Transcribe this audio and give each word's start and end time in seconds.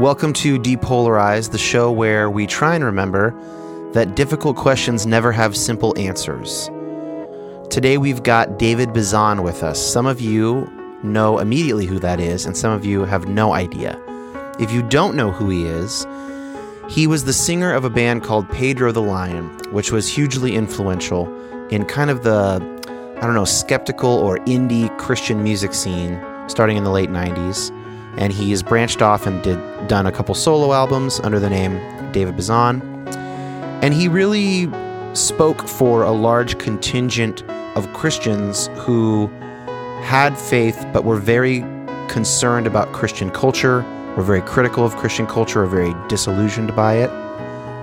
Welcome 0.00 0.32
to 0.32 0.58
Depolarize, 0.58 1.50
the 1.50 1.58
show 1.58 1.92
where 1.92 2.30
we 2.30 2.46
try 2.46 2.74
and 2.74 2.82
remember 2.82 3.34
that 3.92 4.16
difficult 4.16 4.56
questions 4.56 5.04
never 5.04 5.30
have 5.30 5.54
simple 5.54 5.92
answers. 5.98 6.70
Today 7.68 7.98
we've 7.98 8.22
got 8.22 8.58
David 8.58 8.94
Bazan 8.94 9.42
with 9.42 9.62
us. 9.62 9.78
Some 9.78 10.06
of 10.06 10.18
you 10.18 10.66
know 11.02 11.38
immediately 11.38 11.84
who 11.84 11.98
that 11.98 12.18
is, 12.18 12.46
and 12.46 12.56
some 12.56 12.72
of 12.72 12.82
you 12.86 13.04
have 13.04 13.28
no 13.28 13.52
idea. 13.52 14.00
If 14.58 14.72
you 14.72 14.82
don't 14.82 15.16
know 15.16 15.32
who 15.32 15.50
he 15.50 15.66
is, 15.66 16.06
he 16.88 17.06
was 17.06 17.24
the 17.24 17.34
singer 17.34 17.74
of 17.74 17.84
a 17.84 17.90
band 17.90 18.22
called 18.22 18.48
Pedro 18.48 18.92
the 18.92 19.02
Lion, 19.02 19.50
which 19.70 19.92
was 19.92 20.08
hugely 20.08 20.54
influential 20.54 21.28
in 21.68 21.84
kind 21.84 22.08
of 22.08 22.22
the, 22.22 22.54
I 23.18 23.26
don't 23.26 23.34
know, 23.34 23.44
skeptical 23.44 24.12
or 24.12 24.38
indie 24.46 24.96
Christian 24.96 25.42
music 25.42 25.74
scene 25.74 26.18
starting 26.46 26.78
in 26.78 26.84
the 26.84 26.90
late 26.90 27.10
90s. 27.10 27.70
And 28.16 28.32
he's 28.32 28.62
branched 28.62 29.02
off 29.02 29.26
and 29.26 29.42
did 29.42 29.58
done 29.88 30.06
a 30.06 30.12
couple 30.12 30.34
solo 30.34 30.72
albums 30.72 31.20
under 31.20 31.38
the 31.38 31.50
name 31.50 31.80
David 32.12 32.36
Bazan. 32.36 32.82
And 33.82 33.94
he 33.94 34.08
really 34.08 34.70
spoke 35.14 35.66
for 35.66 36.02
a 36.02 36.12
large 36.12 36.58
contingent 36.58 37.42
of 37.76 37.92
Christians 37.92 38.68
who 38.78 39.28
had 40.02 40.36
faith 40.36 40.86
but 40.92 41.04
were 41.04 41.16
very 41.16 41.64
concerned 42.08 42.66
about 42.66 42.92
Christian 42.92 43.30
culture, 43.30 43.82
were 44.16 44.22
very 44.22 44.42
critical 44.42 44.84
of 44.84 44.96
Christian 44.96 45.26
culture, 45.26 45.60
were 45.60 45.66
very 45.66 45.94
disillusioned 46.08 46.74
by 46.74 46.94
it. 46.94 47.10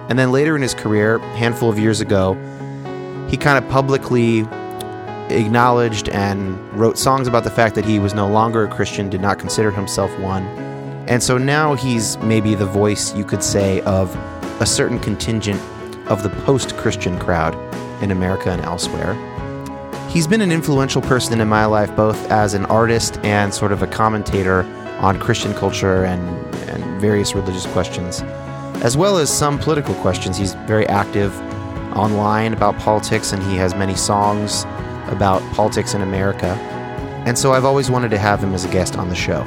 And 0.10 0.18
then 0.18 0.32
later 0.32 0.56
in 0.56 0.62
his 0.62 0.74
career, 0.74 1.18
a 1.18 1.38
handful 1.38 1.70
of 1.70 1.80
years 1.80 2.02
ago, 2.02 2.34
he 3.30 3.38
kind 3.38 3.64
of 3.64 3.70
publicly 3.70 4.44
acknowledged 5.30 6.10
and 6.10 6.58
wrote 6.74 6.98
songs 6.98 7.28
about 7.28 7.44
the 7.44 7.52
fact 7.52 7.76
that 7.76 7.86
he 7.86 8.00
was 8.00 8.14
no 8.14 8.28
longer 8.28 8.64
a 8.64 8.68
Christian, 8.68 9.10
did 9.10 9.22
not 9.22 9.40
consider 9.40 9.72
himself 9.72 10.18
one. 10.20 10.44
And 11.08 11.24
so 11.24 11.38
now 11.38 11.74
he's 11.74 12.18
maybe 12.20 12.56
the 12.56 12.66
voice, 12.66 13.16
you 13.16 13.24
could 13.24 13.44
say, 13.44 13.82
of 13.82 14.16
a 14.62 14.66
certain 14.66 15.00
contingent 15.00 15.62
of 16.10 16.24
the 16.24 16.30
post 16.46 16.76
Christian 16.78 17.18
crowd 17.20 17.56
in 18.04 18.12
America 18.12 18.50
and 18.50 18.62
elsewhere. 18.62 19.16
He's 20.10 20.28
been 20.28 20.42
an 20.42 20.52
influential 20.52 21.02
person 21.02 21.40
in 21.40 21.48
my 21.48 21.66
life, 21.66 21.96
both 21.96 22.32
as 22.32 22.54
an 22.54 22.66
artist 22.66 23.20
and 23.24 23.54
sort 23.54 23.72
of 23.72 23.84
a 23.84 23.88
commentator 23.88 24.64
on 25.00 25.20
Christian 25.20 25.54
culture 25.54 26.06
and, 26.06 26.22
and 26.70 27.02
various 27.02 27.36
religious 27.36 27.66
questions, 27.68 28.22
as 28.84 28.98
well 28.98 29.18
as 29.18 29.30
some 29.30 29.60
political 29.60 29.94
questions. 29.96 30.38
He's 30.38 30.54
very 30.66 30.88
active 30.88 31.38
online 31.96 32.54
about 32.54 32.78
politics, 32.80 33.32
and 33.32 33.44
he 33.44 33.56
has 33.58 33.76
many 33.76 33.96
songs 33.96 34.66
about 35.10 35.42
politics 35.54 35.94
in 35.94 36.02
America. 36.02 36.48
And 37.26 37.38
so 37.38 37.54
I've 37.54 37.66
always 37.66 37.92
wanted 37.92 38.10
to 38.12 38.18
have 38.18 38.42
him 38.42 38.54
as 38.54 38.66
a 38.66 38.70
guest 38.70 38.98
on 38.98 39.10
the 39.10 39.16
show. 39.16 39.42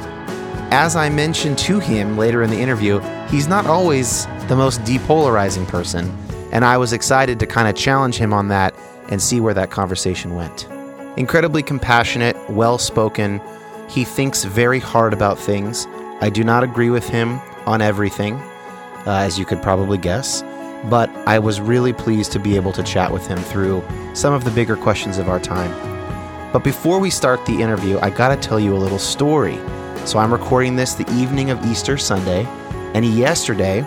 As 0.73 0.95
I 0.95 1.09
mentioned 1.09 1.57
to 1.59 1.79
him 1.79 2.17
later 2.17 2.43
in 2.43 2.49
the 2.49 2.59
interview, 2.59 2.99
he's 3.27 3.47
not 3.47 3.65
always 3.65 4.25
the 4.47 4.55
most 4.55 4.81
depolarizing 4.81 5.67
person, 5.67 6.15
and 6.51 6.63
I 6.63 6.77
was 6.77 6.93
excited 6.93 7.39
to 7.39 7.45
kind 7.45 7.67
of 7.67 7.75
challenge 7.75 8.15
him 8.15 8.33
on 8.33 8.47
that 8.49 8.73
and 9.09 9.21
see 9.21 9.41
where 9.41 9.53
that 9.53 9.71
conversation 9.71 10.35
went. 10.35 10.67
Incredibly 11.17 11.61
compassionate, 11.61 12.37
well 12.49 12.77
spoken, 12.77 13.41
he 13.89 14.05
thinks 14.05 14.45
very 14.45 14.79
hard 14.79 15.11
about 15.11 15.37
things. 15.37 15.87
I 16.21 16.29
do 16.29 16.43
not 16.43 16.63
agree 16.63 16.89
with 16.89 17.09
him 17.09 17.41
on 17.65 17.81
everything, 17.81 18.35
uh, 19.05 19.17
as 19.25 19.37
you 19.37 19.43
could 19.43 19.61
probably 19.61 19.97
guess, 19.97 20.41
but 20.85 21.09
I 21.27 21.39
was 21.39 21.61
really 21.61 21.93
pleased 21.93 22.31
to 22.33 22.39
be 22.39 22.55
able 22.55 22.73
to 22.73 22.83
chat 22.83 23.11
with 23.11 23.27
him 23.27 23.37
through 23.37 23.83
some 24.13 24.33
of 24.33 24.43
the 24.43 24.51
bigger 24.51 24.75
questions 24.75 25.17
of 25.17 25.29
our 25.29 25.39
time. 25.39 25.71
But 26.51 26.63
before 26.63 26.99
we 26.99 27.09
start 27.09 27.45
the 27.45 27.61
interview, 27.61 27.97
I 28.01 28.09
gotta 28.09 28.35
tell 28.35 28.59
you 28.59 28.75
a 28.75 28.77
little 28.77 28.99
story. 28.99 29.57
So 30.05 30.19
I'm 30.19 30.33
recording 30.33 30.75
this 30.75 30.95
the 30.95 31.09
evening 31.13 31.51
of 31.51 31.63
Easter 31.65 31.97
Sunday, 31.97 32.45
and 32.93 33.05
yesterday 33.05 33.81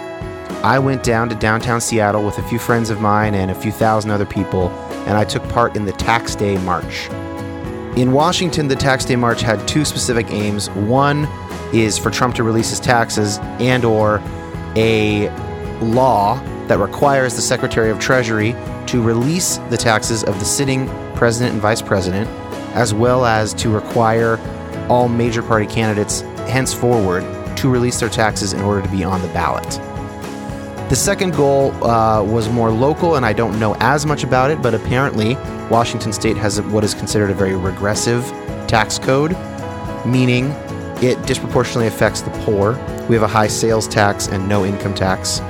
I 0.63 0.79
went 0.79 1.03
down 1.03 1.29
to 1.29 1.35
downtown 1.35 1.81
Seattle 1.81 2.25
with 2.25 2.39
a 2.39 2.43
few 2.49 2.59
friends 2.59 2.89
of 2.89 3.01
mine 3.01 3.35
and 3.35 3.51
a 3.51 3.55
few 3.55 3.73
thousand 3.73 4.13
other 4.13 4.25
people, 4.25 4.71
and 5.07 5.19
I 5.19 5.25
took 5.25 5.47
part 5.51 5.77
in 5.77 5.85
the 5.85 5.93
Tax 5.93 6.35
Day 6.35 6.57
March. 6.59 7.09
In 7.99 8.13
Washington, 8.13 8.69
the 8.69 8.77
Tax 8.77 9.05
Day 9.05 9.17
March 9.17 9.43
had 9.43 9.67
two 9.69 9.85
specific 9.85 10.31
aims. 10.31 10.71
One 10.71 11.29
is 11.75 11.99
for 11.99 12.11
Trump 12.11 12.35
to 12.37 12.43
release 12.43 12.71
his 12.71 12.81
taxes 12.81 13.39
and 13.61 13.85
or 13.85 14.23
a 14.75 15.29
law 15.81 16.41
that 16.69 16.79
requires 16.79 17.35
the 17.35 17.43
Secretary 17.43 17.91
of 17.91 17.99
Treasury 17.99 18.55
to 18.87 19.03
release 19.03 19.59
the 19.71 19.77
taxes 19.77 20.25
of 20.25 20.39
the 20.39 20.45
sitting 20.45 20.89
president 21.15 21.53
and 21.53 21.63
vice 21.63 21.83
president, 21.83 22.29
as 22.75 22.93
well 22.93 23.25
as 23.25 23.55
to 23.55 23.71
require 23.71 24.39
all 24.89 25.09
major 25.09 25.43
party 25.43 25.67
candidates 25.67 26.21
henceforward 26.49 27.23
to 27.57 27.71
release 27.71 28.01
their 28.01 28.09
taxes 28.09 28.53
in 28.53 28.61
order 28.63 28.83
to 28.83 28.89
be 28.89 29.05
on 29.05 29.23
the 29.23 29.29
ballot. 29.29 29.65
The 30.91 30.97
second 30.97 31.35
goal 31.35 31.73
uh, 31.83 32.23
was 32.23 32.49
more 32.51 32.71
local, 32.71 33.17
and 33.17 33.25
I 33.25 33.33
don't 33.33 33.59
know 33.59 33.75
as 33.81 34.05
much 34.05 34.23
about 34.23 34.51
it, 34.51 34.61
but 34.61 34.75
apparently 34.75 35.35
Washington 35.71 36.13
state 36.13 36.37
has 36.37 36.61
what 36.61 36.85
is 36.85 36.95
considered 36.95 37.31
a 37.31 37.35
very 37.35 37.57
regressive 37.57 38.23
tax 38.69 38.99
code, 38.99 39.33
meaning 40.05 40.51
it 41.03 41.21
disproportionately 41.27 41.87
affects 41.87 42.21
the 42.21 42.31
poor. 42.45 42.73
We 43.09 43.15
have 43.15 43.23
a 43.23 43.29
high 43.29 43.47
sales 43.47 43.89
tax 43.89 44.29
and 44.29 44.47
no 44.49 44.65
income 44.65 44.95
tax. 44.95 45.41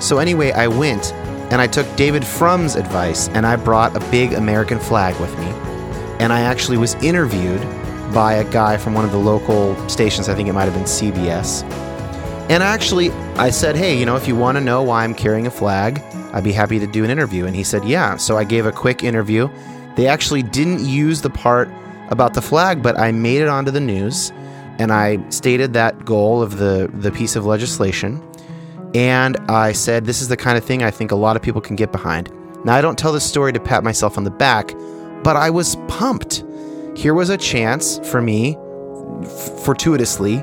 So, 0.00 0.18
anyway, 0.18 0.52
I 0.52 0.66
went 0.66 1.12
and 1.52 1.60
I 1.60 1.66
took 1.66 1.86
David 1.96 2.24
Frum's 2.24 2.76
advice 2.76 3.28
and 3.28 3.46
I 3.46 3.56
brought 3.56 3.96
a 3.96 4.10
big 4.10 4.32
American 4.32 4.78
flag 4.78 5.18
with 5.20 5.36
me. 5.38 5.46
And 6.18 6.32
I 6.32 6.40
actually 6.40 6.76
was 6.76 6.94
interviewed 6.96 7.60
by 8.12 8.34
a 8.34 8.50
guy 8.50 8.76
from 8.76 8.94
one 8.94 9.04
of 9.04 9.12
the 9.12 9.18
local 9.18 9.76
stations, 9.88 10.28
I 10.28 10.34
think 10.34 10.48
it 10.48 10.52
might 10.52 10.64
have 10.64 10.74
been 10.74 10.84
CBS. 10.84 11.62
And 12.50 12.62
actually, 12.62 13.10
I 13.36 13.50
said, 13.50 13.76
hey, 13.76 13.96
you 13.96 14.04
know, 14.04 14.16
if 14.16 14.26
you 14.26 14.34
want 14.34 14.56
to 14.58 14.60
know 14.60 14.82
why 14.82 15.04
I'm 15.04 15.14
carrying 15.14 15.46
a 15.46 15.50
flag, 15.50 16.02
I'd 16.32 16.44
be 16.44 16.52
happy 16.52 16.78
to 16.80 16.86
do 16.86 17.04
an 17.04 17.10
interview. 17.10 17.46
And 17.46 17.54
he 17.54 17.62
said, 17.62 17.84
yeah. 17.84 18.16
So 18.16 18.36
I 18.36 18.44
gave 18.44 18.66
a 18.66 18.72
quick 18.72 19.04
interview. 19.04 19.48
They 19.96 20.06
actually 20.06 20.42
didn't 20.42 20.84
use 20.84 21.22
the 21.22 21.30
part 21.30 21.68
about 22.10 22.34
the 22.34 22.42
flag, 22.42 22.82
but 22.82 22.98
I 22.98 23.12
made 23.12 23.40
it 23.40 23.48
onto 23.48 23.70
the 23.70 23.80
news 23.80 24.32
and 24.80 24.92
I 24.92 25.18
stated 25.28 25.74
that 25.74 26.04
goal 26.04 26.42
of 26.42 26.56
the, 26.56 26.90
the 26.92 27.12
piece 27.12 27.36
of 27.36 27.44
legislation. 27.44 28.20
And 28.94 29.36
I 29.48 29.72
said, 29.72 30.04
this 30.04 30.20
is 30.20 30.28
the 30.28 30.36
kind 30.36 30.58
of 30.58 30.64
thing 30.64 30.82
I 30.82 30.90
think 30.90 31.12
a 31.12 31.16
lot 31.16 31.36
of 31.36 31.42
people 31.42 31.60
can 31.60 31.76
get 31.76 31.92
behind. 31.92 32.30
Now, 32.64 32.74
I 32.74 32.80
don't 32.80 32.98
tell 32.98 33.12
this 33.12 33.24
story 33.24 33.52
to 33.52 33.60
pat 33.60 33.84
myself 33.84 34.18
on 34.18 34.24
the 34.24 34.30
back, 34.30 34.74
but 35.22 35.36
I 35.36 35.50
was 35.50 35.76
pumped. 35.88 36.44
Here 36.96 37.14
was 37.14 37.30
a 37.30 37.36
chance 37.36 37.98
for 38.10 38.20
me, 38.20 38.56
f- 39.22 39.64
fortuitously, 39.64 40.42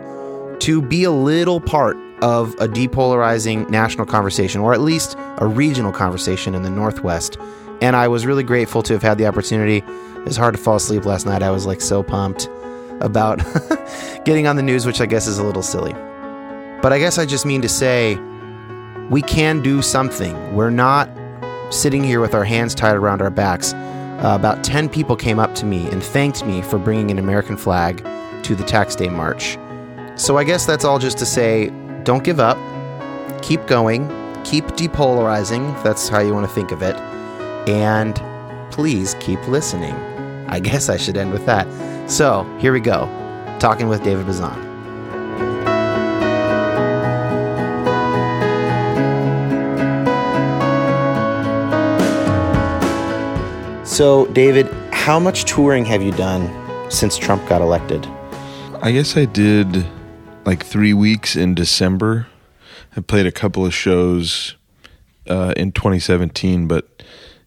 to 0.59 0.81
be 0.81 1.03
a 1.03 1.11
little 1.11 1.59
part 1.59 1.97
of 2.23 2.53
a 2.53 2.67
depolarizing 2.67 3.69
national 3.69 4.07
conversation, 4.07 4.61
or 4.61 4.73
at 4.73 4.81
least 4.81 5.15
a 5.37 5.45
regional 5.45 5.91
conversation 5.91 6.55
in 6.55 6.63
the 6.63 6.69
Northwest. 6.69 7.37
And 7.81 7.95
I 7.95 8.07
was 8.07 8.25
really 8.25 8.43
grateful 8.43 8.81
to 8.83 8.93
have 8.93 9.03
had 9.03 9.19
the 9.19 9.27
opportunity. 9.27 9.77
It 9.77 10.25
was 10.25 10.37
hard 10.37 10.55
to 10.55 10.61
fall 10.61 10.77
asleep 10.77 11.05
last 11.05 11.25
night. 11.27 11.43
I 11.43 11.51
was 11.51 11.67
like 11.67 11.81
so 11.81 12.01
pumped 12.01 12.49
about 13.01 13.37
getting 14.25 14.47
on 14.47 14.55
the 14.55 14.63
news, 14.63 14.85
which 14.85 14.99
I 14.99 15.05
guess 15.05 15.27
is 15.27 15.37
a 15.37 15.43
little 15.43 15.61
silly. 15.61 15.93
But 16.81 16.91
I 16.91 16.97
guess 16.97 17.19
I 17.19 17.25
just 17.25 17.45
mean 17.45 17.61
to 17.61 17.69
say 17.69 18.17
we 19.09 19.21
can 19.21 19.61
do 19.61 19.81
something. 19.81 20.55
We're 20.55 20.69
not 20.69 21.09
sitting 21.69 22.03
here 22.03 22.19
with 22.19 22.33
our 22.33 22.43
hands 22.43 22.75
tied 22.75 22.95
around 22.95 23.21
our 23.21 23.29
backs. 23.29 23.73
Uh, 23.73 24.33
about 24.39 24.63
10 24.63 24.89
people 24.89 25.15
came 25.15 25.39
up 25.39 25.53
to 25.55 25.65
me 25.65 25.89
and 25.89 26.03
thanked 26.03 26.45
me 26.45 26.61
for 26.61 26.79
bringing 26.79 27.11
an 27.11 27.19
American 27.19 27.55
flag 27.55 28.05
to 28.43 28.55
the 28.55 28.63
Tax 28.63 28.95
Day 28.95 29.09
March. 29.09 29.57
So 30.15 30.37
I 30.37 30.43
guess 30.43 30.65
that's 30.65 30.83
all 30.83 30.99
just 30.99 31.17
to 31.19 31.25
say 31.25 31.69
don't 32.03 32.23
give 32.23 32.39
up, 32.39 32.57
keep 33.41 33.65
going, 33.67 34.07
keep 34.43 34.65
depolarizing, 34.65 35.75
if 35.75 35.83
that's 35.83 36.09
how 36.09 36.19
you 36.19 36.33
want 36.33 36.47
to 36.47 36.53
think 36.53 36.71
of 36.71 36.81
it, 36.81 36.95
and 37.69 38.15
please 38.71 39.15
keep 39.19 39.45
listening. 39.47 39.93
I 40.47 40.59
guess 40.59 40.89
I 40.89 40.97
should 40.97 41.17
end 41.17 41.31
with 41.31 41.45
that. 41.45 41.67
So 42.09 42.43
here 42.59 42.73
we 42.73 42.79
go 42.79 43.05
talking 43.59 43.87
with 43.87 44.03
David 44.03 44.25
Bazan. 44.25 44.66
So, 53.97 54.27
David, 54.27 54.67
how 54.93 55.17
much 55.17 55.45
touring 55.45 55.83
have 55.85 56.03
you 56.03 56.11
done 56.11 56.47
since 56.91 57.17
Trump 57.17 57.49
got 57.49 57.63
elected? 57.63 58.05
I 58.79 58.91
guess 58.91 59.17
I 59.17 59.25
did 59.25 59.87
like 60.45 60.63
three 60.63 60.93
weeks 60.93 61.35
in 61.35 61.55
December. 61.55 62.27
I 62.95 63.01
played 63.01 63.25
a 63.25 63.31
couple 63.31 63.65
of 63.65 63.73
shows 63.73 64.55
uh, 65.27 65.55
in 65.57 65.71
2017, 65.71 66.67
but 66.67 67.01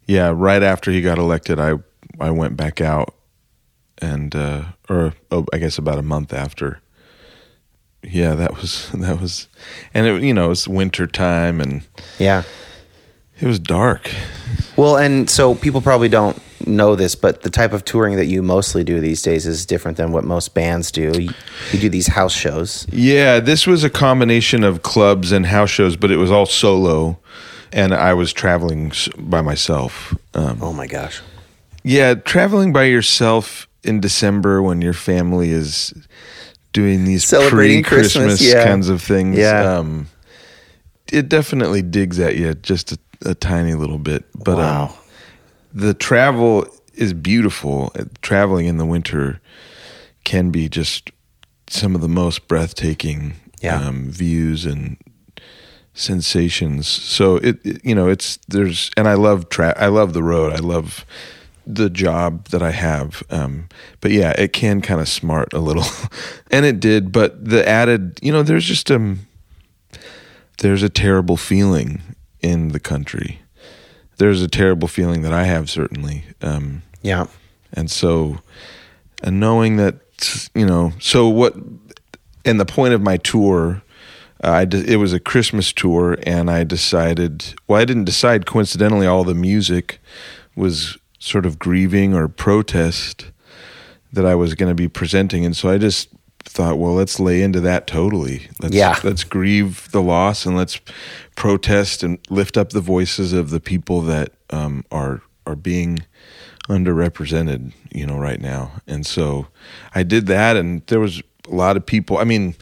yeah, 0.07 0.33
right 0.35 0.61
after 0.61 0.91
he 0.91 1.01
got 1.01 1.19
elected, 1.19 1.61
I 1.61 1.75
I 2.19 2.33
went 2.33 2.57
back 2.57 2.81
out, 2.81 3.15
and 3.99 4.35
uh, 4.35 4.65
or 4.89 5.15
oh, 5.31 5.47
I 5.53 5.59
guess 5.59 5.79
about 5.79 6.01
a 6.01 6.03
month 6.03 6.33
after. 6.33 6.81
Yeah, 8.03 8.35
that 8.35 8.57
was 8.57 8.91
that 8.95 9.21
was, 9.21 9.47
and 9.95 10.05
it 10.05 10.21
you 10.25 10.35
know 10.35 10.47
it 10.47 10.49
was 10.49 10.67
winter 10.67 11.07
time 11.07 11.61
and 11.61 11.87
Yeah. 12.19 12.43
It 13.41 13.47
was 13.47 13.59
dark. 13.59 14.11
Well, 14.77 14.97
and 14.97 15.29
so 15.29 15.55
people 15.55 15.81
probably 15.81 16.09
don't 16.09 16.41
know 16.67 16.95
this, 16.95 17.15
but 17.15 17.43
the 17.43 17.51
type 17.51 17.73
of 17.73 17.85
touring 17.85 18.17
that 18.17 18.27
you 18.27 18.43
mostly 18.43 18.85
do 18.85 19.01
these 19.01 19.23
days 19.23 19.47
is 19.47 19.65
different 19.67 19.97
than 19.97 20.13
what 20.13 20.25
most 20.25 20.55
bands 20.55 20.91
do. 20.93 21.13
You, 21.19 21.31
you 21.73 21.79
do 21.81 21.89
these 21.89 22.07
house 22.09 22.35
shows. 22.35 22.87
Yeah, 22.91 23.41
this 23.41 23.67
was 23.67 23.83
a 23.85 23.91
combination 23.91 24.63
of 24.65 24.83
clubs 24.83 25.33
and 25.33 25.47
house 25.47 25.71
shows, 25.71 25.97
but 25.97 26.11
it 26.11 26.17
was 26.17 26.31
all 26.31 26.47
solo, 26.47 27.19
and 27.73 27.95
I 27.95 28.15
was 28.15 28.33
traveling 28.33 28.93
by 29.19 29.41
myself. 29.43 30.15
Um, 30.35 30.59
Oh 30.63 30.73
my 30.73 30.87
gosh. 30.87 31.21
yeah, 31.83 32.15
traveling 32.15 32.73
by 32.73 32.85
yourself 32.85 33.67
in 33.83 34.01
December 34.01 34.63
when 34.63 34.83
your 34.83 34.93
family 34.93 35.51
is 35.51 35.95
doing 36.73 37.05
these 37.05 37.25
Celebrating 37.25 37.83
Christmas, 37.83 38.41
yeah. 38.43 38.65
kinds 38.65 38.89
of 38.91 39.03
things. 39.03 39.39
Yeah. 39.39 39.79
Um, 39.79 40.09
it 41.11 41.29
definitely 41.29 41.83
digs 41.83 42.21
at 42.21 42.37
you 42.37 42.55
just 42.55 42.93
a, 42.93 42.99
a 43.25 43.35
tiny 43.35 43.75
little 43.75 43.99
bit. 43.99 44.25
But 44.35 44.59
um, 44.59 44.91
the 45.73 45.95
travel 45.95 46.67
is 46.95 47.13
beautiful. 47.13 47.93
Uh, 47.99 48.05
Traveling 48.23 48.67
in 48.67 48.77
the 48.79 48.87
winter 48.87 49.41
can 50.25 50.51
be 50.51 50.69
just 50.69 51.11
some 51.69 51.95
of 51.95 52.01
the 52.01 52.09
most 52.09 52.49
breathtaking 52.49 53.35
Yeah. 53.63 53.77
um, 53.81 54.11
views 54.11 54.67
and 54.67 54.97
sensations. 55.95 56.87
So 56.87 57.37
it, 57.37 57.59
it- 57.65 57.85
you 57.85 57.95
know, 57.95 58.09
it's 58.09 58.39
there's 58.49 58.91
and 58.97 59.09
I 59.09 59.15
love 59.15 59.49
tra- 59.49 59.75
I 59.79 59.87
love 59.89 60.13
the 60.13 60.23
road. 60.23 60.53
I 60.53 60.59
love 60.59 61.05
the 61.67 61.91
job 61.91 62.49
that 62.49 62.63
I 62.63 62.71
have. 62.73 63.23
Um, 63.31 63.69
but 64.01 64.11
yeah, 64.11 64.33
it 64.39 64.53
can 64.53 64.81
kind 64.81 65.01
of 65.01 65.09
smart 65.09 65.53
a 65.53 65.59
little, 65.61 65.85
and 66.51 66.65
it 66.67 66.81
did. 66.81 67.13
But 67.13 67.45
the 67.45 67.67
added, 67.69 68.19
you 68.23 68.33
know, 68.33 68.43
there's 68.43 68.65
just 68.65 68.91
um, 68.91 69.21
there's 70.59 70.83
a 70.83 70.89
terrible 70.89 71.37
feeling 71.37 72.03
in 72.43 72.69
the 72.69 72.81
country. 72.81 73.41
There's 74.19 74.43
a 74.43 74.49
terrible 74.49 74.89
feeling 74.89 75.23
that 75.23 75.33
I 75.33 75.45
have 75.45 75.71
certainly. 75.71 76.25
Um, 76.43 76.83
Yeah. 77.03 77.27
and 77.73 77.91
so, 77.91 78.39
and 79.23 79.41
knowing 79.41 79.77
that, 79.77 79.97
you 80.55 80.67
know, 80.67 80.93
so 81.01 81.29
what, 81.29 81.55
and 82.45 82.59
the 82.61 82.67
point 82.67 82.95
of 82.95 83.01
my 83.03 83.17
tour, 83.19 83.83
uh, 84.43 84.51
I 84.51 84.65
de- 84.65 84.91
it 84.91 84.97
was 84.97 85.13
a 85.13 85.21
Christmas 85.21 85.73
tour, 85.73 86.17
and 86.23 86.51
I 86.51 86.65
decided, 86.65 87.55
well, 87.69 87.81
I 87.81 87.85
didn't 87.85 88.05
decide. 88.05 88.47
Coincidentally, 88.47 89.07
all 89.07 89.25
the 89.25 89.35
music 89.35 90.01
was 90.57 90.97
sort 91.19 91.45
of 91.45 91.59
grieving 91.59 92.15
or 92.15 92.29
protest 92.29 93.27
that 94.13 94.25
I 94.25 94.35
was 94.35 94.55
going 94.55 94.71
to 94.71 94.75
be 94.75 94.89
presenting, 94.89 95.45
and 95.45 95.55
so 95.57 95.69
I 95.71 95.77
just 95.79 96.09
thought, 96.45 96.79
well, 96.79 96.95
let's 96.95 97.21
lay 97.21 97.43
into 97.43 97.61
that 97.61 97.87
totally. 97.87 98.49
Let's, 98.61 98.75
Yeah. 98.75 98.99
let's 99.05 99.25
grieve 99.25 99.91
the 99.93 100.01
loss 100.03 100.47
and 100.47 100.57
let's 100.57 100.81
protest 101.41 102.03
and 102.03 102.19
lift 102.29 102.59
up 102.59 102.69
the 102.69 102.83
voices 102.83 103.33
of 103.33 103.49
the 103.49 103.61
people 103.61 104.03
that 104.03 104.35
um, 104.51 104.85
are 104.93 105.23
are 105.47 105.57
being 105.57 106.01
underrepresented, 106.69 107.73
you 107.95 108.07
know, 108.07 108.19
right 108.19 108.43
now. 108.43 108.71
And 108.87 109.07
so 109.07 109.47
I 109.95 110.03
did 110.03 110.27
that, 110.27 110.59
and 110.59 110.87
there 110.89 111.01
was 111.01 111.23
a 111.51 111.55
lot 111.55 111.79
of 111.79 111.87
people. 111.87 112.19
I 112.19 112.25
mean, 112.25 112.57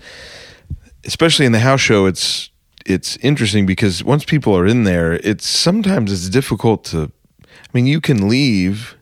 especially 1.05 1.45
in 1.45 1.51
the 1.51 1.59
house 1.59 1.81
show, 1.81 2.07
it's 2.07 2.51
it's 2.87 3.17
interesting 3.17 3.67
because 3.67 4.05
once 4.05 4.25
people 4.25 4.57
are 4.57 4.65
in 4.65 4.85
there, 4.85 5.15
it's 5.25 5.45
sometimes 5.45 6.13
it's 6.13 6.29
difficult 6.29 6.85
to. 6.85 7.11
I 7.43 7.71
mean, 7.75 7.89
you 7.89 8.01
can 8.01 8.29
leave, 8.29 8.97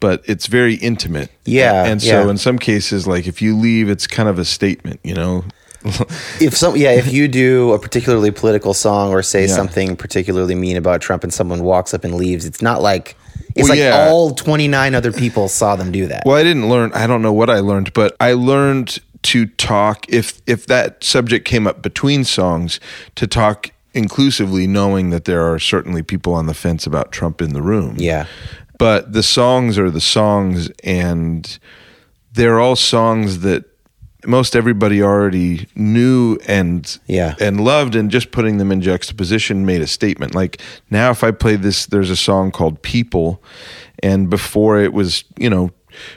but 0.00 0.24
it's 0.24 0.48
very 0.48 0.74
intimate. 0.74 1.30
Yeah, 1.44 1.84
and 1.84 2.02
so 2.02 2.24
yeah. 2.24 2.30
in 2.30 2.36
some 2.36 2.58
cases, 2.58 3.06
like 3.06 3.28
if 3.28 3.40
you 3.40 3.56
leave, 3.56 3.88
it's 3.88 4.08
kind 4.08 4.28
of 4.28 4.40
a 4.40 4.44
statement, 4.44 4.98
you 5.04 5.14
know. 5.14 5.44
If 6.40 6.56
some, 6.56 6.76
yeah, 6.76 6.92
if 6.92 7.12
you 7.12 7.28
do 7.28 7.72
a 7.72 7.78
particularly 7.78 8.30
political 8.30 8.74
song 8.74 9.12
or 9.12 9.22
say 9.22 9.42
Yeah. 9.46 9.54
something 9.54 9.96
particularly 9.96 10.54
mean 10.54 10.76
about 10.76 11.00
Trump, 11.00 11.24
and 11.24 11.32
someone 11.32 11.62
walks 11.62 11.94
up 11.94 12.04
and 12.04 12.14
leaves, 12.14 12.44
it's 12.44 12.62
not 12.62 12.82
like 12.82 13.16
it's 13.54 13.68
Well, 13.68 13.68
like 13.70 13.78
yeah. 13.78 14.08
all 14.08 14.30
twenty 14.34 14.68
nine 14.68 14.94
other 14.94 15.12
people 15.12 15.48
saw 15.48 15.76
them 15.76 15.90
do 15.92 16.06
that. 16.06 16.22
Well, 16.26 16.36
I 16.36 16.42
didn't 16.42 16.68
learn. 16.68 16.92
I 16.94 17.06
don't 17.06 17.22
know 17.22 17.32
what 17.32 17.48
I 17.50 17.60
learned, 17.60 17.92
but 17.92 18.16
I 18.20 18.32
learned 18.32 18.98
to 19.24 19.46
talk 19.46 20.06
if 20.08 20.40
if 20.46 20.66
that 20.66 21.02
subject 21.02 21.44
came 21.46 21.66
up 21.66 21.82
between 21.82 22.24
songs 22.24 22.78
to 23.16 23.26
talk 23.26 23.70
inclusively, 23.94 24.66
knowing 24.66 25.10
that 25.10 25.24
there 25.24 25.50
are 25.52 25.58
certainly 25.58 26.02
people 26.02 26.34
on 26.34 26.46
the 26.46 26.54
fence 26.54 26.86
about 26.86 27.10
Trump 27.10 27.40
in 27.40 27.52
the 27.52 27.62
room. 27.62 27.96
Yeah. 27.98 28.26
but 28.78 29.12
the 29.12 29.22
songs 29.24 29.76
are 29.78 29.90
the 29.90 30.00
songs, 30.00 30.70
and 30.84 31.58
they're 32.32 32.60
all 32.60 32.76
songs 32.76 33.40
that 33.40 33.64
most 34.26 34.56
everybody 34.56 35.00
already 35.02 35.68
knew 35.76 36.38
and 36.46 36.98
Yeah. 37.06 37.34
and 37.40 37.60
loved 37.64 37.94
and 37.94 38.10
just 38.10 38.30
putting 38.32 38.58
them 38.58 38.72
in 38.72 38.80
juxtaposition 38.80 39.64
made 39.64 39.80
a 39.80 39.86
statement 39.86 40.34
like 40.34 40.60
now 40.90 41.10
if 41.10 41.22
i 41.22 41.30
play 41.30 41.54
this 41.56 41.86
there's 41.86 42.10
a 42.10 42.16
song 42.16 42.50
called 42.50 42.82
people 42.82 43.40
and 44.02 44.28
before 44.28 44.80
it 44.80 44.92
was 44.92 45.22
you 45.38 45.48
know 45.48 45.70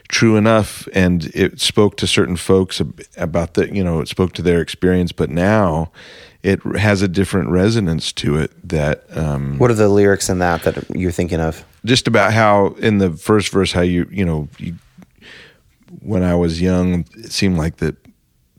true 0.08 0.36
enough 0.36 0.88
and 0.94 1.26
it 1.34 1.60
spoke 1.60 1.96
to 1.98 2.08
certain 2.08 2.36
folks 2.36 2.82
about 3.18 3.54
the 3.54 3.74
you 3.74 3.84
know 3.84 4.00
it 4.00 4.08
spoke 4.08 4.34
to 4.34 4.42
their 4.42 4.62
experience 4.62 5.12
but 5.12 5.30
now 5.30 5.92
it 6.44 6.60
has 6.78 7.04
a 7.04 7.08
different 7.08 7.50
resonance 7.50 8.12
to 8.12 8.36
it 8.36 8.52
that 8.68 9.06
um 9.16 9.58
What 9.60 9.70
are 9.70 9.76
the 9.76 9.90
lyrics 9.90 10.28
in 10.30 10.40
that 10.40 10.64
that 10.64 10.90
you're 10.96 11.12
thinking 11.12 11.40
of? 11.40 11.64
just 11.86 12.08
about 12.08 12.32
how 12.34 12.68
in 12.80 12.98
the 13.00 13.12
first 13.12 13.50
verse 13.52 13.72
how 13.72 13.82
you 13.82 14.08
you 14.12 14.26
know 14.26 14.48
you, 14.58 14.76
when 16.00 16.24
I 16.24 16.36
was 16.36 16.62
young 16.62 17.06
it 17.18 17.32
seemed 17.32 17.58
like 17.58 17.78
that 17.78 17.96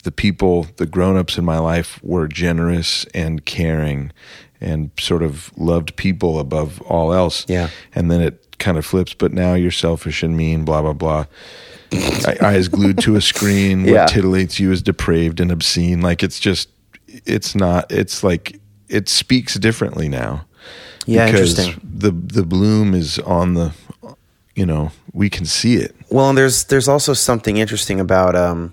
the 0.05 0.13
people 0.13 0.67
the 0.77 0.87
grown-ups 0.87 1.39
in 1.39 1.45
my 1.45 1.59
life 1.59 2.01
were 2.03 2.27
generous 2.29 3.05
and 3.15 3.45
caring 3.45 4.13
and 4.61 4.91
sort 4.99 5.23
of 5.23 5.51
loved 5.57 5.97
people 5.97 6.39
above 6.39 6.81
all 6.83 7.13
else 7.13 7.45
Yeah. 7.49 7.69
and 7.95 8.11
then 8.11 8.21
it 8.21 8.57
kind 8.59 8.79
of 8.79 8.85
flips 8.87 9.15
but 9.15 9.33
now 9.33 9.55
you're 9.55 9.71
selfish 9.73 10.23
and 10.23 10.37
mean 10.37 10.65
blah 10.65 10.83
blah 10.83 10.93
blah 10.93 11.25
I- 11.93 12.39
eyes 12.41 12.69
glued 12.69 12.99
to 13.01 13.17
a 13.17 13.21
screen 13.21 13.85
Yeah. 13.85 14.03
what 14.05 14.11
titillates 14.11 14.59
you 14.61 14.71
is 14.73 14.83
depraved 14.83 15.41
and 15.41 15.51
obscene 15.51 16.01
like 16.01 16.23
it's 16.23 16.39
just 16.41 16.69
it's 17.09 17.55
not 17.55 17.91
it's 17.91 18.23
like 18.25 18.59
it 18.89 19.09
speaks 19.09 19.55
differently 19.55 20.09
now 20.09 20.45
Yeah, 21.07 21.27
because 21.27 21.59
interesting. 21.59 21.81
the 21.99 22.11
the 22.11 22.45
bloom 22.47 22.95
is 22.95 23.19
on 23.21 23.55
the 23.55 23.71
you 24.55 24.67
know 24.67 24.91
we 25.13 25.29
can 25.31 25.45
see 25.47 25.77
it 25.77 25.95
Well, 26.11 26.29
and 26.29 26.37
there's 26.39 26.65
there's 26.65 26.89
also 26.89 27.15
something 27.15 27.57
interesting 27.57 28.01
about 28.01 28.35
um, 28.37 28.73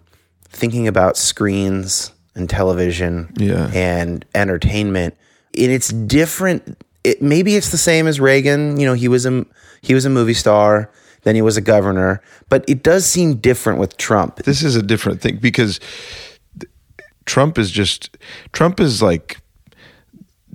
thinking 0.50 0.88
about 0.88 1.18
screens 1.18 2.12
and 2.36 2.50
television 2.50 3.32
Yeah. 3.38 3.70
and 3.74 4.26
entertainment. 4.36 5.16
And 5.58 5.72
it's 5.72 5.90
different. 5.90 6.78
It, 7.04 7.22
maybe 7.22 7.56
it's 7.56 7.70
the 7.72 7.78
same 7.78 8.08
as 8.08 8.20
Reagan. 8.20 8.80
You 8.80 8.86
know, 8.86 8.94
he 8.94 9.08
was 9.08 9.26
a 9.26 9.46
he 9.82 9.94
was 9.94 10.06
a 10.06 10.10
movie 10.10 10.34
star, 10.36 10.90
then 11.24 11.36
he 11.36 11.42
was 11.42 11.58
a 11.58 11.62
governor, 11.62 12.22
but 12.50 12.64
it 12.68 12.84
does 12.84 13.06
seem 13.06 13.36
different 13.36 13.80
with 13.80 13.98
Trump. 13.98 14.38
this 14.44 14.62
is 14.64 14.76
a 14.76 14.82
different 14.84 15.22
thing 15.22 15.38
because 15.42 15.80
Trump 17.26 17.58
is 17.58 17.72
just 17.72 18.18
Trump 18.52 18.80
is 18.80 19.02
like 19.02 19.38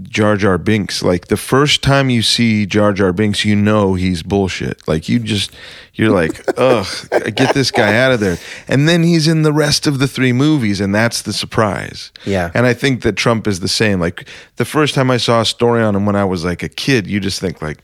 Jar 0.02 0.36
Jar 0.36 0.58
Binks. 0.58 1.02
Like 1.02 1.28
the 1.28 1.36
first 1.36 1.82
time 1.82 2.10
you 2.10 2.22
see 2.22 2.66
Jar 2.66 2.92
Jar 2.92 3.12
Binks, 3.12 3.44
you 3.44 3.54
know 3.54 3.94
he's 3.94 4.22
bullshit. 4.22 4.86
Like 4.88 5.08
you 5.08 5.18
just 5.18 5.52
you're 5.94 6.10
like, 6.10 6.42
ugh, 6.58 6.86
get 7.34 7.54
this 7.54 7.70
guy 7.70 7.96
out 7.96 8.12
of 8.12 8.20
there. 8.20 8.38
And 8.66 8.88
then 8.88 9.02
he's 9.02 9.28
in 9.28 9.42
the 9.42 9.52
rest 9.52 9.86
of 9.86 9.98
the 9.98 10.08
three 10.08 10.32
movies, 10.32 10.80
and 10.80 10.94
that's 10.94 11.22
the 11.22 11.32
surprise. 11.32 12.10
Yeah. 12.24 12.50
And 12.54 12.66
I 12.66 12.74
think 12.74 13.02
that 13.02 13.16
Trump 13.16 13.46
is 13.46 13.60
the 13.60 13.68
same. 13.68 14.00
Like 14.00 14.28
the 14.56 14.64
first 14.64 14.94
time 14.94 15.10
I 15.10 15.16
saw 15.16 15.40
a 15.40 15.46
story 15.46 15.82
on 15.82 15.94
him 15.94 16.06
when 16.06 16.16
I 16.16 16.24
was 16.24 16.44
like 16.44 16.62
a 16.62 16.68
kid, 16.68 17.06
you 17.06 17.20
just 17.20 17.40
think 17.40 17.62
like 17.62 17.78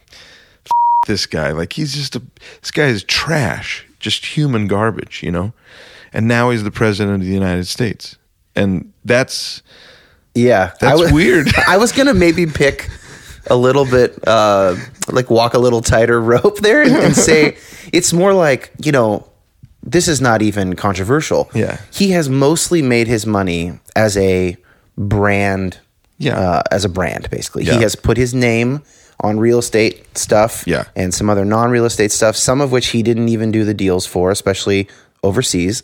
this 1.07 1.27
guy. 1.27 1.53
Like 1.53 1.73
he's 1.73 1.95
just 1.95 2.17
a 2.17 2.23
this 2.61 2.71
guy 2.71 2.87
is 2.87 3.05
trash, 3.05 3.87
just 4.01 4.37
human 4.37 4.67
garbage, 4.67 5.23
you 5.23 5.31
know. 5.31 5.53
And 6.13 6.27
now 6.27 6.51
he's 6.51 6.65
the 6.65 6.73
president 6.73 7.23
of 7.23 7.27
the 7.27 7.33
United 7.33 7.69
States, 7.69 8.17
and 8.57 8.93
that's 9.05 9.63
Yeah, 10.35 10.73
That's 10.81 11.01
I 11.01 11.05
wa- 11.05 11.13
weird. 11.13 11.49
I 11.69 11.77
was 11.79 11.93
gonna 11.93 12.15
maybe 12.15 12.47
pick 12.47 12.89
a 13.49 13.57
little 13.57 13.85
bit, 13.85 14.17
uh, 14.27 14.77
like 15.11 15.29
walk 15.31 15.55
a 15.55 15.59
little 15.59 15.81
tighter 15.81 16.21
rope 16.33 16.59
there, 16.59 16.83
and, 16.83 16.95
and 16.95 17.17
say 17.17 17.57
it's 17.93 18.13
more 18.13 18.33
like 18.33 18.71
you 18.79 18.93
know, 18.93 19.27
this 19.83 20.07
is 20.09 20.21
not 20.21 20.43
even 20.43 20.77
controversial. 20.77 21.51
Yeah. 21.55 21.81
he 21.93 22.11
has 22.13 22.29
mostly 22.29 22.83
made 22.83 23.07
his 23.09 23.27
money 23.27 23.79
as 23.97 24.17
a 24.17 24.57
brand. 24.97 25.79
Yeah. 26.19 26.39
uh, 26.39 26.63
as 26.71 26.85
a 26.85 26.89
brand, 26.91 27.31
basically, 27.31 27.65
Yeah. 27.65 27.77
he 27.77 27.83
has 27.83 27.97
put 27.97 28.19
his 28.19 28.35
name 28.35 28.83
on 29.21 29.39
real 29.41 29.59
estate 29.59 30.19
stuff. 30.19 30.65
Yeah. 30.67 30.85
and 30.95 31.15
some 31.15 31.31
other 31.31 31.47
non-real 31.47 31.87
estate 31.87 32.13
stuff. 32.13 32.37
Some 32.37 32.61
of 32.61 32.71
which 32.73 32.89
he 32.89 33.03
didn't 33.03 33.31
even 33.31 33.51
do 33.51 33.65
the 33.65 33.73
deals 33.73 34.05
for, 34.07 34.31
especially 34.31 34.87
overseas. 35.23 35.83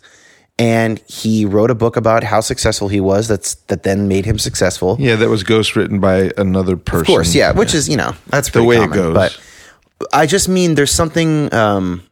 And 0.58 0.98
he 1.06 1.44
wrote 1.44 1.70
a 1.70 1.74
book 1.74 1.96
about 1.96 2.24
how 2.24 2.40
successful 2.40 2.88
he 2.88 2.98
was. 3.00 3.28
That's 3.28 3.56
that 3.66 3.82
then 3.82 4.08
made 4.08 4.24
him 4.24 4.38
successful. 4.38 4.96
yeah, 4.98 5.14
that 5.16 5.28
was 5.28 5.42
ghost 5.42 5.76
written 5.76 6.00
by 6.00 6.30
another 6.38 6.76
person. 6.78 7.00
Of 7.02 7.06
course, 7.06 7.34
yeah, 7.34 7.52
which 7.52 7.74
is 7.74 7.88
you 7.90 7.96
know 7.98 8.14
that's 8.28 8.50
The 8.50 8.64
way 8.64 8.78
it 8.82 8.90
goes. 8.90 9.12
But 9.14 9.38
I 10.14 10.24
just 10.26 10.48
mean 10.48 10.74
there's 10.74 10.92
something 10.92 11.52
um, 11.52 12.02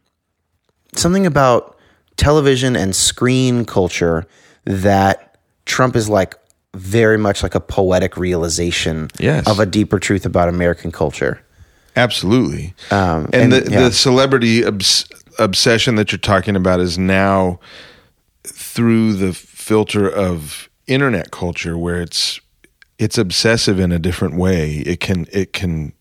something 0.93 1.25
about 1.25 1.75
television 2.17 2.75
and 2.75 2.95
screen 2.95 3.65
culture 3.65 4.27
that 4.65 5.37
Trump 5.65 5.95
is 5.95 6.07
like 6.07 6.35
very 6.75 7.17
much 7.17 7.41
like 7.41 7.55
a 7.55 7.59
poetic 7.59 8.15
realization 8.15 9.09
Yes. 9.19 9.47
of 9.47 9.59
a 9.59 9.65
deeper 9.65 9.97
truth 9.97 10.25
about 10.25 10.49
American 10.49 10.91
culture. 10.91 11.41
Absolutely. 11.95 12.73
Um, 12.91 13.25
and, 13.33 13.35
and- 13.35 13.53
the, 13.53 13.71
yeah. 13.71 13.79
the 13.83 13.91
celebrity 13.91 14.63
obs- 14.65 15.07
obsession 15.39 15.95
that 15.95 16.11
you're 16.11 16.19
talking 16.19 16.55
about 16.55 16.79
is 16.79 16.97
now 16.97 17.59
through 18.75 19.13
the 19.13 19.33
filter 19.33 20.07
of 20.09 20.69
internet 20.85 21.31
culture 21.31 21.77
where 21.77 22.01
it's 22.01 22.39
it's 22.99 23.17
obsessive 23.17 23.79
in 23.79 23.91
a 23.91 23.99
different 23.99 24.35
way. 24.35 24.83
It 24.85 24.99
can 24.99 25.25
it 25.31 25.53
can 25.53 25.93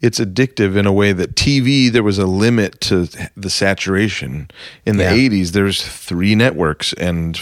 it's 0.00 0.18
addictive 0.18 0.76
in 0.76 0.86
a 0.86 0.92
way 0.92 1.12
that 1.12 1.34
TV 1.36 1.90
there 1.92 2.02
was 2.02 2.18
a 2.18 2.26
limit 2.26 2.80
to 2.82 3.08
the 3.36 3.50
saturation 3.50 4.48
in 4.86 4.96
the 4.96 5.04
Yeah. 5.04 5.28
80s 5.28 5.52
there's 5.52 5.82
three 5.86 6.34
networks 6.34 6.92
and 6.94 7.40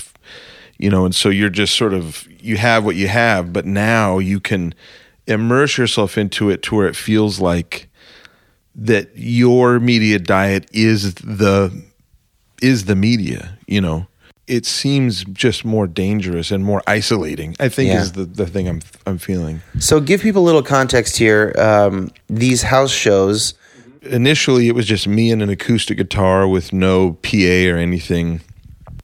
you 0.78 0.90
know 0.90 1.04
and 1.04 1.14
so 1.14 1.28
you're 1.28 1.50
just 1.62 1.76
sort 1.76 1.94
of 1.94 2.26
you 2.40 2.56
have 2.56 2.84
what 2.84 2.96
you 2.96 3.08
have 3.08 3.52
but 3.52 3.64
now 3.66 4.18
you 4.18 4.40
can 4.40 4.74
immerse 5.26 5.78
yourself 5.78 6.18
into 6.18 6.50
it 6.50 6.62
to 6.64 6.74
where 6.76 6.88
it 6.88 6.96
feels 6.96 7.38
like 7.40 7.88
that 8.74 9.10
your 9.14 9.78
media 9.78 10.18
diet 10.18 10.68
is 10.72 11.14
the 11.14 11.70
is 12.60 12.86
the 12.86 12.96
media 12.96 13.58
you 13.66 13.80
know 13.80 14.06
it 14.56 14.66
seems 14.66 15.24
just 15.32 15.64
more 15.64 15.86
dangerous 15.86 16.50
and 16.50 16.62
more 16.64 16.82
isolating 16.86 17.54
i 17.60 17.68
think 17.68 17.88
Yeah. 17.88 18.02
is 18.02 18.12
the, 18.12 18.24
the 18.24 18.46
thing 18.46 18.68
i'm 18.68 18.80
i'm 19.06 19.18
feeling 19.18 19.60
So, 19.78 20.00
give 20.00 20.20
people 20.20 20.42
a 20.42 20.46
little 20.50 20.62
context 20.76 21.16
here. 21.18 21.52
Um, 21.58 22.10
these 22.28 22.62
house 22.62 22.92
shows, 22.92 23.54
initially 24.02 24.68
it 24.68 24.74
was 24.74 24.86
just 24.86 25.06
me 25.06 25.30
and 25.32 25.42
an 25.42 25.48
acoustic 25.50 25.96
guitar 25.96 26.46
with 26.48 26.72
no 26.72 27.12
PA 27.22 27.70
or 27.72 27.76
anything. 27.78 28.40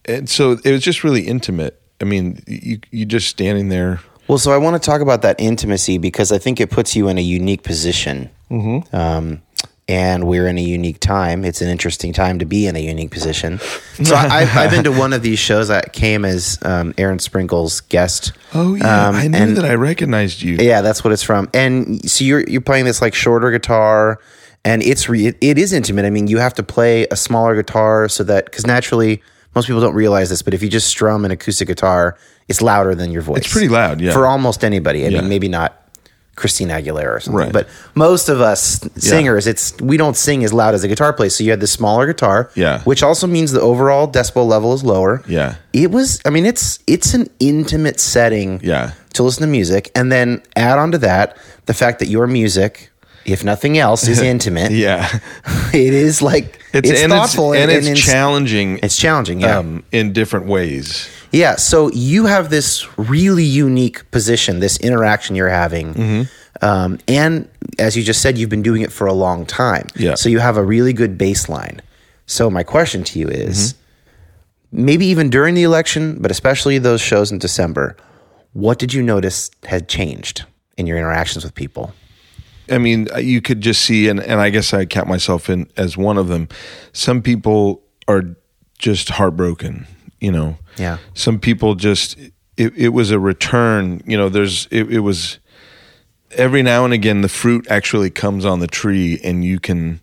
And 0.04 0.28
so 0.28 0.58
it 0.64 0.72
was 0.72 0.82
just 0.82 1.04
really 1.04 1.22
intimate. 1.26 1.74
I 2.00 2.04
mean, 2.04 2.42
you 2.46 2.78
you 2.90 3.04
just 3.06 3.28
standing 3.28 3.68
there. 3.68 4.00
well, 4.28 4.38
so 4.38 4.52
I 4.52 4.58
want 4.58 4.80
to 4.80 4.84
talk 4.90 5.00
about 5.00 5.22
that 5.22 5.36
intimacy 5.40 5.98
because 5.98 6.32
I 6.32 6.38
think 6.38 6.60
it 6.60 6.70
puts 6.70 6.94
you 6.96 7.08
in 7.08 7.18
a 7.18 7.22
unique 7.38 7.62
position. 7.62 8.30
Mm-hmm. 8.50 8.94
Um, 8.96 9.42
and 9.88 10.26
we're 10.28 10.46
in 10.46 10.58
a 10.58 10.62
unique 10.62 11.00
time. 11.00 11.44
It's 11.44 11.62
an 11.62 11.68
interesting 11.68 12.12
time 12.12 12.38
to 12.40 12.44
be 12.44 12.66
in 12.66 12.76
a 12.76 12.80
unique 12.80 13.10
position. 13.10 13.58
So 14.04 14.14
I, 14.14 14.42
I've, 14.42 14.56
I've 14.56 14.70
been 14.70 14.84
to 14.84 14.92
one 14.92 15.12
of 15.12 15.22
these 15.22 15.40
shows 15.40 15.66
that 15.68 15.92
came 15.92 16.24
as 16.24 16.56
um, 16.62 16.94
Aaron 16.98 17.18
Sprinkle's 17.18 17.80
guest. 17.80 18.30
Oh 18.54 18.76
yeah, 18.76 19.08
Um, 19.08 19.16
I 19.16 19.26
knew 19.26 19.36
and- 19.38 19.56
that 19.56 19.64
I 19.64 19.74
recognized 19.74 20.40
you. 20.40 20.54
Yeah, 20.54 20.82
that's 20.82 21.02
what 21.02 21.12
it's 21.12 21.24
from. 21.24 21.50
And 21.52 22.08
so 22.08 22.22
you're 22.22 22.44
you're 22.48 22.60
playing 22.60 22.84
this 22.84 23.02
like 23.02 23.12
shorter 23.12 23.50
guitar, 23.50 24.20
and 24.64 24.84
it's 24.84 25.08
re- 25.08 25.26
it, 25.26 25.36
it 25.40 25.58
is 25.58 25.72
intimate. 25.72 26.04
I 26.04 26.10
mean, 26.10 26.28
you 26.28 26.38
have 26.38 26.54
to 26.54 26.62
play 26.62 27.08
a 27.10 27.16
smaller 27.16 27.56
guitar 27.56 28.08
so 28.08 28.22
that 28.22 28.44
because 28.44 28.68
naturally 28.68 29.20
most 29.56 29.66
people 29.66 29.80
don't 29.80 29.94
realize 29.96 30.30
this, 30.30 30.42
but 30.42 30.54
if 30.54 30.62
you 30.62 30.68
just 30.68 30.86
strum 30.86 31.24
an 31.24 31.32
acoustic 31.32 31.66
guitar, 31.66 32.16
it's 32.46 32.62
louder 32.62 32.94
than 32.94 33.10
your 33.10 33.22
voice. 33.22 33.38
It's 33.38 33.52
pretty 33.52 33.66
loud, 33.68 34.00
yeah. 34.00 34.12
for 34.12 34.28
almost 34.28 34.62
anybody. 34.62 35.04
I 35.06 35.08
Yeah. 35.08 35.22
mean, 35.22 35.28
maybe 35.28 35.48
not 35.48 35.77
Christina 36.38 36.74
Aguilera 36.74 37.16
or 37.16 37.20
something, 37.20 37.38
Right. 37.44 37.52
but 37.52 37.68
most 37.94 38.28
of 38.28 38.40
us 38.40 38.80
singers, 38.96 39.46
it's 39.46 39.74
we 39.80 39.96
don't 39.96 40.16
sing 40.16 40.44
as 40.44 40.52
loud 40.52 40.72
as 40.74 40.84
a 40.84 40.88
guitar 40.88 41.12
plays. 41.12 41.34
So 41.36 41.44
you 41.44 41.50
had 41.50 41.60
this 41.60 41.72
smaller 41.72 42.06
guitar, 42.06 42.50
Yeah. 42.54 42.80
which 42.84 43.02
also 43.02 43.26
means 43.26 43.52
the 43.52 43.60
overall 43.60 44.06
decibel 44.10 44.46
level 44.46 44.72
is 44.72 44.82
lower. 44.84 45.22
Yeah. 45.28 45.56
it 45.72 45.90
was. 45.90 46.20
I 46.24 46.30
mean, 46.30 46.46
it's 46.46 46.78
it's 46.86 47.12
an 47.14 47.28
intimate 47.40 47.98
setting 48.00 48.60
Yeah. 48.62 48.92
to 49.14 49.22
listen 49.24 49.42
to 49.42 49.48
music 49.48 49.90
and 49.94 50.10
then 50.12 50.40
add 50.56 50.78
on 50.78 50.92
to 50.92 50.98
that 50.98 51.36
the 51.66 51.74
fact 51.74 51.98
that 51.98 52.08
your 52.08 52.26
music 52.26 52.90
if 53.24 53.44
nothing 53.44 53.76
else 53.76 54.08
is 54.08 54.20
intimate 54.34 54.70
Yeah, 54.72 55.06
it 55.74 55.92
is 55.92 56.22
like 56.22 56.60
it's, 56.72 56.88
and 56.90 57.12
thoughtful 57.12 57.52
it's, 57.52 57.60
and, 57.62 57.70
and, 57.70 57.78
it's 57.78 57.88
ins- 57.88 58.00
challenging. 58.00 58.78
it's 58.82 58.96
challenging 58.96 59.40
yeah 59.40 59.58
um, 59.58 59.82
in 59.92 60.12
different 60.12 60.46
ways. 60.46 61.08
Yeah 61.32 61.56
so 61.56 61.90
you 61.92 62.26
have 62.26 62.50
this 62.50 62.86
really 62.98 63.44
unique 63.44 64.10
position 64.10 64.60
this 64.60 64.78
interaction 64.78 65.36
you're 65.36 65.48
having 65.48 65.94
Mm-hmm. 65.94 66.64
um, 66.64 66.98
and 67.08 67.48
as 67.78 67.96
you 67.96 68.02
just 68.02 68.20
said 68.22 68.38
you've 68.38 68.50
been 68.50 68.62
doing 68.62 68.82
it 68.82 68.92
for 68.92 69.06
a 69.06 69.12
long 69.12 69.46
time 69.46 69.86
Yeah. 69.96 70.14
so 70.14 70.28
you 70.28 70.38
have 70.40 70.56
a 70.56 70.62
really 70.64 70.92
good 70.92 71.18
baseline 71.18 71.80
so 72.26 72.50
my 72.50 72.62
question 72.62 73.04
to 73.04 73.18
you 73.18 73.28
is 73.28 73.74
Mm-hmm. 73.74 74.84
maybe 74.84 75.06
even 75.06 75.30
during 75.30 75.54
the 75.54 75.62
election 75.64 76.18
but 76.20 76.30
especially 76.30 76.78
those 76.78 77.00
shows 77.00 77.30
in 77.32 77.38
december 77.38 77.96
what 78.52 78.78
did 78.78 78.92
you 78.94 79.02
notice 79.02 79.50
had 79.64 79.88
changed 79.88 80.44
in 80.76 80.86
your 80.86 80.96
interactions 80.98 81.44
with 81.44 81.54
people 81.54 81.92
I 82.70 82.76
mean, 82.76 83.08
you 83.18 83.40
could 83.40 83.62
just 83.62 83.80
see, 83.80 84.10
and, 84.10 84.20
and 84.20 84.42
I 84.42 84.50
guess 84.50 84.74
I 84.74 84.84
count 84.84 85.08
myself 85.08 85.48
in 85.48 85.70
as 85.78 85.96
one 85.96 86.18
of 86.18 86.28
them. 86.28 86.48
Some 86.92 87.22
people 87.22 87.80
are 88.06 88.36
just 88.78 89.08
heartbroken, 89.08 89.86
you 90.20 90.32
know. 90.32 90.56
Yeah. 90.76 90.98
Some 91.14 91.38
people 91.38 91.74
just, 91.74 92.18
it, 92.56 92.74
it 92.76 92.88
was 92.90 93.10
a 93.10 93.18
return, 93.18 94.02
you 94.06 94.16
know, 94.16 94.28
there's, 94.28 94.66
it, 94.70 94.92
it 94.92 95.00
was, 95.00 95.38
every 96.32 96.62
now 96.62 96.84
and 96.84 96.92
again, 96.92 97.22
the 97.22 97.28
fruit 97.28 97.66
actually 97.70 98.10
comes 98.10 98.44
on 98.44 98.60
the 98.60 98.66
tree 98.66 99.20
and 99.22 99.44
you 99.44 99.58
can, 99.58 100.00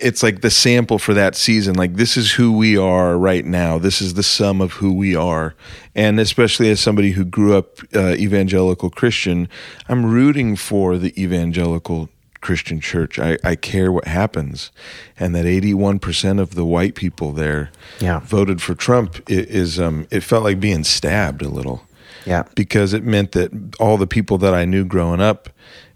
it's 0.00 0.22
like 0.22 0.40
the 0.40 0.50
sample 0.50 0.98
for 0.98 1.14
that 1.14 1.36
season. 1.36 1.74
Like, 1.74 1.94
this 1.94 2.16
is 2.16 2.32
who 2.32 2.56
we 2.56 2.76
are 2.76 3.16
right 3.16 3.44
now. 3.44 3.78
This 3.78 4.02
is 4.02 4.14
the 4.14 4.22
sum 4.22 4.60
of 4.60 4.72
who 4.72 4.92
we 4.92 5.14
are. 5.14 5.54
And 5.94 6.18
especially 6.18 6.68
as 6.70 6.80
somebody 6.80 7.12
who 7.12 7.24
grew 7.24 7.56
up 7.56 7.78
uh, 7.94 8.14
evangelical 8.14 8.90
Christian, 8.90 9.48
I'm 9.88 10.04
rooting 10.04 10.56
for 10.56 10.98
the 10.98 11.18
evangelical 11.22 12.08
Christian 12.44 12.78
church. 12.80 13.18
I, 13.18 13.38
I 13.42 13.56
care 13.56 13.90
what 13.90 14.06
happens. 14.06 14.70
And 15.18 15.34
that 15.34 15.46
81% 15.46 16.38
of 16.38 16.54
the 16.54 16.64
white 16.64 16.94
people 16.94 17.32
there 17.32 17.70
Yeah. 18.00 18.20
voted 18.20 18.60
for 18.62 18.74
Trump 18.74 19.20
is, 19.28 19.80
um, 19.80 20.06
it 20.10 20.20
felt 20.22 20.44
like 20.44 20.60
being 20.60 20.84
stabbed 20.84 21.42
a 21.42 21.48
little 21.48 21.82
yeah 22.26 22.44
because 22.54 22.94
it 22.94 23.02
meant 23.04 23.32
that 23.32 23.50
all 23.80 23.96
the 23.98 24.06
people 24.06 24.38
that 24.38 24.54
I 24.54 24.64
knew 24.64 24.84
growing 24.84 25.20
up, 25.20 25.48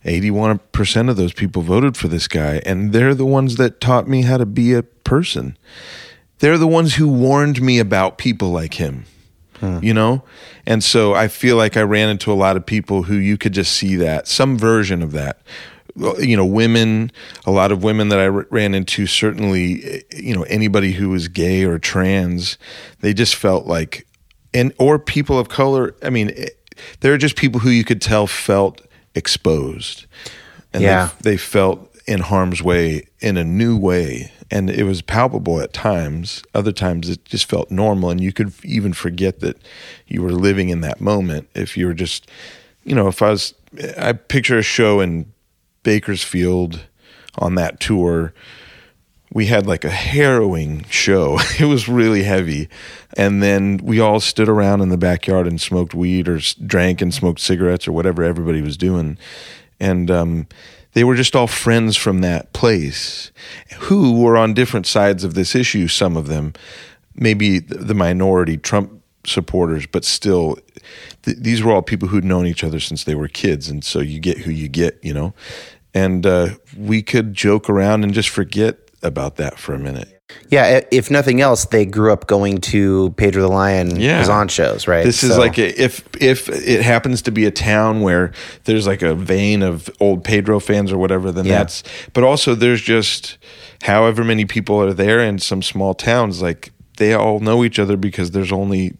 81% 0.05 1.11
of 1.11 1.17
those 1.17 1.33
people 1.33 1.63
voted 1.63 1.97
for 1.97 2.09
this 2.09 2.29
guy. 2.29 2.61
And 2.67 2.93
they're 2.93 3.15
the 3.15 3.27
ones 3.27 3.57
that 3.57 3.81
taught 3.81 4.09
me 4.09 4.23
how 4.23 4.37
to 4.39 4.47
be 4.47 4.73
a 4.75 4.83
person. 4.83 5.57
They're 6.41 6.59
the 6.59 6.67
ones 6.69 6.95
who 6.97 7.09
warned 7.09 7.61
me 7.61 7.79
about 7.79 8.17
people 8.19 8.51
like 8.51 8.75
him, 8.75 9.05
you 9.83 9.93
know? 9.93 10.23
And 10.67 10.85
so 10.85 11.15
I 11.15 11.29
feel 11.29 11.57
like 11.57 11.77
I 11.77 11.83
ran 11.83 12.09
into 12.09 12.31
a 12.33 12.35
lot 12.35 12.57
of 12.57 12.65
people 12.65 13.05
who 13.05 13.17
you 13.17 13.37
could 13.37 13.53
just 13.55 13.73
see 13.73 13.97
that, 13.97 14.29
some 14.29 14.57
version 14.59 15.03
of 15.03 15.13
that. 15.13 15.41
You 16.19 16.37
know, 16.37 16.45
women, 16.47 17.11
a 17.45 17.51
lot 17.51 17.73
of 17.73 17.83
women 17.83 18.09
that 18.11 18.19
I 18.21 18.29
r- 18.29 18.47
ran 18.51 18.75
into, 18.75 19.07
certainly, 19.07 19.83
eh, 19.85 20.01
you 20.17 20.35
know, 20.35 20.43
anybody 20.45 20.93
who 20.93 21.09
was 21.11 21.27
gay 21.29 21.65
or 21.65 21.79
trans, 21.79 22.57
they 23.01 23.13
just 23.13 23.35
felt 23.35 23.67
like 23.67 24.07
and 24.55 24.73
or 24.79 24.99
people 24.99 25.39
of 25.39 25.49
color. 25.49 25.95
I 26.03 26.11
mean, 26.11 26.31
it, 26.31 26.57
there 27.01 27.13
are 27.13 27.19
just 27.19 27.37
people 27.37 27.61
who 27.61 27.71
you 27.71 27.85
could 27.85 28.01
tell 28.01 28.27
felt 28.27 28.81
exposed, 29.15 30.07
and 30.73 30.83
Yeah. 30.83 31.11
they, 31.21 31.33
they 31.33 31.37
felt 31.37 31.85
in 32.07 32.21
harm's 32.21 32.63
way 32.63 33.03
in 33.21 33.37
a 33.37 33.45
new 33.45 33.77
way, 33.77 34.31
and 34.51 34.71
it 34.71 34.85
was 34.85 35.03
palpable 35.03 35.61
at 35.61 35.73
times. 35.73 36.43
Other 36.55 36.73
times, 36.73 37.09
it 37.11 37.25
just 37.25 37.47
felt 37.51 37.71
normal, 37.71 38.11
and 38.11 38.21
you 38.21 38.33
could 38.33 38.53
even 38.65 38.93
forget 38.93 39.41
that 39.41 39.57
you 40.07 40.23
were 40.23 40.33
living 40.33 40.69
in 40.71 40.81
that 40.83 41.01
moment 41.01 41.49
if 41.55 41.77
you 41.77 41.87
were 41.87 41.95
just, 41.95 42.31
you 42.85 42.95
know, 42.95 43.09
if 43.09 43.21
I 43.21 43.31
was, 43.31 43.55
I 43.99 44.13
picture 44.13 44.57
a 44.59 44.63
show 44.63 45.01
in 45.01 45.27
Bakersfield 45.89 46.87
on 47.39 47.55
that 47.55 47.81
tour 47.81 48.35
we 49.33 49.47
had 49.47 49.67
like 49.67 49.85
a 49.85 49.91
harrowing 49.91 50.85
show. 50.91 51.39
It 51.61 51.65
was 51.65 51.89
really 51.89 52.23
heavy. 52.23 52.69
And 53.17 53.43
then 53.43 53.79
we 53.79 54.01
all 54.01 54.21
stood 54.21 54.49
around 54.49 54.81
in 54.81 54.91
the 54.91 54.97
backyard 54.97 55.47
and 55.47 55.61
smoked 55.61 55.95
weed 55.95 56.29
or 56.29 56.41
drank 56.67 57.01
and 57.01 57.13
smoked 57.13 57.41
cigarettes 57.41 57.89
or 57.89 57.93
whatever 57.93 58.23
everybody 58.23 58.63
was 58.63 58.77
doing. 58.77 59.19
And 59.81 60.11
um, 60.11 60.47
they 60.93 61.05
were 61.05 61.15
just 61.15 61.35
all 61.35 61.47
friends 61.47 61.97
from 61.97 62.21
that 62.21 62.53
place 62.53 63.33
who 63.81 64.21
were 64.21 64.37
on 64.37 64.55
different 64.55 64.87
sides 64.87 65.25
of 65.25 65.35
this 65.35 65.55
issue, 65.55 65.89
some 65.89 66.17
of 66.17 66.27
them, 66.27 66.53
maybe 67.15 67.59
the 67.59 67.95
minority 67.95 68.57
Trump 68.57 69.03
supporters, 69.27 69.87
but 69.87 70.05
still, 70.05 70.59
th- 71.23 71.39
these 71.39 71.63
were 71.63 71.73
all 71.73 71.83
people 71.83 72.09
who'd 72.09 72.25
known 72.25 72.47
each 72.47 72.65
other 72.65 72.81
since 72.81 73.05
they 73.05 73.15
were 73.15 73.29
kids. 73.29 73.69
And 73.69 73.85
so 73.85 74.01
you 74.01 74.21
get 74.21 74.39
who 74.39 74.51
you 74.51 74.69
get, 74.69 74.99
you 75.03 75.13
know? 75.13 75.35
And 75.95 76.25
uh, 76.27 76.51
we 76.77 77.03
could 77.03 77.35
joke 77.35 77.69
around 77.71 78.05
and 78.05 78.13
just 78.13 78.29
forget 78.29 78.79
about 79.03 79.37
that 79.37 79.59
for 79.59 79.75
a 79.75 79.79
minute. 79.79 80.15
Yeah, 80.51 80.83
if 80.91 81.11
nothing 81.11 81.41
else, 81.41 81.65
they 81.67 81.87
grew 81.87 82.13
up 82.13 82.27
going 82.27 82.59
to 82.59 83.11
Pedro 83.17 83.41
the 83.43 83.49
Lion 83.49 83.99
Yeah. 83.99 84.47
shows, 84.49 84.87
right? 84.87 85.05
This 85.05 85.25
is 85.25 85.33
So- 85.33 85.39
like 85.39 85.57
a, 85.59 85.83
if 85.83 86.03
if 86.21 86.51
it 86.51 86.83
happens 86.83 87.23
to 87.23 87.31
be 87.31 87.47
a 87.47 87.51
town 87.51 88.03
where 88.03 88.33
there's 88.65 88.87
like 88.87 89.01
a 89.01 89.15
vein 89.15 89.63
of 89.63 89.89
old 90.01 90.25
Pedro 90.25 90.61
fans 90.61 90.93
or 90.93 90.99
whatever, 90.99 91.33
then 91.33 91.47
Yeah. 91.47 91.59
that's. 91.59 91.83
But 92.13 92.25
also, 92.25 92.55
there's 92.55 92.83
just 92.83 93.39
however 93.83 94.23
many 94.23 94.45
people 94.45 94.81
are 94.83 94.93
there 94.93 95.21
in 95.21 95.39
some 95.39 95.63
small 95.63 95.95
towns. 95.95 96.43
Like 96.43 96.73
they 96.99 97.15
all 97.15 97.41
know 97.41 97.65
each 97.65 97.79
other 97.79 97.97
because 97.97 98.33
there's 98.33 98.53
only 98.53 98.99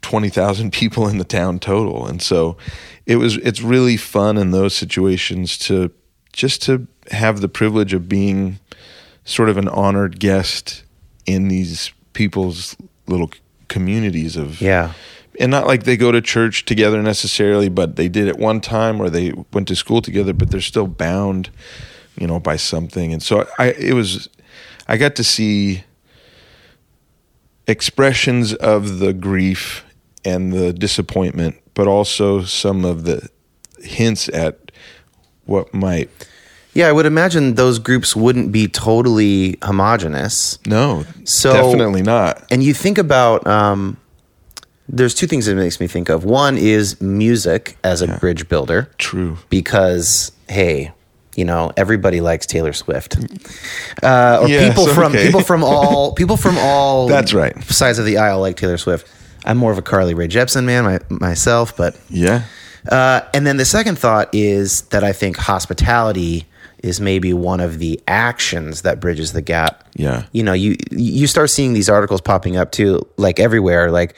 twenty 0.00 0.28
thousand 0.28 0.72
people 0.72 1.08
in 1.08 1.18
the 1.18 1.24
town 1.24 1.58
total, 1.58 2.06
and 2.06 2.22
so 2.22 2.56
it 3.04 3.16
was. 3.16 3.36
It's 3.38 3.62
really 3.62 3.96
fun 3.96 4.36
in 4.38 4.52
those 4.52 4.74
situations 4.76 5.58
to 5.58 5.90
just 6.38 6.62
to 6.62 6.86
have 7.10 7.40
the 7.40 7.48
privilege 7.48 7.92
of 7.92 8.08
being 8.08 8.60
sort 9.24 9.48
of 9.48 9.58
an 9.58 9.68
honored 9.68 10.20
guest 10.20 10.84
in 11.26 11.48
these 11.48 11.92
people's 12.12 12.76
little 13.08 13.30
communities 13.66 14.36
of 14.36 14.60
yeah, 14.60 14.92
and 15.40 15.50
not 15.50 15.66
like 15.66 15.82
they 15.82 15.96
go 15.96 16.12
to 16.12 16.20
church 16.20 16.64
together 16.64 17.02
necessarily, 17.02 17.68
but 17.68 17.96
they 17.96 18.08
did 18.08 18.28
at 18.28 18.38
one 18.38 18.60
time 18.60 19.02
or 19.02 19.10
they 19.10 19.32
went 19.52 19.66
to 19.66 19.74
school 19.74 20.00
together, 20.00 20.32
but 20.32 20.50
they're 20.50 20.60
still 20.60 20.86
bound, 20.86 21.50
you 22.16 22.28
know, 22.28 22.38
by 22.38 22.54
something. 22.54 23.12
And 23.12 23.20
so 23.22 23.44
I, 23.58 23.72
it 23.72 23.94
was, 23.94 24.28
I 24.86 24.96
got 24.96 25.16
to 25.16 25.24
see 25.24 25.82
expressions 27.66 28.54
of 28.54 29.00
the 29.00 29.12
grief 29.12 29.84
and 30.24 30.52
the 30.52 30.72
disappointment, 30.72 31.56
but 31.74 31.88
also 31.88 32.42
some 32.42 32.84
of 32.84 33.04
the 33.04 33.28
hints 33.80 34.28
at 34.28 34.67
what 35.48 35.72
might. 35.74 36.08
Yeah, 36.74 36.88
I 36.88 36.92
would 36.92 37.06
imagine 37.06 37.54
those 37.54 37.78
groups 37.80 38.14
wouldn't 38.14 38.52
be 38.52 38.68
totally 38.68 39.58
homogenous. 39.62 40.58
No, 40.66 41.04
So- 41.24 41.52
definitely 41.52 42.02
not. 42.02 42.44
And 42.52 42.62
you 42.62 42.72
think 42.74 42.98
about 42.98 43.44
um, 43.46 43.96
there's 44.88 45.14
two 45.14 45.26
things 45.26 45.48
it 45.48 45.56
makes 45.56 45.80
me 45.80 45.86
think 45.88 46.08
of. 46.08 46.24
One 46.24 46.56
is 46.56 47.00
music 47.00 47.76
as 47.82 48.00
a 48.02 48.06
bridge 48.18 48.48
builder. 48.48 48.90
True. 48.98 49.38
because 49.50 50.30
hey 50.48 50.92
you 51.36 51.44
know 51.44 51.70
everybody 51.76 52.20
likes 52.22 52.46
taylor 52.46 52.72
swift 52.72 53.16
uh, 54.02 54.38
or 54.40 54.48
people 54.48 54.86
from 54.88 55.12
okay. 55.12 55.26
people 55.26 55.42
from 55.42 55.62
all 55.62 56.14
people 56.20 56.38
from 56.38 56.56
all 56.58 57.06
That's 57.06 57.34
right. 57.34 57.54
sides 57.64 57.98
of 57.98 58.06
the 58.06 58.16
aisle 58.16 58.40
like 58.40 58.56
taylor 58.56 58.78
swift 58.78 59.06
i'm 59.44 59.58
more 59.58 59.70
of 59.70 59.76
a 59.76 59.82
carly 59.82 60.14
Rae 60.14 60.26
jepsen 60.26 60.64
man 60.64 60.84
my, 60.84 61.00
myself 61.10 61.76
but 61.76 62.00
Yeah. 62.08 62.44
Uh, 62.90 63.20
and 63.34 63.46
then 63.46 63.56
the 63.56 63.64
second 63.64 63.98
thought 63.98 64.28
is 64.32 64.82
that 64.90 65.02
i 65.04 65.12
think 65.12 65.36
hospitality 65.36 66.46
is 66.82 67.00
maybe 67.00 67.32
one 67.32 67.60
of 67.60 67.78
the 67.78 68.00
actions 68.06 68.82
that 68.82 69.00
bridges 69.00 69.32
the 69.32 69.42
gap 69.42 69.84
Yeah. 69.96 70.24
you 70.32 70.42
know 70.42 70.52
you 70.52 70.76
you 70.90 71.26
start 71.26 71.50
seeing 71.50 71.72
these 71.72 71.88
articles 71.90 72.20
popping 72.20 72.56
up 72.56 72.70
too 72.72 73.06
like 73.16 73.40
everywhere 73.40 73.90
like 73.90 74.14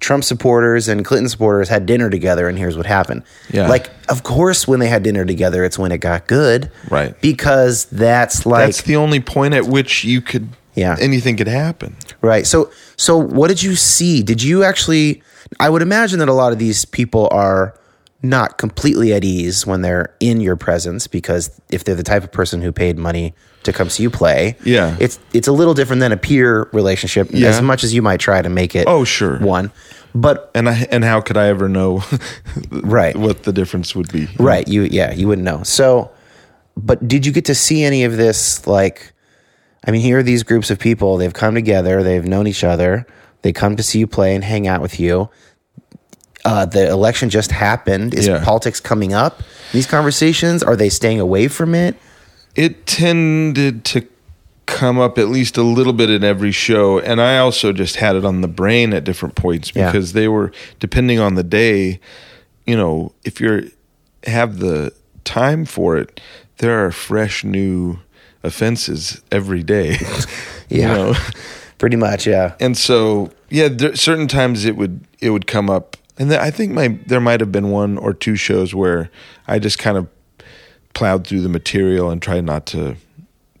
Trump 0.00 0.22
supporters 0.22 0.86
and 0.86 1.04
Clinton 1.04 1.28
supporters 1.28 1.68
had 1.68 1.84
dinner 1.84 2.08
together 2.08 2.48
and 2.48 2.56
here's 2.56 2.76
what 2.76 2.86
happened. 2.86 3.24
Yeah. 3.50 3.66
Like 3.68 3.90
of 4.08 4.22
course 4.22 4.68
when 4.68 4.78
they 4.78 4.86
had 4.86 5.02
dinner 5.02 5.24
together 5.24 5.64
it's 5.64 5.76
when 5.76 5.90
it 5.90 5.98
got 5.98 6.28
good. 6.28 6.70
Right. 6.88 7.20
Because 7.20 7.86
that's 7.86 8.46
like 8.46 8.66
That's 8.66 8.82
the 8.82 8.94
only 8.94 9.18
point 9.18 9.54
at 9.54 9.64
which 9.66 10.04
you 10.04 10.20
could. 10.20 10.50
Yeah. 10.76 10.96
Anything 11.00 11.36
could 11.36 11.48
happen. 11.48 11.96
right. 12.22 12.46
So 12.46 12.70
so 12.96 13.18
what 13.18 13.48
did 13.48 13.60
you 13.60 13.74
see? 13.74 14.22
Did 14.22 14.40
you 14.40 14.62
actually 14.62 15.20
I 15.58 15.68
would 15.68 15.82
imagine 15.82 16.20
that 16.20 16.28
a 16.28 16.32
lot 16.32 16.52
of 16.52 16.60
these 16.60 16.84
people 16.84 17.26
are 17.32 17.74
not 18.22 18.58
completely 18.58 19.12
at 19.12 19.22
ease 19.24 19.64
when 19.66 19.82
they're 19.82 20.12
in 20.18 20.40
your 20.40 20.56
presence 20.56 21.06
because 21.06 21.50
if 21.70 21.84
they're 21.84 21.94
the 21.94 22.02
type 22.02 22.24
of 22.24 22.32
person 22.32 22.60
who 22.60 22.72
paid 22.72 22.98
money 22.98 23.32
to 23.62 23.72
come 23.72 23.88
see 23.88 24.02
you 24.02 24.10
play, 24.10 24.56
Yeah. 24.64 24.96
it's 24.98 25.20
it's 25.32 25.46
a 25.46 25.52
little 25.52 25.74
different 25.74 26.00
than 26.00 26.10
a 26.12 26.16
peer 26.16 26.68
relationship 26.72 27.28
Yeah. 27.30 27.48
as 27.48 27.62
much 27.62 27.84
as 27.84 27.94
you 27.94 28.02
might 28.02 28.18
try 28.18 28.42
to 28.42 28.48
make 28.48 28.74
it. 28.74 28.86
Oh, 28.88 29.04
sure. 29.04 29.38
one, 29.38 29.70
but 30.14 30.50
And 30.54 30.68
I 30.68 30.86
and 30.90 31.04
how 31.04 31.20
could 31.20 31.36
I 31.36 31.46
ever 31.48 31.68
know 31.68 32.02
Right. 32.70 33.14
what 33.16 33.44
the 33.44 33.52
difference 33.52 33.94
would 33.94 34.10
be? 34.12 34.28
right, 34.38 34.66
you 34.66 34.82
yeah, 34.82 35.12
you 35.12 35.28
wouldn't 35.28 35.44
know. 35.44 35.62
So, 35.62 36.10
but 36.76 37.06
did 37.06 37.24
you 37.24 37.30
get 37.32 37.44
to 37.46 37.54
see 37.54 37.84
any 37.84 38.02
of 38.04 38.16
this? 38.16 38.66
Like, 38.66 39.12
I 39.86 39.90
mean, 39.92 40.00
here 40.00 40.18
are 40.18 40.22
these 40.24 40.42
groups 40.42 40.70
of 40.70 40.78
people. 40.80 41.16
They've 41.18 41.32
come 41.32 41.54
together. 41.54 42.02
They've 42.02 42.24
known 42.26 42.46
each 42.48 42.64
other. 42.64 43.06
They 43.42 43.52
come 43.52 43.76
to 43.76 43.82
see 43.84 44.00
you 44.00 44.06
play 44.08 44.34
and 44.34 44.42
hang 44.42 44.66
out 44.66 44.80
with 44.82 44.98
you. 44.98 45.28
Uh, 46.44 46.64
the 46.64 46.88
election 46.88 47.30
just 47.30 47.50
happened. 47.50 48.14
Is 48.14 48.26
Yeah. 48.26 48.42
politics 48.44 48.80
coming 48.80 49.12
up? 49.12 49.42
These 49.72 49.86
conversations 49.86 50.62
are 50.62 50.76
they 50.76 50.88
staying 50.88 51.20
away 51.20 51.48
from 51.48 51.74
it? 51.74 51.96
It 52.54 52.86
tended 52.86 53.84
to 53.86 54.06
come 54.66 54.98
up 54.98 55.18
at 55.18 55.28
least 55.28 55.56
a 55.56 55.62
little 55.62 55.92
bit 55.92 56.10
in 56.10 56.22
every 56.22 56.52
show, 56.52 56.98
and 56.98 57.20
I 57.20 57.38
also 57.38 57.72
just 57.72 57.96
had 57.96 58.16
it 58.16 58.24
on 58.24 58.40
the 58.42 58.48
brain 58.48 58.92
at 58.92 59.04
different 59.04 59.34
points 59.34 59.72
Yeah. 59.74 59.86
because 59.90 60.12
they 60.12 60.28
were 60.28 60.52
depending 60.78 61.18
on 61.18 61.34
the 61.34 61.42
day. 61.42 62.00
You 62.66 62.76
know, 62.76 63.12
if 63.24 63.40
you're 63.40 63.62
have 64.26 64.58
the 64.58 64.92
time 65.24 65.64
for 65.64 65.96
it, 65.96 66.20
there 66.58 66.84
are 66.84 66.90
fresh 66.92 67.44
new 67.44 67.98
offenses 68.44 69.20
every 69.32 69.62
day. 69.62 69.98
Yeah. 70.70 70.80
You 70.80 70.94
know? 71.12 71.14
Pretty 71.78 71.96
much, 71.96 72.26
yeah. 72.26 72.52
and 72.60 72.76
so 72.76 73.30
yeah 73.48 73.68
there, 73.68 73.96
certain 73.96 74.28
times 74.28 74.66
it 74.66 74.76
would 74.76 75.00
it 75.20 75.30
would 75.30 75.46
come 75.46 75.70
up 75.70 75.96
and 76.18 76.32
i 76.34 76.50
think 76.50 76.72
my 76.72 76.88
there 77.06 77.20
might 77.20 77.40
have 77.40 77.52
been 77.52 77.70
one 77.70 77.96
or 77.98 78.12
two 78.12 78.36
shows 78.36 78.74
where 78.74 79.10
i 79.46 79.58
just 79.58 79.78
kind 79.78 79.96
of 79.96 80.08
plowed 80.94 81.26
through 81.26 81.40
the 81.40 81.48
material 81.48 82.10
and 82.10 82.20
tried 82.22 82.44
not 82.44 82.66
to 82.66 82.96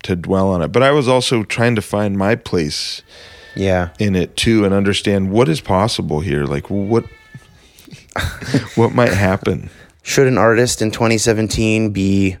to 0.02 0.16
dwell 0.16 0.48
on 0.50 0.62
it 0.62 0.68
but 0.68 0.82
i 0.82 0.90
was 0.90 1.08
also 1.08 1.42
trying 1.42 1.74
to 1.74 1.82
find 1.82 2.16
my 2.18 2.34
place 2.34 3.02
Yeah. 3.54 3.90
in 3.98 4.14
it 4.16 4.36
too 4.36 4.64
and 4.64 4.72
understand 4.74 5.30
what 5.30 5.48
is 5.48 5.60
possible 5.60 6.20
here 6.20 6.44
like 6.44 6.68
what 6.70 7.04
what 8.74 8.94
might 8.94 9.12
happen 9.12 9.70
Should 10.02 10.26
an 10.26 10.38
artist 10.38 10.82
in 10.82 10.90
2017 10.90 11.90
be 11.90 12.36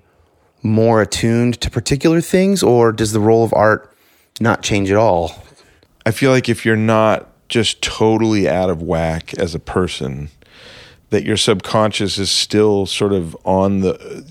more 0.62 1.00
attuned 1.02 1.60
to 1.60 1.70
particular 1.70 2.20
things, 2.20 2.62
or 2.64 2.90
does 2.92 3.12
the 3.12 3.20
role 3.20 3.44
of 3.44 3.54
art 3.54 3.94
not 4.40 4.60
change 4.62 4.90
at 4.90 4.96
all? 4.96 5.32
I 6.04 6.10
feel 6.10 6.32
like 6.32 6.48
if 6.48 6.64
you're 6.66 6.76
not 6.76 7.30
just 7.48 7.82
totally 7.82 8.48
out 8.48 8.70
of 8.70 8.82
whack 8.82 9.34
as 9.34 9.54
a 9.54 9.58
person, 9.58 10.30
that 11.10 11.24
your 11.24 11.36
subconscious 11.36 12.18
is 12.18 12.30
still 12.30 12.86
sort 12.86 13.12
of 13.12 13.36
on 13.44 13.80
the. 13.80 14.24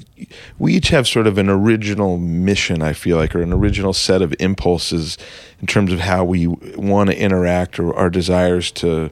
We 0.60 0.73
each 0.73 0.89
have 0.89 1.08
sort 1.08 1.27
of 1.27 1.38
an 1.38 1.49
original 1.49 2.17
mission, 2.17 2.82
I 2.82 2.93
feel 2.93 3.17
like, 3.17 3.36
or 3.36 3.41
an 3.41 3.53
original 3.53 3.93
set 3.93 4.21
of 4.21 4.34
impulses 4.39 5.17
in 5.60 5.67
terms 5.67 5.91
of 5.91 5.99
how 5.99 6.23
we 6.23 6.47
want 6.47 7.10
to 7.10 7.19
interact 7.19 7.80
or 7.80 7.95
our 7.95 8.10
desires 8.10 8.71
to 8.73 9.12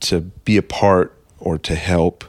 to 0.00 0.20
be 0.20 0.56
a 0.56 0.62
part 0.62 1.16
or 1.38 1.58
to 1.58 1.74
help. 1.74 2.24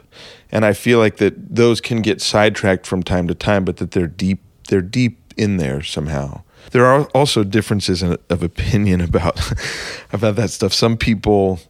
And 0.50 0.64
I 0.64 0.72
feel 0.72 0.98
like 0.98 1.16
that 1.16 1.54
those 1.54 1.80
can 1.80 2.00
get 2.00 2.20
sidetracked 2.20 2.86
from 2.86 3.02
time 3.02 3.28
to 3.28 3.34
time, 3.34 3.64
but 3.64 3.76
that 3.78 3.90
they're 3.90 4.06
deep. 4.06 4.40
They're 4.68 4.80
deep 4.82 5.34
in 5.36 5.56
there 5.56 5.82
somehow. 5.82 6.42
There 6.70 6.84
are 6.86 7.04
also 7.14 7.44
differences 7.44 8.02
in, 8.02 8.16
of 8.28 8.42
opinion 8.42 9.00
about 9.08 9.40
about 10.12 10.36
that 10.36 10.50
stuff. 10.50 10.72
Some 10.72 10.96
people 10.96 11.60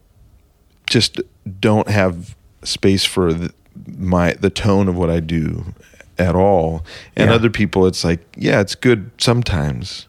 just 0.91 1.21
don't 1.61 1.89
have 1.89 2.35
space 2.65 3.05
for 3.05 3.33
the, 3.33 3.53
my 3.97 4.33
the 4.35 4.51
tone 4.51 4.89
of 4.89 4.97
what 4.97 5.11
I 5.11 5.21
do 5.21 5.75
at 6.19 6.35
all, 6.35 6.85
and 7.15 7.29
Yeah. 7.31 7.37
other 7.37 7.49
people, 7.51 7.87
it's 7.87 8.03
like, 8.03 8.21
yeah, 8.37 8.61
it's 8.61 8.75
good 8.75 9.11
sometimes. 9.19 10.08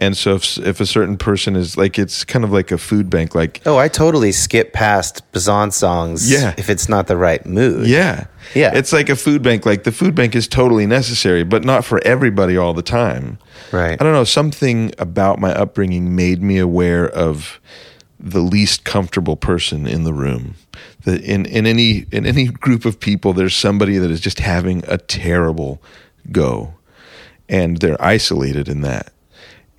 And 0.00 0.16
so 0.16 0.36
if 0.36 0.58
if 0.58 0.80
a 0.80 0.86
certain 0.86 1.16
person 1.16 1.56
is 1.56 1.76
like, 1.76 1.98
it's 1.98 2.24
kind 2.24 2.44
of 2.44 2.52
like 2.52 2.70
a 2.70 2.78
food 2.78 3.10
bank, 3.10 3.34
like 3.34 3.60
Oh, 3.66 3.76
I 3.78 3.88
totally 3.88 4.30
skip 4.32 4.72
past 4.72 5.22
Bazan 5.32 5.72
songs 5.72 6.30
Yeah. 6.30 6.54
if 6.56 6.70
it's 6.70 6.88
not 6.88 7.06
the 7.08 7.16
right 7.16 7.44
mood. 7.44 7.86
Yeah. 7.88 8.26
Yeah. 8.54 8.70
It's 8.74 8.92
like 8.92 9.08
a 9.08 9.16
food 9.16 9.42
bank. 9.42 9.66
Like 9.66 9.82
the 9.82 9.92
food 9.92 10.14
bank 10.14 10.34
is 10.36 10.46
totally 10.48 10.86
necessary, 10.86 11.42
but 11.42 11.64
not 11.64 11.84
for 11.84 12.00
everybody 12.06 12.56
all 12.56 12.74
the 12.74 12.82
time. 12.82 13.38
Right. 13.72 14.00
I 14.00 14.04
don't 14.04 14.12
know. 14.12 14.24
Something 14.24 14.92
about 14.98 15.40
my 15.40 15.52
upbringing 15.52 16.14
made 16.14 16.40
me 16.42 16.58
aware 16.58 17.08
of 17.08 17.60
the 18.20 18.40
least 18.40 18.84
comfortable 18.84 19.36
person 19.36 19.86
in 19.86 20.04
the 20.04 20.12
room. 20.12 20.54
That 21.04 21.20
in, 21.22 21.44
in 21.46 21.66
any 21.66 22.06
in 22.12 22.24
any 22.26 22.46
group 22.46 22.84
of 22.84 22.98
people, 23.00 23.32
there's 23.32 23.54
somebody 23.56 23.98
that 23.98 24.10
is 24.10 24.20
just 24.20 24.38
having 24.40 24.84
a 24.88 24.98
terrible 24.98 25.80
go, 26.32 26.74
and 27.48 27.78
they're 27.78 28.00
isolated 28.02 28.68
in 28.68 28.80
that. 28.82 29.12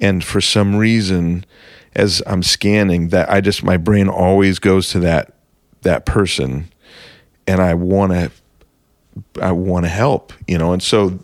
And 0.01 0.23
for 0.23 0.41
some 0.41 0.75
reason, 0.75 1.45
as 1.95 2.21
I'm 2.25 2.43
scanning, 2.43 3.09
that 3.09 3.29
I 3.29 3.41
just 3.41 3.63
my 3.63 3.77
brain 3.77 4.07
always 4.07 4.59
goes 4.59 4.89
to 4.91 4.99
that 4.99 5.33
that 5.81 6.05
person, 6.05 6.69
and 7.47 7.61
I 7.61 7.73
want 7.73 8.13
to 8.13 8.31
I 9.41 9.51
want 9.51 9.85
to 9.85 9.89
help, 9.89 10.33
you 10.47 10.57
know. 10.57 10.71
And 10.71 10.81
so 10.81 11.19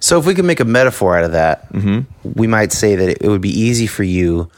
So 0.00 0.18
if 0.18 0.26
we 0.26 0.34
could 0.34 0.44
make 0.44 0.60
a 0.60 0.64
metaphor 0.64 1.16
out 1.16 1.24
of 1.24 1.32
that, 1.32 1.72
mm-hmm. 1.72 2.00
we 2.34 2.46
might 2.46 2.72
say 2.72 2.96
that 2.96 3.24
it 3.24 3.28
would 3.28 3.40
be 3.40 3.50
easy 3.50 3.86
for 3.86 4.02
you, 4.02 4.50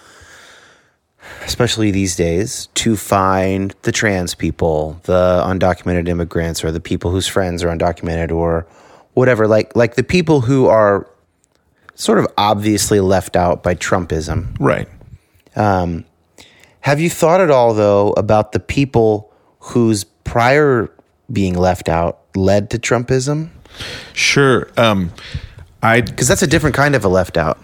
especially 1.43 1.91
these 1.91 2.17
days, 2.17 2.69
to 2.75 2.97
find 2.97 3.75
the 3.83 3.93
trans 3.93 4.35
people, 4.35 5.01
the 5.05 5.43
undocumented 5.45 6.09
immigrants, 6.09 6.65
or 6.65 6.71
the 6.71 6.81
people 6.81 7.11
whose 7.11 7.27
friends 7.27 7.63
are 7.63 7.69
undocumented, 7.69 8.33
or 8.33 8.67
whatever. 9.15 9.47
Like 9.47 9.75
like 9.77 9.97
the 9.97 10.05
people 10.05 10.41
who 10.41 10.67
are 10.67 11.07
sort 11.99 12.19
of 12.19 12.27
obviously 12.39 13.01
left 13.01 13.35
out 13.37 13.63
by 13.63 13.75
Trumpism. 13.75 14.57
right, 14.61 14.89
Um, 15.57 16.05
have 16.81 17.01
you 17.01 17.11
thought 17.11 17.41
at 17.41 17.51
all, 17.51 17.75
though, 17.75 18.13
about 18.13 18.53
the 18.53 18.61
people 18.61 19.33
whose 19.59 20.05
prior 20.05 20.91
being 21.31 21.55
left 21.55 21.89
out 21.89 22.21
led 22.37 22.71
to 22.71 22.79
Trumpism? 22.79 23.51
sure. 24.13 24.69
Um, 24.77 25.13
I 25.83 26.01
Because 26.01 26.29
that's 26.29 26.43
a 26.43 26.47
different 26.47 26.75
kind 26.77 26.95
of 26.95 27.05
a 27.05 27.09
left 27.09 27.37
out. 27.37 27.59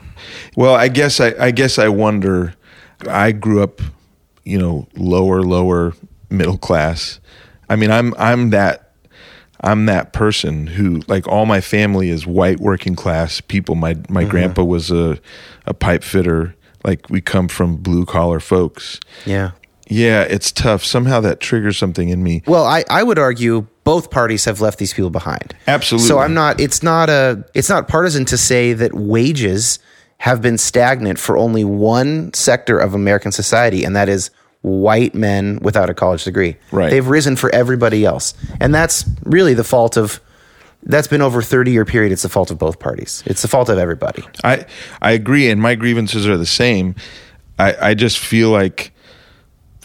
Well, 0.56 0.74
I 0.74 0.88
guess 0.88 1.20
I, 1.20 1.34
I 1.38 1.50
guess 1.52 1.78
I 1.78 1.88
wonder. 1.88 2.54
I 3.08 3.32
grew 3.32 3.62
up, 3.62 3.80
you 4.44 4.58
know, 4.58 4.88
lower, 4.96 5.42
lower 5.42 5.94
middle 6.30 6.58
class. 6.58 7.20
I 7.68 7.76
mean, 7.76 7.90
I'm 7.90 8.14
I'm 8.18 8.50
that 8.50 8.83
I'm 9.60 9.86
that 9.86 10.12
person 10.12 10.66
who 10.66 11.00
like 11.06 11.26
all 11.28 11.46
my 11.46 11.60
family 11.60 12.10
is 12.10 12.26
white 12.26 12.60
working 12.60 12.94
class 12.94 13.40
people. 13.40 13.74
My 13.74 13.94
my 14.08 14.22
mm-hmm. 14.22 14.30
grandpa 14.30 14.64
was 14.64 14.90
a 14.90 15.18
a 15.66 15.74
pipe 15.74 16.02
fitter. 16.02 16.54
Like 16.84 17.08
we 17.08 17.20
come 17.20 17.48
from 17.48 17.76
blue 17.76 18.04
collar 18.04 18.40
folks. 18.40 19.00
Yeah. 19.24 19.52
Yeah, 19.86 20.22
it's 20.22 20.50
tough. 20.50 20.82
Somehow 20.84 21.20
that 21.20 21.40
triggers 21.40 21.76
something 21.76 22.08
in 22.08 22.22
me. 22.22 22.42
Well, 22.46 22.64
I, 22.64 22.84
I 22.88 23.02
would 23.02 23.18
argue 23.18 23.66
both 23.84 24.10
parties 24.10 24.46
have 24.46 24.62
left 24.62 24.78
these 24.78 24.94
people 24.94 25.10
behind. 25.10 25.54
Absolutely. 25.66 26.08
So 26.08 26.18
I'm 26.18 26.34
not 26.34 26.60
it's 26.60 26.82
not 26.82 27.10
a 27.10 27.44
it's 27.54 27.68
not 27.68 27.88
partisan 27.88 28.24
to 28.26 28.38
say 28.38 28.72
that 28.72 28.94
wages 28.94 29.78
have 30.18 30.40
been 30.40 30.56
stagnant 30.56 31.18
for 31.18 31.36
only 31.36 31.64
one 31.64 32.32
sector 32.32 32.78
of 32.78 32.94
American 32.94 33.30
society 33.30 33.84
and 33.84 33.94
that 33.94 34.08
is 34.08 34.30
white 34.64 35.14
men 35.14 35.58
without 35.60 35.90
a 35.90 35.94
college 35.94 36.24
degree. 36.24 36.56
Right. 36.72 36.88
They've 36.90 37.06
risen 37.06 37.36
for 37.36 37.54
everybody 37.54 38.04
else. 38.06 38.32
And 38.60 38.74
that's 38.74 39.04
really 39.24 39.52
the 39.52 39.62
fault 39.64 39.98
of 39.98 40.20
that's 40.84 41.06
been 41.06 41.20
over 41.20 41.42
30 41.42 41.70
year 41.70 41.84
period 41.84 42.12
it's 42.12 42.22
the 42.22 42.28
fault 42.30 42.50
of 42.50 42.58
both 42.58 42.78
parties. 42.78 43.22
It's 43.26 43.42
the 43.42 43.48
fault 43.48 43.68
of 43.68 43.76
everybody. 43.78 44.24
I 44.42 44.64
I 45.02 45.12
agree, 45.12 45.50
and 45.50 45.60
my 45.60 45.74
grievances 45.74 46.26
are 46.26 46.38
the 46.38 46.46
same. 46.46 46.94
I, 47.58 47.90
I 47.90 47.94
just 47.94 48.18
feel 48.18 48.50
like 48.50 48.92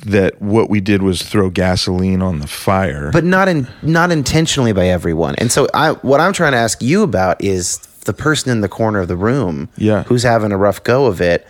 that 0.05 0.41
what 0.41 0.69
we 0.69 0.79
did 0.79 1.01
was 1.01 1.21
throw 1.23 1.49
gasoline 1.49 2.21
on 2.21 2.39
the 2.39 2.47
fire. 2.47 3.11
but 3.11 3.25
not 3.25 3.49
in 3.49 3.67
not 3.81 4.11
intentionally 4.11 4.71
by 4.71 4.87
everyone. 4.87 5.35
And 5.39 5.51
so 5.51 5.67
I 5.73 5.91
what 5.91 6.21
I'm 6.21 6.31
trying 6.33 6.53
to 6.53 6.57
ask 6.57 6.81
you 6.81 7.03
about 7.03 7.43
is 7.43 7.79
the 8.05 8.13
person 8.13 8.49
in 8.49 8.61
the 8.61 8.69
corner 8.69 8.99
of 8.99 9.09
the 9.09 9.17
room 9.17 9.67
Yeah. 9.75 10.03
who's 10.03 10.23
having 10.23 10.53
a 10.53 10.57
rough 10.57 10.83
go 10.85 11.05
of 11.07 11.19
it. 11.19 11.45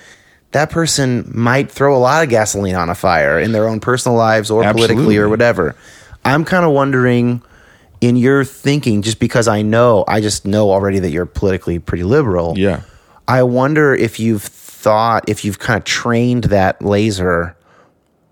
That 0.52 0.72
person 0.72 1.30
might 1.34 1.70
throw 1.72 1.96
a 1.96 2.00
lot 2.00 2.24
of 2.24 2.30
gasoline 2.30 2.76
on 2.76 2.90
a 2.90 2.96
fire 2.96 3.40
in 3.40 3.52
their 3.52 3.68
own 3.68 3.80
personal 3.80 4.18
lives 4.18 4.50
or 4.50 4.64
politically 4.74 5.18
or 5.18 5.30
whatever. 5.30 5.76
I'm 6.26 6.44
kind 6.44 6.66
of 6.66 6.72
wondering 6.72 7.42
in 8.02 8.16
your 8.16 8.44
thinking 8.44 9.02
just 9.04 9.20
because 9.20 9.48
I 9.48 9.62
know 9.62 10.04
I 10.08 10.22
just 10.22 10.46
know 10.46 10.72
already 10.72 11.00
that 11.00 11.12
you're 11.12 11.26
politically 11.28 11.78
pretty 11.80 12.04
liberal. 12.04 12.58
yeah, 12.58 12.82
I 13.28 13.44
wonder 13.44 13.94
if 13.94 14.20
you've 14.20 14.42
thought, 14.44 15.28
if 15.30 15.46
you've 15.46 15.60
kind 15.60 15.78
of 15.78 15.84
trained 15.84 16.46
that 16.46 16.82
laser 16.82 17.56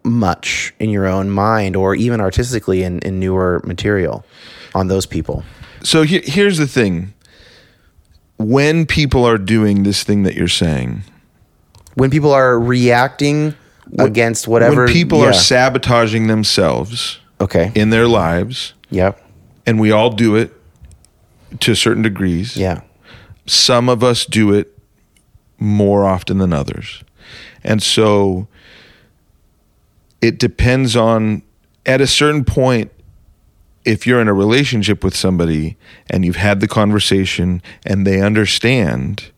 much 0.04 0.74
in 0.80 0.90
your 0.90 1.06
own 1.06 1.30
mind 1.30 1.76
or 1.76 1.94
even 1.94 2.22
artistically 2.22 2.82
in, 2.84 3.00
in 3.00 3.20
newer 3.20 3.62
material 3.66 4.26
on 4.74 4.88
those 4.88 5.06
people. 5.06 5.44
So 5.84 6.04
he- 6.04 6.22
here's 6.26 6.58
the 6.58 6.68
thing: 6.68 7.14
when 8.38 8.86
people 8.86 9.26
are 9.28 9.38
doing 9.38 9.84
this 9.84 10.04
thing 10.04 10.24
that 10.24 10.36
you're 10.36 10.48
saying, 10.48 11.04
When 11.98 12.10
people 12.12 12.32
are 12.32 12.60
reacting 12.60 13.56
against 13.98 14.48
whatever. 14.48 14.86
when 14.86 14.94
people 14.94 15.20
yeah. 15.22 15.30
are 15.30 15.34
sabotaging 15.34 16.28
themselves 16.28 17.20
Okay. 17.42 17.72
in 17.74 17.90
their 17.90 18.08
lives, 18.08 18.74
yep. 18.92 19.20
and 19.66 19.80
we 19.80 19.92
all 19.92 20.12
do 20.12 20.36
it 20.36 20.52
to 21.62 21.74
certain 21.76 22.04
degrees. 22.04 22.56
Yeah. 22.58 22.82
some 23.48 23.88
of 23.90 24.04
us 24.04 24.26
do 24.26 24.54
it 24.54 24.78
more 25.58 26.06
often 26.06 26.38
than 26.38 26.52
others. 26.54 27.04
And 27.64 27.82
so 27.82 28.48
it 30.22 30.38
depends 30.38 30.96
on, 30.96 31.42
at 31.86 32.02
a 32.02 32.08
certain 32.08 32.44
point, 32.44 32.92
if 33.86 34.06
you're 34.06 34.20
in 34.22 34.28
a 34.28 34.34
relationship 34.34 35.04
with 35.04 35.16
somebody 35.16 35.78
and 36.10 36.26
you've 36.26 36.36
had 36.36 36.60
the 36.60 36.68
conversation 36.68 37.62
and 37.86 38.06
they 38.06 38.22
understand 38.22 39.32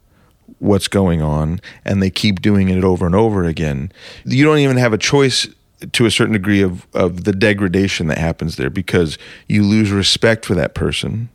what's 0.59 0.87
going 0.87 1.21
on 1.21 1.59
and 1.83 2.01
they 2.01 2.09
keep 2.09 2.41
doing 2.41 2.69
it 2.69 2.83
over 2.83 3.05
and 3.05 3.15
over 3.15 3.43
again, 3.43 3.91
you 4.25 4.45
don't 4.45 4.59
even 4.59 4.77
have 4.77 4.93
a 4.93 4.97
choice 4.97 5.47
to 5.93 6.05
a 6.05 6.11
certain 6.11 6.33
degree 6.33 6.61
of, 6.61 6.85
of 6.93 7.23
the 7.23 7.31
degradation 7.31 8.07
that 8.07 8.17
happens 8.17 8.57
there 8.57 8.69
because 8.69 9.17
you 9.47 9.63
lose 9.63 9.91
respect 9.91 10.45
for 10.45 10.53
that 10.55 10.75
person 10.75 11.29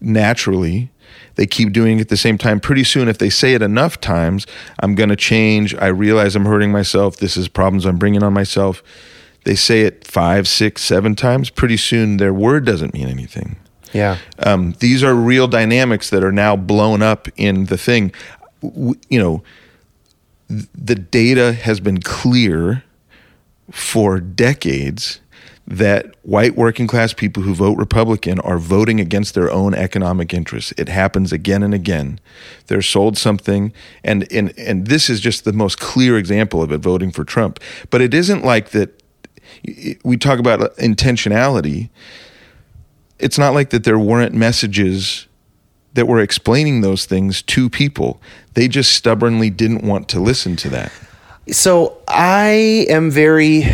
naturally. 0.00 0.90
They 1.36 1.46
keep 1.46 1.72
doing 1.72 1.98
it 1.98 2.02
at 2.02 2.08
the 2.08 2.16
same 2.16 2.36
time. 2.36 2.60
Pretty 2.60 2.84
soon 2.84 3.08
if 3.08 3.18
they 3.18 3.30
say 3.30 3.54
it 3.54 3.62
enough 3.62 4.00
times 4.00 4.46
i'm 4.80 4.94
going 4.94 5.08
to 5.08 5.16
change. 5.16 5.74
I 5.76 5.86
realize 5.86 6.34
i'm 6.34 6.44
hurting 6.44 6.72
myself. 6.72 7.16
This 7.16 7.36
is 7.36 7.48
problems 7.48 7.86
i'm 7.86 7.98
bringing 7.98 8.22
on 8.22 8.32
myself. 8.32 8.82
They 9.44 9.54
say 9.54 9.82
it 9.82 10.06
five 10.06 10.48
six 10.48 10.82
seven 10.82 11.14
times. 11.14 11.50
Pretty 11.50 11.76
soon 11.76 12.16
their 12.16 12.34
word 12.34 12.66
doesn't 12.66 12.94
mean 12.94 13.08
anything 13.08 13.56
Yeah. 13.92 14.18
um, 14.38 14.72
these 14.80 15.02
are 15.02 15.14
real 15.14 15.48
dynamics 15.48 16.10
that 16.10 16.24
are 16.24 16.32
now 16.32 16.56
blown 16.56 17.02
up 17.02 17.28
in 17.36 17.66
the 17.66 17.78
thing 17.78 18.12
you 18.62 19.18
know 19.18 19.42
th- 20.48 20.68
the 20.74 20.94
data 20.94 21.52
has 21.52 21.80
been 21.80 22.00
clear 22.00 22.84
for 23.70 24.20
decades 24.20 25.20
that 25.66 26.14
white 26.22 26.56
working 26.56 26.86
class 26.86 27.12
people 27.12 27.42
who 27.42 27.54
vote 27.54 27.78
Republican 27.78 28.40
are 28.40 28.58
voting 28.58 29.00
against 29.00 29.34
their 29.34 29.50
own 29.50 29.74
economic 29.74 30.34
interests. 30.34 30.72
It 30.76 30.88
happens 30.88 31.32
again 31.32 31.62
and 31.62 31.72
again. 31.72 32.20
They're 32.66 32.82
sold 32.82 33.16
something, 33.16 33.72
and 34.02 34.30
and 34.32 34.52
and 34.58 34.86
this 34.88 35.08
is 35.08 35.20
just 35.20 35.44
the 35.44 35.52
most 35.52 35.78
clear 35.78 36.18
example 36.18 36.62
of 36.62 36.72
it. 36.72 36.78
Voting 36.78 37.12
for 37.12 37.24
Trump, 37.24 37.60
but 37.90 38.00
it 38.00 38.12
isn't 38.12 38.44
like 38.44 38.70
that. 38.70 39.02
We 40.04 40.16
talk 40.16 40.38
about 40.38 40.76
intentionality. 40.76 41.90
It's 43.18 43.38
not 43.38 43.54
like 43.54 43.70
that 43.70 43.84
there 43.84 43.98
weren't 43.98 44.34
messages 44.34 45.26
that 45.94 46.06
were 46.06 46.20
explaining 46.20 46.80
those 46.80 47.04
things 47.04 47.42
to 47.42 47.68
people. 47.68 48.20
They 48.54 48.68
just 48.68 48.92
stubbornly 48.92 49.50
didn't 49.50 49.84
want 49.84 50.08
to 50.08 50.20
listen 50.20 50.56
to 50.56 50.70
that. 50.70 50.92
So 51.50 51.98
I 52.08 52.86
am 52.88 53.10
very 53.10 53.64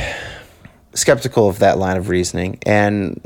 skeptical 0.95 1.49
of 1.49 1.61
that 1.61 1.79
line 1.79 1.97
of 1.97 2.09
reasoning, 2.09 2.59
and 2.67 3.21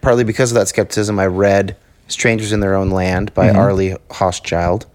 partly 0.00 0.24
because 0.24 0.50
of 0.50 0.54
that 0.56 0.68
skepticism, 0.68 1.18
I 1.18 1.26
read 1.26 1.76
"Strangers 2.08 2.52
in 2.52 2.60
Their 2.60 2.74
Own 2.74 2.90
Land" 2.90 3.34
by 3.34 3.48
mm-hmm. 3.48 3.58
Arlie 3.58 3.96
Hochschild. 4.10 4.86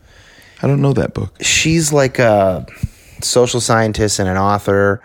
I 0.62 0.68
don't 0.68 0.82
know 0.82 0.94
that 0.94 1.14
book. 1.14 1.36
She's 1.42 1.94
like 1.94 2.18
a 2.18 2.66
social 3.22 3.62
scientist 3.62 4.20
and 4.20 4.30
an 4.30 4.38
author, 4.38 5.02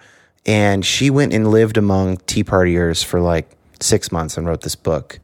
and 0.46 0.84
she 0.84 1.10
went 1.10 1.32
and 1.32 1.50
lived 1.50 1.76
among 1.76 2.18
Tea 2.18 2.44
Partiers 2.44 3.04
for 3.04 3.20
like 3.20 3.50
six 3.80 4.12
months 4.12 4.36
and 4.36 4.46
wrote 4.46 4.62
this 4.62 4.76
book. 4.76 5.18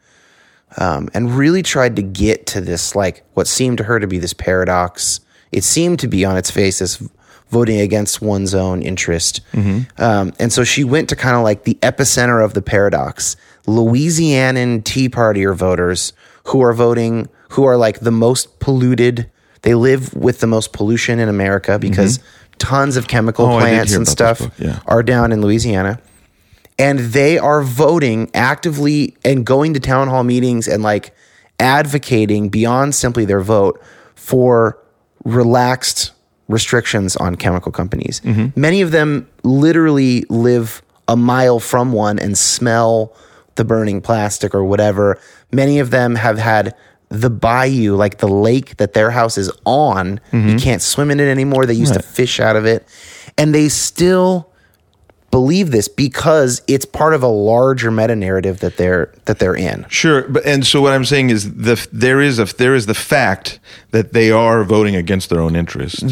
Um, 0.77 1.09
and 1.15 1.31
really 1.35 1.63
tried 1.63 1.97
to 1.97 2.03
get 2.03 2.47
to 2.49 2.61
this, 2.61 2.95
like 2.95 3.25
what 3.35 3.47
seemed 3.47 3.79
to 3.79 3.85
her 3.85 3.99
to 3.99 4.07
be 4.07 4.19
this 4.19 4.35
paradox. 4.35 5.21
It 5.51 5.65
seemed 5.65 5.99
to 6.01 6.09
be 6.09 6.25
on 6.27 6.37
its 6.37 6.51
face 6.51 6.83
as 6.83 7.03
voting 7.51 7.81
against 7.81 8.21
one's 8.21 8.55
own 8.55 8.83
interest. 8.83 9.41
Um, 9.55 10.33
and 10.39 10.53
so 10.53 10.65
she 10.65 10.85
went 10.85 11.09
to 11.09 11.17
kind 11.17 11.37
of 11.37 11.43
like 11.43 11.65
the 11.65 11.75
epicenter 11.77 12.45
of 12.45 12.53
the 12.53 12.61
paradox. 12.61 13.37
Louisianan 13.67 14.85
Tea 14.85 15.09
Partier 15.09 15.55
voters 15.57 16.13
who 16.45 16.61
are 16.63 16.73
voting, 16.75 17.29
who 17.51 17.65
are 17.65 17.77
like 17.77 18.01
the 18.01 18.11
most 18.11 18.61
polluted. 18.61 19.31
They 19.63 19.75
live 19.75 20.13
with 20.15 20.41
the 20.41 20.47
most 20.47 20.73
pollution 20.73 21.19
in 21.19 21.29
America 21.29 21.79
because 21.79 22.21
tons 22.59 22.97
of 22.97 23.09
chemical 23.09 23.47
Oh, 23.47 23.59
plants 23.59 23.95
and 23.95 24.07
stuff 24.07 24.43
yeah. 24.59 24.81
are 24.87 25.03
down 25.03 25.33
in 25.33 25.41
Louisiana 25.41 26.01
and 26.79 26.99
they 26.99 27.39
are 27.39 27.63
voting 27.63 28.31
actively 28.35 29.17
and 29.25 29.45
going 29.45 29.75
to 29.75 29.81
town 29.81 30.09
hall 30.09 30.25
meetings 30.25 30.69
and 30.69 30.83
like 30.83 31.15
advocating 31.59 32.49
beyond 32.49 32.95
simply 32.95 33.25
their 33.25 33.41
vote 33.41 33.83
for 34.15 34.79
relaxed 35.25 36.13
restrictions 36.49 37.17
on 37.17 37.35
chemical 37.35 37.73
companies. 37.73 38.21
Mm-hmm. 38.21 38.59
Many 38.59 38.81
of 38.81 38.91
them 38.91 39.29
literally 39.43 40.25
live 40.31 40.83
a 41.09 41.17
mile 41.17 41.61
from 41.61 41.93
one 41.93 42.19
and 42.19 42.37
smell 42.39 43.15
the 43.57 43.65
burning 43.65 44.01
plastic 44.01 44.55
or 44.55 44.65
whatever. 44.65 45.19
Many 45.53 45.79
of 45.81 45.91
them 45.91 46.15
have 46.15 46.39
had 46.39 46.75
the 47.09 47.31
bayou, 47.31 47.97
like 47.97 48.19
the 48.19 48.29
lake 48.29 48.77
that 48.77 48.93
their 48.93 49.11
house 49.11 49.39
is 49.39 49.51
on, 49.65 50.21
you 50.33 50.39
mm-hmm. 50.39 50.57
can't 50.59 50.83
swim 50.83 51.11
in 51.11 51.21
it 51.21 51.29
anymore. 51.29 51.67
They 51.67 51.75
used 51.75 51.95
to 51.95 52.03
fish 52.03 52.39
out 52.39 52.55
of 52.55 52.67
it. 52.67 52.87
And 53.37 53.55
they 53.55 53.69
still 53.69 54.51
believe 55.31 55.71
this 55.71 55.89
because 55.89 56.63
it's 56.67 56.85
part 56.87 57.13
of 57.15 57.23
a 57.23 57.29
larger 57.29 57.91
meta 57.91 58.17
narrative 58.17 58.61
that 58.61 58.77
they're 58.77 59.13
that 59.27 59.39
they're 59.39 59.55
in. 59.57 59.85
Sure, 59.89 60.23
but 60.29 60.45
and 60.47 60.67
so 60.67 60.81
what 60.81 60.93
I'm 60.93 61.05
saying 61.05 61.31
is 61.31 61.55
the 61.55 61.87
there 61.93 62.21
is 62.21 62.39
a 62.39 62.45
there 62.57 62.75
is 62.75 62.87
the 62.87 62.95
fact 62.95 63.61
that 63.91 64.13
they 64.13 64.31
are 64.31 64.65
voting 64.65 64.97
against 64.97 65.29
their 65.31 65.41
own 65.41 65.55
interests. 65.57 66.03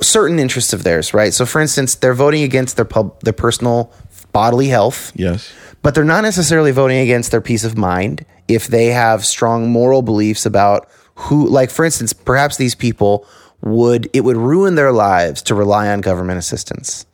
Certain 0.00 0.38
interests 0.38 0.72
of 0.72 0.84
theirs, 0.84 1.12
right? 1.14 1.32
So 1.34 1.46
for 1.46 1.60
instance, 1.60 1.94
they're 1.96 2.14
voting 2.14 2.42
against 2.42 2.76
their 2.76 2.84
pub, 2.84 3.20
their 3.20 3.32
personal 3.32 3.92
bodily 4.32 4.68
health, 4.68 5.12
Yes. 5.14 5.50
but 5.82 5.94
they're 5.94 6.04
not 6.04 6.22
necessarily 6.22 6.70
voting 6.70 6.98
against 6.98 7.30
their 7.30 7.40
peace 7.40 7.64
of 7.64 7.76
mind 7.78 8.24
if 8.48 8.66
they 8.66 8.86
have 8.86 9.24
strong 9.24 9.70
moral 9.70 10.02
beliefs 10.02 10.44
about 10.46 10.88
who 11.14 11.48
like 11.48 11.70
for 11.70 11.84
instance, 11.84 12.12
perhaps 12.12 12.56
these 12.58 12.74
people 12.74 13.26
would 13.62 14.08
it 14.12 14.20
would 14.20 14.36
ruin 14.36 14.74
their 14.74 14.92
lives 14.92 15.40
to 15.42 15.54
rely 15.54 15.88
on 15.88 16.00
government 16.02 16.38
assistance, 16.38 17.05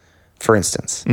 for 0.43 0.57
instance. 0.57 1.05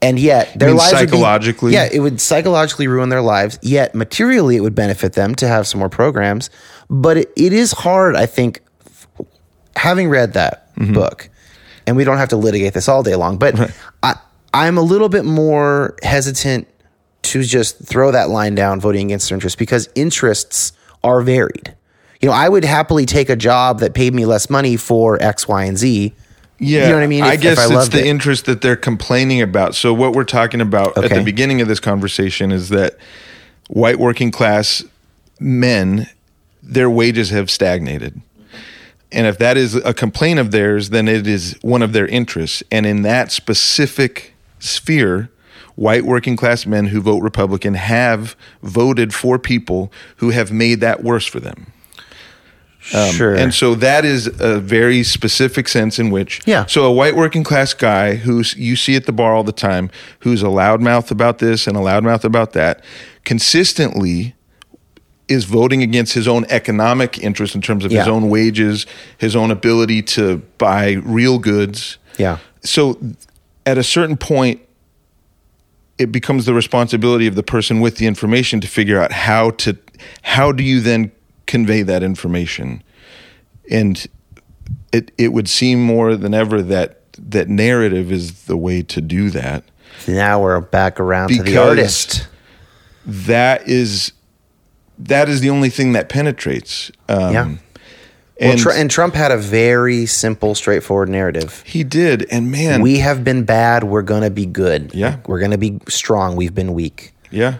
And 0.00 0.18
yet 0.18 0.56
their 0.56 0.72
lives 0.72 0.92
would 0.92 1.00
be- 1.00 1.06
psychologically? 1.06 1.72
yeah, 1.72 1.88
it 1.92 1.98
would 1.98 2.20
psychologically 2.20 2.86
ruin 2.86 3.08
their 3.08 3.20
lives. 3.22 3.58
Yet 3.62 3.94
materially, 3.96 4.54
it 4.56 4.60
would 4.60 4.74
benefit 4.76 5.14
them 5.14 5.34
to 5.36 5.48
have 5.48 5.66
some 5.66 5.80
more 5.80 5.88
programs. 5.88 6.50
But 6.88 7.16
it, 7.16 7.32
it 7.36 7.52
is 7.52 7.72
hard, 7.72 8.14
I 8.14 8.26
think, 8.26 8.60
having 9.76 10.08
read 10.08 10.34
that 10.34 10.64
Mm-hmm. 10.78 10.94
book, 10.94 11.28
and 11.88 11.96
we 11.96 12.04
don't 12.04 12.18
have 12.18 12.28
to 12.28 12.36
litigate 12.36 12.72
this 12.72 12.88
all 12.88 13.02
day 13.02 13.16
long, 13.16 13.36
but 13.36 13.74
I, 14.04 14.14
I'm 14.54 14.78
a 14.78 14.80
little 14.80 15.08
bit 15.08 15.24
more 15.24 15.96
hesitant 16.04 16.68
to 17.22 17.42
just 17.42 17.84
throw 17.84 18.12
that 18.12 18.28
line 18.30 18.54
down 18.54 18.78
voting 18.78 19.06
against 19.06 19.28
their 19.28 19.34
interests 19.34 19.56
because 19.56 19.88
interests 19.96 20.72
are 21.02 21.20
varied. 21.20 21.74
You 22.20 22.28
know, 22.28 22.32
I 22.36 22.48
would 22.48 22.64
happily 22.64 23.06
take 23.06 23.28
a 23.28 23.34
job 23.34 23.80
that 23.80 23.92
paid 23.92 24.14
me 24.14 24.24
less 24.24 24.48
money 24.48 24.76
for 24.76 25.20
X, 25.20 25.48
Y, 25.48 25.64
and 25.64 25.76
Z 25.76 26.14
Yeah, 26.58 26.82
You 26.82 26.88
know 26.88 26.94
what 26.94 27.02
I 27.04 27.06
mean? 27.06 27.22
I 27.22 27.36
guess 27.36 27.58
if 27.58 27.70
I 27.70 27.78
it's 27.78 27.88
the 27.88 28.00
it. 28.00 28.06
interest 28.06 28.46
that 28.46 28.62
they're 28.62 28.76
complaining 28.76 29.40
about. 29.40 29.74
So 29.74 29.94
what 29.94 30.12
we're 30.12 30.24
talking 30.24 30.60
about 30.60 30.96
at 30.98 31.10
the 31.10 31.22
beginning 31.22 31.60
of 31.60 31.68
this 31.68 31.80
conversation 31.80 32.50
is 32.50 32.68
that 32.70 32.96
white 33.68 33.98
working 33.98 34.30
class 34.30 34.84
men, 35.38 36.08
their 36.62 36.90
wages 36.90 37.30
have 37.30 37.50
stagnated. 37.50 38.20
And 39.10 39.26
if 39.26 39.38
that 39.38 39.56
is 39.56 39.74
a 39.74 39.94
complaint 39.94 40.38
of 40.38 40.50
theirs, 40.50 40.90
then 40.90 41.08
it 41.08 41.26
is 41.26 41.56
one 41.62 41.82
of 41.82 41.92
their 41.92 42.06
interests. 42.06 42.62
And 42.70 42.84
in 42.84 43.02
that 43.02 43.32
specific 43.32 44.34
sphere, 44.58 45.30
white 45.76 46.04
working 46.04 46.36
class 46.36 46.66
men 46.66 46.86
who 46.86 47.00
vote 47.00 47.22
Republican 47.22 47.74
have 47.74 48.36
voted 48.62 49.14
for 49.14 49.38
people 49.38 49.92
who 50.16 50.30
have 50.30 50.50
made 50.50 50.80
that 50.80 51.04
worse 51.04 51.24
for 51.24 51.40
them. 51.40 51.72
Sure. 52.80 53.34
Um, 53.34 53.42
And 53.42 53.54
so 53.54 53.74
that 53.76 54.04
is 54.04 54.26
a 54.40 54.58
very 54.60 55.02
specific 55.02 55.68
sense 55.68 55.98
in 55.98 56.10
which, 56.10 56.40
Yeah. 56.46 56.66
So 56.66 56.84
a 56.84 56.92
white 56.92 57.16
working 57.16 57.44
class 57.44 57.74
guy 57.74 58.14
who's 58.16 58.54
you 58.56 58.76
see 58.76 58.96
at 58.96 59.06
the 59.06 59.12
bar 59.12 59.34
all 59.34 59.44
the 59.44 59.52
time, 59.52 59.90
who's 60.20 60.42
a 60.42 60.46
loudmouth 60.46 61.10
about 61.10 61.38
this 61.38 61.66
and 61.66 61.76
a 61.76 61.80
loudmouth 61.80 62.24
about 62.24 62.52
that, 62.52 62.82
consistently 63.24 64.34
is 65.28 65.44
voting 65.44 65.82
against 65.82 66.14
his 66.14 66.26
own 66.26 66.46
economic 66.48 67.18
interest 67.18 67.54
in 67.54 67.60
terms 67.60 67.84
of 67.84 67.90
his 67.90 68.08
own 68.08 68.30
wages, 68.30 68.86
his 69.18 69.36
own 69.36 69.50
ability 69.50 70.00
to 70.02 70.38
buy 70.56 70.92
real 71.04 71.38
goods. 71.38 71.98
yeah. 72.16 72.38
So 72.64 72.98
at 73.66 73.76
a 73.78 73.82
certain 73.84 74.16
point, 74.16 74.60
it 75.98 76.10
becomes 76.10 76.46
the 76.46 76.54
responsibility 76.54 77.26
of 77.26 77.34
the 77.34 77.42
person 77.42 77.80
with 77.80 77.96
the 77.96 78.06
information 78.06 78.60
to 78.60 78.66
figure 78.68 79.00
out 79.00 79.12
how 79.12 79.50
to 79.50 79.76
how 80.22 80.50
do 80.52 80.62
you 80.62 80.80
then 80.80 81.12
convey 81.48 81.82
that 81.82 82.02
information 82.04 82.82
and 83.70 84.06
it 84.92 85.10
it 85.18 85.32
would 85.32 85.48
seem 85.48 85.82
more 85.82 86.14
than 86.16 86.32
ever 86.34 86.62
that 86.62 87.00
that 87.18 87.48
narrative 87.48 88.12
is 88.12 88.44
the 88.44 88.56
way 88.56 88.82
to 88.82 89.00
do 89.00 89.28
that 89.30 89.64
Now 90.06 90.40
we're 90.42 90.60
back 90.60 91.00
around 91.00 91.30
to 91.30 91.42
the 91.42 91.56
artist. 91.56 92.28
that 93.04 93.66
is 93.68 94.12
that 94.98 95.28
is 95.28 95.40
the 95.40 95.50
only 95.50 95.70
thing 95.70 95.92
that 95.94 96.08
penetrates 96.08 96.90
um, 97.08 97.32
Yeah. 97.32 97.54
Well, 98.40 98.50
and 98.52 98.60
Tr- 98.60 98.70
and 98.70 98.88
Trump 98.88 99.14
had 99.16 99.32
a 99.32 99.36
very 99.36 100.06
simple, 100.06 100.54
straightforward 100.54 101.08
narrative. 101.08 101.64
he 101.66 101.82
did 101.82 102.24
and 102.30 102.52
man 102.52 102.82
we 102.82 102.98
have 102.98 103.24
been 103.24 103.42
bad. 103.42 103.82
We're 103.82 104.02
gonna 104.02 104.30
be 104.30 104.46
good. 104.46 104.92
Yeah. 104.94 105.16
we're 105.26 105.40
gonna 105.40 105.58
be 105.58 105.80
strong. 105.88 106.36
We've 106.36 106.54
been 106.54 106.72
weak. 106.72 107.12
Yeah. 107.32 107.56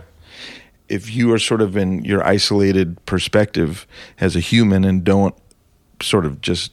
If 0.88 1.14
you 1.14 1.32
are 1.32 1.38
sort 1.38 1.60
of 1.60 1.76
in 1.76 2.04
your 2.04 2.24
isolated 2.24 3.04
perspective 3.06 3.86
as 4.20 4.36
a 4.36 4.40
human 4.40 4.84
and 4.84 5.04
don't 5.04 5.34
sort 6.00 6.24
of 6.24 6.40
just 6.40 6.72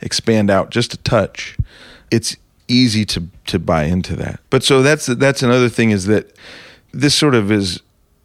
expand 0.00 0.50
out 0.50 0.70
just 0.70 0.94
a 0.94 0.96
touch, 0.98 1.56
it's 2.10 2.36
easy 2.68 3.04
to 3.06 3.24
to 3.46 3.58
buy 3.58 3.84
into 3.84 4.16
that. 4.16 4.40
But 4.50 4.62
so 4.62 4.82
that's 4.82 5.06
that's 5.06 5.42
another 5.42 5.68
thing 5.68 5.90
is 5.90 6.06
that 6.06 6.36
this 6.92 7.14
sort 7.14 7.34
of 7.34 7.50
is 7.50 7.80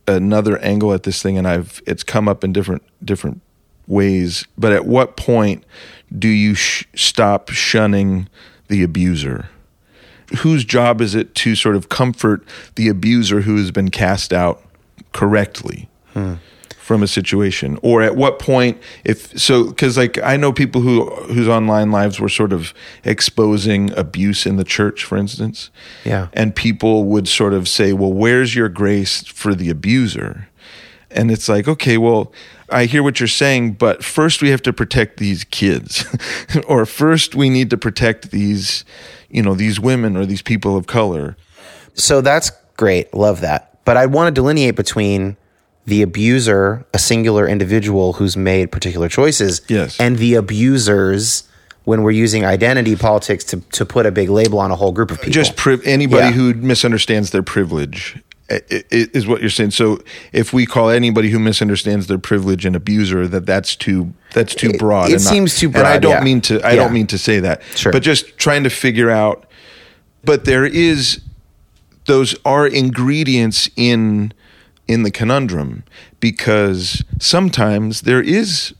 another 0.07 0.57
angle 0.59 0.93
at 0.93 1.03
this 1.03 1.21
thing 1.21 1.37
and 1.37 1.47
I've 1.47 1.81
it's 1.85 2.03
come 2.03 2.27
up 2.27 2.43
in 2.43 2.53
different 2.53 2.83
different 3.03 3.41
ways, 3.87 4.45
but 4.57 4.71
at 4.71 4.85
what 4.85 5.17
point 5.17 5.63
do 6.17 6.27
you 6.27 6.55
sh- 6.55 6.85
stop 6.95 7.49
shunning 7.49 8.27
the 8.67 8.83
abuser? 8.83 9.49
whose 10.39 10.63
job 10.63 11.01
is 11.01 11.15
it 11.15 11.35
to 11.35 11.55
sort 11.55 11.75
of 11.75 11.89
comfort 11.89 12.43
the 12.75 12.87
abuser 12.87 13.41
who 13.41 13.57
has 13.57 13.71
been 13.71 13.89
cast 13.89 14.31
out 14.31 14.63
correctly 15.13 15.89
hmm. 16.13 16.35
from 16.77 17.03
a 17.03 17.07
situation 17.07 17.77
or 17.81 18.01
at 18.01 18.15
what 18.15 18.39
point 18.39 18.77
if 19.03 19.37
so 19.39 19.65
because 19.65 19.97
like 19.97 20.17
i 20.23 20.37
know 20.37 20.51
people 20.53 20.81
who 20.81 21.09
whose 21.33 21.47
online 21.47 21.91
lives 21.91 22.19
were 22.19 22.29
sort 22.29 22.53
of 22.53 22.73
exposing 23.03 23.91
abuse 23.97 24.45
in 24.45 24.55
the 24.57 24.63
church 24.63 25.03
for 25.03 25.17
instance 25.17 25.69
Yeah. 26.05 26.27
and 26.33 26.55
people 26.55 27.03
would 27.05 27.27
sort 27.27 27.53
of 27.53 27.67
say 27.67 27.93
well 27.93 28.13
where's 28.13 28.55
your 28.55 28.69
grace 28.69 29.23
for 29.27 29.53
the 29.55 29.69
abuser 29.69 30.47
and 31.09 31.29
it's 31.31 31.47
like 31.49 31.67
okay 31.67 31.97
well 31.97 32.31
i 32.69 32.85
hear 32.85 33.03
what 33.03 33.19
you're 33.19 33.27
saying 33.27 33.73
but 33.73 34.03
first 34.03 34.41
we 34.41 34.49
have 34.49 34.61
to 34.63 34.73
protect 34.73 35.17
these 35.17 35.43
kids 35.45 36.05
or 36.67 36.85
first 36.85 37.35
we 37.35 37.49
need 37.49 37.69
to 37.69 37.77
protect 37.77 38.31
these 38.31 38.85
you 39.29 39.41
know 39.41 39.53
these 39.55 39.79
women 39.79 40.15
or 40.17 40.25
these 40.25 40.41
people 40.41 40.75
of 40.77 40.87
color 40.87 41.35
So 41.93 42.21
that's 42.21 42.51
great. 42.77 43.13
Love 43.13 43.41
that. 43.41 43.70
But 43.85 43.97
I 43.97 44.05
want 44.05 44.27
to 44.27 44.31
delineate 44.31 44.75
between 44.75 45.37
the 45.85 46.01
abuser, 46.03 46.85
a 46.93 46.99
singular 46.99 47.47
individual 47.47 48.13
who's 48.13 48.37
made 48.37 48.71
particular 48.71 49.09
choices, 49.09 49.61
Yes. 49.67 49.99
and 49.99 50.17
the 50.17 50.35
abusers 50.35 51.43
when 51.83 52.03
we're 52.03 52.11
using 52.11 52.45
identity 52.45 52.95
politics 52.95 53.43
to, 53.45 53.57
to 53.71 53.85
put 53.85 54.05
a 54.05 54.11
big 54.11 54.29
label 54.29 54.59
on 54.59 54.69
a 54.69 54.75
whole 54.75 54.91
group 54.91 55.09
of 55.09 55.17
people. 55.19 55.33
just 55.33 55.55
anybody 55.87 56.27
Yeah. 56.27 56.31
who 56.33 56.53
misunderstands 56.53 57.31
their 57.31 57.41
privilege 57.41 58.21
is 58.69 59.25
what 59.25 59.39
you're 59.39 59.49
saying 59.49 59.71
so 59.71 59.97
if 60.33 60.51
we 60.51 60.65
call 60.65 60.89
anybody 60.89 61.29
who 61.29 61.39
misunderstands 61.39 62.07
their 62.07 62.17
privilege 62.19 62.65
an 62.65 62.75
abuser 62.75 63.25
that 63.25 63.45
that's 63.45 63.77
too 63.77 64.13
that's 64.33 64.53
too 64.53 64.73
broad 64.73 65.09
it 65.09 65.13
and 65.15 65.23
not- 65.23 65.31
seems 65.31 65.57
too 65.57 65.67
and 65.73 65.77
i 65.87 65.97
don't 65.97 66.11
yeah. 66.11 66.23
mean 66.23 66.41
to 66.41 66.59
i 66.61 66.71
Yeah. 66.71 66.75
don't 66.75 66.91
mean 66.91 67.07
to 67.07 67.17
say 67.17 67.39
that 67.39 67.61
Sure. 67.75 67.93
but 67.93 68.03
just 68.03 68.37
trying 68.37 68.63
to 68.65 68.69
figure 68.69 69.09
out 69.09 69.45
but 70.25 70.43
there 70.43 70.65
is 70.65 71.21
those 72.05 72.35
are 72.45 72.67
ingredients 72.67 73.69
in 73.75 74.33
in 74.87 75.03
the 75.03 75.11
conundrum 75.11 75.83
because 76.19 77.03
sometimes 77.19 78.01
there 78.01 78.21
is 78.21 78.73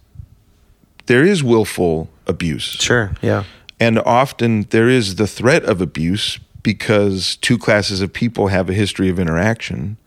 there 1.06 1.26
is 1.26 1.44
willful 1.44 2.10
abuse 2.28 2.64
sure, 2.64 3.14
yeah. 3.22 3.44
and 3.80 4.00
often 4.00 4.64
there 4.70 4.90
is 4.90 5.16
the 5.16 5.28
threat 5.28 5.64
of 5.64 5.82
abuse 5.82 6.40
because 6.64 7.38
two 7.38 7.58
classes 7.58 8.02
of 8.02 8.14
people 8.14 8.48
have 8.48 8.70
a 8.70 8.74
history 8.74 9.10
of 9.10 9.20
interaction. 9.20 9.98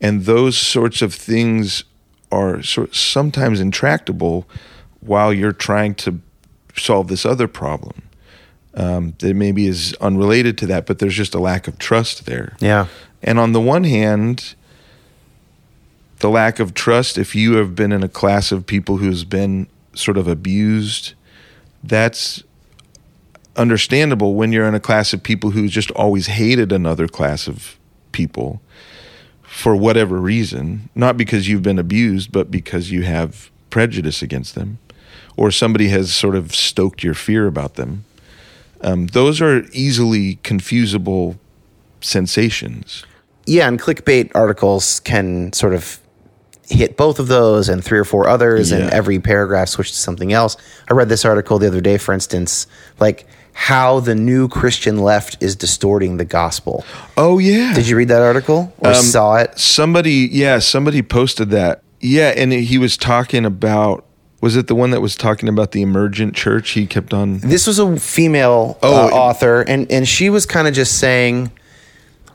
And 0.00 0.24
those 0.24 0.56
sorts 0.56 1.02
of 1.02 1.14
things 1.14 1.84
are 2.30 2.62
sort 2.62 2.94
sometimes 2.94 3.60
intractable 3.60 4.46
while 5.00 5.32
you're 5.32 5.52
trying 5.52 5.94
to 5.94 6.20
solve 6.76 7.08
this 7.08 7.26
other 7.26 7.46
problem 7.46 8.02
um, 8.74 9.14
that 9.18 9.34
maybe 9.34 9.66
is 9.66 9.94
unrelated 10.00 10.58
to 10.58 10.66
that, 10.66 10.86
but 10.86 10.98
there's 10.98 11.14
just 11.14 11.34
a 11.34 11.38
lack 11.38 11.68
of 11.68 11.78
trust 11.78 12.26
there. 12.26 12.56
Yeah. 12.60 12.86
And 13.22 13.38
on 13.38 13.52
the 13.52 13.60
one 13.60 13.84
hand, 13.84 14.54
the 16.20 16.30
lack 16.30 16.58
of 16.58 16.74
trust, 16.74 17.18
if 17.18 17.34
you 17.34 17.54
have 17.54 17.74
been 17.74 17.92
in 17.92 18.02
a 18.02 18.08
class 18.08 18.52
of 18.52 18.66
people 18.66 18.96
who's 18.96 19.24
been 19.24 19.66
sort 19.94 20.16
of 20.16 20.26
abused, 20.26 21.14
that's 21.84 22.42
understandable 23.56 24.34
when 24.34 24.52
you're 24.52 24.66
in 24.66 24.74
a 24.74 24.80
class 24.80 25.12
of 25.12 25.22
people 25.22 25.50
who 25.50 25.68
just 25.68 25.90
always 25.92 26.26
hated 26.26 26.72
another 26.72 27.06
class 27.06 27.46
of 27.46 27.78
people 28.12 28.62
for 29.42 29.76
whatever 29.76 30.18
reason, 30.18 30.88
not 30.94 31.16
because 31.18 31.48
you've 31.48 31.62
been 31.62 31.78
abused, 31.78 32.32
but 32.32 32.50
because 32.50 32.90
you 32.90 33.02
have 33.02 33.50
prejudice 33.68 34.22
against 34.22 34.54
them 34.54 34.78
or 35.36 35.50
somebody 35.50 35.88
has 35.88 36.12
sort 36.12 36.34
of 36.34 36.54
stoked 36.54 37.02
your 37.02 37.14
fear 37.14 37.46
about 37.46 37.74
them. 37.74 38.04
Um, 38.82 39.06
those 39.08 39.40
are 39.40 39.64
easily 39.72 40.36
confusable 40.42 41.38
sensations. 42.00 43.04
Yeah, 43.46 43.68
and 43.68 43.80
clickbait 43.80 44.30
articles 44.34 45.00
can 45.00 45.52
sort 45.52 45.74
of 45.74 45.98
hit 46.68 46.96
both 46.96 47.18
of 47.18 47.28
those 47.28 47.68
and 47.68 47.84
three 47.84 47.98
or 47.98 48.04
four 48.04 48.28
others, 48.28 48.72
and 48.72 48.90
every 48.90 49.18
paragraph 49.18 49.68
switch 49.68 49.90
to 49.92 49.96
something 49.98 50.32
else. 50.32 50.56
I 50.88 50.94
read 50.94 51.08
this 51.08 51.24
article 51.24 51.58
the 51.58 51.66
other 51.66 51.80
day, 51.80 51.98
for 51.98 52.12
instance, 52.14 52.66
like 53.00 53.26
how 53.52 54.00
the 54.00 54.14
new 54.14 54.48
Christian 54.48 54.98
left 54.98 55.42
is 55.42 55.54
distorting 55.56 56.16
the 56.16 56.24
gospel. 56.24 56.84
Oh 57.16 57.38
yeah. 57.38 57.74
Did 57.74 57.88
you 57.88 57.96
read 57.96 58.08
that 58.08 58.22
article 58.22 58.72
or 58.78 58.90
Um, 58.90 58.94
saw 58.94 59.36
it? 59.36 59.58
Somebody, 59.58 60.28
yeah, 60.32 60.58
somebody 60.60 61.02
posted 61.02 61.50
that. 61.50 61.82
Yeah, 62.00 62.32
and 62.36 62.52
he 62.52 62.78
was 62.78 62.96
talking 62.96 63.44
about. 63.44 64.06
Was 64.42 64.56
it 64.56 64.66
the 64.66 64.74
one 64.74 64.90
that 64.90 65.00
was 65.00 65.16
talking 65.16 65.48
about 65.48 65.70
the 65.72 65.80
emergent 65.80 66.34
church? 66.34 66.70
He 66.70 66.86
kept 66.86 67.14
on. 67.14 67.38
This 67.38 67.66
was 67.66 67.78
a 67.78 67.96
female 67.96 68.76
Oh, 68.82 69.04
uh, 69.04 69.06
it- 69.08 69.12
author, 69.12 69.62
and 69.62 69.90
and 69.90 70.06
she 70.06 70.28
was 70.28 70.44
kind 70.44 70.68
of 70.68 70.74
just 70.74 70.98
saying. 70.98 71.50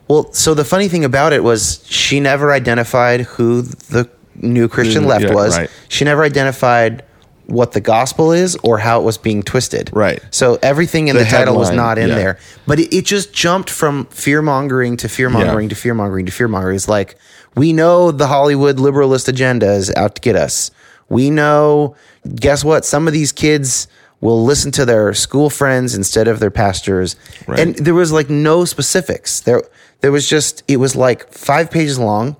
Well, 0.08 0.32
so 0.32 0.54
the 0.54 0.64
funny 0.64 0.88
thing 0.88 1.04
about 1.04 1.34
it 1.34 1.44
was 1.44 1.84
she 1.86 2.22
never 2.22 2.54
identified 2.54 3.22
who 3.22 3.62
the 3.64 4.10
new 4.36 4.70
Christian 4.70 5.04
Mm, 5.04 5.08
left 5.08 5.26
yeah, 5.26 5.34
was. 5.34 5.58
right. 5.58 5.70
She 5.90 6.06
never 6.06 6.24
identified 6.24 7.04
what 7.48 7.74
the 7.74 7.82
gospel 7.82 8.32
is 8.32 8.56
or 8.64 8.78
how 8.78 9.02
it 9.02 9.04
was 9.04 9.18
being 9.18 9.44
twisted. 9.44 9.90
Right. 9.94 10.22
So 10.32 10.60
everything 10.62 11.10
in 11.10 11.16
the, 11.18 11.24
The 11.26 11.30
title 11.30 11.58
was 11.58 11.72
not 11.72 11.98
in 11.98 12.08
yeah. 12.10 12.16
there, 12.16 12.40
but 12.66 12.80
it, 12.80 12.94
it 12.96 13.06
just 13.06 13.34
jumped 13.34 13.70
from 13.70 14.06
fear 14.06 14.42
mongering 14.42 14.96
to 14.98 15.10
fear 15.10 15.30
mongering 15.30 15.66
Yeah. 15.66 15.70
to 15.70 15.76
fear 15.76 15.94
mongering 15.94 16.26
to 16.26 16.32
fear 16.32 16.48
mongering. 16.48 16.76
It's 16.78 16.88
like 16.88 17.18
we 17.56 17.74
know 17.74 18.12
the 18.12 18.28
Hollywood 18.28 18.78
liberalist 18.78 19.28
agenda 19.28 19.72
is 19.74 19.94
out 19.96 20.16
to 20.16 20.22
get 20.22 20.38
us. 20.38 20.72
We 21.10 21.30
know. 21.30 21.96
Guess 22.36 22.64
what? 22.64 22.86
Some 22.86 23.08
of 23.08 23.14
these 23.14 23.32
kids 23.32 23.88
will 24.20 24.44
listen 24.44 24.72
to 24.72 24.86
their 24.86 25.14
school 25.14 25.50
friends 25.50 25.94
instead 25.96 26.28
of 26.28 26.40
their 26.40 26.50
pastors. 26.52 27.16
Right. 27.48 27.60
And 27.60 27.76
there 27.76 27.94
was 27.94 28.12
like 28.12 28.30
no 28.30 28.66
specifics. 28.66 29.40
There 29.42 29.64
there 30.02 30.12
was 30.12 30.28
just 30.28 30.64
it 30.68 30.78
was 30.78 30.96
like 30.96 31.32
5 31.32 31.70
pages 31.72 31.98
long 32.00 32.36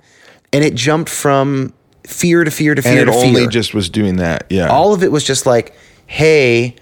and 0.52 0.64
it 0.64 0.74
jumped 0.74 1.08
from 1.10 1.72
fear 2.04 2.42
to 2.44 2.50
fear 2.50 2.74
to 2.74 2.82
fear 2.82 3.00
And 3.00 3.08
it 3.10 3.14
only 3.14 3.42
fear. 3.42 3.48
just 3.48 3.74
was 3.74 3.88
doing 3.88 4.16
that. 4.16 4.44
Yeah. 4.50 4.68
All 4.68 4.92
of 4.92 5.02
it 5.02 5.12
was 5.12 5.24
just 5.24 5.46
like, 5.46 5.74
"Hey, 6.06 6.74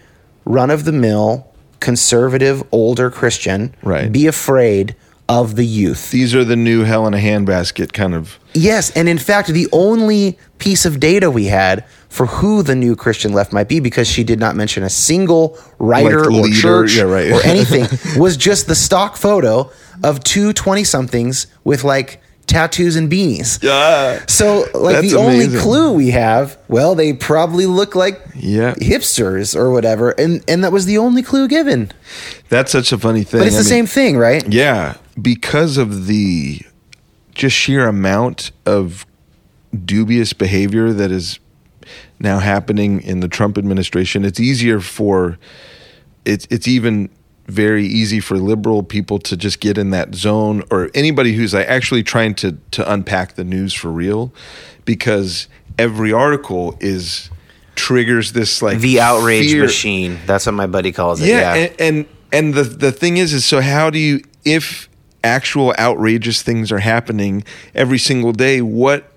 run 0.45 0.71
of 0.71 0.85
the 0.85 0.93
mill 0.93 1.47
conservative 1.81 2.63
older 2.73 3.11
Christian 3.11 3.75
Right. 3.83 4.11
be 4.11 4.27
afraid 4.27 4.97
of 5.29 5.57
the 5.57 5.67
youth. 5.67 6.11
These 6.11 6.35
are 6.35 6.45
the 6.45 6.57
new 6.57 6.85
hell 6.85 7.07
in 7.07 7.15
a 7.15 7.19
handbasket 7.19 7.93
kind 7.93 8.15
of. 8.15 8.39
Yes, 8.55 8.91
and 8.93 9.09
in 9.09 9.19
fact, 9.19 9.49
the 9.49 9.69
only 9.73 10.39
piece 10.59 10.85
of 10.85 11.01
data 11.01 11.31
we 11.31 11.47
had 11.47 11.85
for 12.09 12.27
who 12.27 12.63
the 12.63 12.75
new 12.75 12.97
Christian 12.97 13.33
left 13.33 13.53
might 13.53 13.69
be, 13.69 13.81
because 13.81 14.09
she 14.09 14.25
did 14.25 14.39
not 14.39 14.57
mention 14.57 14.83
a 14.83 14.91
single 14.91 15.59
writer 15.79 16.31
Like 16.31 16.51
or 16.51 16.55
church 16.55 16.97
yeah, 16.97 17.03
right. 17.03 17.33
or 17.33 17.43
anything, 17.45 17.87
was 18.21 18.37
just 18.37 18.67
the 18.67 18.75
stock 18.75 19.17
photo 19.17 19.71
of 20.03 20.23
two 20.23 20.53
20 20.53 20.85
somethings 20.85 21.47
with 21.65 21.85
like 21.85 22.23
tattoos 22.47 22.97
and 22.97 23.11
beanies. 23.11 23.63
Yeah. 23.63 24.25
So, 24.29 24.67
like, 24.75 25.01
the 25.03 25.17
only 25.17 25.45
amazing. 25.45 25.61
clue 25.61 25.93
we 25.93 26.11
have, 26.11 26.57
well, 26.69 26.95
they 26.95 27.13
probably 27.13 27.67
look 27.67 27.95
like 27.97 28.21
Yeah. 28.37 28.75
hipsters 28.75 29.57
or 29.57 29.71
whatever. 29.71 30.11
And, 30.11 30.45
and 30.49 30.63
that 30.65 30.73
was 30.73 30.87
the 30.87 30.99
only 30.99 31.23
clue 31.23 31.49
given. 31.49 31.91
That's 32.49 32.71
such 32.73 32.93
a 32.93 32.99
funny 32.99 33.25
thing. 33.25 33.41
But 33.41 33.47
it's 33.49 33.57
I 33.57 33.59
the 33.59 33.65
mean- 33.65 33.69
same 33.69 33.87
thing, 33.87 34.17
right? 34.17 34.47
Yeah, 34.49 34.95
because 35.21 35.77
of 35.77 36.07
the 36.07 36.61
just 37.35 37.57
sheer 37.57 37.87
amount 37.89 38.51
of 38.65 39.05
dubious 39.85 40.33
behavior 40.33 40.93
that 40.93 41.11
is 41.11 41.39
now 42.19 42.39
happening 42.39 43.03
in 43.03 43.21
the 43.21 43.29
Trump 43.29 43.59
administration, 43.59 44.25
it's 44.25 44.41
easier 44.41 44.81
for 44.81 45.37
it's 46.25 46.47
it's 46.51 46.67
even 46.67 47.09
very 47.49 47.87
easy 47.87 48.19
for 48.21 48.39
liberal 48.39 48.83
people 48.83 49.19
to 49.21 49.37
just 49.37 49.61
get 49.61 49.79
in 49.79 49.91
that 49.91 50.15
zone 50.15 50.63
or 50.71 50.91
anybody 50.95 51.33
who's 51.35 51.55
like 51.55 51.67
actually 51.69 52.03
trying 52.03 52.35
to 52.35 52.53
to 52.73 52.93
unpack 52.93 53.35
the 53.35 53.45
news 53.45 53.73
for 53.73 53.91
real 53.91 54.33
because 54.85 55.47
every 55.79 56.13
article 56.13 56.77
is 56.81 57.31
triggers 57.77 58.33
this 58.33 58.63
like 58.63 58.79
The 58.81 59.01
outrage 59.01 59.51
fear- 59.53 59.63
machine. 59.63 60.19
That's 60.27 60.47
what 60.47 60.53
my 60.53 60.67
buddy 60.67 60.93
calls 60.93 61.21
it. 61.21 61.29
yeah, 61.29 61.55
Yeah. 61.55 61.55
And, 61.55 61.81
and 61.81 62.07
and 62.33 62.55
the 62.55 62.65
the 62.65 62.91
thing 62.93 63.17
is, 63.19 63.33
is 63.33 63.45
so 63.45 63.61
how 63.61 63.91
do 63.91 63.99
you 63.99 64.23
if 64.45 64.89
actual 65.23 65.73
outrageous 65.79 66.43
things 66.43 66.73
are 66.73 66.79
happening 66.81 67.45
every 67.75 67.99
single 67.99 68.33
day? 68.33 68.61
What 68.61 69.13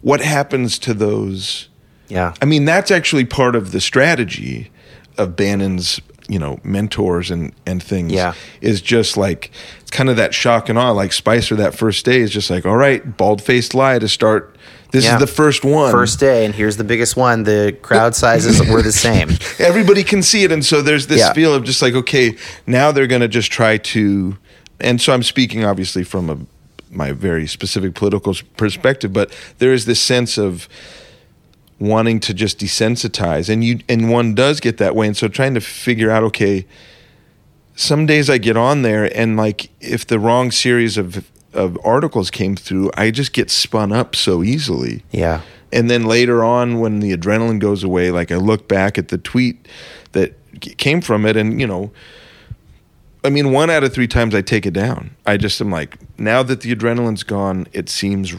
what 0.00 0.20
happens 0.20 0.78
to 0.80 0.94
those? 0.94 1.68
yeah. 2.08 2.34
I 2.42 2.46
mean, 2.46 2.64
that's 2.64 2.90
actually 2.90 3.24
part 3.26 3.54
of 3.54 3.70
the 3.70 3.80
strategy 3.80 4.70
of 5.16 5.36
Bannon's 5.36 6.00
you 6.30 6.38
know 6.38 6.58
mentors 6.62 7.30
and 7.30 7.52
and 7.66 7.82
things. 7.82 8.12
Yeah. 8.12 8.34
is 8.60 8.80
just 8.80 9.16
like 9.16 9.50
it's 9.80 9.90
kind 9.90 10.08
of 10.08 10.16
that 10.16 10.32
shock 10.32 10.68
and 10.68 10.78
awe. 10.78 10.92
Like 10.92 11.12
Spicer, 11.12 11.56
that 11.56 11.74
first 11.74 12.04
day 12.04 12.20
is 12.20 12.30
just 12.30 12.48
like, 12.50 12.64
all 12.64 12.76
right, 12.76 13.16
bald 13.16 13.42
faced 13.42 13.74
lie 13.74 13.98
to 13.98 14.08
start. 14.08 14.56
This 14.92 15.04
Yeah. 15.04 15.14
is 15.14 15.20
the 15.20 15.26
first 15.26 15.64
one 15.64 15.90
first 15.92 16.18
day, 16.20 16.44
and 16.44 16.54
here's 16.54 16.76
the 16.76 16.84
biggest 16.84 17.16
one. 17.16 17.42
The 17.44 17.76
crowd 17.82 18.14
sizes 18.14 18.60
were 18.72 18.82
the 18.82 18.92
same. 18.92 19.30
everybody 19.58 20.02
can 20.04 20.22
see 20.22 20.44
it 20.44 20.52
and 20.52 20.64
so 20.64 20.82
there's 20.82 21.06
this 21.08 21.18
Yeah. 21.20 21.32
feel 21.32 21.52
of 21.54 21.64
just 21.64 21.82
like 21.82 21.94
okay 21.94 22.36
now 22.66 22.90
they're 22.92 23.06
going 23.08 23.20
to 23.22 23.28
just 23.28 23.50
try 23.52 23.76
to 23.76 24.36
and 24.80 25.00
so 25.00 25.12
i'm 25.12 25.22
speaking 25.22 25.64
obviously 25.64 26.02
from 26.04 26.30
a 26.30 26.36
my 26.90 27.12
very 27.12 27.46
specific 27.46 27.94
political 27.94 28.34
perspective 28.56 29.12
but 29.12 29.30
there 29.58 29.72
is 29.72 29.84
this 29.84 30.00
sense 30.00 30.38
of 30.38 30.68
wanting 31.80 32.20
to 32.20 32.32
just 32.34 32.58
desensitize 32.58 33.48
and 33.48 33.64
you 33.64 33.80
and 33.88 34.10
one 34.10 34.34
does 34.34 34.60
get 34.60 34.76
that 34.76 34.94
way 34.94 35.06
and 35.06 35.16
so 35.16 35.26
trying 35.26 35.54
to 35.54 35.60
figure 35.60 36.10
out 36.10 36.22
okay 36.22 36.66
some 37.74 38.04
days 38.04 38.28
i 38.28 38.36
get 38.36 38.54
on 38.56 38.82
there 38.82 39.04
and 39.16 39.36
like 39.36 39.70
if 39.80 40.06
the 40.06 40.18
wrong 40.18 40.50
series 40.50 40.98
of 40.98 41.26
of 41.54 41.78
articles 41.82 42.30
came 42.30 42.54
through 42.54 42.90
i 42.98 43.10
just 43.10 43.32
get 43.32 43.50
spun 43.50 43.92
up 43.92 44.14
so 44.14 44.42
easily 44.42 45.02
Yeah. 45.10 45.40
and 45.72 45.88
then 45.90 46.04
later 46.04 46.44
on, 46.44 46.80
when 46.80 47.00
the 47.00 47.16
adrenaline 47.16 47.58
goes 47.60 47.82
away, 47.82 48.10
like 48.10 48.30
I 48.30 48.36
look 48.36 48.68
back 48.68 48.98
at 48.98 49.08
the 49.08 49.18
tweet 49.18 49.66
that 50.12 50.34
came 50.78 51.00
from 51.00 51.24
it, 51.24 51.36
and 51.36 51.60
you 51.60 51.66
know, 51.66 51.90
I 53.24 53.30
mean, 53.30 53.52
one 53.52 53.70
out 53.70 53.84
of 53.84 53.92
three 53.94 54.08
times 54.08 54.34
I 54.34 54.42
take 54.42 54.66
it 54.66 54.72
down. 54.74 55.10
I 55.26 55.36
just 55.36 55.60
am 55.60 55.70
like, 55.70 55.96
now 56.18 56.42
that 56.42 56.60
the 56.62 56.74
adrenaline's 56.74 57.22
gone, 57.22 57.66
it 57.72 57.88
seems 57.88 58.34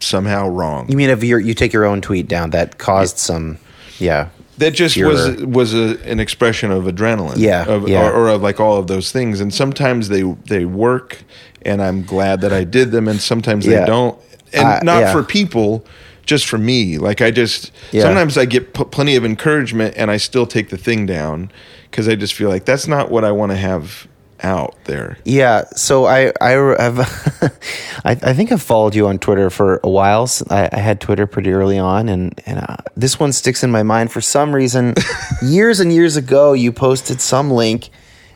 somehow 0.00 0.48
wrong. 0.48 0.88
You 0.88 0.96
mean 0.96 1.10
if 1.10 1.22
you 1.24 1.38
you 1.38 1.54
take 1.54 1.72
your 1.72 1.84
own 1.84 2.00
tweet 2.00 2.28
down 2.28 2.50
that 2.50 2.78
caused 2.78 3.18
some, 3.18 3.58
yeah, 3.98 4.28
That 4.58 4.72
just 4.74 4.96
was 4.96 5.36
was 5.44 5.74
a, 5.74 5.98
an 6.04 6.20
expression 6.20 6.70
of 6.70 6.84
adrenaline, 6.84 7.36
Yeah, 7.38 7.64
of, 7.66 7.88
yeah. 7.88 8.08
Or, 8.08 8.12
or 8.12 8.28
of 8.28 8.42
like 8.42 8.60
all 8.60 8.76
of 8.78 8.86
those 8.86 9.12
things. 9.12 9.40
And 9.40 9.52
sometimes 9.52 10.08
they 10.08 10.22
they 10.22 10.64
work, 10.64 11.22
and 11.62 11.82
I'm 11.82 12.02
glad 12.02 12.40
that 12.42 12.52
I 12.52 12.64
did 12.64 12.90
them, 12.90 13.08
and 13.08 13.20
sometimes 13.20 13.66
Yeah. 13.66 13.80
they 13.80 13.86
don't. 13.86 14.18
And 14.52 14.64
Uh, 14.66 14.80
not 14.82 15.00
yeah. 15.00 15.12
for 15.12 15.22
people, 15.22 15.84
just 16.24 16.46
for 16.46 16.58
me. 16.58 16.98
Like 16.98 17.20
I 17.20 17.30
just 17.30 17.72
sometimes 17.92 18.38
I 18.38 18.44
get 18.44 18.74
p- 18.74 18.84
plenty 18.84 19.16
of 19.16 19.24
encouragement, 19.24 19.94
and 19.96 20.10
I 20.10 20.16
still 20.18 20.46
take 20.46 20.68
the 20.70 20.76
thing 20.78 21.06
down 21.06 21.50
because 21.90 22.08
I 22.08 22.14
just 22.14 22.34
feel 22.34 22.48
like 22.48 22.64
that's 22.64 22.86
not 22.86 23.10
what 23.10 23.24
I 23.24 23.32
want 23.32 23.50
to 23.52 23.56
have 23.58 24.06
out 24.42 24.74
there. 24.84 25.18
yeah. 25.24 25.64
So 25.76 26.06
I 26.06 26.32
I 26.40 26.50
have 26.50 26.98
I, 28.04 28.10
I 28.10 28.32
think 28.34 28.52
I've 28.52 28.62
followed 28.62 28.94
you 28.94 29.06
on 29.08 29.18
Twitter 29.18 29.50
for 29.50 29.80
a 29.82 29.88
while. 29.88 30.28
I 30.50 30.78
had 30.78 31.00
Twitter 31.00 31.26
pretty 31.26 31.50
early 31.52 31.78
on, 31.78 32.08
and 32.08 32.40
and 32.46 32.58
uh, 32.58 32.76
this 32.96 33.18
one 33.18 33.32
sticks 33.32 33.62
in 33.62 33.70
my 33.70 33.82
mind 33.82 34.12
for 34.12 34.20
some 34.20 34.54
reason. 34.54 34.94
years 35.42 35.80
and 35.80 35.92
years 35.92 36.16
ago, 36.16 36.52
you 36.52 36.72
posted 36.72 37.20
some 37.20 37.50
link, 37.50 37.90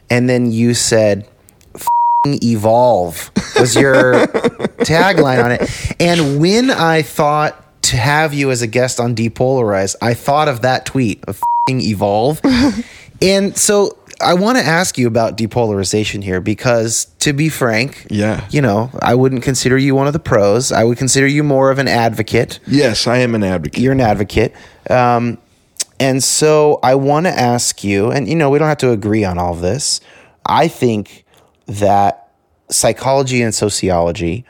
and 0.08 0.28
then 0.28 0.52
you 0.52 0.74
said. 0.74 1.28
Evolve 2.26 3.30
was 3.58 3.74
your 3.74 4.12
tagline 4.84 5.42
on 5.42 5.52
it. 5.52 5.94
And 5.98 6.38
when 6.38 6.70
I 6.70 7.00
thought 7.00 7.82
to 7.84 7.96
have 7.96 8.34
you 8.34 8.50
as 8.50 8.60
a 8.60 8.66
guest 8.66 9.00
on 9.00 9.14
Depolarize, 9.14 9.96
I 10.02 10.12
thought 10.12 10.46
of 10.46 10.60
that 10.60 10.84
tweet 10.84 11.24
of 11.24 11.40
Evolve. 11.66 12.42
and 13.22 13.56
so 13.56 13.96
I 14.20 14.34
want 14.34 14.58
to 14.58 14.64
ask 14.64 14.98
you 14.98 15.06
about 15.06 15.36
depolarization 15.36 16.22
here 16.22 16.40
because, 16.40 17.06
to 17.20 17.32
be 17.32 17.48
frank, 17.48 18.06
Yeah. 18.10 18.44
you 18.50 18.60
know, 18.60 18.90
I 19.00 19.14
wouldn't 19.14 19.42
consider 19.42 19.78
you 19.78 19.94
one 19.94 20.06
of 20.06 20.12
the 20.12 20.18
pros. 20.18 20.72
I 20.72 20.84
would 20.84 20.98
consider 20.98 21.26
you 21.26 21.42
more 21.42 21.70
of 21.70 21.78
an 21.78 21.88
advocate. 21.88 22.60
Yes, 22.66 23.06
I 23.06 23.18
am 23.18 23.34
an 23.34 23.42
advocate. 23.42 23.80
You're 23.80 23.92
an 23.92 24.00
advocate. 24.00 24.54
Um, 24.88 25.38
and 25.98 26.22
so 26.22 26.80
I 26.82 26.94
want 26.94 27.26
to 27.26 27.32
ask 27.32 27.82
you, 27.84 28.10
and 28.10 28.28
you 28.28 28.34
know, 28.36 28.50
we 28.50 28.58
don't 28.58 28.68
have 28.68 28.78
to 28.78 28.90
agree 28.90 29.24
on 29.24 29.38
all 29.38 29.52
of 29.52 29.60
this. 29.60 30.00
I 30.46 30.68
think 30.68 31.24
that 31.66 32.28
psychology 32.70 33.42
and 33.42 33.54
sociology 33.54 34.44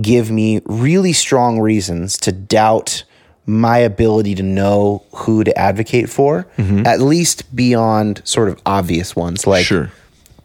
give 0.00 0.30
me 0.30 0.60
really 0.66 1.12
strong 1.12 1.60
reasons 1.60 2.16
to 2.18 2.32
doubt 2.32 3.04
my 3.48 3.78
ability 3.78 4.34
to 4.36 4.42
know 4.42 5.02
who 5.12 5.42
to 5.42 5.58
advocate 5.58 6.08
for, 6.10 6.46
mm-hmm. 6.58 6.86
at 6.86 7.00
least 7.00 7.54
beyond 7.56 8.20
sort 8.24 8.48
of 8.50 8.60
obvious 8.66 9.16
ones 9.16 9.46
like 9.46 9.64
Sure. 9.64 9.90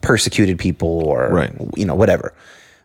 persecuted 0.01 0.57
people 0.57 1.03
or 1.05 1.27
Right. 1.29 1.51
you 1.75 1.85
know 1.85 1.95
whatever. 1.95 2.33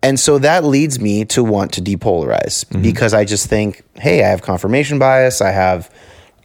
And 0.03 0.19
so 0.19 0.39
that 0.39 0.65
leads 0.65 1.01
me 1.01 1.25
to 1.27 1.43
want 1.45 1.73
to 1.73 1.81
depolarize 1.83 2.65
mm-hmm. 2.67 2.83
because 2.83 3.15
i 3.15 3.25
just 3.25 3.47
think 3.49 3.83
hey 3.97 4.23
i 4.25 4.29
have 4.29 4.43
confirmation 4.43 4.99
bias. 4.99 5.41
I 5.41 5.51
have 5.51 5.89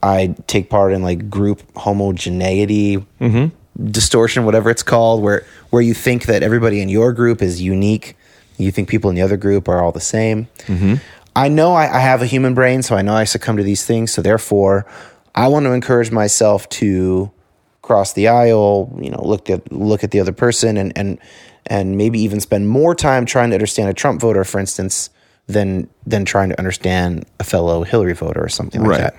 i 0.01 0.35
take 0.47 0.69
part 0.69 0.91
in 0.93 1.01
like 1.03 1.29
group 1.29 1.61
homogeneity 1.75 2.97
mm-hmm. 3.21 3.45
distortion 3.91 4.45
whatever 4.45 4.69
it's 4.69 4.83
called 4.83 5.21
where 5.23 5.45
where 5.71 5.81
you 5.81 5.93
think 5.93 6.25
that 6.25 6.43
everybody 6.43 6.79
in 6.81 6.89
your 6.89 7.11
group 7.13 7.41
is 7.41 7.61
unique. 7.61 8.15
You 8.57 8.71
think 8.71 8.87
people 8.87 9.09
in 9.09 9.15
the 9.15 9.23
other 9.23 9.37
group 9.37 9.67
are 9.67 9.81
all 9.83 9.91
the 9.91 9.99
same 10.17 10.47
i 11.35 11.47
know 11.47 11.73
I, 11.73 11.97
I 11.97 11.99
have 11.99 12.21
a 12.21 12.25
human 12.25 12.53
brain 12.53 12.81
so 12.81 12.95
i 12.95 13.01
know 13.01 13.13
i 13.15 13.23
succumb 13.23 13.57
to 13.57 13.63
these 13.63 13.85
things 13.85 14.11
so 14.11 14.21
therefore 14.21 14.85
i 15.35 15.47
want 15.47 15.65
to 15.65 15.71
encourage 15.71 16.11
myself 16.11 16.67
to 16.69 17.31
cross 17.83 18.13
the 18.13 18.29
aisle, 18.29 18.97
you 18.99 19.11
know, 19.11 19.21
look 19.21 19.49
at 19.49 19.71
look 19.71 20.03
at 20.03 20.09
the 20.11 20.19
other 20.19 20.31
person 20.31 20.77
and 20.77 20.97
and 20.97 21.19
and 21.67 21.97
maybe 21.97 22.19
even 22.19 22.39
spend 22.39 22.67
more 22.67 22.95
time 22.95 23.25
trying 23.25 23.49
to 23.49 23.55
understand 23.55 23.89
a 23.89 23.93
Trump 23.93 24.19
voter, 24.21 24.43
for 24.43 24.59
instance, 24.59 25.11
than 25.47 25.87
than 26.07 26.25
trying 26.25 26.49
to 26.49 26.57
understand 26.57 27.25
a 27.39 27.43
fellow 27.43 27.83
Hillary 27.83 28.13
voter 28.13 28.43
or 28.43 28.49
something 28.49 28.81
like 28.81 28.89
Right. 28.89 28.99
that. 29.01 29.15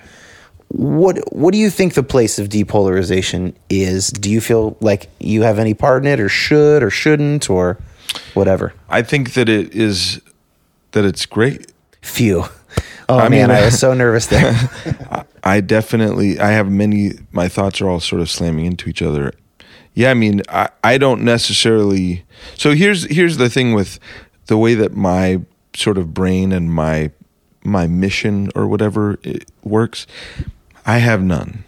What 0.69 1.31
what 1.31 1.51
do 1.53 1.59
you 1.59 1.69
think 1.69 1.93
the 1.93 2.03
place 2.03 2.39
of 2.39 2.49
depolarization 2.49 3.53
is? 3.69 4.07
Do 4.09 4.31
you 4.31 4.41
feel 4.41 4.75
like 4.81 5.09
you 5.19 5.43
have 5.43 5.59
any 5.59 5.75
part 5.75 6.03
in 6.03 6.11
it 6.11 6.19
or 6.19 6.27
should 6.27 6.81
or 6.81 6.89
shouldn't 6.89 7.49
or 7.49 7.77
whatever? 8.33 8.73
I 8.89 9.03
think 9.03 9.33
that 9.33 9.47
it 9.47 9.75
is 9.75 10.21
that 10.91 11.05
it's 11.05 11.27
great. 11.27 11.71
Phew. 12.05 12.45
Oh 13.07 13.19
I 13.19 13.29
man, 13.29 13.49
mean- 13.49 13.57
I 13.57 13.65
was 13.65 13.77
so 13.79 13.93
nervous 14.03 14.27
there. 14.27 14.53
I 15.43 15.61
definitely 15.61 16.39
I 16.39 16.51
have 16.51 16.69
many 16.69 17.11
my 17.31 17.47
thoughts 17.49 17.81
are 17.81 17.89
all 17.89 17.99
sort 17.99 18.21
of 18.21 18.29
slamming 18.29 18.65
into 18.65 18.89
each 18.89 19.01
other. 19.01 19.31
Yeah, 19.93 20.11
I 20.11 20.13
mean, 20.13 20.41
I, 20.49 20.69
I 20.83 20.97
don't 20.97 21.21
necessarily 21.23 22.25
So 22.57 22.73
here's 22.73 23.03
here's 23.05 23.37
the 23.37 23.49
thing 23.49 23.73
with 23.73 23.99
the 24.47 24.57
way 24.57 24.73
that 24.75 24.93
my 24.93 25.41
sort 25.75 25.97
of 25.97 26.13
brain 26.13 26.51
and 26.51 26.71
my 26.73 27.11
my 27.63 27.87
mission 27.87 28.49
or 28.55 28.67
whatever 28.67 29.17
it 29.23 29.49
works. 29.63 30.05
I 30.85 30.97
have 30.99 31.23
none. 31.23 31.63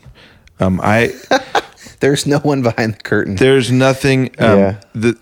Um 0.59 0.79
I 0.83 1.13
There's 1.99 2.27
no 2.27 2.37
one 2.39 2.61
behind 2.61 2.93
the 2.95 2.99
curtain. 3.01 3.35
there's 3.37 3.71
nothing 3.71 4.27
um 4.39 4.59
Yeah. 4.59 4.81
the 4.93 5.17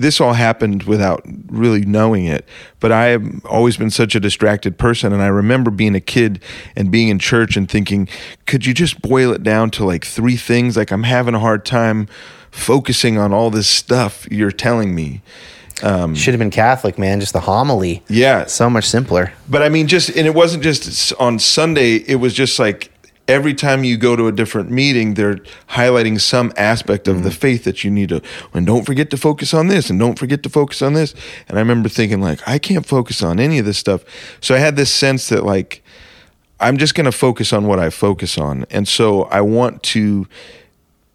this 0.00 0.20
all 0.20 0.32
happened 0.32 0.84
without 0.84 1.22
really 1.48 1.84
knowing 1.84 2.24
it. 2.24 2.46
But 2.80 2.90
I 2.90 3.06
have 3.06 3.44
always 3.44 3.76
been 3.76 3.90
such 3.90 4.14
a 4.14 4.20
distracted 4.20 4.78
person. 4.78 5.12
And 5.12 5.22
I 5.22 5.26
remember 5.26 5.70
being 5.70 5.94
a 5.94 6.00
kid 6.00 6.42
and 6.74 6.90
being 6.90 7.08
in 7.08 7.18
church 7.18 7.56
and 7.56 7.70
thinking, 7.70 8.08
could 8.46 8.64
you 8.66 8.74
just 8.74 9.02
boil 9.02 9.32
it 9.32 9.42
down 9.42 9.70
to 9.72 9.84
like 9.84 10.04
three 10.04 10.36
things? 10.36 10.76
Like, 10.76 10.90
I'm 10.90 11.02
having 11.02 11.34
a 11.34 11.38
hard 11.38 11.64
time 11.64 12.08
focusing 12.50 13.18
on 13.18 13.32
all 13.32 13.50
this 13.50 13.68
stuff 13.68 14.26
you're 14.30 14.50
telling 14.50 14.94
me. 14.94 15.22
Um, 15.82 16.14
Should 16.14 16.34
have 16.34 16.38
been 16.38 16.50
Catholic, 16.50 16.98
man. 16.98 17.20
Just 17.20 17.32
the 17.32 17.40
homily. 17.40 18.02
Yeah. 18.08 18.46
So 18.46 18.68
much 18.68 18.86
simpler. 18.86 19.32
But 19.48 19.62
I 19.62 19.68
mean, 19.68 19.86
just, 19.86 20.10
and 20.10 20.26
it 20.26 20.34
wasn't 20.34 20.62
just 20.62 21.12
on 21.14 21.38
Sunday, 21.38 21.96
it 21.96 22.16
was 22.16 22.34
just 22.34 22.58
like, 22.58 22.90
Every 23.30 23.54
time 23.54 23.84
you 23.84 23.96
go 23.96 24.16
to 24.16 24.26
a 24.26 24.32
different 24.32 24.70
meeting, 24.70 25.14
they're 25.14 25.36
highlighting 25.68 26.20
some 26.20 26.52
aspect 26.56 27.08
of 27.08 27.22
the 27.22 27.30
mm. 27.30 27.34
faith 27.34 27.64
that 27.64 27.84
you 27.84 27.90
need 27.90 28.08
to. 28.08 28.20
And 28.52 28.66
don't 28.66 28.84
forget 28.84 29.10
to 29.10 29.16
focus 29.16 29.54
on 29.54 29.68
this, 29.68 29.88
and 29.88 29.98
don't 29.98 30.18
forget 30.18 30.42
to 30.42 30.48
focus 30.48 30.82
on 30.82 30.94
this. 30.94 31.14
And 31.48 31.58
I 31.58 31.60
remember 31.60 31.88
thinking, 31.88 32.20
like, 32.20 32.46
I 32.46 32.58
can't 32.58 32.84
focus 32.84 33.22
on 33.22 33.38
any 33.38 33.58
of 33.58 33.64
this 33.64 33.78
stuff. 33.78 34.04
So 34.40 34.54
I 34.54 34.58
had 34.58 34.76
this 34.76 34.92
sense 34.92 35.28
that, 35.28 35.44
like, 35.44 35.82
I'm 36.58 36.76
just 36.76 36.94
going 36.94 37.06
to 37.06 37.12
focus 37.12 37.52
on 37.52 37.66
what 37.66 37.78
I 37.78 37.90
focus 37.90 38.36
on. 38.36 38.66
And 38.70 38.86
so 38.86 39.22
I 39.24 39.40
want 39.40 39.82
to 39.84 40.26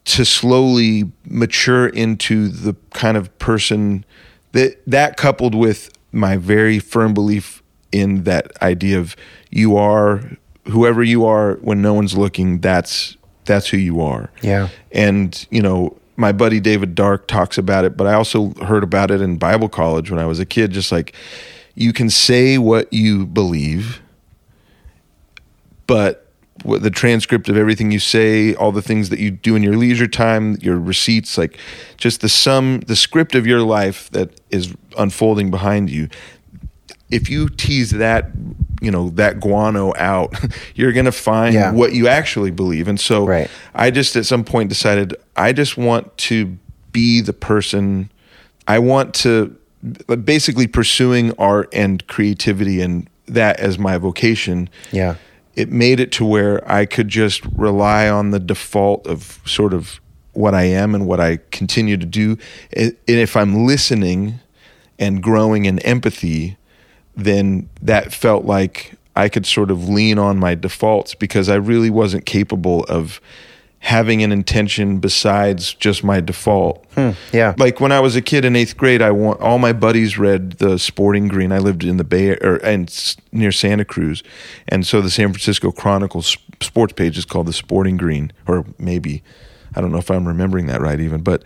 to 0.05 0.23
slowly 0.23 1.11
mature 1.25 1.87
into 1.87 2.47
the 2.47 2.75
kind 2.91 3.17
of 3.17 3.37
person 3.39 4.05
that 4.51 4.79
that 4.85 5.17
coupled 5.17 5.55
with 5.55 5.91
my 6.11 6.37
very 6.37 6.79
firm 6.79 7.13
belief 7.13 7.61
in 7.91 8.23
that 8.23 8.51
idea 8.61 8.99
of 8.99 9.15
you 9.49 9.75
are 9.75 10.37
whoever 10.67 11.03
you 11.03 11.25
are 11.25 11.55
when 11.61 11.81
no 11.81 11.93
one's 11.93 12.17
looking 12.17 12.59
that's 12.59 13.17
that's 13.45 13.67
who 13.69 13.77
you 13.77 14.01
are 14.01 14.31
Yeah. 14.41 14.69
and 14.91 15.45
you 15.51 15.61
know 15.61 15.97
my 16.17 16.31
buddy 16.31 16.59
david 16.59 16.95
dark 16.95 17.27
talks 17.27 17.57
about 17.57 17.85
it 17.85 17.95
but 17.95 18.07
i 18.07 18.13
also 18.13 18.49
heard 18.65 18.83
about 18.83 19.11
it 19.11 19.21
in 19.21 19.37
bible 19.37 19.69
college 19.69 20.09
when 20.09 20.19
i 20.19 20.25
was 20.25 20.39
a 20.39 20.45
kid 20.45 20.71
just 20.71 20.91
like 20.91 21.13
you 21.75 21.93
can 21.93 22.09
say 22.09 22.57
what 22.57 22.91
you 22.91 23.25
believe 23.25 24.01
but 25.87 26.21
what 26.63 26.81
the 26.81 26.89
transcript 26.89 27.49
of 27.49 27.57
everything 27.57 27.91
you 27.91 27.99
say 27.99 28.55
all 28.55 28.71
the 28.71 28.81
things 28.81 29.09
that 29.09 29.19
you 29.19 29.29
do 29.29 29.55
in 29.55 29.61
your 29.61 29.75
leisure 29.75 30.07
time 30.07 30.55
your 30.61 30.79
receipts 30.79 31.37
like 31.37 31.59
just 31.97 32.21
the 32.21 32.29
sum 32.29 32.79
the 32.87 32.95
script 32.95 33.35
of 33.35 33.45
your 33.45 33.61
life 33.61 34.09
that 34.11 34.39
is 34.49 34.73
unfolding 34.97 35.51
behind 35.51 35.89
you 35.89 36.07
if 37.11 37.29
you 37.29 37.49
tease 37.49 37.91
that 37.91 38.31
you 38.85 38.91
know 38.91 39.09
that 39.11 39.39
guano 39.39 39.91
out 39.97 40.33
you're 40.75 40.93
going 40.93 41.05
to 41.05 41.11
find 41.11 41.53
Yeah. 41.55 41.71
what 41.71 41.93
you 41.93 42.07
actually 42.07 42.51
believe 42.51 42.87
and 42.87 42.99
so 42.99 43.25
Right. 43.25 43.49
i 43.73 43.89
just 43.91 44.15
at 44.15 44.25
some 44.25 44.43
point 44.43 44.69
decided 44.69 45.15
i 45.35 45.51
just 45.53 45.75
want 45.77 46.15
to 46.29 46.57
be 46.91 47.19
the 47.21 47.33
person 47.33 48.09
i 48.67 48.77
want 48.79 49.13
to 49.15 49.55
basically 50.23 50.67
pursuing 50.67 51.31
art 51.37 51.67
and 51.73 52.05
creativity 52.07 52.81
and 52.81 53.07
that 53.27 53.59
as 53.59 53.77
my 53.79 53.97
vocation 53.97 54.69
Yeah. 54.91 55.15
it 55.55 55.71
made 55.71 55.99
it 55.99 56.11
to 56.13 56.25
where 56.25 56.55
I 56.69 56.85
could 56.85 57.07
just 57.07 57.41
rely 57.55 58.09
on 58.09 58.31
the 58.31 58.39
default 58.39 59.07
of 59.07 59.39
sort 59.45 59.73
of 59.73 59.99
what 60.33 60.53
I 60.53 60.63
am 60.63 60.93
and 60.95 61.05
what 61.07 61.19
I 61.19 61.39
continue 61.51 61.97
to 61.97 62.05
do. 62.05 62.37
And 62.73 62.95
if 63.07 63.37
I'm 63.37 63.65
listening 63.65 64.39
and 64.99 65.23
growing 65.23 65.65
in 65.65 65.79
empathy, 65.79 66.57
then 67.15 67.69
that 67.81 68.13
felt 68.13 68.45
like 68.45 68.93
I 69.15 69.29
could 69.29 69.45
sort 69.45 69.71
of 69.71 69.87
lean 69.87 70.19
on 70.19 70.37
my 70.37 70.55
defaults 70.55 71.15
because 71.15 71.49
I 71.49 71.55
really 71.55 71.89
wasn't 71.89 72.25
capable 72.25 72.83
of 72.85 73.21
having 73.79 74.23
an 74.23 74.31
intention 74.31 74.97
besides 74.97 75.75
just 75.75 76.03
my 76.03 76.19
default. 76.19 76.83
Hmm, 76.95 77.11
yeah. 77.31 77.53
Like 77.57 77.79
when 77.79 77.91
I 77.91 77.99
was 77.99 78.15
a 78.15 78.21
kid 78.21 78.43
in 78.43 78.55
eighth 78.55 78.75
grade, 78.77 79.01
I 79.01 79.11
want 79.11 79.39
all 79.41 79.59
my 79.59 79.73
buddies 79.73 80.17
read 80.17 80.53
the 80.53 80.79
Sporting 80.79 81.27
Green. 81.27 81.51
I 81.51 81.59
lived 81.59 81.83
in 81.83 81.97
the 81.97 82.03
Bay 82.03 82.31
or 82.31 82.55
and 82.57 82.91
near 83.31 83.51
Santa 83.51 83.85
Cruz, 83.85 84.23
and 84.67 84.87
so 84.87 85.01
the 85.01 85.11
San 85.11 85.29
Francisco 85.29 85.71
Chronicle 85.71 86.23
sports 86.23 86.93
page 86.93 87.15
is 87.17 87.25
called 87.25 87.45
the 87.45 87.53
Sporting 87.53 87.95
Green, 87.95 88.33
or 88.47 88.65
maybe 88.79 89.21
I 89.75 89.81
don't 89.81 89.91
know 89.91 89.99
if 89.99 90.09
I'm 90.09 90.27
remembering 90.27 90.65
that 90.67 90.81
right 90.81 90.99
even, 90.99 91.21
but. 91.21 91.43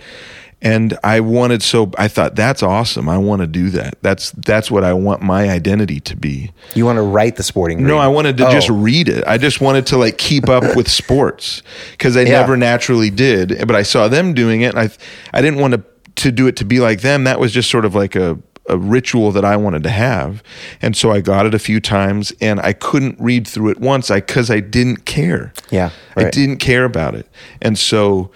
And 0.62 0.98
I 1.06 1.22
wanted 1.22 1.64
so 1.64 1.90
I 1.98 2.10
thought 2.10 2.36
that's 2.36 2.62
awesome. 2.62 3.08
I 3.08 3.18
want 3.18 3.42
to 3.42 3.48
do 3.48 3.70
that. 3.70 3.98
That's 4.02 4.32
that's 4.32 4.70
what 4.70 4.84
I 4.84 4.92
want 4.92 5.22
my 5.22 5.50
identity 5.50 6.02
to 6.02 6.18
be. 6.18 6.52
you 6.76 6.86
want 6.86 6.98
to 6.98 7.02
write 7.02 7.38
the 7.38 7.44
sporting? 7.44 7.86
No, 7.88 7.98
I 7.98 8.08
wanted 8.08 8.36
to 8.38 8.48
Oh. 8.48 8.52
just 8.52 8.70
read 8.70 9.08
it. 9.08 9.24
I 9.26 9.38
just 9.38 9.62
wanted 9.62 9.86
to 9.88 9.98
like 9.98 10.18
keep 10.18 10.50
up 10.50 10.76
with 10.76 10.90
sports 10.92 11.64
because 11.92 12.18
I 12.18 12.22
Yeah. 12.24 12.42
never 12.42 12.58
naturally 12.58 13.10
did. 13.10 13.58
But 13.66 13.76
I 13.78 13.84
saw 13.84 14.10
them 14.10 14.34
doing 14.34 14.62
it, 14.62 14.76
and 14.76 14.80
I 14.80 14.90
I 15.34 15.42
didn't 15.42 15.60
want 15.62 15.76
to 15.76 15.84
to 16.24 16.32
do 16.32 16.48
it 16.48 16.58
to 16.58 16.66
be 16.66 16.82
like 16.82 17.00
them. 17.02 17.24
That 17.24 17.40
was 17.40 17.54
just 17.54 17.70
sort 17.70 17.86
of 17.86 17.96
like 17.96 18.16
a 18.18 18.38
a 18.68 18.78
ritual 18.78 19.32
that 19.32 19.46
I 19.46 19.56
wanted 19.56 19.82
to 19.84 19.90
have, 19.90 20.44
and 20.82 20.96
so 20.96 21.10
I 21.12 21.22
got 21.22 21.46
it 21.48 21.54
a 21.56 21.60
few 21.60 21.80
times, 21.80 22.32
and 22.42 22.60
I 22.60 22.74
couldn't 22.74 23.16
read 23.20 23.48
through 23.48 23.70
it 23.72 23.80
once, 23.80 24.12
I 24.12 24.18
because 24.20 24.52
I 24.52 24.60
didn't 24.60 25.06
care. 25.06 25.54
Yeah, 25.72 25.90
I 26.18 26.30
didn't 26.30 26.58
care 26.58 26.84
about 26.84 27.16
it, 27.16 27.28
and 27.62 27.78
so. 27.80 28.30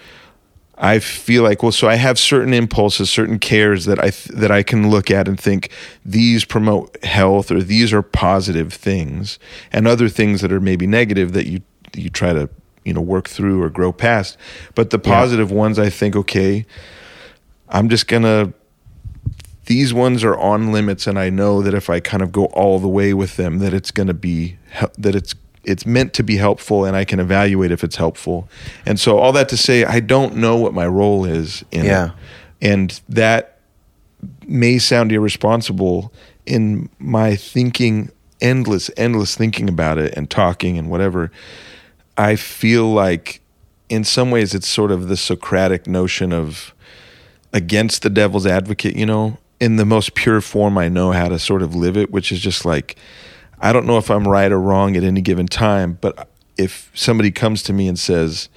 I 0.76 0.98
feel 0.98 1.42
like 1.44 1.62
well, 1.62 1.72
so 1.72 1.88
I 1.88 1.94
have 1.94 2.18
certain 2.18 2.52
impulses, 2.52 3.08
certain 3.08 3.38
cares 3.38 3.84
that 3.84 3.98
I 3.98 4.10
th- 4.10 4.36
that 4.36 4.50
I 4.50 4.62
can 4.62 4.90
look 4.90 5.10
at 5.10 5.28
and 5.28 5.38
think 5.38 5.70
these 6.04 6.44
promote 6.44 7.02
health 7.04 7.50
or 7.52 7.62
these 7.62 7.92
are 7.92 8.02
positive 8.02 8.72
things, 8.72 9.38
and 9.72 9.86
other 9.86 10.08
things 10.08 10.40
that 10.40 10.50
are 10.52 10.60
maybe 10.60 10.86
negative 10.86 11.32
that 11.32 11.46
you 11.46 11.60
you 11.94 12.10
try 12.10 12.32
to 12.32 12.48
you 12.84 12.92
know 12.92 13.00
work 13.00 13.28
through 13.28 13.62
or 13.62 13.70
grow 13.70 13.92
past. 13.92 14.36
But 14.74 14.90
the 14.90 14.98
positive 14.98 15.52
ones, 15.52 15.78
I 15.78 15.90
think, 15.90 16.16
okay, 16.16 16.66
I'm 17.68 17.88
just 17.88 18.08
gonna. 18.08 18.52
These 19.66 19.94
ones 19.94 20.24
are 20.24 20.36
on 20.36 20.72
limits, 20.72 21.06
and 21.06 21.18
I 21.18 21.30
know 21.30 21.62
that 21.62 21.72
if 21.72 21.88
I 21.88 22.00
kind 22.00 22.22
of 22.22 22.32
go 22.32 22.46
all 22.46 22.78
the 22.78 22.88
way 22.88 23.14
with 23.14 23.36
them, 23.36 23.60
that 23.60 23.72
it's 23.72 23.90
going 23.90 24.08
to 24.08 24.14
be 24.14 24.58
that 24.98 25.14
it's 25.14 25.34
it's 25.66 25.86
meant 25.86 26.12
to 26.14 26.22
be 26.22 26.36
helpful, 26.36 26.84
and 26.84 26.96
I 26.96 27.04
can 27.04 27.20
evaluate 27.20 27.70
if 27.70 27.82
it's 27.84 27.96
helpful. 27.96 28.48
And 28.86 28.98
so, 28.98 29.18
all 29.18 29.32
that 29.32 29.48
to 29.50 29.56
say, 29.56 29.84
I 29.84 30.00
don't 30.00 30.36
know 30.36 30.56
what 30.56 30.74
my 30.74 30.86
role 30.86 31.24
is 31.24 31.64
in 31.70 31.84
Yeah. 31.84 32.06
it, 32.06 32.12
and 32.62 33.00
that 33.08 33.58
may 34.46 34.78
sound 34.78 35.12
irresponsible 35.12 36.12
in 36.46 36.88
my 36.98 37.36
thinking, 37.36 38.10
endless, 38.40 38.90
endless 38.96 39.34
thinking 39.34 39.68
about 39.68 39.98
it 39.98 40.14
and 40.16 40.28
talking 40.30 40.78
and 40.78 40.90
whatever. 40.90 41.30
I 42.16 42.36
feel 42.36 42.92
like, 42.92 43.40
in 43.88 44.04
some 44.04 44.30
ways, 44.30 44.54
it's 44.54 44.68
sort 44.68 44.90
of 44.90 45.08
the 45.08 45.16
Socratic 45.16 45.86
notion 45.86 46.32
of 46.32 46.74
against 47.52 48.02
the 48.02 48.10
devil's 48.10 48.46
advocate, 48.46 48.96
you 48.96 49.06
know, 49.06 49.38
in 49.60 49.76
the 49.76 49.84
most 49.84 50.14
pure 50.14 50.40
form 50.40 50.76
I 50.76 50.88
know 50.88 51.12
how 51.12 51.28
to 51.28 51.38
sort 51.38 51.62
of 51.62 51.74
live 51.74 51.96
it, 51.96 52.10
which 52.10 52.32
is 52.32 52.40
just 52.40 52.64
like, 52.64 52.96
I 53.60 53.72
don't 53.72 53.86
know 53.86 53.98
if 53.98 54.10
I'm 54.10 54.26
right 54.26 54.50
or 54.50 54.60
wrong 54.60 54.96
at 54.96 55.04
any 55.04 55.20
given 55.20 55.46
time, 55.46 55.98
but 56.00 56.28
if 56.56 56.90
somebody 56.94 57.30
comes 57.30 57.62
to 57.64 57.72
me 57.72 57.88
and 57.88 57.98
says, 57.98 58.48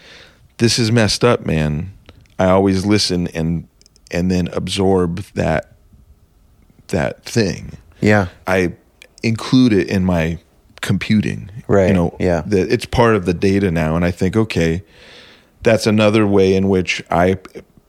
This 0.58 0.78
is 0.80 0.92
messed 0.92 1.24
up, 1.24 1.46
man, 1.46 1.94
I 2.40 2.50
always 2.50 2.86
listen 2.86 3.28
and 3.28 3.68
and 4.12 4.32
then 4.32 4.48
absorb 4.50 5.20
that 5.34 5.74
that 6.88 7.24
thing. 7.24 7.78
Yeah. 8.02 8.28
I 8.46 8.74
include 9.24 9.74
it 9.74 9.90
in 9.90 10.06
my 10.06 10.40
computing. 10.82 11.50
Right, 11.68 11.88
You 11.90 11.94
know, 11.94 12.16
yeah. 12.20 12.44
that 12.46 12.72
it's 12.72 12.86
part 12.86 13.16
of 13.16 13.26
the 13.26 13.34
data 13.34 13.72
now. 13.72 13.96
And 13.96 14.06
I 14.06 14.12
think, 14.12 14.38
okay, 14.38 14.84
that's 15.64 15.86
another 15.86 16.26
way 16.26 16.56
in 16.56 16.70
which 16.70 17.04
I, 17.12 17.38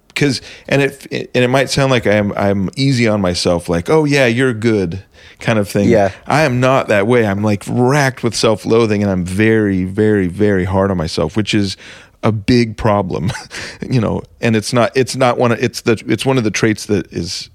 because, 0.09 0.41
and 0.69 0.83
it, 0.83 1.07
and 1.13 1.45
it 1.45 1.49
might 1.49 1.71
sound 1.71 1.93
like 1.93 2.07
I'm, 2.07 2.33
I'm 2.33 2.71
easy 2.77 3.07
on 3.07 3.21
myself, 3.21 3.69
like, 3.69 3.89
oh 3.89 4.05
yeah, 4.05 4.27
you're 4.27 4.55
good 4.55 5.05
kind 5.41 5.59
of 5.59 5.69
thing. 5.69 5.89
Yeah. 5.89 6.13
I 6.27 6.43
am 6.43 6.61
not 6.61 6.89
that 6.89 7.07
way. 7.07 7.27
I'm 7.27 7.43
like 7.43 7.65
racked 7.69 8.23
with 8.23 8.35
self 8.35 8.65
loathing 8.67 9.03
and 9.03 9.11
I'm 9.11 9.25
very, 9.25 9.85
very, 9.85 10.27
very 10.27 10.65
hard 10.65 10.91
on 10.91 10.97
myself, 10.97 11.37
which 11.37 11.55
is 11.55 11.77
a 12.23 12.33
big 12.33 12.77
problem, 12.77 13.31
you 13.83 14.01
know, 14.01 14.23
and 14.41 14.57
it's 14.57 14.73
not, 14.73 14.91
it's 14.97 15.17
not 15.17 15.39
one 15.39 15.53
of, 15.53 15.63
it's 15.63 15.83
the, 15.83 16.03
it's 16.07 16.27
one 16.27 16.39
of 16.39 16.45
the 16.45 16.51
traits 16.51 16.87
that 16.87 17.13
is, 17.13 17.51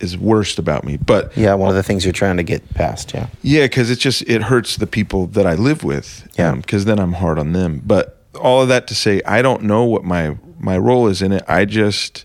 is 0.00 0.16
worst 0.16 0.58
about 0.58 0.84
me. 0.84 0.96
But 0.96 1.36
Yeah. 1.36 1.54
One 1.54 1.68
of 1.68 1.74
the 1.74 1.82
things 1.82 2.04
you're 2.04 2.12
trying 2.12 2.36
to 2.36 2.44
get 2.44 2.74
past. 2.74 3.12
Yeah. 3.12 3.26
yeah, 3.42 3.64
because 3.64 3.90
it 3.90 3.98
just 3.98 4.22
it 4.22 4.42
hurts 4.42 4.76
the 4.76 4.86
people 4.86 5.26
that 5.28 5.46
I 5.46 5.54
live 5.54 5.82
with. 5.82 6.28
Yeah. 6.38 6.50
Um, 6.50 6.60
because 6.60 6.84
then 6.84 7.00
I'm 7.00 7.14
hard 7.14 7.38
on 7.38 7.52
them. 7.52 7.82
But 7.84 8.16
all 8.40 8.62
of 8.62 8.68
that 8.68 8.86
to 8.88 8.94
say, 8.94 9.20
I 9.26 9.42
don't 9.42 9.64
know 9.64 9.84
what 9.84 10.04
my 10.04 10.36
my 10.60 10.78
role 10.78 11.08
is 11.08 11.20
in 11.22 11.32
it. 11.32 11.42
I 11.48 11.64
just 11.64 12.24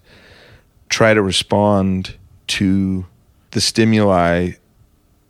try 0.90 1.14
to 1.14 1.22
respond 1.24 2.16
to 2.46 3.06
the 3.52 3.62
stimuli, 3.62 4.52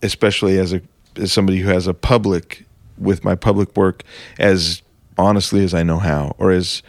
especially 0.04 0.60
as 0.60 0.74
a 0.74 0.82
as 1.16 1.32
somebody 1.32 1.60
who 1.60 1.70
has 1.70 1.88
a 1.88 1.93
public 1.93 2.66
with 2.97 3.24
my 3.24 3.36
public 3.36 3.76
work 3.76 4.04
as 4.39 4.82
honestly 5.18 5.64
as 5.64 5.74
I 5.74 5.84
know 5.84 5.99
how, 5.99 6.36
or 6.38 6.51
as 6.51 6.82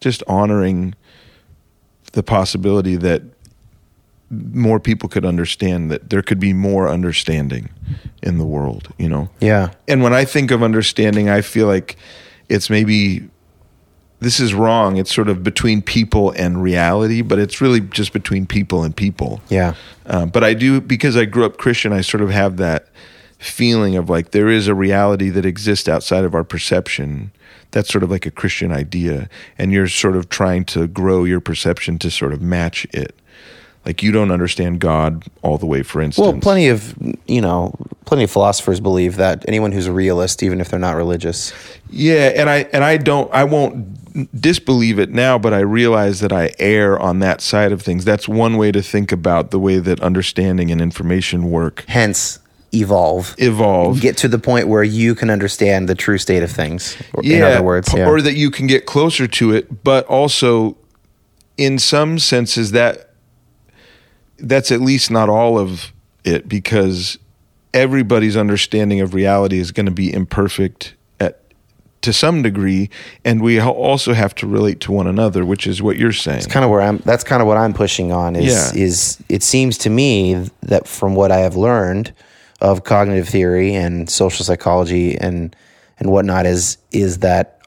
just 0.00 0.22
honoring 0.28 0.94
the 2.12 2.22
possibility 2.22 2.96
that 2.96 3.22
more 4.30 4.78
people 4.78 5.08
could 5.08 5.24
understand 5.24 5.90
that 5.90 6.10
there 6.10 6.22
could 6.22 6.38
be 6.38 6.52
more 6.52 6.88
understanding 6.88 7.70
in 8.22 8.38
the 8.38 8.44
world, 8.44 8.92
you 8.98 9.08
know? 9.08 9.28
Yeah. 9.40 9.70
And 9.86 10.02
when 10.02 10.12
I 10.12 10.24
think 10.24 10.50
of 10.50 10.62
understanding, 10.62 11.28
I 11.28 11.40
feel 11.40 11.66
like 11.66 11.96
it's 12.48 12.68
maybe 12.68 13.28
this 14.20 14.40
is 14.40 14.52
wrong. 14.52 14.96
It's 14.96 15.14
sort 15.14 15.28
of 15.28 15.44
between 15.44 15.80
people 15.82 16.30
and 16.32 16.62
reality, 16.62 17.22
but 17.22 17.38
it's 17.38 17.60
really 17.60 17.80
just 17.80 18.12
between 18.12 18.46
people 18.46 18.82
and 18.82 18.94
people. 18.94 19.40
Yeah. 19.48 19.74
Uh, 20.06 20.26
but 20.26 20.42
I 20.42 20.54
do 20.54 20.80
because 20.80 21.16
I 21.16 21.24
grew 21.24 21.44
up 21.44 21.56
Christian. 21.56 21.92
I 21.92 22.00
sort 22.00 22.22
of 22.22 22.30
have 22.30 22.56
that 22.56 22.88
feeling 23.38 23.96
of 23.96 24.10
like 24.10 24.32
there 24.32 24.48
is 24.48 24.66
a 24.66 24.74
reality 24.74 25.30
that 25.30 25.46
exists 25.46 25.88
outside 25.88 26.24
of 26.24 26.34
our 26.34 26.44
perception. 26.44 27.30
That's 27.70 27.90
sort 27.90 28.02
of 28.02 28.10
like 28.10 28.26
a 28.26 28.30
Christian 28.30 28.72
idea, 28.72 29.28
and 29.58 29.72
you're 29.72 29.88
sort 29.88 30.16
of 30.16 30.28
trying 30.28 30.64
to 30.66 30.88
grow 30.88 31.24
your 31.24 31.40
perception 31.40 31.98
to 32.00 32.10
sort 32.10 32.32
of 32.32 32.40
match 32.40 32.86
it. 32.92 33.14
Like 33.86 34.02
you 34.02 34.12
don't 34.12 34.30
understand 34.30 34.80
God 34.80 35.24
all 35.42 35.56
the 35.56 35.66
way, 35.66 35.82
for 35.82 36.00
instance. 36.02 36.22
Well, 36.26 36.38
plenty 36.40 36.68
of 36.68 36.94
you 37.26 37.40
know, 37.40 37.74
plenty 38.04 38.24
of 38.24 38.30
philosophers 38.30 38.80
believe 38.80 39.16
that 39.16 39.44
anyone 39.48 39.72
who's 39.72 39.86
a 39.86 39.92
realist, 39.92 40.42
even 40.42 40.60
if 40.60 40.68
they're 40.68 40.78
not 40.78 40.96
religious, 40.96 41.52
Yeah, 41.90 42.32
and 42.36 42.50
I 42.50 42.68
and 42.72 42.84
I 42.84 42.96
don't 42.98 43.32
I 43.32 43.44
won't 43.44 43.94
disbelieve 44.38 44.98
it 44.98 45.10
now, 45.10 45.38
but 45.38 45.54
I 45.54 45.60
realize 45.60 46.20
that 46.20 46.32
I 46.32 46.52
err 46.58 46.98
on 46.98 47.20
that 47.20 47.40
side 47.40 47.72
of 47.72 47.80
things. 47.80 48.04
That's 48.04 48.28
one 48.28 48.56
way 48.56 48.72
to 48.72 48.82
think 48.82 49.10
about 49.12 49.52
the 49.52 49.58
way 49.58 49.78
that 49.78 50.00
understanding 50.00 50.70
and 50.70 50.80
information 50.80 51.50
work. 51.50 51.84
hence 51.88 52.40
evolve, 52.74 53.34
Evolve. 53.38 53.98
get 54.02 54.18
to 54.18 54.28
the 54.28 54.38
point 54.38 54.68
where 54.68 54.82
you 54.84 55.14
can 55.14 55.30
understand 55.30 55.88
the 55.88 55.94
true 55.94 56.18
state 56.18 56.42
of 56.42 56.50
things. 56.50 56.98
Or- 57.14 57.22
In 57.24 57.40
other 57.42 57.62
words, 57.62 57.94
yeah. 57.94 58.06
or 58.06 58.20
that 58.20 58.34
you 58.34 58.50
can 58.50 58.66
get 58.66 58.84
closer 58.84 59.26
to 59.26 59.52
it, 59.54 59.82
but 59.82 60.04
also 60.06 60.76
in 61.56 61.78
some 61.78 62.18
senses 62.18 62.72
that 62.72 63.07
that's 64.38 64.70
at 64.70 64.80
least 64.80 65.10
not 65.10 65.28
all 65.28 65.58
of 65.58 65.92
it 66.24 66.48
because 66.48 67.18
everybody's 67.74 68.36
understanding 68.36 69.00
of 69.00 69.14
reality 69.14 69.58
is 69.58 69.72
going 69.72 69.86
to 69.86 69.92
be 69.92 70.12
imperfect 70.12 70.94
at 71.20 71.40
to 72.00 72.12
some 72.12 72.42
degree 72.42 72.88
and 73.24 73.42
we 73.42 73.60
also 73.60 74.14
have 74.14 74.34
to 74.34 74.46
relate 74.46 74.80
to 74.80 74.92
one 74.92 75.06
another 75.06 75.44
which 75.44 75.66
is 75.66 75.82
what 75.82 75.96
you're 75.96 76.12
saying 76.12 76.42
kind 76.44 76.64
of 76.64 76.70
where 76.70 76.80
I'm. 76.80 76.98
That's 76.98 77.24
kind 77.24 77.42
of 77.42 77.48
what 77.48 77.56
I'm 77.56 77.74
pushing 77.74 78.12
on. 78.12 78.36
Is 78.36 78.46
Yeah. 78.46 78.82
is 78.82 79.18
it 79.28 79.42
seems 79.42 79.76
to 79.78 79.90
me 79.90 80.48
that 80.62 80.88
from 80.88 81.14
what 81.14 81.30
I 81.30 81.38
have 81.38 81.56
learned 81.56 82.12
of 82.60 82.84
cognitive 82.84 83.28
theory 83.28 83.74
and 83.74 84.08
social 84.08 84.44
psychology 84.44 85.16
and 85.18 85.54
and 85.98 86.10
whatnot 86.10 86.46
is 86.46 86.78
is 86.92 87.18
that 87.18 87.60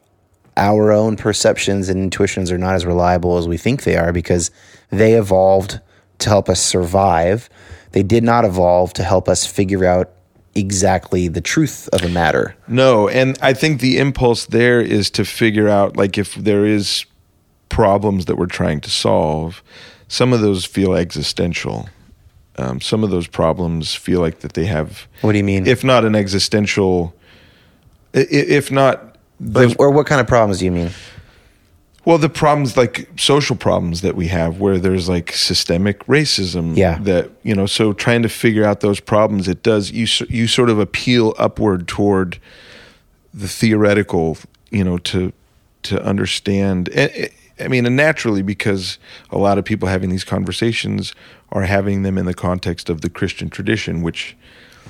our 0.56 0.92
own 0.92 1.16
perceptions 1.16 1.88
and 1.88 2.02
intuitions 2.02 2.50
are 2.52 2.58
not 2.58 2.74
as 2.74 2.84
reliable 2.84 3.38
as 3.38 3.48
we 3.48 3.56
think 3.56 3.84
they 3.84 3.96
are 3.96 4.12
because 4.12 4.50
they 4.90 5.14
evolved 5.14 5.80
to 6.18 6.28
help 6.28 6.48
us 6.48 6.60
survive. 6.60 7.48
They 7.92 8.02
did 8.02 8.22
not 8.24 8.44
evolve 8.44 8.92
to 8.94 9.02
help 9.04 9.28
us 9.28 9.44
figure 9.46 9.84
out 9.84 10.10
exactly 10.54 11.28
the 11.28 11.40
truth 11.40 11.88
of 11.92 12.02
a 12.02 12.08
matter. 12.08 12.54
No, 12.68 13.08
and 13.08 13.38
I 13.40 13.54
think 13.54 13.80
the 13.80 13.98
impulse 13.98 14.46
there 14.46 14.80
is 14.80 15.10
to 15.12 15.24
figure 15.24 15.68
out 15.68 15.96
like 15.96 16.18
if 16.18 16.34
there 16.34 16.66
is 16.66 17.06
problems 17.68 18.26
that 18.26 18.36
we're 18.36 18.46
trying 18.46 18.80
to 18.82 18.90
solve, 18.90 19.62
some 20.08 20.32
of 20.32 20.40
those 20.40 20.64
feel 20.64 20.94
existential. 20.94 21.88
Um, 22.56 22.82
some 22.82 23.02
of 23.02 23.08
those 23.08 23.26
problems 23.26 23.94
feel 23.94 24.20
like 24.20 24.40
that 24.40 24.52
they 24.52 24.66
have, 24.66 25.08
What 25.22 25.32
do 25.32 25.38
you 25.38 25.44
mean? 25.44 25.66
if 25.66 25.82
not 25.82 26.04
an 26.04 26.14
existential, 26.14 27.14
if 28.12 28.70
not, 28.70 29.16
Like, 29.40 29.74
or 29.80 29.90
what 29.90 30.06
kind 30.06 30.20
of 30.20 30.26
problems 30.26 30.58
do 30.58 30.66
you 30.66 30.70
mean? 30.70 30.90
Well, 32.04 32.18
the 32.18 32.28
problems 32.28 32.76
like 32.76 33.08
social 33.16 33.54
problems 33.56 34.00
that 34.00 34.16
we 34.16 34.28
have, 34.28 34.58
where 34.58 34.78
there's 34.78 35.08
like 35.08 35.32
systemic 35.32 36.04
racism. 36.06 36.76
Yeah. 36.76 36.98
That 37.00 37.30
you 37.42 37.54
know, 37.54 37.66
so 37.66 37.92
trying 37.92 38.22
to 38.22 38.28
figure 38.28 38.64
out 38.64 38.80
those 38.80 39.00
problems, 39.00 39.48
it 39.48 39.62
does 39.62 39.90
you 39.92 40.06
you 40.28 40.46
sort 40.48 40.68
of 40.70 40.78
appeal 40.78 41.34
upward 41.38 41.86
toward 41.86 42.38
the 43.32 43.48
theoretical, 43.48 44.36
you 44.70 44.82
know, 44.84 44.98
to 44.98 45.32
to 45.84 46.02
understand. 46.04 46.88
I 47.60 47.68
mean, 47.68 47.86
and 47.86 47.96
naturally, 47.96 48.42
because 48.42 48.98
a 49.30 49.38
lot 49.38 49.58
of 49.58 49.64
people 49.64 49.86
having 49.88 50.10
these 50.10 50.24
conversations 50.24 51.14
are 51.50 51.62
having 51.62 52.02
them 52.02 52.18
in 52.18 52.24
the 52.26 52.34
context 52.34 52.88
of 52.88 53.02
the 53.02 53.10
Christian 53.10 53.48
tradition, 53.50 54.02
which 54.02 54.36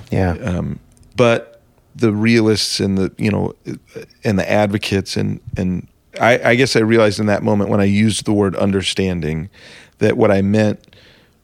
Yeah. 0.09 0.31
um, 0.43 0.79
but 1.15 1.61
the 1.95 2.11
realists 2.11 2.79
and 2.79 2.97
the 2.97 3.11
you 3.17 3.29
know 3.29 3.53
and 4.23 4.39
the 4.39 4.49
advocates 4.49 5.15
and 5.15 5.39
and 5.55 5.87
I, 6.19 6.51
I 6.51 6.55
guess 6.55 6.75
I 6.75 6.79
realized 6.79 7.19
in 7.19 7.25
that 7.27 7.43
moment 7.43 7.69
when 7.69 7.79
I 7.81 7.85
used 7.85 8.25
the 8.25 8.33
word 8.33 8.55
understanding 8.55 9.49
that 9.99 10.17
what 10.17 10.31
I 10.31 10.41
meant 10.41 10.79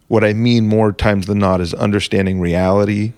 what 0.08 0.24
I 0.24 0.34
mean 0.34 0.68
more 0.68 0.92
times 0.92 1.28
than 1.28 1.38
not 1.38 1.62
is 1.62 1.74
understanding 1.74 2.40
reality 2.40 3.14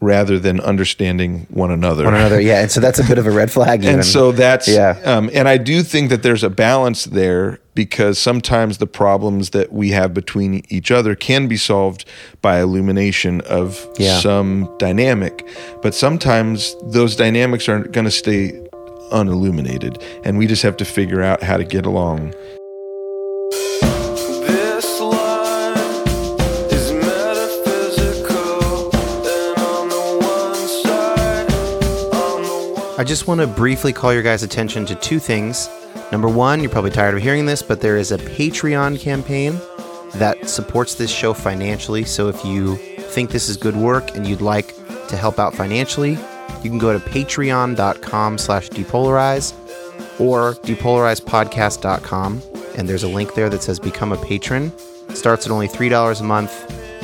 rather 0.00 0.38
than 0.38 0.58
understanding 0.60 1.46
one 1.50 1.70
another. 1.70 2.04
One 2.04 2.14
another, 2.14 2.40
yeah, 2.40 2.62
and 2.62 2.70
so 2.70 2.80
that's 2.80 2.98
a 2.98 3.04
bit 3.04 3.18
of 3.18 3.26
a 3.26 3.30
red 3.30 3.50
flag. 3.52 3.82
Even. 3.84 3.96
And 3.96 4.04
so 4.04 4.32
that's 4.32 4.66
Yeah. 4.66 4.98
Um, 5.04 5.28
and 5.34 5.46
I 5.46 5.58
do 5.58 5.82
think 5.82 6.08
that 6.08 6.22
there's 6.22 6.42
a 6.42 6.48
balance 6.48 7.04
there 7.04 7.60
because 7.74 8.18
sometimes 8.18 8.78
the 8.78 8.86
problems 8.86 9.50
that 9.50 9.70
we 9.70 9.90
have 9.90 10.14
between 10.14 10.64
each 10.70 10.90
other 10.90 11.14
can 11.14 11.48
be 11.48 11.58
solved 11.58 12.06
by 12.40 12.60
illumination 12.62 13.42
of 13.42 13.86
Yeah. 13.98 14.18
some 14.20 14.74
dynamic, 14.78 15.46
but 15.82 15.94
sometimes 15.94 16.74
those 16.84 17.14
dynamics 17.14 17.68
aren't 17.68 17.92
going 17.92 18.06
to 18.06 18.10
stay 18.10 18.58
unilluminated, 19.12 20.02
and 20.24 20.38
we 20.38 20.46
just 20.46 20.62
have 20.62 20.76
to 20.78 20.84
figure 20.84 21.22
out 21.22 21.42
how 21.42 21.56
to 21.56 21.64
get 21.64 21.86
along. 21.86 22.34
This 23.80 25.00
line 25.00 25.76
is 26.70 26.92
metaphysical, 26.92 28.90
and 28.94 29.58
on 29.58 29.88
the 29.88 30.18
one 30.20 30.56
side, 30.82 31.52
on 32.14 32.42
the 32.42 32.74
one 32.74 33.00
I 33.00 33.04
just 33.04 33.26
want 33.26 33.40
to 33.40 33.46
briefly 33.46 33.92
call 33.92 34.12
your 34.12 34.22
guys' 34.22 34.42
attention 34.42 34.86
to 34.86 34.94
two 34.96 35.18
things. 35.18 35.68
Number 36.10 36.28
one, 36.28 36.60
you're 36.60 36.70
probably 36.70 36.90
tired 36.90 37.14
of 37.14 37.22
hearing 37.22 37.46
this, 37.46 37.62
but 37.62 37.80
there 37.80 37.96
is 37.96 38.12
a 38.12 38.18
Patreon 38.18 38.98
campaign 39.00 39.58
that 40.16 40.48
supports 40.48 40.94
this 40.94 41.10
show 41.10 41.32
financially. 41.32 42.04
So 42.04 42.28
if 42.28 42.44
you 42.44 42.76
think 42.76 43.30
this 43.30 43.48
is 43.48 43.56
good 43.56 43.76
work 43.76 44.14
and 44.14 44.26
you'd 44.26 44.42
like 44.42 44.74
to 45.08 45.16
help 45.16 45.38
out 45.38 45.54
financially, 45.54 46.18
you 46.64 46.70
can 46.70 46.78
go 46.78 46.92
to 46.92 46.98
patreon.com 46.98 48.38
slash 48.38 48.68
depolarize 48.70 49.52
or 50.20 50.54
depolarizepodcast.com. 50.54 52.42
And 52.76 52.88
there's 52.88 53.02
a 53.02 53.08
link 53.08 53.34
there 53.34 53.50
that 53.50 53.62
says 53.62 53.78
become 53.78 54.12
a 54.12 54.24
patron. 54.24 54.72
It 55.08 55.16
starts 55.16 55.46
at 55.46 55.52
only 55.52 55.68
$3 55.68 56.20
a 56.20 56.24
month, 56.24 56.52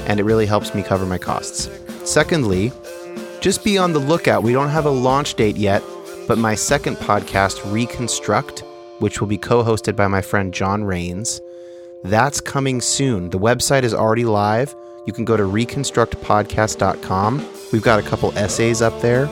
and 0.09 0.19
it 0.19 0.25
really 0.25 0.47
helps 0.47 0.75
me 0.75 0.83
cover 0.83 1.05
my 1.05 1.19
costs. 1.19 1.69
Secondly, 2.05 2.73
just 3.41 3.65
be 3.65 3.79
on 3.79 3.93
the 3.93 3.99
lookout. 3.99 4.43
We 4.43 4.53
don't 4.53 4.71
have 4.71 4.87
a 4.87 4.91
launch 4.91 5.35
date 5.35 5.57
yet, 5.57 5.83
but 6.27 6.39
my 6.39 6.55
second 6.55 6.97
podcast, 6.97 7.71
Reconstruct, 7.71 8.65
which 8.99 9.21
will 9.21 9.29
be 9.29 9.39
co 9.39 9.63
hosted 9.63 9.95
by 9.95 10.09
my 10.09 10.23
friend 10.23 10.55
John 10.55 10.85
Rains, 10.85 11.41
that's 12.05 12.41
coming 12.41 12.81
soon. 12.81 13.31
The 13.31 13.39
website 13.39 13.83
is 13.83 13.93
already 13.93 14.25
live. 14.25 14.75
You 15.07 15.13
can 15.13 15.25
go 15.25 15.37
to 15.37 15.43
reconstructpodcast.com. 15.43 17.49
We've 17.73 17.83
got 17.83 17.99
a 17.99 18.03
couple 18.03 18.31
essays 18.39 18.81
up 18.83 19.01
there, 19.01 19.27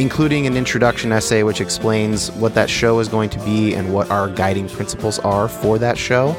including 0.00 0.46
an 0.46 0.56
introduction 0.56 1.12
essay 1.12 1.42
which 1.42 1.60
explains 1.60 2.30
what 2.32 2.54
that 2.54 2.70
show 2.70 3.00
is 3.00 3.08
going 3.08 3.28
to 3.28 3.38
be 3.40 3.74
and 3.74 3.92
what 3.92 4.10
our 4.10 4.30
guiding 4.30 4.66
principles 4.66 5.18
are 5.18 5.46
for 5.46 5.78
that 5.78 5.98
show. 5.98 6.34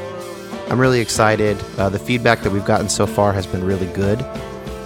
I'm 0.67 0.79
really 0.79 0.99
excited. 0.99 1.63
Uh, 1.77 1.89
the 1.89 1.99
feedback 1.99 2.41
that 2.41 2.51
we've 2.51 2.65
gotten 2.65 2.89
so 2.89 3.05
far 3.05 3.31
has 3.33 3.45
been 3.45 3.63
really 3.63 3.85
good. 3.93 4.19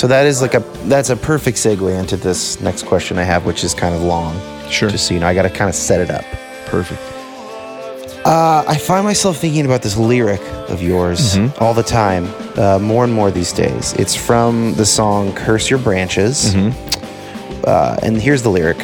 So 0.00 0.06
that 0.06 0.24
is 0.24 0.40
like 0.40 0.54
a 0.54 0.60
that's 0.88 1.10
a 1.10 1.16
perfect 1.16 1.58
segue 1.58 1.94
into 2.00 2.16
this 2.16 2.58
next 2.62 2.86
question 2.86 3.18
I 3.18 3.24
have, 3.24 3.44
which 3.44 3.62
is 3.62 3.74
kind 3.74 3.94
of 3.94 4.00
long. 4.00 4.34
Sure. 4.70 4.88
Just 4.88 5.06
so 5.06 5.12
you 5.12 5.20
know, 5.20 5.26
I 5.26 5.34
got 5.34 5.42
to 5.42 5.50
kind 5.50 5.68
of 5.68 5.74
set 5.74 6.00
it 6.00 6.10
up. 6.10 6.24
Perfect. 6.64 6.98
Uh, 8.24 8.64
I 8.66 8.78
find 8.78 9.04
myself 9.04 9.36
thinking 9.36 9.66
about 9.66 9.82
this 9.82 9.98
lyric 9.98 10.40
of 10.70 10.80
yours 10.82 11.36
all 11.58 11.74
the 11.74 11.82
time, 11.82 12.32
uh, 12.56 12.78
more 12.78 13.04
and 13.04 13.12
more 13.12 13.30
these 13.30 13.52
days. 13.52 13.92
It's 13.98 14.14
from 14.14 14.72
the 14.72 14.86
song 14.86 15.34
"Curse 15.34 15.68
Your 15.68 15.78
Branches," 15.78 16.54
uh, 17.64 17.98
and 18.02 18.16
here's 18.16 18.42
the 18.42 18.50
lyric: 18.50 18.80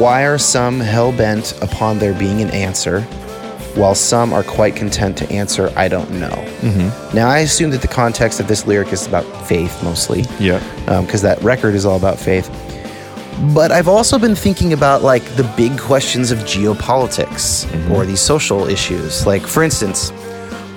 "Why 0.00 0.22
are 0.26 0.36
some 0.36 0.80
hell 0.80 1.12
bent 1.12 1.62
upon 1.62 2.00
there 2.00 2.12
being 2.14 2.40
an 2.40 2.50
answer, 2.50 3.06
while 3.76 3.94
some 3.94 4.32
are 4.32 4.42
quite 4.42 4.76
content 4.76 5.16
to 5.18 5.30
answer 5.30 5.72
I 5.76 5.88
don't 5.88 6.10
know?" 6.12 6.44
Mm-hmm. 6.60 7.16
Now, 7.16 7.28
I 7.28 7.38
assume 7.38 7.70
that 7.70 7.82
the 7.82 7.88
context 7.88 8.40
of 8.40 8.48
this 8.48 8.66
lyric 8.66 8.92
is 8.92 9.06
about 9.06 9.24
faith 9.46 9.82
mostly 9.82 10.24
Yeah. 10.38 10.62
Um, 10.86 11.06
because 11.06 11.22
that 11.22 11.42
record 11.42 11.74
is 11.74 11.84
all 11.84 11.96
about 11.96 12.18
faith. 12.18 12.48
But 13.54 13.72
I've 13.72 13.88
also 13.88 14.18
been 14.18 14.34
thinking 14.34 14.74
about 14.74 15.02
like 15.02 15.24
the 15.36 15.44
big 15.56 15.78
questions 15.78 16.30
of 16.30 16.38
geopolitics 16.40 17.64
mm-hmm. 17.64 17.92
or 17.92 18.04
these 18.04 18.20
social 18.20 18.68
issues. 18.68 19.26
Like, 19.26 19.42
for 19.46 19.62
instance, 19.62 20.12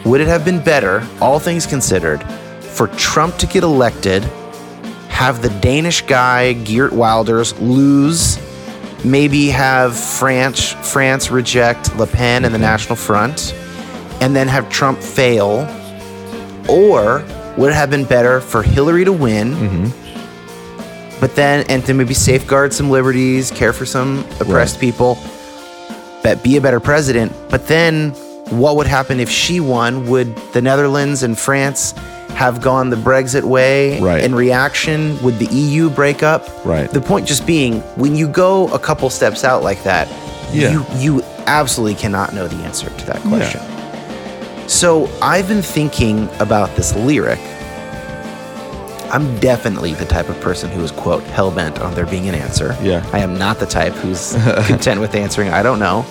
would 0.05 0.21
it 0.21 0.27
have 0.27 0.45
been 0.45 0.63
better, 0.63 1.05
all 1.21 1.39
things 1.39 1.65
considered, 1.65 2.23
for 2.61 2.87
Trump 2.87 3.37
to 3.37 3.47
get 3.47 3.63
elected, 3.63 4.23
have 5.09 5.41
the 5.41 5.49
Danish 5.61 6.01
guy 6.01 6.53
Geert 6.53 6.91
Wilders 6.91 7.57
lose, 7.59 8.37
maybe 9.03 9.49
have 9.49 9.95
France 9.97 10.71
France 10.91 11.29
reject 11.31 11.95
Le 11.97 12.07
Pen 12.07 12.45
and 12.45 12.53
the 12.53 12.59
National 12.59 12.95
Front, 12.95 13.53
and 14.21 14.35
then 14.35 14.47
have 14.47 14.69
Trump 14.69 14.99
fail, 14.99 15.67
or 16.69 17.23
would 17.57 17.71
it 17.71 17.75
have 17.75 17.89
been 17.89 18.05
better 18.05 18.39
for 18.41 18.63
Hillary 18.63 19.05
to 19.05 19.13
win? 19.13 19.53
Mm-hmm. 19.53 21.19
But 21.19 21.35
then, 21.35 21.65
and 21.69 21.85
to 21.85 21.93
maybe 21.93 22.13
safeguard 22.13 22.73
some 22.73 22.89
liberties, 22.89 23.49
care 23.51 23.71
for 23.73 23.85
some 23.85 24.25
oppressed 24.41 24.75
Right. 24.75 24.81
people, 24.81 25.17
but 26.21 26.43
be 26.43 26.57
a 26.57 26.61
better 26.61 26.79
president. 26.79 27.31
But 27.49 27.67
then, 27.67 28.11
what 28.49 28.75
would 28.75 28.87
happen 28.87 29.19
if 29.19 29.29
she 29.29 29.59
won? 29.59 30.07
Would 30.09 30.35
the 30.53 30.61
Netherlands 30.61 31.23
and 31.23 31.37
France 31.37 31.93
have 32.43 32.59
gone 32.59 32.89
the 32.89 32.97
Brexit 32.97 33.45
way? 33.45 34.01
Right. 34.01 34.21
In 34.21 34.35
reaction, 34.35 35.17
would 35.23 35.39
the 35.39 35.45
EU 35.45 35.89
break 35.89 36.23
up? 36.23 36.45
Right. 36.65 36.91
The 36.91 36.99
point 36.99 37.25
just 37.25 37.47
being, 37.47 37.79
when 37.95 38.17
you 38.17 38.27
go 38.27 38.67
a 38.73 38.79
couple 38.79 39.09
steps 39.09 39.45
out 39.45 39.63
like 39.63 39.81
that, 39.83 40.09
Yeah. 40.51 40.71
you 40.73 40.85
you 40.97 41.23
absolutely 41.47 41.95
cannot 41.95 42.33
know 42.33 42.49
the 42.49 42.57
answer 42.65 42.89
to 42.89 43.05
that 43.05 43.21
question. 43.21 43.61
So 44.67 45.07
I've 45.21 45.47
been 45.47 45.61
thinking 45.61 46.27
about 46.41 46.75
this 46.75 46.93
lyric. 46.97 47.39
I'm 49.09 49.39
definitely 49.39 49.93
the 49.93 50.05
type 50.05 50.27
of 50.27 50.37
person 50.41 50.69
who 50.69 50.81
is 50.83 50.91
quote 50.91 51.23
hell 51.23 51.49
bent 51.49 51.79
on 51.79 51.93
there 51.95 52.05
being 52.05 52.27
an 52.27 52.35
answer. 52.35 52.75
Yeah. 52.81 53.07
I 53.13 53.19
am 53.19 53.37
not 53.37 53.59
the 53.59 53.65
type 53.67 53.93
who's 53.93 54.33
content 54.67 54.99
with 54.99 55.15
answering 55.15 55.49
I 55.49 55.63
don't 55.63 55.79
know. 55.79 56.03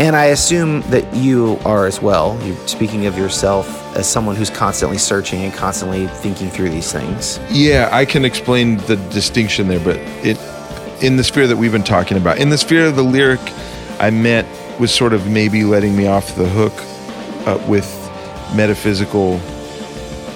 And 0.00 0.16
I 0.16 0.26
assume 0.26 0.80
that 0.90 1.14
you 1.14 1.58
are 1.66 1.86
as 1.86 2.00
well. 2.00 2.40
You're 2.42 2.56
speaking 2.66 3.04
of 3.04 3.18
yourself 3.18 3.68
as 3.94 4.10
someone 4.10 4.34
who's 4.34 4.48
constantly 4.48 4.96
searching 4.96 5.42
and 5.42 5.52
constantly 5.52 6.06
thinking 6.06 6.48
through 6.48 6.70
these 6.70 6.90
things. 6.90 7.38
Yeah, 7.50 7.90
I 7.92 8.06
can 8.06 8.24
explain 8.24 8.78
the 8.78 8.96
distinction 8.96 9.68
there, 9.68 9.78
but 9.78 9.96
it 10.24 10.38
in 11.02 11.16
the 11.16 11.24
sphere 11.24 11.46
that 11.46 11.56
we've 11.58 11.70
been 11.70 11.82
talking 11.82 12.16
about. 12.16 12.38
In 12.38 12.48
the 12.48 12.56
sphere 12.56 12.86
of 12.86 12.96
the 12.96 13.04
lyric, 13.04 13.40
I 13.98 14.08
meant 14.08 14.48
was 14.80 14.90
sort 14.90 15.12
of 15.12 15.28
maybe 15.28 15.64
letting 15.64 15.94
me 15.94 16.06
off 16.06 16.34
the 16.34 16.48
hook 16.48 16.72
uh, 17.46 17.62
with 17.68 17.86
metaphysical 18.54 19.38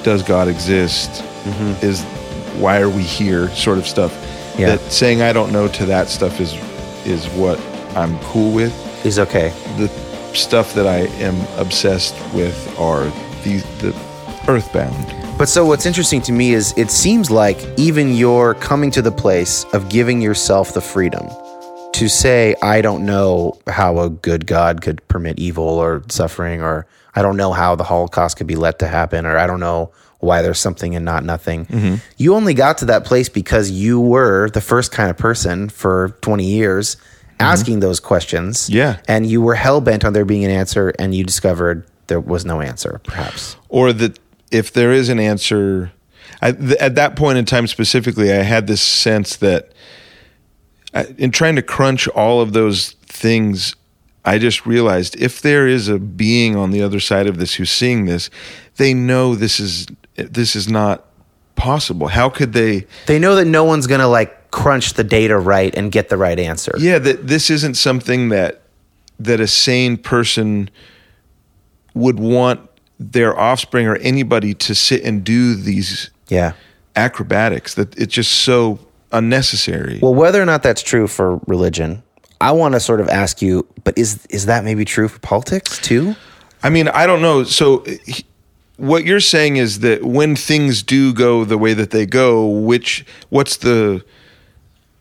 does 0.02 0.22
God 0.22 0.46
exist? 0.48 1.24
Is 1.82 2.02
why 2.60 2.80
are 2.80 2.90
we 2.90 3.02
here? 3.02 3.48
Sort 3.54 3.78
of 3.78 3.86
stuff. 3.86 4.12
Yeah. 4.58 4.76
That 4.76 4.92
saying 4.92 5.22
I 5.22 5.32
don't 5.32 5.52
know 5.52 5.68
to 5.68 5.86
that 5.86 6.08
stuff 6.08 6.38
is 6.38 6.52
is 7.06 7.26
what 7.30 7.58
I'm 7.96 8.18
cool 8.20 8.52
with. 8.52 8.83
Is 9.04 9.18
okay. 9.18 9.50
The 9.76 9.88
stuff 10.34 10.74
that 10.74 10.86
I 10.86 11.06
am 11.22 11.38
obsessed 11.58 12.14
with 12.34 12.78
are 12.78 13.04
the 13.44 13.58
the 13.80 13.94
earthbound. 14.48 15.38
But 15.38 15.48
so 15.48 15.66
what's 15.66 15.84
interesting 15.84 16.22
to 16.22 16.32
me 16.32 16.54
is 16.54 16.72
it 16.76 16.90
seems 16.90 17.30
like 17.30 17.58
even 17.76 18.14
you're 18.14 18.54
coming 18.54 18.90
to 18.92 19.02
the 19.02 19.12
place 19.12 19.64
of 19.72 19.88
giving 19.88 20.22
yourself 20.22 20.74
the 20.74 20.80
freedom 20.80 21.28
to 21.94 22.08
say, 22.08 22.54
I 22.62 22.80
don't 22.80 23.04
know 23.04 23.58
how 23.66 23.98
a 23.98 24.10
good 24.10 24.46
God 24.46 24.80
could 24.80 25.06
permit 25.08 25.38
evil 25.38 25.64
or 25.64 26.02
suffering, 26.08 26.62
or 26.62 26.86
I 27.14 27.22
don't 27.22 27.36
know 27.36 27.52
how 27.52 27.74
the 27.74 27.84
Holocaust 27.84 28.36
could 28.36 28.46
be 28.46 28.56
let 28.56 28.78
to 28.80 28.88
happen, 28.88 29.26
or 29.26 29.36
I 29.36 29.46
don't 29.46 29.60
know 29.60 29.92
why 30.18 30.42
there's 30.42 30.58
something 30.58 30.96
and 30.96 31.04
not 31.04 31.24
nothing. 31.24 31.66
Mm-hmm. 31.66 31.96
You 32.16 32.34
only 32.34 32.54
got 32.54 32.78
to 32.78 32.86
that 32.86 33.04
place 33.04 33.28
because 33.28 33.70
you 33.70 34.00
were 34.00 34.50
the 34.50 34.60
first 34.60 34.90
kind 34.90 35.10
of 35.10 35.16
person 35.16 35.68
for 35.68 36.16
20 36.20 36.44
years 36.44 36.96
Mm-hmm. 37.44 37.52
asking 37.52 37.80
those 37.80 38.00
questions. 38.00 38.68
Yeah. 38.70 38.98
And 39.08 39.26
you 39.26 39.40
were 39.42 39.54
hell 39.54 39.80
bent 39.80 40.04
on 40.04 40.12
there 40.12 40.24
being 40.24 40.44
an 40.44 40.50
answer, 40.50 40.92
and 40.98 41.14
you 41.14 41.24
discovered 41.24 41.86
there 42.06 42.20
was 42.20 42.44
no 42.44 42.60
answer, 42.60 43.00
perhaps. 43.04 43.56
or 43.68 43.92
that 43.92 44.18
if 44.50 44.72
there 44.72 44.92
is 44.92 45.08
an 45.08 45.18
answer 45.18 45.90
I, 46.42 46.52
th- 46.52 46.72
at 46.78 46.94
that 46.96 47.16
point 47.16 47.38
in 47.38 47.44
time 47.44 47.66
specifically 47.66 48.30
i 48.32 48.42
had 48.42 48.66
this 48.66 48.82
sense 48.82 49.36
that 49.36 49.72
I, 50.92 51.06
in 51.18 51.30
trying 51.30 51.56
to 51.56 51.62
crunch 51.62 52.06
all 52.08 52.40
of 52.40 52.52
those 52.52 52.92
things 53.06 53.74
i 54.24 54.38
just 54.38 54.66
realized 54.66 55.16
if 55.20 55.40
there 55.40 55.66
is 55.66 55.88
a 55.88 55.98
being 55.98 56.56
on 56.56 56.70
the 56.70 56.82
other 56.82 57.00
side 57.00 57.26
of 57.26 57.38
this 57.38 57.54
who's 57.54 57.70
seeing 57.70 58.04
this 58.06 58.30
they 58.76 58.92
know 58.94 59.34
this 59.34 59.58
is 59.58 59.86
this 60.16 60.54
is 60.54 60.68
not 60.68 61.06
possible 61.56 62.08
how 62.08 62.28
could 62.28 62.52
they 62.52 62.86
They 63.06 63.18
know 63.18 63.34
that 63.36 63.46
no 63.46 63.64
one's 63.64 63.86
gonna 63.86 64.08
like 64.08 64.43
crunch 64.54 64.94
the 64.94 65.02
data 65.04 65.36
right 65.36 65.74
and 65.76 65.90
get 65.90 66.08
the 66.08 66.16
right 66.16 66.38
answer. 66.38 66.72
yeah 66.78 66.98
that 67.00 67.26
this 67.26 67.50
isn't 67.50 67.74
something 67.74 68.28
that 68.28 68.60
that 69.18 69.40
a 69.40 69.46
sane 69.48 69.96
person 69.96 70.70
would 71.94 72.18
want 72.20 72.60
their 73.00 73.38
offspring 73.38 73.86
or 73.88 73.96
anybody 73.96 74.54
to 74.54 74.74
sit 74.74 75.02
and 75.04 75.24
do 75.24 75.54
these 75.54 76.10
Yeah. 76.28 76.52
acrobatics 76.96 77.74
that 77.74 77.96
it's 77.98 78.14
just 78.14 78.30
so 78.30 78.78
unnecessary. 79.12 79.98
Well, 80.00 80.14
whether 80.14 80.40
or 80.40 80.46
not 80.46 80.62
that's 80.62 80.82
true 80.82 81.06
for 81.08 81.40
religion, 81.46 82.02
I 82.40 82.52
want 82.52 82.74
to 82.74 82.80
sort 82.80 83.00
of 83.00 83.08
ask 83.08 83.42
you, 83.42 83.66
but 83.84 83.96
is 83.98 84.18
is 84.30 84.46
that 84.46 84.64
maybe 84.64 84.84
true 84.84 85.08
for 85.08 85.18
politics 85.20 85.78
too? 85.78 86.14
I 86.62 86.70
mean, 86.70 86.88
I 86.88 87.06
don't 87.06 87.22
know. 87.22 87.44
So 87.44 87.84
he- 88.06 88.24
what 88.76 89.04
you're 89.04 89.20
saying 89.20 89.56
is 89.56 89.80
that 89.80 90.02
when 90.04 90.34
things 90.36 90.82
do 90.82 91.12
go 91.12 91.44
the 91.44 91.58
way 91.58 91.74
that 91.74 91.90
they 91.90 92.06
go, 92.06 92.46
which 92.46 93.04
what's 93.30 93.56
the 93.58 94.02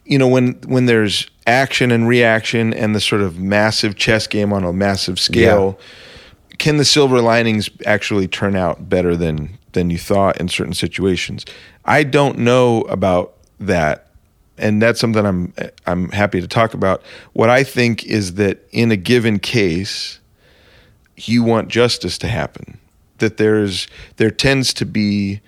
you 0.06 0.18
know 0.18 0.28
when 0.28 0.54
when 0.66 0.86
there's 0.86 1.30
action 1.48 1.92
and 1.92 2.08
reaction 2.08 2.74
and 2.74 2.96
the 2.96 3.02
sort 3.02 3.22
of 3.22 3.40
massive 3.40 3.96
chess 3.96 4.28
game 4.28 4.54
on 4.54 4.64
a 4.64 4.74
massive 4.74 5.20
scale, 5.20 5.80
can 6.58 6.78
the 6.78 6.86
silver 6.86 7.22
linings 7.22 7.70
actually 7.86 8.28
turn 8.28 8.56
out 8.56 8.90
better 8.90 9.16
than 9.16 9.58
than 9.74 9.90
you 9.90 9.98
thought 9.98 10.40
in 10.40 10.48
certain 10.48 10.74
situations? 10.74 11.46
I 11.86 12.04
don't 12.04 12.40
know 12.40 12.82
about 12.84 13.34
that, 13.60 14.08
and 14.58 14.82
that's 14.82 15.00
something 15.00 15.26
I'm 15.26 15.54
I'm 15.86 16.10
happy 16.10 16.42
to 16.42 16.48
talk 16.48 16.74
about. 16.74 17.02
What 17.34 17.50
I 17.50 17.64
think 17.64 18.06
is 18.06 18.36
that 18.36 18.68
in 18.72 18.92
a 18.92 18.98
given 18.98 19.40
case, 19.40 20.20
you 21.16 21.44
want 21.44 21.70
justice 21.70 22.18
to 22.20 22.28
happen. 22.28 22.78
That 23.20 23.38
there's 23.38 23.88
there 24.18 24.32
tends 24.32 24.74
to 24.76 24.86
be 24.86 25.42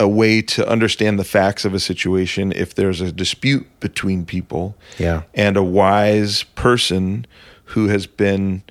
a 0.00 0.08
way 0.08 0.42
to 0.42 0.68
understand 0.68 1.18
the 1.18 1.24
facts 1.24 1.64
of 1.64 1.72
a 1.72 1.78
situation 1.80 2.52
if 2.52 2.74
there's 2.74 3.00
a 3.00 3.12
dispute 3.12 3.66
between 3.80 4.24
people 4.26 4.76
Yeah. 4.98 5.22
and 5.34 5.56
a 5.56 5.62
wise 5.62 6.42
person 6.54 7.26
who 7.66 7.88
has 7.88 8.06
been 8.06 8.62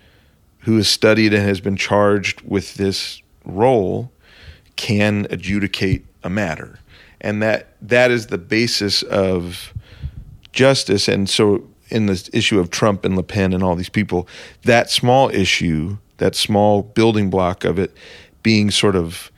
who 0.60 0.78
has 0.78 0.88
studied 0.88 1.34
and 1.34 1.44
has 1.44 1.60
been 1.60 1.76
charged 1.76 2.42
with 2.42 2.76
this 2.76 3.22
role 3.46 4.12
can 4.78 5.28
adjudicate 5.30 6.06
a 6.24 6.30
matter 6.30 6.80
and 7.20 7.42
that 7.42 7.68
that 7.82 8.12
is 8.12 8.28
the 8.28 8.38
basis 8.38 9.02
of 9.04 9.74
justice 10.52 11.08
and 11.08 11.30
so 11.30 11.64
in 11.90 12.06
the 12.08 12.30
issue 12.34 12.60
of 12.60 12.70
Trump 12.70 13.04
and 13.06 13.16
Le 13.16 13.24
Pen 13.24 13.54
and 13.54 13.62
all 13.64 13.76
these 13.76 13.90
people 13.90 14.28
that 14.64 14.90
small 14.90 15.30
issue 15.30 15.98
that 16.18 16.36
small 16.36 16.82
building 16.82 17.30
block 17.30 17.64
of 17.66 17.78
it 17.80 17.96
being 18.42 18.72
sort 18.72 18.96
of 18.96 19.32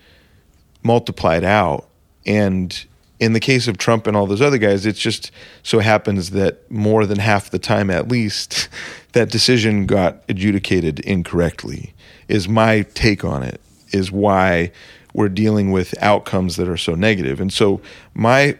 multiplied 0.86 1.44
out. 1.44 1.88
And 2.26 2.86
in 3.20 3.34
the 3.34 3.40
case 3.40 3.68
of 3.68 3.78
Trump 3.78 4.08
and 4.08 4.16
all 4.16 4.28
those 4.28 4.42
other 4.42 4.58
guys, 4.58 4.86
it 4.86 4.96
just 4.96 5.32
so 5.64 5.80
happens 5.80 6.32
that 6.32 6.70
more 6.72 7.06
than 7.06 7.20
half 7.20 7.50
the 7.50 7.60
time, 7.60 7.90
at 7.90 8.08
least, 8.08 8.70
that 9.14 9.30
decision 9.30 9.86
got 9.86 10.24
adjudicated 10.30 11.00
incorrectly, 11.02 11.94
is 12.28 12.48
my 12.48 12.84
take 12.94 13.24
on 13.24 13.44
it, 13.44 13.60
is 13.92 14.12
why 14.12 14.72
we're 15.14 15.30
dealing 15.30 15.72
with 15.72 15.96
outcomes 16.04 16.58
that 16.58 16.68
are 16.68 16.76
so 16.76 16.94
negative. 16.94 17.40
And 17.40 17.52
so 17.52 17.80
my 18.14 18.58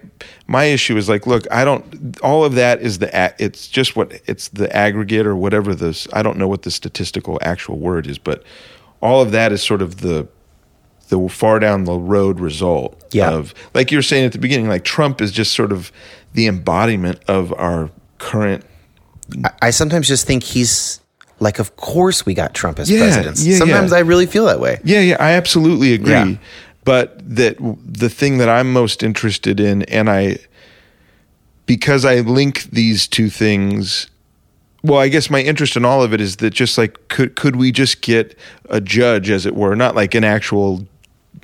my 0.48 0.66
issue 0.66 0.96
is 0.96 1.10
like, 1.10 1.28
look, 1.28 1.46
I 1.52 1.66
don't 1.66 2.18
all 2.22 2.46
of 2.46 2.56
that 2.56 2.82
is 2.82 3.00
the 3.00 3.36
it's 3.38 3.68
just 3.68 3.98
what 3.98 4.22
it's 4.26 4.48
the 4.48 4.74
aggregate 4.74 5.28
or 5.28 5.36
whatever 5.36 5.76
this 5.76 6.08
I 6.14 6.24
don't 6.24 6.38
know 6.38 6.48
what 6.48 6.62
the 6.62 6.72
statistical 6.72 7.38
actual 7.42 7.78
word 7.78 8.08
is, 8.08 8.18
but 8.18 8.42
all 9.02 9.22
of 9.22 9.32
that 9.32 9.52
is 9.52 9.62
sort 9.62 9.82
of 9.82 10.00
the 10.00 10.30
the 11.10 11.30
far 11.30 11.60
down 11.60 11.84
the 11.86 11.98
road 11.98 12.40
result 12.40 13.02
Yeah. 13.12 13.32
of 13.32 13.54
like 13.74 13.92
you 13.92 13.98
were 13.98 14.02
saying 14.04 14.26
at 14.26 14.32
the 14.32 14.40
beginning 14.40 14.68
like 14.68 14.84
trump 14.84 15.22
is 15.22 15.32
just 15.32 15.54
sort 15.54 15.72
of 15.72 15.92
the 16.34 16.48
embodiment 16.48 17.20
of 17.28 17.54
our 17.54 17.90
current 18.18 18.64
I, 19.44 19.50
I 19.64 19.70
sometimes 19.72 20.08
just 20.08 20.28
think 20.28 20.44
he's 20.44 21.00
like, 21.40 21.58
of 21.60 21.76
course 21.76 22.26
we 22.26 22.34
got 22.34 22.54
Trump 22.54 22.80
as 22.80 22.90
Yeah, 22.90 23.00
president. 23.00 23.40
yeah, 23.40 23.58
sometimes 23.58 23.92
yeah. 23.92 23.98
I 23.98 24.02
really 24.02 24.26
feel 24.26 24.46
that 24.46 24.60
way. 24.60 24.80
yeah 24.84 25.00
yeah 25.02 25.18
i 25.20 25.32
absolutely 25.32 25.94
agree 25.94 26.40
but 26.84 27.18
that 27.36 27.58
the 27.84 28.10
thing 28.10 28.38
that 28.38 28.50
i'm 28.50 28.72
most 28.72 29.02
interested 29.04 29.60
in 29.60 29.84
and 29.84 30.10
i 30.10 30.38
because 31.66 32.06
i 32.06 32.16
link 32.22 32.64
these 32.72 33.08
two 33.08 33.30
things 33.30 34.08
well 34.84 35.00
i 35.00 35.08
guess 35.08 35.30
my 35.30 35.42
interest 35.42 35.76
in 35.76 35.84
all 35.84 36.04
of 36.04 36.14
it 36.14 36.22
is 36.22 36.38
that 36.38 36.52
just 36.52 36.78
like 36.78 37.08
could 37.08 37.36
could 37.36 37.56
we 37.56 37.72
just 37.72 38.02
get 38.02 38.38
a 38.70 38.80
judge 38.80 39.30
as 39.30 39.46
it 39.46 39.56
were 39.56 39.76
not 39.76 39.96
like 39.96 40.14
an 40.16 40.24
actual 40.24 40.86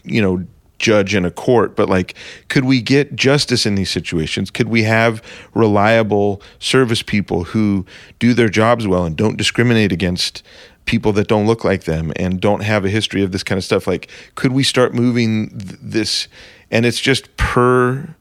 you 0.04 0.22
know 0.22 0.46
judge 0.80 1.14
in 1.14 1.26
a 1.26 1.30
court 1.30 1.76
but 1.76 1.88
like 1.88 2.16
could 2.50 2.66
we 2.66 2.82
get 2.82 3.16
justice 3.16 3.68
in 3.68 3.76
these 3.76 3.92
situations 3.92 4.50
could 4.50 4.68
we 4.68 4.82
have 4.82 5.22
reliable 5.54 6.42
service 6.58 7.04
people 7.04 7.44
who 7.44 7.86
do 8.18 8.34
their 8.34 8.50
jobs 8.50 8.88
well 8.88 9.06
and 9.06 9.16
don't 9.16 9.38
discriminate 9.38 9.92
against 9.92 10.42
people 10.86 11.14
that 11.14 11.28
don't 11.28 11.46
look 11.46 11.64
like 11.64 11.84
them 11.84 12.12
and 12.16 12.42
don't 12.42 12.64
have 12.64 12.84
a 12.84 12.90
history 12.90 13.22
of 13.22 13.32
this 13.32 13.44
kind 13.44 13.58
of 13.58 13.64
stuff. 13.64 13.86
Like, 13.86 14.10
could 14.34 14.52
we 14.52 14.64
start 14.64 14.96
moving 14.96 15.50
th- 15.50 15.80
this? 15.80 16.28
And 16.72 16.88
it's 16.88 17.00
just 17.00 17.38
per 17.38 18.16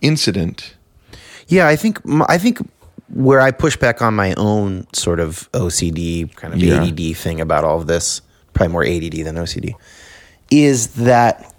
incident. 0.00 0.76
Yeah, 1.48 1.66
I 1.66 1.76
think 1.76 1.98
I 2.28 2.38
think 2.38 2.58
where 3.08 3.40
I 3.40 3.50
push 3.50 3.76
back 3.76 4.02
on 4.02 4.14
my 4.14 4.34
own 4.36 4.86
sort 4.92 5.18
of 5.18 5.50
OCD 5.52 6.34
kind 6.36 6.54
of 6.54 6.60
Yeah. 6.60 6.82
ADD 6.84 7.16
thing 7.16 7.40
about 7.40 7.64
all 7.64 7.80
of 7.80 7.86
this, 7.86 8.20
probably 8.52 8.72
more 8.72 8.84
ADD 8.84 9.24
than 9.24 9.36
OCD, 9.36 9.74
is 10.50 10.88
that 10.94 11.52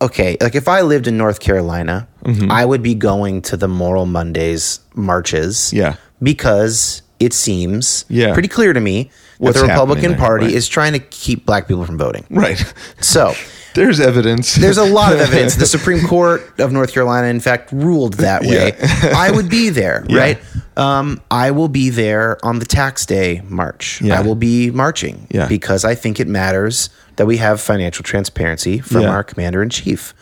okay? 0.00 0.36
Like 0.40 0.54
if 0.54 0.68
I 0.68 0.80
lived 0.82 1.06
in 1.06 1.16
North 1.16 1.40
Carolina, 1.40 2.06
Mm-hmm. 2.24 2.50
I 2.52 2.66
would 2.66 2.82
be 2.82 2.94
going 2.94 3.40
to 3.42 3.56
the 3.56 3.66
Moral 3.66 4.04
Mondays 4.04 4.80
marches, 4.94 5.72
Yeah. 5.72 5.94
because 6.22 7.00
it 7.18 7.32
seems 7.32 8.04
Yeah. 8.10 8.34
pretty 8.34 8.48
clear 8.48 8.74
to 8.74 8.80
me 8.80 9.10
What's 9.38 9.56
that 9.58 9.66
the 9.66 9.72
Republican 9.72 10.10
there, 10.10 10.18
Party 10.18 10.44
right. 10.44 10.54
is 10.54 10.68
trying 10.68 10.92
to 10.92 10.98
keep 10.98 11.46
black 11.46 11.66
people 11.66 11.86
from 11.86 11.96
voting. 11.96 12.26
Right. 12.28 12.62
So. 13.00 13.32
There's 13.72 14.00
evidence. 14.00 14.56
There's 14.56 14.76
a 14.78 14.84
lot 14.84 15.12
of 15.14 15.20
evidence. 15.26 15.54
The 15.54 15.64
Supreme 15.64 16.04
Court 16.06 16.42
of 16.60 16.72
North 16.72 16.92
Carolina, 16.92 17.28
in 17.28 17.38
fact, 17.40 17.70
ruled 17.72 18.14
that 18.14 18.42
way. 18.42 18.72
I 19.14 19.30
would 19.30 19.48
be 19.48 19.70
there, 19.70 20.04
Yeah. 20.10 20.18
right? 20.18 20.38
Um, 20.76 21.20
I 21.30 21.52
will 21.52 21.68
be 21.68 21.88
there 21.88 22.36
on 22.44 22.58
the 22.58 22.66
tax 22.66 23.06
day 23.06 23.40
march. 23.48 24.02
Yeah. 24.02 24.18
I 24.18 24.22
will 24.22 24.34
be 24.34 24.70
marching 24.72 25.26
Yeah. 25.30 25.46
because 25.46 25.84
I 25.86 25.94
think 25.94 26.18
it 26.20 26.26
matters 26.28 26.90
that 27.20 27.26
we 27.26 27.36
have 27.36 27.60
financial 27.60 28.02
transparency 28.02 28.78
from 28.78 29.02
Yeah. 29.02 29.10
our 29.10 29.22
commander 29.22 29.62
in 29.62 29.68
chief. 29.68 30.14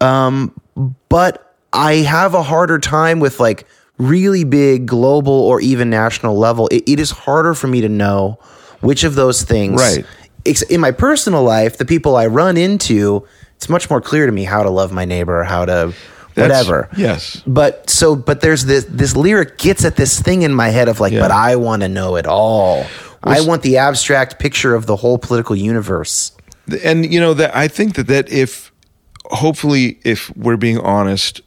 Um, 0.00 0.54
but 1.08 1.56
I 1.72 1.94
have 1.94 2.34
a 2.34 2.42
harder 2.44 2.78
time 2.78 3.18
with 3.18 3.40
like 3.40 3.66
really 3.98 4.44
big 4.44 4.86
global 4.86 5.32
or 5.32 5.60
even 5.60 5.90
national 5.90 6.38
level. 6.38 6.68
It, 6.68 6.84
it 6.88 7.00
is 7.00 7.10
harder 7.10 7.52
for 7.52 7.66
me 7.66 7.80
to 7.80 7.88
know 7.88 8.38
which 8.80 9.02
of 9.02 9.16
those 9.16 9.42
things 9.42 9.80
Right. 9.80 10.06
in 10.70 10.80
my 10.80 10.92
personal 10.92 11.42
life, 11.42 11.78
the 11.78 11.84
people 11.84 12.14
I 12.14 12.26
run 12.28 12.56
into, 12.56 13.26
it's 13.56 13.68
much 13.68 13.90
more 13.90 14.00
clear 14.00 14.26
to 14.26 14.30
me 14.32 14.44
how 14.44 14.62
to 14.62 14.70
love 14.70 14.92
my 14.92 15.04
neighbor, 15.04 15.42
how 15.42 15.64
to 15.64 15.92
That's- 16.36 16.64
whatever. 16.64 16.88
yes. 16.96 17.42
But 17.44 17.90
so, 17.90 18.14
but 18.14 18.40
there's 18.40 18.66
this 18.66 18.86
this 18.88 19.16
lyric 19.16 19.58
gets 19.58 19.84
at 19.84 19.96
this 19.96 20.20
thing 20.20 20.42
in 20.42 20.54
my 20.54 20.68
head 20.68 20.86
of 20.88 21.00
like, 21.00 21.12
Yeah. 21.12 21.22
but 21.22 21.32
I 21.32 21.56
want 21.56 21.82
to 21.82 21.88
know 21.88 22.14
it 22.14 22.26
all. 22.28 22.86
I 23.22 23.40
want 23.42 23.62
the 23.62 23.76
abstract 23.76 24.38
picture 24.38 24.74
of 24.74 24.86
the 24.86 24.96
whole 24.96 25.18
political 25.18 25.56
universe. 25.56 26.32
and 26.84 27.12
you 27.12 27.20
know 27.20 27.34
that 27.34 27.54
I 27.54 27.68
think 27.68 27.94
that 27.96 28.06
that 28.06 28.30
if 28.30 28.72
hopefully 29.26 29.98
if 30.04 30.34
we're 30.36 30.56
being 30.56 30.78
honest 30.78 31.40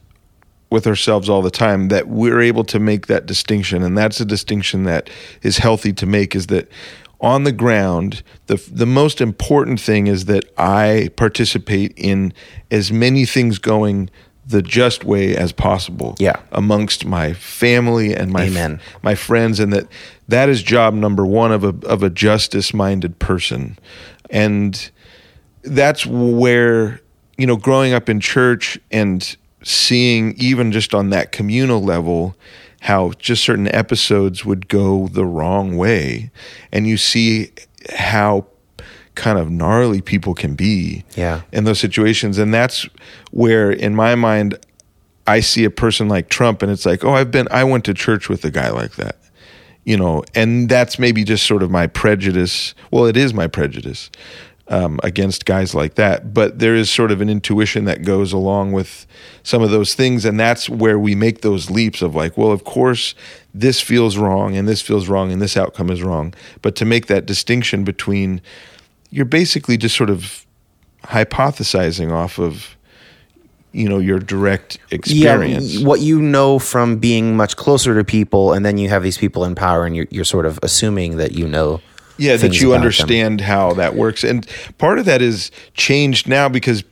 with 0.70 0.88
ourselves 0.88 1.30
all 1.30 1.42
the 1.42 1.52
time 1.52 1.90
that 1.90 2.08
we're 2.08 2.42
able 2.42 2.64
to 2.64 2.80
make 2.80 3.08
that 3.08 3.26
distinction 3.26 3.84
and 3.84 3.98
that's 3.98 4.20
a 4.20 4.26
distinction 4.26 4.84
that 4.86 5.10
is 5.44 5.58
healthy 5.60 5.94
to 5.94 6.06
make 6.06 6.36
is 6.36 6.48
that 6.48 6.68
on 7.22 7.44
the 7.44 7.52
ground 7.52 8.24
the 8.48 8.56
the 8.72 8.86
most 8.86 9.22
important 9.22 9.80
thing 9.80 10.08
is 10.08 10.26
that 10.26 10.44
I 10.58 11.10
participate 11.16 11.94
in 11.96 12.34
as 12.72 12.92
many 12.92 13.26
things 13.26 13.60
going 13.60 14.10
the 14.46 14.62
just 14.62 15.04
way 15.06 15.36
as 15.38 15.52
possible 15.54 16.16
Yeah. 16.20 16.36
amongst 16.52 17.06
my 17.06 17.34
family 17.34 18.14
and 18.16 18.32
my 18.32 18.44
Amen. 18.46 18.80
my 19.02 19.16
friends 19.16 19.60
and 19.60 19.72
that 19.74 19.88
that 20.28 20.50
is 20.50 20.64
job 20.64 20.94
number 20.94 21.26
1 21.26 21.52
of 21.52 21.64
a 21.64 21.74
of 21.88 22.04
a 22.04 22.10
justice 22.10 22.74
minded 22.74 23.20
person. 23.20 23.78
And 24.30 24.90
that's 25.64 26.06
where 26.06 27.02
you 27.38 27.46
know 27.48 27.58
growing 27.58 27.94
up 27.94 28.10
in 28.10 28.20
church 28.20 28.78
and 28.92 29.36
seeing 29.64 30.34
even 30.38 30.72
just 30.72 30.94
on 30.94 31.10
that 31.12 31.32
communal 31.32 31.82
level 31.84 32.36
how 32.82 33.12
just 33.18 33.42
certain 33.44 33.74
episodes 33.74 34.44
would 34.44 34.68
go 34.68 35.08
the 35.08 35.26
wrong 35.26 35.78
way. 35.78 36.30
And 36.74 36.86
you 36.86 36.98
see 36.98 37.52
how 37.96 38.46
kind 39.16 39.40
of 39.40 39.50
gnarly 39.50 40.02
people 40.02 40.34
can 40.34 40.54
be 40.56 41.06
Yeah. 41.16 41.42
in 41.54 41.64
those 41.64 41.80
situations. 41.80 42.38
And 42.38 42.54
that's 42.54 42.86
where 43.32 43.72
in 43.72 43.96
my 43.96 44.16
mind 44.16 44.58
I 45.28 45.40
see 45.40 45.64
a 45.64 45.70
person 45.70 46.10
like 46.10 46.28
Trump 46.28 46.62
and 46.62 46.70
it's 46.72 46.86
like 46.86 47.06
oh 47.06 47.14
I've 47.14 47.32
been 47.32 47.48
I 47.52 47.64
went 47.64 47.86
to 47.86 47.94
church 47.94 48.28
with 48.28 48.44
a 48.44 48.52
guy 48.52 48.70
like 48.70 48.96
that 48.96 49.16
you 49.84 49.98
know 49.98 50.24
and 50.34 50.70
that's 50.70 50.98
maybe 51.00 51.24
just 51.24 51.46
sort 51.46 51.64
of 51.64 51.72
my 51.72 51.88
prejudice. 51.88 52.74
Well 52.92 53.06
it 53.06 53.18
is 53.18 53.34
my 53.34 53.48
prejudice 53.48 54.10
um, 54.70 55.00
against 55.04 55.46
guys 55.46 55.76
like 55.76 55.96
that 55.96 56.34
but 56.34 56.60
there 56.60 56.76
is 56.76 56.90
sort 56.90 57.12
of 57.12 57.20
an 57.20 57.30
intuition 57.30 57.86
that 57.86 58.04
goes 58.04 58.32
along 58.32 58.72
with 58.72 59.06
some 59.44 59.62
of 59.62 59.72
those 59.72 59.94
things 59.94 60.24
and 60.24 60.40
that's 60.40 60.70
where 60.70 60.98
we 60.98 61.16
make 61.16 61.42
those 61.42 61.70
leaps 61.70 62.02
of 62.02 62.16
like 62.16 62.38
well 62.38 62.52
of 62.52 62.64
course 62.64 63.14
this 63.54 63.80
feels 63.80 64.18
wrong 64.18 64.56
and 64.56 64.68
this 64.68 64.82
feels 64.82 65.08
wrong 65.08 65.32
and 65.32 65.42
this 65.42 65.56
outcome 65.56 65.90
is 65.90 66.02
wrong. 66.02 66.34
But 66.62 66.76
to 66.78 66.86
make 66.86 67.08
that 67.08 67.26
distinction 67.26 67.84
between 67.84 68.42
you're 69.12 69.26
basically 69.26 69.78
just 69.78 69.96
sort 69.96 70.10
of 70.10 70.46
hypothesizing 71.04 72.12
off 72.12 72.40
of 72.40 72.76
you 73.74 73.90
know 73.90 74.00
your 74.00 74.20
direct 74.20 74.78
experience 74.92 75.74
Yeah, 75.76 75.88
what 75.88 76.00
you 76.00 76.22
know 76.22 76.60
from 76.60 76.98
being 76.98 77.36
much 77.36 77.58
closer 77.58 77.96
to 77.96 78.04
people, 78.04 78.54
and 78.54 78.66
then 78.66 78.78
you 78.78 78.88
have 78.90 79.04
these 79.04 79.18
people 79.18 79.44
in 79.44 79.56
power, 79.56 79.86
and 79.86 79.96
you're, 79.96 80.08
you're 80.10 80.24
sort 80.24 80.46
of 80.46 80.60
assuming 80.64 81.18
that 81.18 81.34
you 81.34 81.48
know. 81.48 81.82
yeah 82.18 82.38
that 82.38 82.62
you 82.62 82.70
about 82.70 82.74
them. 82.76 82.82
understand 82.82 83.42
how 83.42 83.74
that 83.74 83.96
works 83.96 84.24
and 84.24 84.48
part 84.78 85.00
of 85.00 85.06
that 85.06 85.22
is 85.22 85.50
changed 85.74 86.28
now 86.28 86.48
because 86.48 86.84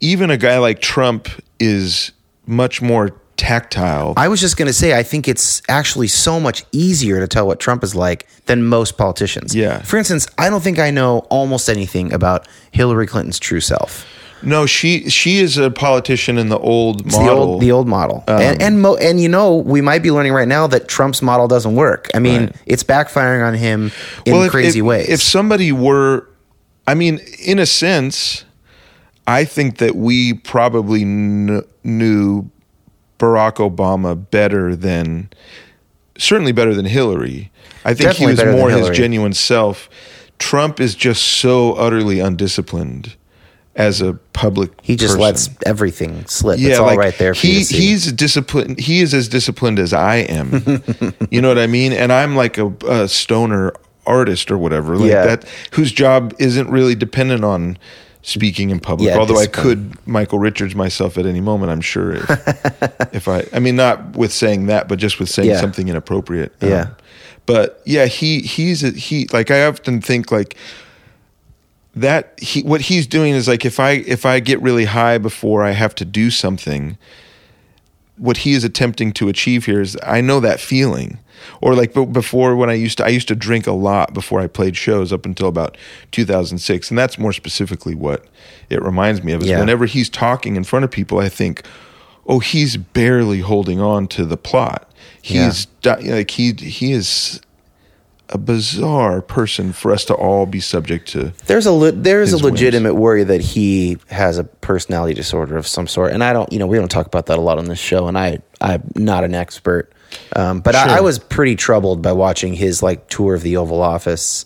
even 0.00 0.30
a 0.30 0.36
guy 0.36 0.58
like 0.58 0.80
trump 0.80 1.28
is 1.60 2.10
much 2.46 2.82
more 2.82 3.10
tactile 3.36 4.14
I 4.16 4.26
was 4.26 4.40
just 4.40 4.56
going 4.56 4.66
to 4.66 4.72
say, 4.72 4.98
I 4.98 5.04
think 5.04 5.28
it's 5.28 5.62
actually 5.68 6.08
so 6.08 6.40
much 6.40 6.64
easier 6.72 7.20
to 7.20 7.28
tell 7.28 7.46
what 7.46 7.60
Trump 7.60 7.84
is 7.84 7.94
like 7.94 8.26
than 8.46 8.64
most 8.64 8.98
politicians. 8.98 9.54
Yeah. 9.54 9.80
For 9.82 9.96
instance, 9.96 10.26
I 10.36 10.50
don't 10.50 10.60
think 10.60 10.80
I 10.80 10.90
know 10.90 11.20
almost 11.30 11.68
anything 11.68 12.12
about 12.12 12.48
Hillary 12.72 13.06
Clinton's 13.06 13.38
true 13.38 13.60
self. 13.60 14.04
No 14.42 14.66
she 14.66 15.08
she 15.10 15.38
is 15.38 15.56
a 15.58 15.70
politician 15.70 16.38
in 16.38 16.48
the 16.48 16.58
old 16.58 17.06
It's 17.06 17.16
model 17.16 17.28
Um, 17.30 17.36
the 17.36 17.42
old, 17.42 17.62
the 17.62 17.72
old 17.72 17.88
model. 17.88 18.24
and 18.28 18.62
and, 18.62 18.80
mo- 18.82 18.96
and 18.96 19.20
you 19.20 19.28
know, 19.28 19.56
we 19.56 19.80
might 19.80 20.02
be 20.02 20.10
learning 20.10 20.32
right 20.32 20.48
now 20.48 20.66
that 20.68 20.88
Trump's 20.88 21.22
model 21.22 21.48
doesn't 21.48 21.74
work. 21.74 22.08
I 22.14 22.18
mean, 22.18 22.42
Right. 22.42 22.56
it's 22.66 22.82
backfiring 22.84 23.46
on 23.46 23.54
him 23.54 23.90
in 24.24 24.34
if- 24.34 24.50
crazy 24.50 24.78
if, 24.80 24.84
ways. 24.84 25.08
If 25.08 25.22
somebody 25.22 25.72
were, 25.72 26.28
I 26.86 26.94
mean, 26.94 27.20
in 27.44 27.58
a 27.58 27.66
sense, 27.66 28.44
I 29.26 29.44
think 29.44 29.78
that 29.78 29.94
we 29.96 30.34
probably 30.34 31.00
kn- 31.00 31.64
knew 31.84 32.50
Barack 33.18 33.56
Obama 33.56 34.16
better 34.30 34.74
than, 34.76 35.28
certainly 36.16 36.52
better 36.52 36.74
than 36.74 36.84
Hillary. 36.86 37.50
I 37.84 37.94
think 37.94 38.10
Definitely 38.10 38.36
he 38.36 38.48
was 38.48 38.56
more 38.56 38.70
his 38.70 38.90
genuine 38.96 39.32
self. 39.32 39.88
Trump 40.38 40.78
is 40.80 40.94
just 40.94 41.22
so 41.24 41.72
utterly 41.74 42.20
undisciplined 42.20 43.16
as 43.78 44.02
a 44.02 44.12
public. 44.32 44.70
he 44.82 44.96
just 44.96 45.12
person. 45.14 45.20
lets 45.22 45.50
everything 45.64 46.26
slip. 46.26 46.58
it's 46.60 46.78
all 46.78 46.96
right 46.96 47.16
there 47.16 47.34
for 47.34 47.46
he, 47.46 47.52
you 47.54 47.58
to 47.60 47.64
see. 47.64 47.78
He's 47.78 48.12
disciplined. 48.12 48.78
He 48.80 49.00
is 49.00 49.14
as 49.14 49.28
disciplined 49.28 49.78
as 49.78 49.92
I 49.94 50.16
am. 50.16 50.82
you 51.30 51.40
know 51.40 51.48
what 51.48 51.58
I 51.58 51.68
mean? 51.68 51.92
And 51.92 52.12
I'm 52.12 52.36
like 52.36 52.58
a, 52.58 52.66
a 52.86 53.08
stoner 53.08 53.72
artist 54.04 54.50
or 54.50 54.58
whatever, 54.58 54.96
like 54.96 55.10
Yeah. 55.10 55.24
that, 55.26 55.44
whose 55.72 55.92
job 55.92 56.34
isn't 56.38 56.68
really 56.68 56.94
dependent 56.96 57.44
on 57.44 57.78
speaking 58.22 58.70
in 58.70 58.80
public. 58.80 59.08
Yeah, 59.10 59.18
Although 59.18 59.38
I 59.38 59.46
could 59.46 59.94
Michael 60.06 60.38
Richards 60.40 60.74
myself 60.74 61.16
at 61.16 61.24
any 61.24 61.40
moment, 61.40 61.70
I'm 61.70 61.80
sure. 61.80 62.16
If, 62.16 62.30
if 63.14 63.28
I, 63.28 63.46
I 63.52 63.60
mean, 63.60 63.76
not 63.76 64.16
with 64.16 64.32
saying 64.32 64.66
that, 64.66 64.88
but 64.88 64.98
just 64.98 65.20
with 65.20 65.30
saying 65.30 65.50
Yeah. 65.50 65.60
something 65.60 65.88
inappropriate. 65.88 66.52
Um, 66.60 66.68
Yeah. 66.68 66.88
but 67.46 67.80
yeah, 67.84 68.06
he 68.06 68.40
he's 68.40 68.82
a, 68.82 68.90
he 68.90 69.28
like 69.32 69.50
I 69.52 69.64
often 69.66 70.00
think 70.00 70.32
like 70.32 70.56
that 72.00 72.38
he 72.40 72.62
what 72.62 72.82
he's 72.82 73.06
doing 73.06 73.34
is 73.34 73.48
like 73.48 73.64
if 73.64 73.78
I 73.80 73.92
if 73.92 74.24
I 74.26 74.40
get 74.40 74.60
really 74.62 74.84
high 74.86 75.18
before 75.18 75.62
I 75.64 75.70
have 75.72 75.94
to 75.96 76.04
do 76.04 76.30
something, 76.30 76.96
what 78.16 78.38
he 78.38 78.52
is 78.52 78.64
attempting 78.64 79.12
to 79.12 79.28
achieve 79.28 79.66
here 79.66 79.80
is 79.80 79.96
I 80.02 80.20
know 80.20 80.40
that 80.40 80.60
feeling. 80.60 81.18
Or 81.60 81.74
like 81.76 81.92
before 81.94 82.56
when 82.56 82.68
I 82.68 82.74
used 82.74 82.98
to 82.98 83.04
I 83.04 83.08
used 83.08 83.28
to 83.28 83.36
drink 83.36 83.66
a 83.68 83.72
lot 83.72 84.12
before 84.12 84.40
I 84.40 84.48
played 84.48 84.76
shows 84.76 85.12
up 85.12 85.24
until 85.24 85.46
about 85.46 85.76
2006 86.10 86.90
and 86.90 86.98
that's 86.98 87.16
more 87.16 87.32
specifically 87.32 87.94
what 87.94 88.24
it 88.70 88.82
reminds 88.82 89.22
me 89.22 89.32
of 89.32 89.42
is 89.42 89.48
Yeah. 89.48 89.60
whenever 89.60 89.86
he's 89.86 90.08
talking 90.10 90.56
in 90.56 90.64
front 90.64 90.84
of 90.84 90.90
people 90.90 91.18
I 91.20 91.28
think 91.28 91.62
oh 92.26 92.40
he's 92.40 92.76
barely 92.76 93.38
holding 93.40 93.80
on 93.80 94.08
to 94.08 94.24
the 94.24 94.36
plot. 94.36 94.90
He's 95.22 95.66
di- 95.82 96.10
like 96.10 96.32
he 96.32 96.52
he 96.54 96.90
is 96.92 97.40
a 98.30 98.38
bizarre 98.38 99.22
person 99.22 99.72
for 99.72 99.92
us 99.92 100.04
to 100.06 100.14
all 100.14 100.44
be 100.46 100.60
subject 100.60 101.08
to. 101.08 101.32
There's 101.46 101.66
a 101.66 101.72
le- 101.72 101.92
there's 101.92 102.32
a 102.32 102.36
his 102.36 102.42
whims. 102.42 102.52
legitimate 102.52 102.94
worry 102.94 103.24
that 103.24 103.40
he 103.40 103.96
has 104.10 104.36
a 104.38 104.44
personality 104.44 105.14
disorder 105.14 105.56
of 105.56 105.66
some 105.66 105.86
sort, 105.86 106.12
and 106.12 106.22
I 106.22 106.32
don't, 106.32 106.52
you 106.52 106.58
know, 106.58 106.66
we 106.66 106.76
don't 106.78 106.90
talk 106.90 107.06
about 107.06 107.26
that 107.26 107.38
a 107.38 107.40
lot 107.40 107.58
on 107.58 107.64
this 107.66 107.78
show, 107.78 108.06
and 108.06 108.18
I 108.18 108.40
I'm 108.60 108.82
not 108.94 109.24
an 109.24 109.34
expert, 109.34 109.92
um, 110.36 110.60
but 110.60 110.74
I, 110.74 110.98
I 110.98 111.00
was 111.00 111.18
pretty 111.18 111.56
troubled 111.56 112.02
by 112.02 112.12
watching 112.12 112.52
his 112.54 112.82
like 112.82 113.08
tour 113.08 113.34
of 113.34 113.42
the 113.42 113.56
Oval 113.56 113.80
Office, 113.80 114.44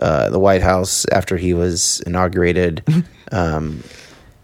uh, 0.00 0.28
the 0.30 0.38
White 0.38 0.62
House 0.62 1.06
after 1.12 1.36
he 1.36 1.54
was 1.54 2.00
inaugurated, 2.06 2.82
um, 3.32 3.82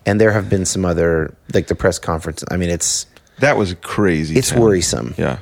and 0.07 0.19
there 0.21 0.33
have 0.33 0.49
been 0.49 0.65
some 0.65 0.85
other 0.87 1.35
like 1.53 1.67
the 1.67 1.75
press 1.75 1.99
conference. 1.99 2.43
I 2.51 2.57
mean, 2.57 2.71
it's 2.71 3.05
That 3.41 3.57
was 3.59 3.75
crazy. 3.83 4.37
it's 4.39 4.51
town. 4.51 4.61
worrisome. 4.61 5.15
Yeah. 5.19 5.39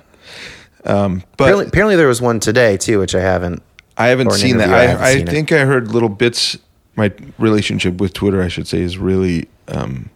Um, 0.87 1.23
but 1.37 1.45
Apparently, 1.45 1.67
apparently 1.67 1.97
there 1.97 2.09
was 2.09 2.21
one 2.23 2.41
today 2.41 2.77
too, 2.77 2.99
which 2.99 3.15
I 3.15 3.21
haven't 3.21 3.63
I 3.99 4.09
haven't 4.09 4.31
seen 4.33 4.59
that. 4.59 4.71
I 4.71 4.83
haven't 4.87 5.05
I, 5.05 5.09
I 5.09 5.13
seen 5.15 5.29
it. 5.29 5.31
think 5.31 5.53
I 5.53 5.65
heard 5.65 5.89
little 5.89 6.09
bits. 6.09 6.57
My 6.97 7.13
relationship 7.39 8.01
with 8.01 8.13
Twitter, 8.15 8.41
I 8.43 8.49
should 8.49 8.67
say, 8.67 8.81
is 8.81 8.97
really 8.97 9.49
um, 9.69 10.09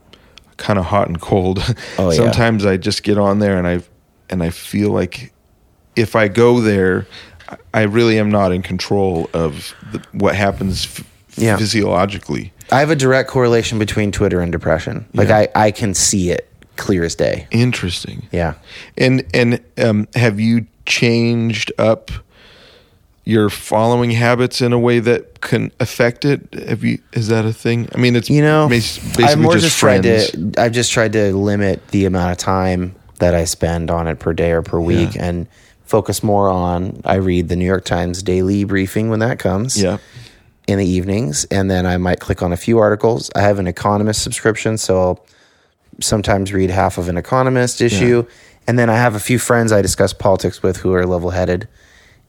kind 0.57 0.79
of 0.79 0.87
hot 0.87 1.09
and 1.09 1.21
cold. 1.21 1.59
Oh, 1.99 2.11
yeah. 2.11 2.17
Sometimes 2.17 2.65
I 2.65 2.77
just 2.77 3.03
get 3.03 3.19
on 3.19 3.39
there 3.39 3.59
and 3.59 3.67
I 3.67 3.83
and 4.31 4.43
I 4.43 4.51
feel 4.51 4.91
like 4.91 5.33
if 5.97 6.15
I 6.17 6.29
go 6.29 6.61
there, 6.61 7.07
I- 7.49 7.57
I 7.75 7.83
really 7.83 8.19
am 8.19 8.31
not 8.31 8.53
in 8.53 8.63
control 8.63 9.29
of 9.35 9.75
the, 9.93 10.03
what 10.13 10.35
happens 10.37 10.85
f- 10.87 11.05
Yeah. 11.37 11.57
physiologically. 11.57 12.53
I 12.71 12.79
have 12.81 12.91
a 12.91 12.97
direct 12.97 13.29
correlation 13.29 13.79
between 13.79 14.13
Twitter 14.13 14.41
and 14.41 14.53
depression. 14.53 15.07
Like 15.15 15.29
Yeah. 15.29 15.39
I, 15.39 15.49
I 15.67 15.71
can 15.73 15.93
see 15.95 16.31
it 16.31 16.49
clear 16.81 17.05
as 17.05 17.15
day. 17.15 17.47
Interesting. 17.51 18.27
Yeah. 18.33 18.55
And 18.99 19.25
and 19.35 19.61
um, 19.79 20.09
have 20.15 20.41
you 20.41 20.67
changed 20.87 21.71
up 21.79 22.11
your 23.25 23.51
following 23.51 24.11
habits 24.11 24.61
in 24.61 24.73
a 24.73 24.79
way 24.79 24.99
that 24.99 25.41
can 25.41 25.71
affect 25.79 26.25
it? 26.25 26.53
Have 26.69 26.83
you? 26.83 26.99
Is 27.13 27.29
that 27.29 27.45
a 27.45 27.53
thing? 27.53 27.89
I 27.95 27.99
mean, 27.99 28.17
it's 28.17 28.31
You 28.31 28.43
know, 28.43 28.69
basically 28.69 29.25
I've 29.25 29.39
more 29.39 29.53
just, 29.53 29.67
just, 29.67 29.79
tried 29.79 30.03
to. 30.03 30.53
I've 30.59 30.73
just 30.73 30.91
tried 30.91 31.13
to 31.13 31.33
limit 31.37 31.87
the 31.89 32.07
amount 32.07 32.33
of 32.33 32.39
time 32.39 32.95
that 33.19 33.35
I 33.35 33.45
spend 33.45 33.91
on 33.91 34.07
it 34.09 34.19
per 34.19 34.33
day 34.33 34.51
or 34.53 34.63
per 34.63 34.81
week, 34.81 35.15
Yeah. 35.15 35.27
and 35.27 35.47
focus 35.85 36.23
more 36.23 36.49
on. 36.49 37.03
I 37.05 37.17
read 37.17 37.49
the 37.51 37.57
New 37.57 37.67
York 37.67 37.85
Times 37.85 38.23
daily 38.23 38.65
briefing 38.65 39.11
when 39.11 39.21
that 39.21 39.39
comes. 39.39 39.81
Yeah. 39.81 39.99
in 40.67 40.79
the 40.79 40.87
evenings, 40.87 41.45
and 41.51 41.69
then 41.69 41.85
I 41.85 41.97
might 41.99 42.21
click 42.21 42.43
on 42.43 42.53
a 42.53 42.57
few 42.57 42.79
articles. 42.79 43.29
I 43.35 43.41
have 43.41 43.59
an 43.59 43.67
Economist 43.67 44.23
subscription, 44.23 44.79
so 44.79 45.01
I'll 45.03 45.27
sometimes 46.01 46.53
read 46.53 46.71
half 46.71 46.99
of 46.99 47.09
an 47.09 47.17
Economist 47.17 47.81
issue, 47.81 48.27
and 48.67 48.79
then 48.79 48.91
I 48.91 48.97
have 48.97 49.15
a 49.15 49.21
few 49.21 49.39
friends 49.39 49.73
I 49.73 49.83
discuss 49.83 50.13
politics 50.13 50.63
with 50.63 50.79
who 50.79 50.93
are 50.95 51.07
level 51.07 51.31
headed, 51.31 51.69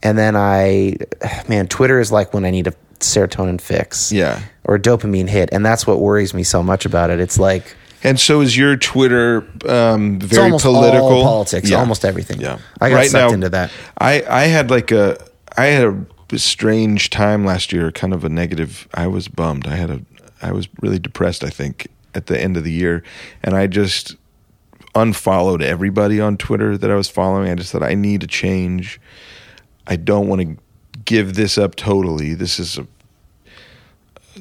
and 0.03 0.17
then 0.17 0.35
I, 0.35 0.97
man, 1.47 1.67
Twitter 1.67 1.99
is 1.99 2.11
like 2.11 2.33
when 2.33 2.45
I 2.45 2.51
need 2.51 2.67
a 2.67 2.73
serotonin 2.99 3.59
fix, 3.59 4.11
Yeah. 4.11 4.39
or 4.63 4.75
a 4.75 4.79
dopamine 4.79 5.27
hit, 5.29 5.49
and 5.51 5.65
that's 5.65 5.85
what 5.87 5.99
worries 5.99 6.33
me 6.33 6.43
so 6.43 6.61
much 6.63 6.85
about 6.85 7.09
it. 7.09 7.19
It's 7.19 7.37
like 7.39 7.75
And 8.03 8.19
so 8.19 8.41
is 8.41 8.57
your 8.57 8.77
Twitter 8.77 9.45
um, 9.69 10.19
very 10.19 10.43
almost 10.45 10.63
political? 10.65 11.21
politics, 11.23 11.69
Yeah. 11.69 11.77
almost 11.79 12.03
everything. 12.05 12.39
Yeah. 12.41 12.57
I 12.79 12.89
got 12.89 12.95
Right 12.95 13.09
sucked 13.11 13.29
now- 13.29 13.33
into 13.33 13.49
that. 13.49 13.69
I 13.99 14.23
I 14.27 14.43
had 14.45 14.69
like 14.71 14.91
a 14.91 15.17
I 15.57 15.65
had 15.65 15.83
a 16.31 16.39
strange 16.39 17.09
time 17.09 17.43
last 17.45 17.71
year, 17.73 17.91
kind 17.91 18.13
of 18.13 18.23
a 18.23 18.29
negative. 18.29 18.87
I 18.93 19.05
was 19.07 19.27
bummed. 19.27 19.67
I 19.67 19.75
had 19.75 19.89
a 19.91 19.99
I 20.41 20.51
was 20.51 20.67
really 20.81 20.97
depressed. 20.99 21.43
I 21.43 21.49
think 21.49 21.87
at 22.13 22.27
the 22.27 22.39
end 22.39 22.57
of 22.57 22.63
the 22.63 22.71
year, 22.71 23.03
and 23.43 23.55
I 23.55 23.67
just 23.67 24.15
unfollowed 24.95 25.61
everybody 25.61 26.19
on 26.19 26.37
Twitter 26.37 26.77
that 26.77 26.91
I 26.91 26.95
was 26.95 27.09
following. 27.09 27.49
I 27.49 27.55
just 27.55 27.71
said 27.71 27.83
I 27.83 27.93
need 27.93 28.21
to 28.21 28.27
change. 28.27 28.99
I 29.87 29.95
don't 29.95 30.27
want 30.27 30.41
to 30.41 30.57
give 31.05 31.35
this 31.35 31.57
up 31.57 31.75
totally. 31.75 32.33
This 32.33 32.59
is 32.59 32.77
a, 32.77 32.87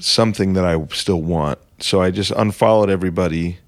something 0.01 0.55
that 0.55 0.65
I 0.65 0.85
still 0.93 1.23
want. 1.23 1.59
So 1.81 2.03
I 2.03 2.11
just 2.11 2.31
unfollowed 2.33 2.91
everybody 2.91 3.59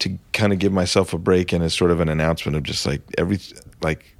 to 0.00 0.18
kind 0.32 0.52
of 0.52 0.58
give 0.58 0.72
myself 0.72 1.12
a 1.12 1.18
break 1.18 1.52
and 1.52 1.62
as 1.62 1.74
sort 1.74 1.90
of 1.90 2.00
an 2.00 2.08
announcement 2.08 2.56
of 2.56 2.62
just 2.62 2.86
like 2.86 3.02
every 3.18 3.38
like 3.82 4.14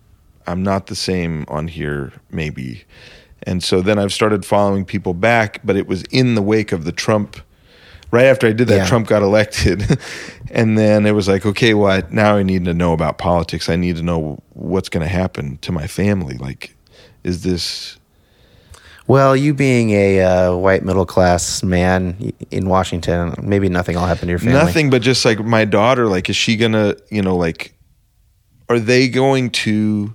I'm 0.47 0.63
not 0.63 0.87
the 0.87 0.97
same 0.97 1.45
on 1.49 1.69
here 1.69 2.13
maybe. 2.31 2.85
And 3.45 3.63
so 3.63 3.81
then 3.81 3.99
I've 3.99 4.13
started 4.13 4.45
following 4.45 4.85
people 4.85 5.15
back, 5.15 5.61
but 5.65 5.77
it 5.77 5.87
was 5.87 6.03
in 6.11 6.35
the 6.35 6.43
wake 6.43 6.73
of 6.73 6.85
the 6.85 6.93
Trump 6.93 7.39
right 8.11 8.27
after 8.27 8.47
I 8.47 8.53
did 8.53 8.69
that 8.69 8.77
Yeah. 8.77 8.87
Trump 8.87 9.07
got 9.07 9.23
elected. 9.23 9.99
and 10.51 10.77
then 10.79 11.07
it 11.07 11.13
was 11.13 11.29
like 11.29 11.47
okay, 11.47 11.75
well 11.75 11.91
I, 11.91 12.03
now 12.11 12.37
I 12.37 12.43
need 12.43 12.65
to 12.65 12.75
know 12.75 12.93
about 12.93 13.19
politics. 13.19 13.69
I 13.69 13.77
need 13.77 13.97
to 13.97 14.03
know 14.03 14.43
what's 14.51 14.89
going 14.89 15.07
to 15.07 15.13
happen 15.13 15.59
to 15.59 15.73
my 15.73 15.87
family. 15.87 16.37
Like 16.37 16.75
is 17.25 17.43
this 17.43 17.99
Well, 19.07 19.37
you 19.37 19.55
being 19.55 19.91
a 19.91 20.21
uh, 20.21 20.57
white 20.57 20.85
middle 20.85 21.07
class 21.07 21.63
man 21.63 22.33
in 22.51 22.69
Washington, 22.69 23.35
maybe 23.43 23.69
nothing 23.69 23.97
will 23.97 24.07
happen 24.07 24.27
to 24.27 24.31
your 24.31 24.39
family. 24.39 24.55
Nothing, 24.55 24.91
but 24.91 25.03
just 25.03 25.25
like 25.25 25.41
my 25.41 25.65
daughter, 25.65 26.07
like, 26.07 26.31
is 26.31 26.37
she 26.37 26.57
gonna, 26.57 26.95
you 27.11 27.23
know, 27.23 27.37
like, 27.37 27.75
are 28.69 28.79
they 28.79 29.09
going 29.09 29.51
to 29.51 30.15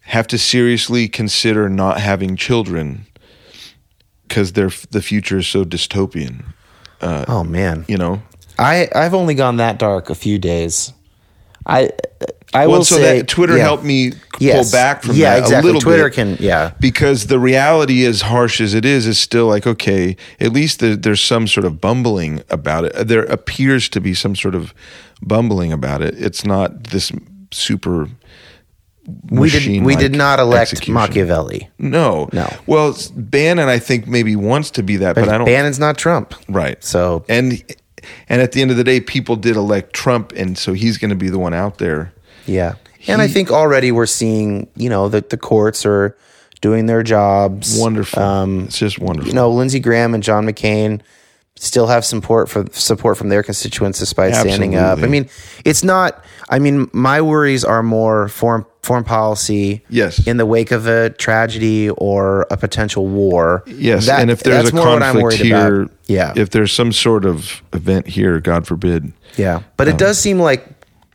have 0.00 0.26
to 0.28 0.38
seriously 0.38 1.08
consider 1.08 1.68
not 1.68 2.00
having 2.00 2.36
children 2.36 3.06
because 4.28 4.52
their 4.52 4.70
the 4.90 5.02
future 5.02 5.38
is 5.38 5.46
so 5.46 5.64
dystopian? 5.64 6.44
Uh, 7.00 7.24
oh 7.28 7.44
man, 7.44 7.84
You 7.88 7.98
know, 7.98 8.22
I 8.58 8.88
I've 8.94 9.14
only 9.14 9.34
gone 9.34 9.56
that 9.58 9.78
dark 9.78 10.10
a 10.10 10.14
few 10.14 10.38
days. 10.38 10.92
I 11.66 11.90
I 12.52 12.66
well, 12.66 12.78
will 12.78 12.84
so 12.84 12.96
say 12.96 13.18
that 13.18 13.28
Twitter 13.28 13.56
yeah. 13.56 13.64
helped 13.64 13.84
me 13.84 14.12
Yes. 14.38 14.70
pull 14.70 14.78
back 14.78 15.02
from 15.02 15.16
yeah, 15.16 15.34
that 15.34 15.38
exactly. 15.44 15.58
a 15.70 15.72
little 15.72 15.80
Twitter 15.80 16.04
bit. 16.08 16.14
can 16.14 16.36
yeah 16.40 16.72
because 16.80 17.26
the 17.28 17.38
reality 17.38 18.04
as 18.04 18.22
harsh 18.22 18.60
as 18.60 18.74
it 18.74 18.84
is 18.84 19.06
is 19.06 19.18
still 19.18 19.46
like 19.46 19.66
okay 19.66 20.16
at 20.40 20.52
least 20.52 20.80
there, 20.80 20.96
there's 20.96 21.20
some 21.22 21.46
sort 21.46 21.64
of 21.64 21.80
bumbling 21.80 22.42
about 22.50 22.84
it 22.84 23.06
there 23.08 23.22
appears 23.24 23.88
to 23.90 24.00
be 24.00 24.12
some 24.12 24.34
sort 24.36 24.54
of 24.54 24.74
bumbling 25.22 25.72
about 25.72 26.02
it 26.02 26.14
it's 26.18 26.44
not 26.44 26.84
this 26.84 27.12
super 27.52 28.08
we 29.30 29.50
did 29.50 29.82
we 29.84 29.96
did 29.96 30.14
not 30.14 30.38
elect 30.40 30.72
execution. 30.72 30.94
Machiavelli. 30.94 31.68
no 31.78 32.28
No. 32.32 32.48
well 32.66 32.96
bannon 33.14 33.68
i 33.68 33.78
think 33.78 34.06
maybe 34.06 34.34
wants 34.36 34.70
to 34.72 34.82
be 34.82 34.96
that 34.96 35.14
but, 35.14 35.26
But 35.26 35.34
i 35.34 35.38
don't 35.38 35.46
Bannon's 35.46 35.78
not 35.78 35.98
Trump. 35.98 36.34
right 36.48 36.82
So 36.82 37.24
and 37.28 37.62
and 38.28 38.40
at 38.40 38.52
the 38.52 38.62
end 38.62 38.70
of 38.70 38.76
the 38.76 38.84
day 38.84 39.00
people 39.00 39.36
did 39.36 39.56
elect 39.56 39.92
trump 39.92 40.32
and 40.36 40.56
so 40.56 40.72
he's 40.72 40.96
going 40.98 41.10
to 41.10 41.16
be 41.16 41.28
the 41.28 41.38
one 41.38 41.52
out 41.54 41.78
there 41.78 42.12
yeah, 42.46 42.74
and 43.06 43.22
I 43.22 43.28
think 43.28 43.50
already 43.50 43.90
we're 43.92 44.04
seeing 44.06 44.68
you 44.76 44.90
know 44.90 45.08
that 45.08 45.30
the 45.30 45.38
courts 45.38 45.86
are 45.86 46.14
doing 46.60 46.84
their 46.86 47.02
jobs. 47.02 47.78
wonderful 47.78 48.22
Um, 48.22 48.64
it's 48.64 48.78
just 48.78 48.98
wonderful 48.98 49.28
you 49.28 49.34
know, 49.34 49.50
Lindsey 49.50 49.80
Graham 49.80 50.12
and 50.14 50.22
John 50.22 50.46
McCain 50.46 51.00
still 51.56 51.86
have 51.86 52.04
support 52.04 52.48
for 52.50 52.66
support 52.72 53.16
from 53.16 53.28
their 53.30 53.42
constituents 53.42 53.98
despite 53.98 54.34
standing 54.34 54.74
up. 54.74 54.98
I 54.98 55.06
mean, 55.06 55.28
it's 55.64 55.82
not. 55.84 56.22
I 56.50 56.58
mean, 56.58 56.90
my 56.92 57.20
worries 57.22 57.64
are 57.64 57.82
more 57.82 58.28
foreign 58.28 58.66
foreign 58.84 59.04
policy. 59.04 59.82
Yes. 59.88 60.26
in 60.26 60.36
the 60.36 60.46
wake 60.46 60.70
of 60.70 60.86
a 60.86 61.10
tragedy 61.10 61.90
or 61.90 62.46
a 62.50 62.56
potential 62.56 63.06
war. 63.06 63.62
Yes, 63.66 64.06
That- 64.06 64.20
and 64.20 64.30
if 64.30 64.42
there's 64.42 64.70
a 64.70 64.74
more 64.74 64.86
what 64.86 65.02
I'm 65.02 65.12
conflict 65.14 65.40
about. 65.44 65.66
here, 65.72 65.88
yeah, 66.06 66.32
if 66.36 66.50
there's 66.50 66.72
some 66.72 66.92
sort 66.92 67.24
of 67.24 67.62
event 67.72 68.06
here, 68.06 68.40
God 68.40 68.66
forbid, 68.66 69.12
yeah. 69.36 69.60
But 69.76 69.88
Um, 69.88 69.94
it 69.94 69.98
does 69.98 70.18
seem 70.18 70.38
like 70.38 70.66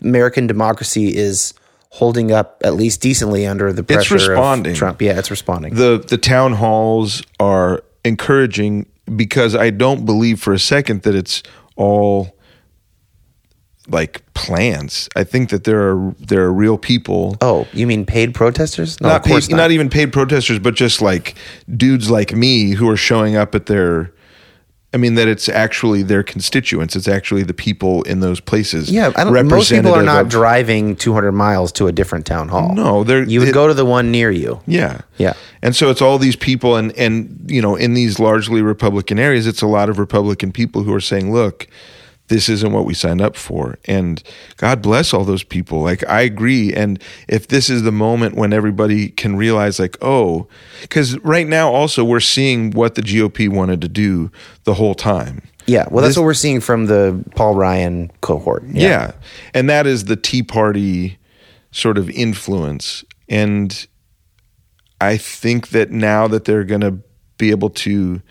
American 0.02 0.48
democracy 0.48 1.16
is 1.16 1.54
holding 1.92 2.32
up 2.32 2.62
at 2.64 2.76
least 2.76 3.02
decently 3.02 3.46
under 3.48 3.74
the 3.74 3.84
pressure 3.84 4.16
it's 4.16 4.28
responding. 4.28 4.72
of 4.74 4.78
Trump. 4.78 5.02
Yeah, 5.02 5.18
it's 5.20 5.32
responding. 5.32 5.74
the 5.76 6.04
the 6.08 6.18
town 6.18 6.54
halls 6.54 7.24
are 7.40 7.84
encouraging 8.06 8.86
because 9.16 9.56
I 9.56 9.70
don't 9.72 10.06
believe 10.06 10.40
for 10.40 10.54
a 10.54 10.60
second 10.60 11.02
that 11.04 11.16
it's 11.16 11.42
all 11.76 12.36
like 13.90 14.22
plans. 14.34 15.10
I 15.16 15.24
think 15.24 15.50
that 15.50 15.64
there 15.64 15.90
are 15.92 16.14
there 16.20 16.44
are 16.44 16.54
real 16.54 16.78
people. 16.78 17.38
oh, 17.42 17.68
you 17.74 17.86
mean 17.88 18.06
paid 18.06 18.34
protesters? 18.34 19.00
No, 19.02 19.10
not 19.10 19.18
of 19.26 19.28
course 19.32 19.48
paid, 19.48 19.56
not. 19.56 19.72
even 19.72 19.90
paid 19.90 20.14
protesters, 20.14 20.60
but 20.60 20.76
just 20.76 21.02
like 21.02 21.36
dudes 21.76 22.10
like 22.10 22.34
me 22.34 22.72
who 22.72 22.90
are 22.90 22.98
showing 22.98 23.36
up 23.36 23.56
at 23.56 23.66
their. 23.66 24.12
I 24.92 24.98
mean 24.98 25.14
that 25.16 25.28
it's 25.28 25.48
actually 25.48 26.02
their 26.02 26.24
constituents. 26.24 26.96
It's 26.96 27.08
actually 27.08 27.44
the 27.44 27.54
people 27.54 28.02
in 28.04 28.22
those 28.22 28.40
places. 28.40 28.90
Yeah, 28.90 29.12
I 29.16 29.24
don't, 29.24 29.48
most 29.48 29.70
people 29.72 29.94
are 29.94 30.02
not 30.02 30.22
of- 30.24 30.30
driving 30.30 30.96
200 30.96 31.32
miles 31.32 31.72
to 31.74 31.86
a 31.86 31.92
different 31.92 32.26
town 32.26 32.50
hall. 32.50 32.74
No, 32.74 33.04
they're 33.04 33.24
You 33.24 33.40
would 33.42 33.50
it- 33.50 33.54
go 33.54 33.68
to 33.68 33.76
the 33.76 33.86
one 33.86 34.10
near 34.10 34.32
you. 34.32 34.62
Yeah. 34.66 35.02
Yeah. 35.20 35.34
And 35.62 35.76
so 35.76 35.92
it's 35.92 36.02
all 36.02 36.18
these 36.18 36.36
people 36.36 36.76
and 36.76 36.92
and 36.98 37.40
you 37.48 37.62
know, 37.62 37.76
in 37.76 37.94
these 37.94 38.18
largely 38.18 38.64
Republican 38.64 39.20
areas, 39.20 39.46
it's 39.46 39.62
a 39.62 39.68
lot 39.68 39.90
of 39.90 40.00
Republican 40.00 40.52
people 40.52 40.82
who 40.82 40.92
are 40.96 41.02
saying, 41.02 41.32
"Look, 41.32 41.68
this 42.30 42.48
isn't 42.50 42.72
what 42.72 42.86
we 42.86 42.94
signed 42.94 43.22
up 43.22 43.36
for." 43.36 43.78
And 43.86 44.24
God 44.58 44.82
bless 44.82 45.14
all 45.14 45.26
those 45.26 45.44
people. 45.44 45.82
Like 45.82 46.08
I 46.10 46.22
agree 46.22 46.74
and 46.74 47.02
if 47.28 47.48
this 47.50 47.70
is 47.70 47.84
the 47.84 47.92
moment 47.92 48.36
when 48.36 48.54
everybody 48.54 49.10
can 49.10 49.36
realize 49.36 49.80
like, 49.80 49.98
"Oh, 50.02 50.48
cuz 50.90 51.18
right 51.20 51.48
now 51.48 51.72
also 51.72 52.04
we're 52.04 52.20
seeing 52.20 52.72
what 52.72 52.96
the 52.96 53.02
GOP 53.04 53.50
wanted 53.50 53.82
to 53.82 53.88
do 53.90 54.32
the 54.64 54.76
whole 54.76 54.96
time." 54.96 55.42
Yeah, 55.66 55.86
well, 55.92 56.02
that's 56.02 56.12
This- 56.12 56.18
what 56.18 56.26
we're 56.26 56.34
seeing 56.34 56.62
from 56.62 56.88
the 56.88 57.24
Paul 57.36 57.54
Ryan 57.54 58.10
cohort. 58.22 58.64
Yeah. 58.74 59.12
And 59.54 59.70
that 59.70 59.86
is 59.86 60.06
the 60.06 60.16
Tea 60.16 60.42
Party 60.42 61.20
sort 61.72 61.98
of 62.00 62.10
influence. 62.10 63.04
And 63.28 63.86
I 65.00 65.16
think 65.18 65.70
that 65.70 65.92
now 65.92 66.28
that 66.28 66.46
they're 66.46 66.64
going 66.64 66.82
to 66.82 66.96
be 67.38 67.52
able 67.52 67.70
to 67.70 68.22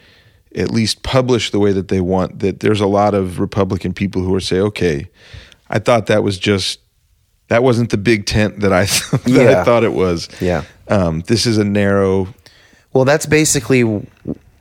at 0.55 0.71
least 0.71 1.03
publish 1.03 1.51
the 1.51 1.59
way 1.59 1.73
that 1.73 1.89
they 1.89 2.01
want, 2.01 2.39
that 2.41 2.61
there's 2.61 2.81
a 2.81 2.87
lot 2.87 3.15
of 3.15 3.39
Republican 3.41 3.93
people 3.93 4.23
who 4.23 4.35
are 4.35 4.41
say, 4.41 4.59
okay, 4.61 5.09
I 5.69 5.79
thought 5.79 6.07
that 6.07 6.23
was 6.23 6.39
just, 6.39 6.81
that 7.49 7.63
wasn't 7.63 7.91
the 7.91 7.99
big 7.99 8.27
tent 8.27 8.61
that 8.61 8.73
I, 8.73 8.85
that 9.13 9.23
Yeah. 9.27 9.61
I 9.61 9.65
thought 9.65 9.85
it 9.85 9.93
was. 9.93 10.29
Yeah. 10.41 10.65
Um, 10.89 11.21
this 11.27 11.47
is 11.47 11.59
a 11.59 11.65
narrow, 11.65 12.29
Well, 12.93 13.05
that's 13.05 13.27
basically 13.27 14.07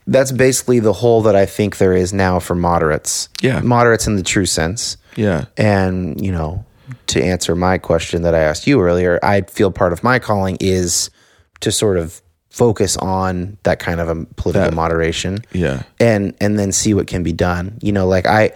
that's 0.10 0.32
basically 0.32 0.80
the 0.80 0.94
hole 0.94 1.22
that 1.24 1.36
I 1.36 1.46
think 1.46 1.78
there 1.80 1.92
is 1.94 2.14
now 2.14 2.40
for 2.40 2.56
moderates. 2.56 3.28
Yeah. 3.42 3.60
moderates 3.60 4.08
in 4.08 4.16
the 4.16 4.24
true 4.24 4.46
sense. 4.46 4.96
yeah. 5.18 5.46
And 5.58 6.20
you 6.24 6.32
know, 6.32 6.66
to 7.08 7.22
answer 7.22 7.56
my 7.56 7.78
question 7.78 8.22
that 8.22 8.34
I 8.34 8.40
asked 8.40 8.68
you 8.68 8.82
earlier, 8.82 9.20
I 9.22 9.42
feel 9.42 9.72
part 9.72 9.92
of 9.92 10.04
my 10.04 10.20
calling 10.20 10.58
is 10.62 11.10
to 11.60 11.72
sort 11.72 11.98
of 11.98 12.22
focus 12.58 12.98
on 12.98 13.56
that 13.64 13.78
kind 13.80 14.00
of 14.02 14.10
a 14.10 14.16
political 14.42 14.70
That- 14.72 14.74
moderation 14.74 15.40
Yeah. 15.54 15.84
and 16.00 16.34
and 16.42 16.58
then 16.60 16.72
see 16.72 16.94
what 16.98 17.06
can 17.08 17.22
be 17.24 17.32
done 17.32 17.78
you 17.82 17.92
know 17.92 18.08
like 18.08 18.26
i 18.26 18.52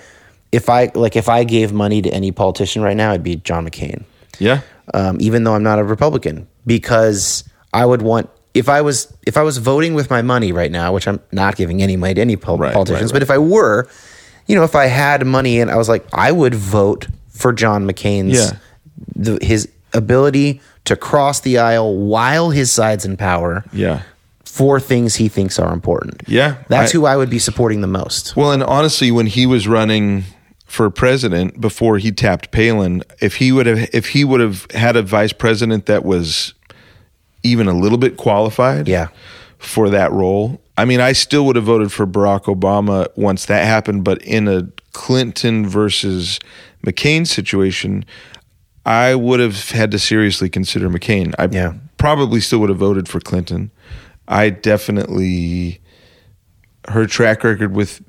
if 0.52 0.70
i 0.70 0.90
like 0.96 1.16
if 1.16 1.30
i 1.30 1.44
gave 1.44 1.72
money 1.72 2.02
to 2.02 2.10
any 2.10 2.32
politician 2.32 2.82
right 2.82 2.98
now 2.98 3.12
it'd 3.12 3.22
be 3.24 3.36
john 3.38 3.64
mccain 3.68 4.04
Yeah. 4.40 4.62
um, 4.96 5.18
even 5.22 5.44
though 5.44 5.54
i'm 5.54 5.62
not 5.64 5.78
a 5.78 5.84
republican 5.84 6.48
because 6.66 7.44
i 7.74 7.86
would 7.86 8.02
want 8.02 8.28
if 8.56 8.68
i 8.70 8.82
was 8.82 8.98
if 9.28 9.38
i 9.38 9.44
was 9.44 9.58
voting 9.60 9.94
with 9.94 10.10
my 10.10 10.22
money 10.24 10.52
right 10.52 10.72
now 10.72 10.92
which 10.94 11.08
i'm 11.08 11.20
not 11.32 11.56
giving 11.56 11.82
any 11.84 11.96
money 11.96 12.16
to 12.16 12.22
any 12.22 12.36
pol- 12.38 12.58
Right, 12.58 12.74
politicians 12.74 13.12
right, 13.12 13.18
but 13.18 13.22
if 13.24 13.30
i 13.30 13.38
were 13.38 13.88
you 14.48 14.56
know 14.56 14.64
if 14.64 14.76
i 14.76 14.88
had 14.88 15.26
money 15.28 15.60
and 15.62 15.70
i 15.70 15.78
was 15.78 15.88
like 15.88 16.04
i 16.12 16.32
would 16.32 16.56
vote 16.56 17.08
for 17.30 17.54
john 17.54 17.86
mccain's 17.88 18.34
Yeah. 18.40 18.58
the, 19.16 19.38
his 19.46 19.70
ability 19.94 20.60
to 20.86 20.96
cross 20.96 21.40
the 21.42 21.58
aisle 21.58 21.96
while 21.96 22.50
his 22.50 22.72
side's 22.72 23.06
in 23.06 23.18
power 23.18 23.64
Yeah. 23.72 24.02
for 24.44 24.80
things 24.80 25.16
he 25.16 25.28
thinks 25.30 25.60
are 25.60 25.72
important. 25.74 26.22
Yeah, 26.28 26.56
That's 26.70 26.92
I- 26.94 26.98
who 26.98 27.06
I 27.06 27.16
would 27.18 27.30
be 27.30 27.40
supporting 27.40 27.82
the 27.82 27.88
most. 27.88 28.36
Well, 28.36 28.52
and 28.52 28.64
honestly, 28.64 29.12
when 29.12 29.28
he 29.28 29.46
was 29.46 29.68
running 29.68 30.26
for 30.66 30.90
president 30.90 31.60
before 31.62 31.98
he 31.98 32.12
tapped 32.12 32.52
Palin, 32.52 33.04
if 33.20 33.36
he 33.36 33.52
would 33.52 33.66
have 33.66 33.90
if 33.94 34.08
he 34.10 34.24
would 34.24 34.40
have 34.40 34.66
had 34.74 34.96
a 34.96 35.02
vice 35.02 35.34
president 35.34 35.86
that 35.86 36.04
was 36.06 36.54
even 37.44 37.68
a 37.68 37.74
little 37.74 37.98
bit 37.98 38.18
qualified, 38.18 38.88
Yeah. 38.88 39.08
for 39.58 39.90
that 39.90 40.12
role, 40.12 40.62
I 40.78 40.86
mean, 40.86 41.00
I 41.02 41.12
still 41.12 41.46
would 41.46 41.56
have 41.56 41.66
voted 41.66 41.92
for 41.92 42.08
Barack 42.08 42.44
Obama 42.46 43.08
once 43.16 43.46
that 43.46 43.66
happened. 43.66 44.04
But 44.04 44.22
in 44.24 44.48
a 44.48 44.68
Clinton 44.94 45.68
versus 45.68 46.40
McCain 46.86 47.28
situation, 47.28 48.04
I 48.86 49.16
would 49.16 49.40
have 49.40 49.70
had 49.72 49.92
to 49.92 50.00
seriously 50.00 50.50
consider 50.50 50.90
McCain. 50.90 51.34
I 51.38 51.48
Yeah. 51.52 51.74
probably 51.98 52.40
still 52.42 52.60
would 52.60 52.70
have 52.70 52.80
voted 52.80 53.08
for 53.08 53.20
Clinton. 53.20 53.72
I 54.28 54.50
definitely 54.50 55.80
her 56.88 57.06
track 57.06 57.44
record 57.44 57.76
with 57.76 58.02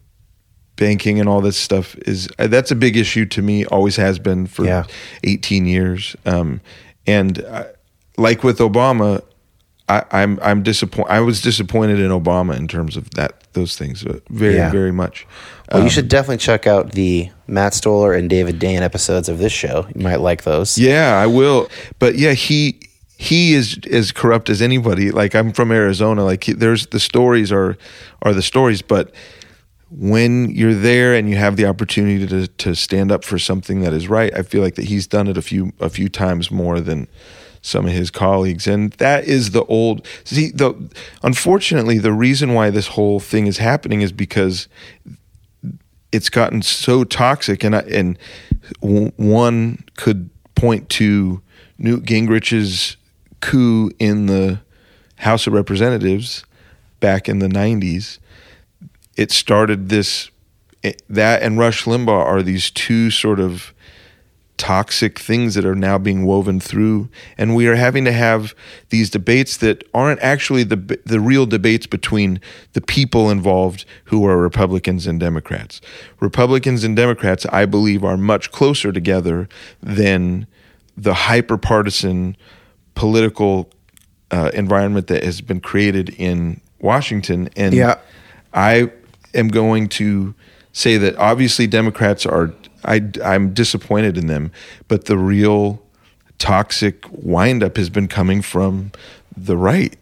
banking 0.77 1.21
and 1.21 1.29
all 1.29 1.41
this 1.43 1.57
stuff 1.59 1.95
is 2.07 2.29
uh, 2.39 2.47
that's 2.47 2.71
a 2.71 2.75
big 2.75 2.97
issue 2.97 3.27
to 3.27 3.43
me 3.43 3.67
always 3.67 3.97
has 3.97 4.19
been 4.19 4.47
for 4.47 4.65
Yeah. 4.65 4.85
18 5.25 5.67
years 5.67 6.17
um, 6.25 6.61
and 7.07 7.45
I, 7.51 7.67
like 8.17 8.43
with 8.43 8.59
obama 8.59 9.23
I, 9.89 10.05
i'm 10.11 10.39
i'm 10.43 10.63
disappointed 10.63 11.11
i 11.13 11.21
was 11.21 11.41
disappointed 11.43 11.99
in 11.99 12.11
obama 12.11 12.57
in 12.57 12.69
terms 12.69 12.97
of 12.97 13.11
that 13.11 13.43
those 13.53 13.77
things 13.77 14.05
uh, 14.07 14.21
very 14.31 14.55
Yeah. 14.57 14.71
very 14.71 14.93
much 14.93 15.27
Well, 15.71 15.83
you 15.85 15.91
should 15.91 16.09
definitely 16.09 16.39
check 16.39 16.67
out 16.67 16.93
the 16.93 17.31
Matt 17.47 17.73
Stoller 17.75 18.13
and 18.13 18.29
David 18.29 18.59
Dayen 18.61 18.83
episodes 18.83 19.29
of 19.31 19.39
this 19.39 19.53
show. 19.53 19.87
You 19.95 20.03
might 20.03 20.21
like 20.21 20.43
those. 20.45 20.77
Yeah, 20.79 21.19
I 21.19 21.27
will. 21.27 21.69
But 21.99 22.17
yeah, 22.17 22.33
he 22.35 22.79
he 23.17 23.55
is 23.55 23.79
as 23.91 24.13
corrupt 24.13 24.51
as 24.51 24.61
anybody. 24.61 25.11
Like 25.11 25.35
I'm 25.35 25.53
from 25.53 25.73
Arizona. 25.73 26.25
Like 26.25 26.45
he, 26.45 26.53
there's 26.53 26.87
the 26.89 27.01
stories 27.01 27.51
are 27.53 27.77
are 28.21 28.35
the 28.35 28.43
stories, 28.43 28.83
but 28.83 29.15
when 29.91 30.51
you're 30.51 30.75
there 30.75 31.15
and 31.15 31.29
you 31.31 31.37
have 31.37 31.57
the 31.57 31.67
opportunity 31.67 32.27
to 32.27 32.47
to 32.49 32.75
stand 32.75 33.11
up 33.13 33.25
for 33.25 33.39
something 33.39 33.81
that 33.81 33.93
is 33.95 34.09
right, 34.09 34.33
I 34.37 34.43
feel 34.43 34.63
like 34.63 34.75
that 34.77 34.85
he's 34.87 35.07
done 35.07 35.27
it 35.29 35.37
a 35.39 35.43
few 35.43 35.73
a 35.81 35.89
few 35.89 36.09
times 36.09 36.51
more 36.51 36.81
than 36.81 37.07
some 37.63 37.87
of 37.87 37.93
his 37.93 38.11
colleagues. 38.11 38.67
And 38.67 38.93
that 38.95 39.25
is 39.25 39.53
the 39.53 39.65
old 39.65 40.07
see 40.25 40.51
the 40.51 40.75
unfortunately 41.23 41.99
the 41.99 42.13
reason 42.13 42.55
why 42.55 42.71
this 42.71 42.89
whole 42.89 43.21
thing 43.21 43.47
is 43.47 43.59
happening 43.59 44.03
is 44.03 44.13
because 44.13 44.69
it's 46.11 46.29
gotten 46.29 46.61
so 46.61 47.05
toxic. 47.05 47.65
And 47.65 47.77
I, 47.77 47.81
and 47.81 48.19
one 48.81 49.85
could 49.97 50.29
point 50.55 50.89
to 50.91 51.41
Newt 51.79 52.05
Gingrich's 52.05 52.97
coup 53.41 53.91
in 53.99 54.27
the 54.27 54.61
House 55.17 55.47
of 55.47 55.53
Representatives 55.53 56.45
back 57.01 57.29
in 57.29 57.39
the 57.39 57.49
90s 57.49 58.19
it 59.17 59.31
started 59.31 59.89
this 59.89 60.31
that 61.09 61.43
and 61.43 61.59
Rush 61.59 61.85
Limbaugh 61.85 62.09
are 62.09 62.43
these 62.43 62.71
two 62.71 63.11
sort 63.11 63.39
of 63.39 63.73
toxic 64.59 65.19
things 65.19 65.55
that 65.55 65.65
are 65.65 65.75
now 65.75 65.99
being 65.99 66.25
woven 66.25 66.61
through 66.61 67.09
and 67.37 67.57
we 67.57 67.67
are 67.67 67.75
having 67.75 68.05
to 68.05 68.13
have 68.13 68.55
these 68.91 69.11
debates 69.11 69.57
that 69.57 69.83
aren't 69.93 70.21
actually 70.21 70.63
the 70.63 71.01
the 71.05 71.19
real 71.19 71.47
debates 71.47 71.87
between 71.87 72.41
the 72.75 72.81
people 72.81 73.31
involved 73.31 73.85
who 74.05 74.25
are 74.25 74.37
Republicans 74.37 75.07
and 75.07 75.19
Democrats. 75.19 75.81
Republicans 76.21 76.85
and 76.85 76.95
Democrats 76.95 77.45
I 77.47 77.67
believe 77.67 78.05
are 78.05 78.17
much 78.17 78.53
closer 78.53 78.93
together 78.93 79.49
than 79.83 80.47
the 80.97 81.15
hyper 81.15 81.59
partisan 81.59 82.37
political 82.95 83.71
uh, 84.31 84.51
environment 84.55 85.07
that 85.09 85.25
has 85.25 85.41
been 85.41 85.61
created 85.61 86.11
in 86.11 86.61
Washington 86.81 87.49
and 87.57 87.75
Yeah. 87.75 87.97
I 88.55 88.91
am 89.35 89.49
going 89.49 89.89
to 89.89 90.35
say 90.73 90.99
that 90.99 91.17
obviously 91.17 91.67
Democrats 91.67 92.27
are 92.27 92.53
I 92.85 93.03
I'm 93.25 93.53
disappointed 93.55 94.17
in 94.19 94.27
them, 94.27 94.51
but 94.89 95.05
the 95.07 95.17
real 95.19 95.83
toxic 96.39 97.05
windup 97.11 97.77
has 97.77 97.89
been 97.91 98.09
coming 98.09 98.43
from 98.43 98.91
the 99.37 99.57
right. 99.57 99.97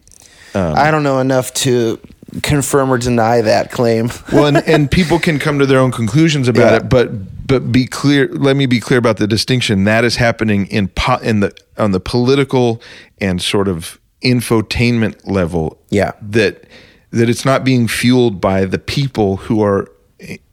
Um, 0.53 0.73
I 0.75 0.91
don't 0.91 1.03
know 1.03 1.19
enough 1.19 1.53
to 1.55 1.99
confirm 2.43 2.91
or 2.91 2.97
deny 2.97 3.41
that 3.41 3.71
claim. 3.71 4.09
Well, 4.33 4.45
and, 4.47 4.57
and 4.67 4.89
people 4.91 5.19
can 5.19 5.37
come 5.39 5.59
to 5.59 5.65
their 5.65 5.79
own 5.79 5.91
conclusions 5.91 6.47
about 6.47 6.71
Yeah. 6.71 6.77
it, 6.77 6.89
but 6.89 7.47
but 7.47 7.71
be 7.71 7.85
clear. 7.85 8.27
Let 8.29 8.55
me 8.55 8.65
be 8.65 8.79
clear 8.79 8.97
about 8.99 9.17
the 9.17 9.27
distinction 9.27 9.83
that 9.85 10.03
is 10.03 10.15
happening 10.15 10.65
in 10.67 10.87
po- 10.89 11.19
in 11.21 11.41
the 11.41 11.53
on 11.77 11.91
the 11.91 11.99
political 11.99 12.81
and 13.19 13.41
sort 13.41 13.67
of 13.67 13.99
infotainment 14.23 15.27
level. 15.29 15.77
Yeah. 15.89 16.11
that 16.21 16.65
that 17.11 17.29
it's 17.29 17.43
not 17.45 17.63
being 17.65 17.87
fueled 17.89 18.39
by 18.39 18.63
the 18.65 18.79
people 18.79 19.35
who 19.37 19.61
are 19.61 19.87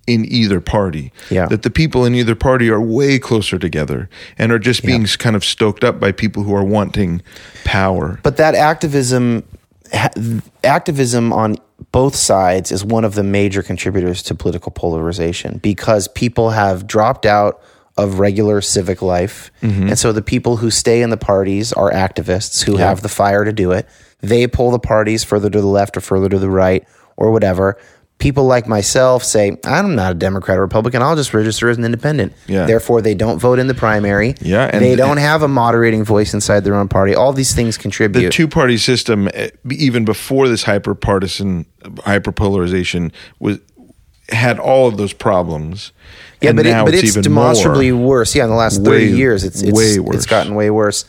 in 0.09 0.25
either 0.25 0.61
party. 0.61 1.13
Yeah. 1.31 1.47
that 1.47 1.63
the 1.63 1.71
people 1.71 2.05
in 2.05 2.15
either 2.15 2.35
party 2.35 2.71
are 2.71 2.81
way 2.81 3.19
closer 3.19 3.59
together 3.59 4.09
and 4.39 4.51
are 4.51 4.59
just 4.59 4.83
being 4.83 5.05
kind 5.05 5.37
of 5.37 5.45
stoked 5.45 5.85
up 5.85 6.01
by 6.01 6.13
people 6.13 6.43
who 6.43 6.55
are 6.55 6.65
wanting 6.65 7.23
power. 7.65 8.19
But 8.23 8.39
that 8.39 8.55
activism, 8.55 9.45
activism 10.65 11.33
on 11.33 11.57
both 11.93 12.17
sides 12.17 12.73
is 12.73 12.85
one 12.85 13.05
of 13.05 13.15
the 13.15 13.23
major 13.23 13.63
contributors 13.63 14.23
to 14.25 14.35
political 14.35 14.73
polarization 14.73 15.59
because 15.59 16.09
people 16.09 16.51
have 16.51 16.87
dropped 16.87 17.27
out 17.27 17.63
of 17.97 18.21
regular 18.21 18.61
civic 18.61 19.03
life, 19.03 19.51
mm-hmm. 19.61 19.89
and 19.89 19.99
so 19.99 20.13
the 20.13 20.23
people 20.23 20.57
who 20.57 20.71
stay 20.71 21.03
in 21.03 21.11
the 21.11 21.17
parties 21.17 21.73
are 21.73 21.91
activists 21.91 22.63
who 22.63 22.77
have 22.77 23.03
the 23.03 23.09
fire 23.09 23.45
to 23.45 23.53
do 23.53 23.73
it. 23.73 23.89
They 24.21 24.47
pull 24.47 24.71
the 24.71 24.79
parties 24.79 25.25
further 25.25 25.51
to 25.51 25.61
the 25.61 25.67
left 25.67 25.97
or 25.97 26.01
further 26.01 26.29
to 26.29 26.39
the 26.39 26.49
right 26.49 26.87
or 27.17 27.33
whatever. 27.33 27.77
People 28.19 28.47
like 28.47 28.67
myself 28.67 29.23
say, 29.23 29.57
I'm 29.65 29.95
not 29.95 30.11
a 30.13 30.15
Democrat 30.17 30.59
or 30.59 30.63
Republican. 30.63 31.03
I'll 31.03 31.15
just 31.15 31.33
register 31.33 31.69
as 31.69 31.79
an 31.79 31.85
independent. 31.85 32.33
Yeah. 32.49 32.67
Therefore, 32.67 33.01
they 33.01 33.15
don't 33.15 33.39
vote 33.39 33.61
in 33.61 33.69
the 33.69 33.75
primary. 33.75 34.35
Yeah, 34.41 34.69
and- 34.73 34.83
they 34.85 34.97
don't 34.97 35.19
have 35.19 35.43
a 35.45 35.49
moderating 35.49 36.03
voice 36.05 36.35
inside 36.35 36.65
their 36.65 36.75
own 36.75 36.89
party. 36.89 37.15
All 37.15 37.33
these 37.33 37.55
things 37.55 37.79
contribute. 37.79 38.25
the 38.25 38.31
two 38.31 38.49
party 38.49 38.77
system, 38.77 39.29
eh, 39.35 39.51
even 39.71 40.05
before 40.05 40.49
this 40.49 40.65
hyper 40.65 40.97
partisan 40.97 41.65
hyper 42.05 42.33
polarization, 42.33 43.13
was 43.39 43.61
had 44.31 44.59
all 44.59 44.89
of 44.89 44.97
those 44.97 45.13
problems. 45.13 45.93
Yeah, 46.41 46.53
but, 46.53 46.67
it, 46.67 46.85
but 46.85 46.95
it's, 46.95 47.05
even 47.05 47.23
demonstrably 47.23 47.93
worse. 47.93 48.35
Yeah, 48.35 48.45
in 48.45 48.51
the 48.51 48.57
last 48.57 48.81
Way- 48.81 48.85
thirty 48.85 49.17
years, 49.17 49.45
it's 49.45 49.63
it's, 49.63 49.73
way 49.73 49.99
worse. 49.99 50.17
it's 50.17 50.27
gotten 50.27 50.55
way 50.55 50.71
worse, 50.71 51.05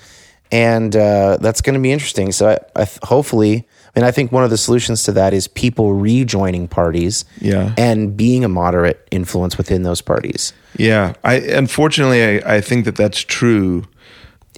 and 0.52 0.96
uh, 0.96 1.38
that's 1.42 1.62
going 1.62 1.74
to 1.74 1.80
be 1.82 1.92
interesting. 1.92 2.32
So, 2.32 2.50
I, 2.50 2.82
I 2.84 2.88
hopefully, 3.04 3.68
I 3.96 4.00
mean, 4.00 4.08
I 4.08 4.12
think 4.12 4.32
one 4.32 4.44
of 4.44 4.50
the 4.50 4.58
solutions 4.58 5.04
to 5.04 5.12
that 5.14 5.34
is 5.34 5.48
people 5.48 5.94
rejoining 5.94 6.68
parties, 6.68 7.26
Yeah. 7.42 7.74
and 7.78 8.16
being 8.16 8.44
a 8.46 8.50
moderate 8.50 9.08
influence 9.12 9.58
within 9.58 9.84
those 9.84 10.02
parties. 10.02 10.54
Yeah, 10.78 11.14
I 11.24 11.36
unfortunately 11.36 12.24
I, 12.44 12.58
I 12.58 12.62
think 12.62 12.86
that 12.86 12.96
that's 12.96 13.20
true. 13.20 13.86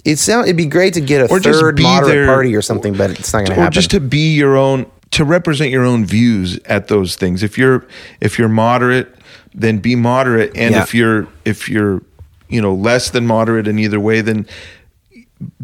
It 0.04 0.18
sound 0.18 0.44
it'd 0.46 0.56
be 0.56 0.66
great 0.66 0.94
to 0.94 1.00
get 1.00 1.22
a 1.22 1.32
Or 1.32 1.40
third 1.40 1.80
moderate 1.80 2.12
there- 2.12 2.26
party 2.26 2.54
or 2.54 2.62
something, 2.62 2.94
but 2.94 3.10
it's 3.10 3.32
not 3.32 3.40
going 3.40 3.46
to 3.46 3.52
or 3.52 3.64
happen. 3.64 3.72
just 3.72 3.90
to 3.92 4.00
be 4.00 4.34
your 4.34 4.56
own 4.56 4.86
to 5.12 5.24
represent 5.24 5.70
your 5.70 5.84
own 5.84 6.04
views 6.04 6.58
at 6.66 6.88
those 6.88 7.16
things 7.16 7.42
if 7.42 7.56
you're 7.58 7.86
if 8.20 8.38
you're 8.38 8.48
moderate 8.48 9.14
then 9.54 9.76
be 9.78 9.94
moderate 9.94 10.50
and 10.56 10.74
Yeah. 10.74 10.82
if 10.82 10.94
you're 10.94 11.26
if 11.44 11.68
you're 11.68 12.00
you 12.48 12.60
know 12.62 12.74
less 12.74 13.10
than 13.10 13.26
moderate 13.26 13.68
in 13.68 13.78
either 13.78 14.00
way 14.00 14.22
then 14.22 14.46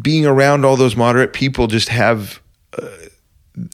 being 0.01 0.25
around 0.25 0.65
all 0.65 0.75
those 0.77 0.95
moderate 0.95 1.33
people 1.33 1.65
just 1.67 1.89
have 1.89 2.39
uh, 2.77 2.85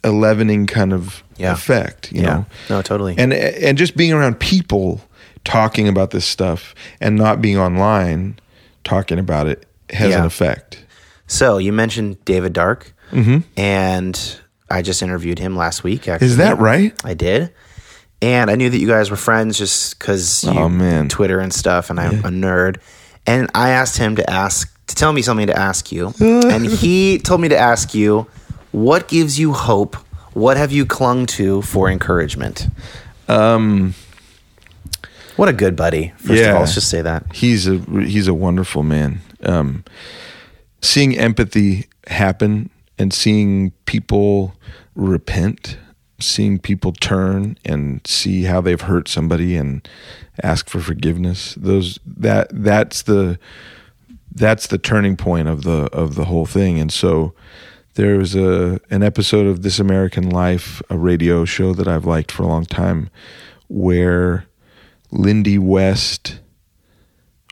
a 0.04 0.12
leavening 0.12 0.68
kind 0.68 0.94
of 0.94 1.24
Yeah. 1.38 1.54
effect 1.54 2.12
you 2.12 2.22
Yeah. 2.22 2.28
know 2.28 2.46
No, 2.70 2.82
totally. 2.82 3.16
and 3.18 3.34
and 3.34 3.78
just 3.78 3.96
being 3.98 4.14
around 4.14 4.40
people 4.40 5.02
talking 5.44 5.88
about 5.88 6.12
this 6.12 6.26
stuff 6.26 6.74
and 7.00 7.16
not 7.16 7.42
being 7.42 7.58
online 7.58 8.40
talking 8.84 9.20
about 9.20 9.48
it 9.48 9.66
has 9.92 10.10
Yeah. 10.12 10.20
an 10.20 10.26
effect 10.26 10.84
so 11.28 11.58
you 11.58 11.74
mentioned 11.74 12.24
David 12.26 12.54
Dark, 12.54 12.94
and 13.58 14.40
I 14.70 14.82
just 14.82 15.02
interviewed 15.02 15.40
him 15.40 15.56
last 15.56 15.84
week. 15.84 16.08
Actually, 16.08 16.28
Mm-hmm. 16.28 16.32
is 16.32 16.38
that 16.38 16.60
right 16.60 16.94
I 17.04 17.14
did. 17.16 17.52
And 18.22 18.50
I 18.50 18.56
knew 18.56 18.70
that 18.70 18.78
you 18.78 18.88
guys 18.88 19.10
were 19.12 19.18
friends 19.18 19.58
just 19.58 19.98
because 20.00 20.46
Oh, 20.48 20.70
man. 20.70 21.10
Twitter 21.10 21.40
and 21.40 21.54
stuff, 21.54 21.90
and 21.90 22.00
I'm 22.00 22.20
a 22.20 22.30
nerd. 22.30 22.78
And 23.28 23.50
I 23.56 23.70
asked 23.70 23.98
him 23.98 24.16
to 24.18 24.30
ask 24.30 24.72
to 24.88 24.96
tell 24.96 25.12
me 25.14 25.22
something 25.24 25.48
to 25.48 25.58
ask 25.58 25.92
you, 25.92 26.14
and 26.20 26.66
he 26.66 27.18
told 27.18 27.42
me 27.42 27.50
to 27.50 27.58
ask 27.58 27.94
you, 27.96 28.28
What 28.76 29.08
gives 29.08 29.40
you 29.40 29.54
hope? 29.54 29.96
What 30.34 30.58
have 30.58 30.70
you 30.70 30.86
clung 30.86 31.28
to 31.28 31.62
for 31.62 31.90
encouragement? 31.90 32.68
Um, 33.30 33.94
what 35.38 35.48
a 35.48 35.54
good 35.54 35.78
buddy. 35.78 36.12
First 36.18 36.44
of 36.44 36.54
all, 36.54 36.60
let's 36.60 36.74
just 36.74 36.90
say 36.90 37.02
that. 37.02 37.34
he's 37.34 37.68
a 37.68 37.78
he's 37.78 38.28
a 38.28 38.34
wonderful 38.34 38.84
man. 38.84 39.22
Um, 39.44 39.86
seeing 40.82 41.18
empathy 41.18 41.86
happen 42.08 42.70
and 43.00 43.14
seeing 43.14 43.72
people 43.86 44.56
repent, 44.94 45.78
seeing 46.20 46.60
people 46.60 46.92
turn 46.92 47.58
and 47.64 48.06
see 48.06 48.44
how 48.44 48.60
they've 48.60 48.82
hurt 48.82 49.08
somebody 49.08 49.56
and 49.56 49.88
ask 50.44 50.68
for 50.68 50.82
forgiveness. 50.82 51.56
Those 51.56 51.98
that 52.06 52.50
that's 52.52 53.04
the 53.04 53.40
that's 54.34 54.68
the 54.68 54.78
turning 54.78 55.16
point 55.16 55.48
of 55.48 55.64
the 55.64 55.90
of 55.94 56.16
the 56.16 56.26
whole 56.26 56.46
thing. 56.46 56.78
And 56.78 56.92
so 56.92 57.34
there 57.96 58.18
was 58.18 58.36
a 58.36 58.80
an 58.89 59.04
episode 59.04 59.48
of 59.48 59.62
This 59.62 59.80
American 59.80 60.30
Life, 60.30 60.82
a 60.89 60.98
radio 60.98 61.46
show 61.46 61.74
that 61.74 61.88
I've 61.88 62.06
liked 62.06 62.32
for 62.32 62.43
a 62.43 62.48
long 62.48 62.66
time, 62.66 63.10
where 63.68 64.46
Lindy 65.12 65.58
West 65.58 66.39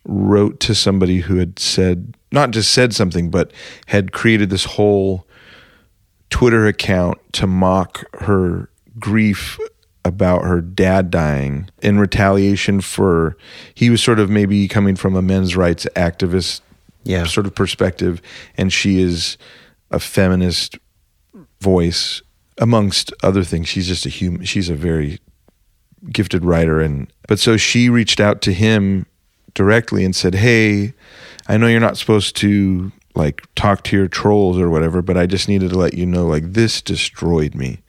wrote 0.05 0.59
to 0.59 0.75
somebody 0.75 1.21
who 1.21 1.37
had 1.37 1.57
said 1.59 2.15
not 2.31 2.51
just 2.51 2.71
said 2.71 2.93
something 2.93 3.29
but 3.29 3.51
had 3.87 4.11
created 4.11 4.49
this 4.49 4.65
whole 4.65 5.25
Twitter 6.29 6.67
account 6.67 7.17
to 7.31 7.47
mock 7.47 8.03
her 8.21 8.69
grief 8.99 9.57
about 10.03 10.43
her 10.43 10.59
dad 10.59 11.09
dying 11.09 11.69
in 11.81 11.99
retaliation 11.99 12.81
for 12.81 13.37
he 13.73 13.89
was 13.89 14.03
sort 14.03 14.19
of 14.19 14.29
maybe 14.29 14.67
coming 14.67 14.97
from 14.97 15.15
a 15.15 15.21
men's 15.21 15.55
rights 15.55 15.87
activist 15.95 16.59
Yeah. 17.05 17.25
sort 17.25 17.45
of 17.45 17.55
perspective 17.55 18.21
and 18.57 18.73
she 18.73 18.99
is 18.99 19.37
a 19.93 19.99
feminist 19.99 20.77
voice 21.61 22.21
amongst 22.57 23.13
other 23.23 23.43
things. 23.43 23.69
She's 23.69 23.87
just 23.87 24.05
a 24.05 24.09
human 24.09 24.43
she's 24.43 24.69
a 24.69 24.75
very 24.75 25.19
gifted 26.11 26.43
writer 26.43 26.81
and 26.81 27.11
but 27.27 27.39
so 27.39 27.55
she 27.55 27.89
reached 27.89 28.19
out 28.19 28.41
to 28.41 28.53
him 28.53 29.05
directly 29.53 30.03
and 30.03 30.15
said 30.15 30.35
hey 30.35 30.93
i 31.47 31.55
know 31.55 31.67
you're 31.67 31.79
not 31.79 31.97
supposed 31.97 32.35
to 32.35 32.91
like 33.15 33.43
talk 33.55 33.83
to 33.83 33.95
your 33.95 34.07
trolls 34.07 34.57
or 34.57 34.69
whatever 34.69 35.01
but 35.01 35.15
i 35.15 35.25
just 35.25 35.47
needed 35.47 35.69
to 35.69 35.77
let 35.77 35.93
you 35.93 36.05
know 36.05 36.25
like 36.25 36.53
this 36.53 36.81
destroyed 36.81 37.55
me. 37.55 37.79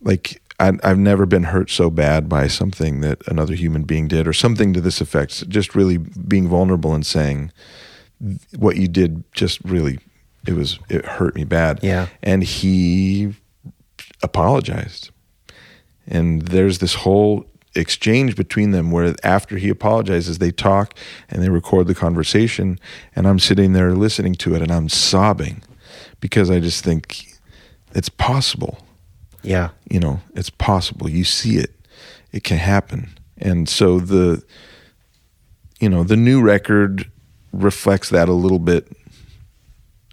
Like 0.00 0.40
I, 0.58 0.72
i've 0.82 0.98
never 0.98 1.26
been 1.26 1.44
hurt 1.44 1.70
so 1.70 1.90
bad 1.90 2.28
by 2.28 2.48
something 2.48 3.00
that 3.00 3.26
another 3.26 3.54
human 3.54 3.82
being 3.82 4.08
did 4.08 4.26
or 4.26 4.32
something 4.32 4.72
to 4.72 4.80
this 4.80 5.00
effect. 5.00 5.48
Just 5.48 5.74
really 5.74 5.98
being 5.98 6.48
vulnerable 6.48 6.94
and 6.94 7.04
saying 7.04 7.52
what 8.56 8.76
you 8.76 8.88
did 8.88 9.24
just 9.32 9.60
really 9.64 9.98
it 10.46 10.54
was 10.54 10.78
it 10.88 11.04
hurt 11.04 11.34
me 11.34 11.44
bad. 11.44 11.80
Yeah. 11.82 12.06
and 12.22 12.42
he 12.42 13.34
apologized. 14.22 15.10
And 16.06 16.42
there's 16.42 16.78
this 16.78 16.94
whole 16.94 17.46
exchange 17.74 18.36
between 18.36 18.70
them 18.70 18.90
where 18.90 19.14
after 19.22 19.58
he 19.58 19.68
apologizes 19.68 20.38
they 20.38 20.50
talk 20.50 20.94
and 21.28 21.42
they 21.42 21.50
record 21.50 21.86
the 21.86 21.94
conversation. 21.94 22.78
And 23.14 23.26
i'm 23.28 23.38
sitting 23.38 23.72
there 23.72 23.94
listening 23.94 24.34
to 24.36 24.54
it 24.54 24.62
and 24.62 24.70
i'm 24.72 24.88
sobbing 24.88 25.62
because 26.20 26.50
i 26.50 26.58
just 26.60 26.82
think 26.84 27.26
it's 27.94 28.08
possible. 28.08 28.78
Yeah. 29.42 29.70
you 29.90 30.00
know 30.00 30.20
it's 30.34 30.50
possible. 30.50 31.08
You 31.08 31.24
see 31.24 31.56
it. 31.58 31.72
It 32.32 32.44
can 32.44 32.58
happen. 32.58 33.18
And 33.38 33.68
so 33.68 34.00
the 34.00 34.42
you 35.80 35.88
know 35.88 36.02
the 36.04 36.16
new 36.16 36.40
record 36.42 37.10
reflects 37.52 38.10
that 38.10 38.28
a 38.28 38.32
little 38.32 38.58
bit 38.58 38.88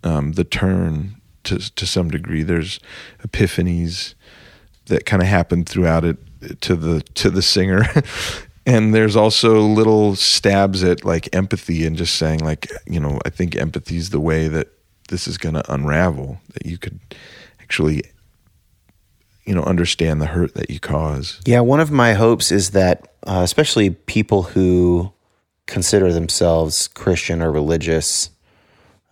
um, 0.03 0.33
the 0.33 0.43
turn 0.43 1.15
to 1.43 1.59
to 1.75 1.85
some 1.85 2.09
degree. 2.09 2.43
There's 2.43 2.79
epiphanies 3.25 4.15
that 4.87 5.05
kind 5.05 5.21
of 5.21 5.27
happen 5.27 5.65
throughout 5.65 6.03
it 6.03 6.17
to 6.61 6.75
the 6.75 7.01
to 7.15 7.29
the 7.29 7.41
singer. 7.41 7.83
And 8.65 8.95
there's 8.95 9.17
also 9.17 9.59
little 9.59 10.15
stabs 10.15 10.85
at 10.85 11.03
like 11.03 11.27
empathy 11.35 11.85
and 11.85 11.97
just 11.97 12.15
saying 12.15 12.39
like 12.39 12.71
you 12.87 12.97
know 12.97 13.19
i 13.25 13.29
think 13.29 13.57
empathy 13.57 13.97
is 13.97 14.11
the 14.11 14.21
way 14.21 14.47
that 14.47 14.69
this 15.09 15.27
is 15.27 15.37
going 15.37 15.55
to 15.55 15.73
unravel 15.73 16.39
that 16.53 16.65
you 16.65 16.77
could 16.77 16.97
actually 17.59 18.03
you 19.45 19.53
know 19.53 19.63
understand 19.63 20.21
the 20.21 20.27
hurt 20.27 20.53
that 20.55 20.69
you 20.69 20.79
cause. 20.79 21.41
Yeah, 21.45 21.61
one 21.61 21.79
of 21.79 21.91
my 21.91 22.13
hopes 22.13 22.51
is 22.51 22.71
that, 22.71 23.07
uh, 23.27 23.41
especially 23.43 23.91
people 23.91 24.43
who 24.43 25.11
consider 25.65 26.11
themselves 26.11 26.87
Christian 26.87 27.41
or 27.41 27.51
religious, 27.51 28.29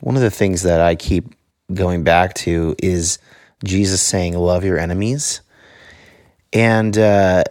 one 0.01 0.15
of 0.15 0.21
the 0.21 0.31
things 0.31 0.63
that 0.63 0.81
I 0.81 0.95
keep 0.95 1.33
going 1.73 2.03
back 2.03 2.33
to 2.35 2.75
is 2.79 3.19
Jesus 3.63 4.01
saying, 4.01 4.37
Love 4.37 4.63
your 4.65 4.77
enemies. 4.77 5.41
And 6.53 6.97
uh, 6.97 7.43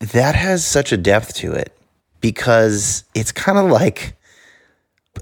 that 0.00 0.34
has 0.34 0.66
such 0.66 0.90
a 0.90 0.96
depth 0.96 1.34
to 1.36 1.52
it 1.52 1.76
because 2.20 3.04
it's 3.14 3.30
kind 3.30 3.58
of 3.58 3.70
like, 3.70 4.16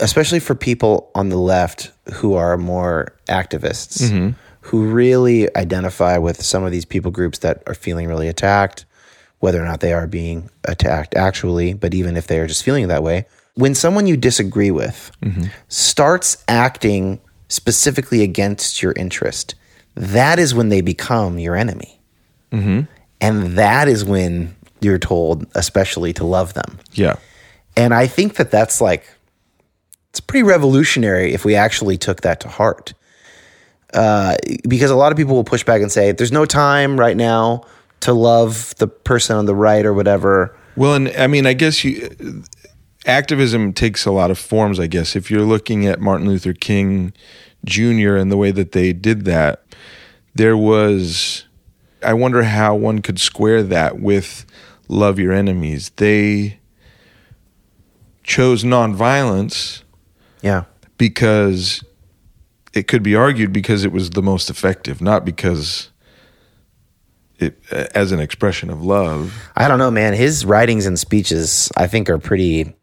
especially 0.01 0.41
for 0.41 0.55
people 0.55 1.11
on 1.15 1.29
the 1.29 1.37
left 1.37 1.91
who 2.15 2.35
are 2.35 2.57
more 2.57 3.15
activists, 3.29 4.11
who 4.63 4.85
really 4.91 5.55
identify 5.57 6.17
with 6.19 6.43
some 6.43 6.65
of 6.65 6.71
these 6.73 6.85
people 6.85 7.11
groups 7.11 7.41
that 7.41 7.63
are 7.67 7.75
feeling 7.75 8.07
really 8.07 8.29
attacked, 8.29 8.85
whether 9.41 9.61
or 9.61 9.65
not 9.67 9.81
they 9.81 9.93
are 9.93 10.07
being 10.07 10.49
attacked 10.65 11.15
actually, 11.15 11.75
but 11.75 11.93
even 11.93 12.17
if 12.17 12.27
they 12.27 12.39
are 12.39 12.47
just 12.47 12.63
feeling 12.63 12.89
that 12.89 13.03
way. 13.03 13.27
When 13.61 13.75
someone 13.75 14.07
you 14.07 14.17
disagree 14.17 14.71
with 14.71 15.13
starts 15.69 16.43
acting 16.49 17.21
specifically 17.49 18.23
against 18.23 18.83
your 18.83 18.93
interest, 18.97 19.55
that 19.95 20.39
is 20.39 20.55
when 20.55 20.69
they 20.69 20.81
become 20.81 21.39
your 21.39 21.55
enemy. 21.57 22.01
And 23.21 23.59
that 23.59 23.87
is 23.87 24.05
when 24.05 24.57
you're 24.81 24.99
told, 24.99 25.47
especially, 25.55 26.13
to 26.15 26.25
love 26.25 26.55
them. 26.55 26.79
yeah 26.93 27.17
And 27.77 27.93
I 27.93 28.07
think 28.07 28.37
that 28.37 28.51
that's 28.51 28.81
like, 28.81 29.05
it's 30.09 30.21
pretty 30.21 30.43
revolutionary 30.43 31.35
if 31.35 31.45
we 31.45 31.55
actually 31.55 31.99
took 31.99 32.23
that 32.23 32.41
to 32.41 32.49
heart. 32.49 32.95
Uh, 33.93 34.37
because 34.69 34.91
a 34.91 34.97
lot 34.97 35.13
of 35.13 35.19
people 35.19 35.35
will 35.35 35.45
push 35.45 35.65
back 35.65 35.83
and 35.83 35.93
say, 35.93 36.13
there's 36.13 36.33
no 36.33 36.47
time 36.47 36.99
right 36.99 37.17
now 37.17 37.65
to 38.01 38.13
love 38.13 38.75
the 38.79 38.87
person 38.89 39.37
on 39.37 39.47
the 39.47 39.55
right 39.55 39.85
or 39.85 39.93
whatever. 39.93 40.57
Well, 40.77 40.95
and 40.95 41.09
I 41.11 41.27
mean, 41.27 41.47
I 41.47 41.53
guess 41.53 41.85
you 41.85 42.43
activism 43.07 43.73
takes 43.73 44.05
a 44.07 44.11
lot 44.11 44.31
of 44.31 44.39
forms. 44.39 44.79
I 44.81 44.87
guess 44.87 45.17
if 45.17 45.31
you're 45.31 45.43
looking 45.43 45.87
at 45.87 46.01
Martin 46.01 46.27
Luther 46.29 46.53
King 46.53 47.13
Jr. 47.65 48.17
and 48.17 48.31
the 48.31 48.37
way 48.37 48.51
that 48.51 48.73
they 48.73 48.93
did 48.93 49.25
that, 49.25 49.65
there 50.35 50.57
was. 50.57 51.45
I 52.03 52.15
wonder 52.15 52.45
how 52.45 52.75
one 52.77 53.03
could 53.03 53.21
square 53.21 53.63
that 53.63 54.01
with 54.01 54.47
love 54.89 55.19
your 55.19 55.33
enemies. 55.33 55.91
They 55.97 56.59
chose 58.23 58.65
nonviolence 58.65 59.83
Yeah. 60.43 60.65
because 60.97 61.85
it 62.73 62.87
could 62.89 63.03
be 63.03 63.15
argued 63.15 63.53
because 63.53 63.85
it 63.85 63.93
was 63.93 64.11
the 64.11 64.23
most 64.23 64.49
effective, 64.49 65.01
not 65.03 65.25
because 65.27 65.91
it 67.39 67.59
as 67.71 68.13
an 68.13 68.21
expression 68.21 68.71
of 68.71 68.83
love. 68.83 69.35
I 69.57 69.69
don't 69.69 69.79
know, 69.79 69.91
man. 69.91 70.15
His 70.15 70.45
writings 70.47 70.87
and 70.87 70.99
speeches, 70.99 71.71
I 71.77 71.87
think, 71.87 72.09
are 72.09 72.19
pretty, 72.19 72.75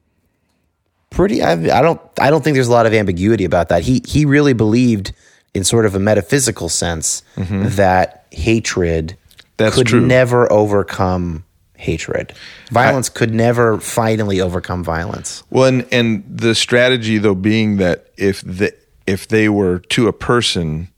pretty. 1.10 1.42
I, 1.42 1.54
I 1.54 1.82
don't, 1.82 2.02
I 2.20 2.30
don't 2.30 2.44
think 2.44 2.56
there's 2.56 2.68
a 2.68 2.72
lot 2.72 2.86
of 2.86 2.94
ambiguity 2.94 3.46
about 3.46 3.70
that. 3.70 3.84
He 3.84 4.02
he 4.06 4.26
really 4.26 4.54
believed, 4.54 5.14
in 5.54 5.64
sort 5.64 5.86
of 5.86 5.96
a 5.96 6.00
metaphysical 6.00 6.70
sense, 6.70 7.24
that 7.36 8.26
hatred 8.32 9.10
Mm-hmm. 9.10 9.18
That's 9.58 9.76
could 9.76 9.88
true. 9.88 10.02
never 10.02 10.52
overcome 10.52 11.44
hatred. 11.78 12.34
Violence 12.70 13.10
could 13.10 13.34
never 13.34 13.80
finally 13.80 14.40
overcome 14.40 14.84
violence. 14.84 15.44
Well, 15.50 15.66
and 15.66 15.88
and 15.92 16.24
the 16.30 16.54
strategy 16.54 17.18
though 17.18 17.34
being 17.34 17.78
that 17.78 18.12
if 18.18 18.42
the 18.42 18.72
if 19.08 19.28
they 19.28 19.50
were 19.50 19.80
to 19.80 20.08
a 20.08 20.14
person 20.14 20.90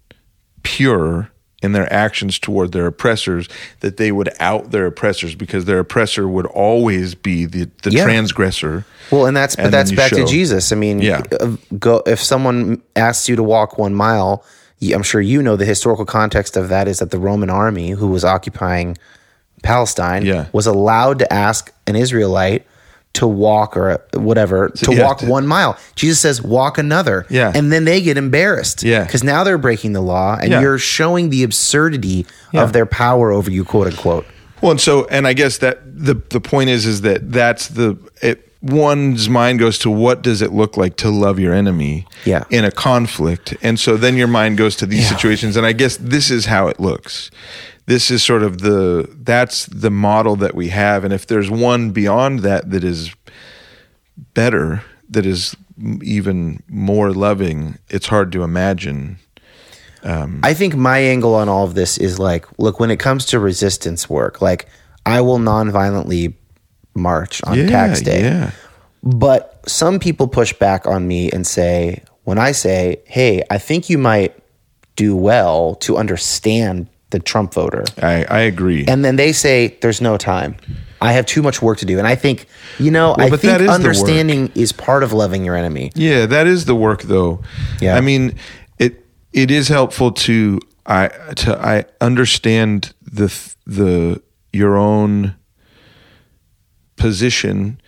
pure 0.64 1.32
in 1.62 1.74
their 1.74 1.92
actions 1.92 2.40
toward 2.40 2.72
their 2.72 2.88
oppressors, 2.88 3.50
that 3.82 3.98
they 3.98 4.12
would 4.12 4.30
out 4.40 4.72
their 4.72 4.86
oppressors 4.86 5.36
because 5.36 5.66
their 5.66 5.80
oppressor 5.80 6.28
would 6.28 6.46
always 6.46 7.16
be 7.16 7.46
the 7.46 7.70
the 7.84 7.92
Yeah. 7.92 8.04
transgressor. 8.06 8.86
Well, 9.12 9.26
and 9.26 9.36
that's 9.36 9.56
but 9.56 9.72
that's 9.72 9.92
back 9.92 10.12
to 10.12 10.26
Jesus. 10.26 10.72
I 10.72 10.76
mean, 10.76 11.02
Yeah. 11.02 11.24
go 11.78 12.02
if 12.06 12.24
someone 12.24 12.82
asks 12.96 13.28
you 13.28 13.36
to 13.36 13.44
walk 13.44 13.78
one 13.78 13.94
mile, 13.94 14.44
I'm 14.94 15.04
sure 15.04 15.20
you 15.20 15.42
know 15.42 15.58
the 15.58 15.66
historical 15.66 16.06
context 16.06 16.56
of 16.56 16.70
that 16.70 16.88
is 16.88 17.00
that 17.00 17.12
the 17.12 17.20
Roman 17.20 17.50
army 17.50 17.90
who 17.92 18.08
was 18.08 18.24
occupying 18.24 18.98
Palestine 19.62 20.26
Yeah. 20.26 20.46
was 20.54 20.66
allowed 20.68 21.20
to 21.20 21.34
ask 21.34 21.74
an 21.88 21.96
Israelite 21.98 22.66
to 23.14 23.28
walk 23.28 23.76
or 23.76 24.02
whatever 24.14 24.70
to 24.70 24.92
walk 24.92 25.20
to- 25.20 25.26
one 25.26 25.46
mile. 25.48 25.78
Jesus 25.96 26.20
says 26.20 26.42
walk 26.42 26.78
another. 26.78 27.26
Yeah. 27.30 27.52
And 27.54 27.72
then 27.72 27.84
they 27.86 28.02
get 28.02 28.18
embarrassed. 28.18 28.84
Yeah. 28.84 29.04
Because 29.04 29.24
now 29.24 29.44
they're 29.44 29.58
breaking 29.58 29.94
the 29.94 30.02
law 30.02 30.38
and 30.40 30.52
Yeah. 30.52 30.62
you're 30.62 30.78
showing 30.78 31.30
the 31.30 31.44
absurdity 31.44 32.26
Yeah. 32.54 32.64
of 32.64 32.72
their 32.74 32.86
power 32.86 33.32
over 33.32 33.50
you, 33.52 33.66
quote 33.66 33.88
unquote. 33.88 34.26
Well, 34.62 34.72
and 34.72 34.80
so 34.82 35.06
and 35.06 35.26
I 35.28 35.34
guess 35.34 35.58
that 35.58 35.80
the 35.86 36.22
the 36.30 36.40
point 36.40 36.70
is 36.70 36.86
is 36.86 37.02
that 37.02 37.32
that's 37.32 37.68
the 37.70 37.98
it, 38.22 38.46
one's 38.62 39.30
mind 39.30 39.58
goes 39.60 39.78
to 39.80 39.90
what 39.90 40.22
does 40.22 40.42
it 40.42 40.52
look 40.52 40.76
like 40.78 40.98
to 40.98 41.10
love 41.10 41.40
your 41.40 41.54
enemy 41.54 42.06
Yeah. 42.26 42.44
in 42.50 42.66
a 42.66 42.72
conflict 42.72 43.56
and 43.62 43.80
so 43.80 43.96
then 43.96 44.18
your 44.18 44.28
mind 44.28 44.58
goes 44.58 44.76
to 44.78 44.86
these 44.86 45.04
Yeah. 45.10 45.16
situations 45.16 45.56
and 45.56 45.66
i 45.66 45.72
guess 45.72 45.96
this 45.96 46.30
is 46.30 46.46
how 46.48 46.68
it 46.68 46.78
looks 46.78 47.32
this 47.90 48.12
is 48.12 48.24
sort 48.24 48.44
of 48.44 48.60
the 48.60 49.10
that's 49.24 49.66
the 49.66 49.90
model 49.90 50.36
that 50.36 50.54
we 50.54 50.70
have. 50.70 51.04
And 51.04 51.12
if 51.12 51.26
there's 51.26 51.50
one 51.50 51.90
beyond 51.90 52.40
that 52.40 52.70
that 52.70 52.84
is 52.84 53.16
better 54.36 54.84
that 55.10 55.26
is 55.26 55.56
even 56.04 56.62
more 56.68 57.12
loving 57.12 57.80
it's 57.90 58.06
hard 58.06 58.32
to 58.34 58.44
imagine. 58.44 59.18
Um, 60.04 60.40
I 60.44 60.54
think 60.54 60.76
my 60.76 61.00
angle 61.00 61.34
on 61.34 61.50
all 61.50 61.66
of 61.66 61.74
this 61.74 61.98
is 61.98 62.20
like, 62.20 62.46
look, 62.60 62.80
when 62.80 62.92
it 62.92 63.00
comes 63.00 63.26
to 63.28 63.40
resistance 63.40 64.08
work, 64.08 64.40
like 64.40 64.70
I 65.08 65.22
will 65.22 65.40
non-violently 65.40 66.38
march 66.94 67.42
on 67.46 67.58
tax 67.68 68.02
day. 68.02 68.22
yeah. 68.22 68.52
But 69.02 69.62
some 69.66 69.98
people 69.98 70.28
push 70.28 70.54
back 70.54 70.86
on 70.86 71.08
me 71.08 71.32
and 71.32 71.48
say, 71.48 72.04
when 72.24 72.38
I 72.38 72.52
say, 72.52 73.02
hey, 73.06 73.42
I 73.50 73.58
think 73.58 73.90
you 73.90 73.98
might 73.98 74.38
do 74.96 75.16
well 75.16 75.74
to 75.76 75.98
understand 75.98 76.88
the 77.12 77.20
Trump 77.20 77.54
voter. 77.54 77.84
i 78.02 78.24
i 78.26 78.40
agree 78.40 78.86
And 78.88 79.04
then 79.04 79.16
they 79.16 79.32
say, 79.32 79.78
there's 79.82 80.02
no 80.02 80.18
time. 80.18 80.56
I 81.02 81.14
have 81.14 81.26
too 81.26 81.42
much 81.42 81.62
work 81.62 81.78
to 81.80 81.86
do. 81.86 81.98
And 81.98 82.08
I 82.08 82.16
think, 82.16 82.46
you 82.78 82.92
know, 82.92 83.16
I 83.18 83.30
but 83.30 83.40
think 83.40 83.62
is 83.62 83.70
understanding 83.70 84.52
is 84.54 84.72
part 84.74 85.02
of 85.04 85.14
loving 85.14 85.46
your 85.46 85.56
enemy. 85.56 85.92
Yeah, 85.96 86.26
that 86.26 86.46
is 86.46 86.66
the 86.66 86.76
work 86.76 87.04
though. 87.04 87.42
Yeah. 87.80 87.96
I 87.96 88.02
mean, 88.02 88.36
it 88.78 89.06
it 89.32 89.50
is 89.50 89.70
helpful 89.70 90.12
to 90.12 90.60
I 90.86 91.08
to 91.36 91.58
I 91.58 91.86
understand 92.02 92.94
the 93.02 93.28
the 93.66 94.22
your 94.52 94.76
own 94.76 95.36
position 96.98 97.80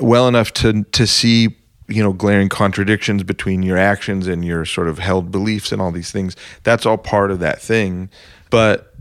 well 0.00 0.26
enough 0.26 0.52
to 0.54 0.82
to 0.82 1.06
see 1.06 1.54
you 1.86 2.02
know 2.02 2.12
glaring 2.12 2.48
contradictions 2.48 3.22
between 3.22 3.62
your 3.62 3.76
actions 3.76 4.26
and 4.26 4.44
your 4.44 4.64
sort 4.64 4.88
of 4.88 4.98
held 4.98 5.30
beliefs 5.30 5.70
and 5.70 5.80
all 5.80 5.92
these 5.92 6.10
things. 6.10 6.34
That's 6.62 6.86
all 6.86 6.98
part 6.98 7.30
of 7.30 7.38
that 7.40 7.60
thing. 7.60 8.10
But 8.50 8.94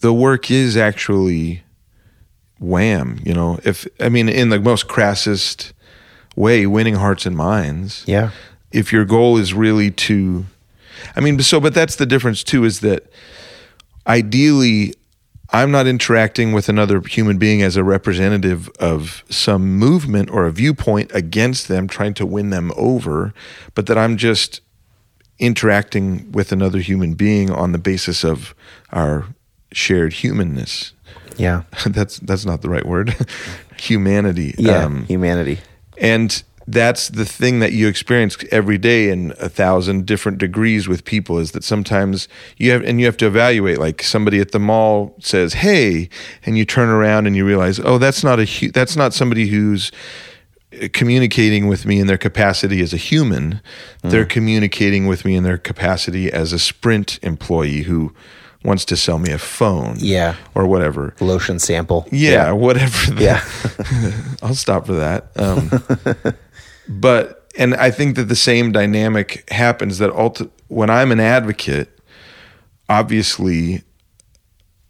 the 0.00 0.12
work 0.12 0.50
is 0.50 0.76
actually 0.76 1.62
wham, 2.58 3.18
you 3.24 3.34
know. 3.34 3.58
If 3.64 3.86
I 4.00 4.08
mean 4.08 4.28
in 4.28 4.48
the 4.50 4.60
most 4.60 4.86
crassest 4.88 5.72
way, 6.36 6.66
winning 6.66 6.94
hearts 6.94 7.26
and 7.26 7.36
minds 7.36 8.04
Yeah. 8.06 8.30
if 8.72 8.92
your 8.92 9.04
goal 9.04 9.36
is 9.36 9.52
really 9.52 9.90
to 9.90 10.46
i 11.16 11.20
mean 11.20 11.38
so 11.40 11.60
but 11.60 11.74
that's 11.74 11.96
the 11.96 12.06
difference 12.06 12.42
too 12.44 12.64
is 12.64 12.80
that 12.80 13.10
ideally 14.06 14.94
i'm 15.50 15.70
not 15.70 15.86
interacting 15.86 16.52
with 16.52 16.68
another 16.68 17.00
human 17.00 17.38
being 17.38 17.60
as 17.62 17.76
a 17.76 17.84
representative 17.84 18.68
of 18.78 19.24
some 19.28 19.76
movement 19.78 20.30
or 20.30 20.46
a 20.46 20.52
viewpoint 20.52 21.10
against 21.14 21.68
them 21.68 21.86
trying 21.88 22.14
to 22.14 22.24
win 22.26 22.50
them 22.50 22.70
over 22.76 23.34
but 23.74 23.86
that 23.86 23.98
i'm 23.98 24.16
just 24.16 24.60
interacting 25.42 26.30
with 26.32 26.52
another 26.52 26.78
human 26.78 27.14
being 27.14 27.50
on 27.50 27.72
the 27.72 27.78
basis 27.78 28.24
of 28.24 28.54
our 28.92 29.26
shared 29.72 30.12
humanness 30.12 30.92
Yeah. 31.36 31.62
that's 31.86 32.18
that's 32.20 32.44
not 32.46 32.62
the 32.62 32.70
right 32.70 32.86
word 32.86 33.14
humanity 33.78 34.54
Yeah. 34.56 34.84
Um, 34.84 35.04
humanity. 35.06 35.58
and 35.98 36.42
that's 36.68 37.08
the 37.08 37.24
thing 37.24 37.58
that 37.58 37.72
you 37.72 37.88
experience 37.88 38.36
every 38.52 38.78
day 38.78 39.10
in 39.10 39.32
a 39.40 39.48
thousand 39.48 40.06
different 40.06 40.38
degrees 40.38 40.86
with 40.86 41.04
people 41.04 41.38
is 41.40 41.50
that 41.52 41.64
sometimes 41.64 42.28
you 42.56 42.70
have 42.70 42.84
and 42.84 43.00
you 43.00 43.06
have 43.06 43.16
to 43.16 43.26
evaluate 43.26 43.78
like 43.78 44.00
somebody 44.00 44.38
at 44.40 44.52
the 44.52 44.60
mall 44.60 45.12
says 45.18 45.54
hey 45.54 46.08
and 46.46 46.56
you 46.56 46.64
turn 46.64 46.88
around 46.88 47.26
and 47.26 47.34
you 47.34 47.44
realize 47.44 47.80
oh 47.80 47.98
that's 47.98 48.22
not 48.22 48.38
a 48.38 48.44
hu- 48.44 48.70
that's 48.70 48.94
not 48.94 49.12
somebody 49.12 49.48
who's 49.48 49.90
communicating 50.92 51.66
with 51.68 51.84
me 51.86 52.00
in 52.00 52.06
their 52.06 52.18
capacity 52.18 52.80
as 52.80 52.92
a 52.92 52.96
human 52.96 53.60
they're 54.02 54.24
communicating 54.24 55.06
with 55.06 55.24
me 55.24 55.36
in 55.36 55.42
their 55.44 55.58
capacity 55.58 56.32
as 56.32 56.52
a 56.52 56.58
sprint 56.58 57.18
employee 57.22 57.82
who 57.82 58.12
wants 58.64 58.84
to 58.84 58.96
sell 58.96 59.18
me 59.18 59.30
a 59.32 59.38
phone 59.38 59.96
Yeah. 59.98 60.36
or 60.54 60.66
whatever 60.66 61.14
Lotion 61.20 61.58
sample. 61.58 62.06
yeah, 62.12 62.52
whatever. 62.52 63.12
the- 63.12 63.22
Yeah. 63.22 63.44
I'll 64.42 64.54
stop 64.54 64.86
for 64.86 64.94
that. 64.94 65.30
Um, 65.36 65.70
but 66.88 67.50
and 67.58 67.74
I 67.74 67.90
think 67.90 68.16
that 68.16 68.24
the 68.28 68.36
same 68.36 68.72
dynamic 68.72 69.48
happens 69.50 69.98
that 69.98 70.10
ulti- 70.12 70.48
when 70.68 70.88
I'm 70.90 71.12
an 71.12 71.20
advocate, 71.20 71.98
obviously 72.88 73.82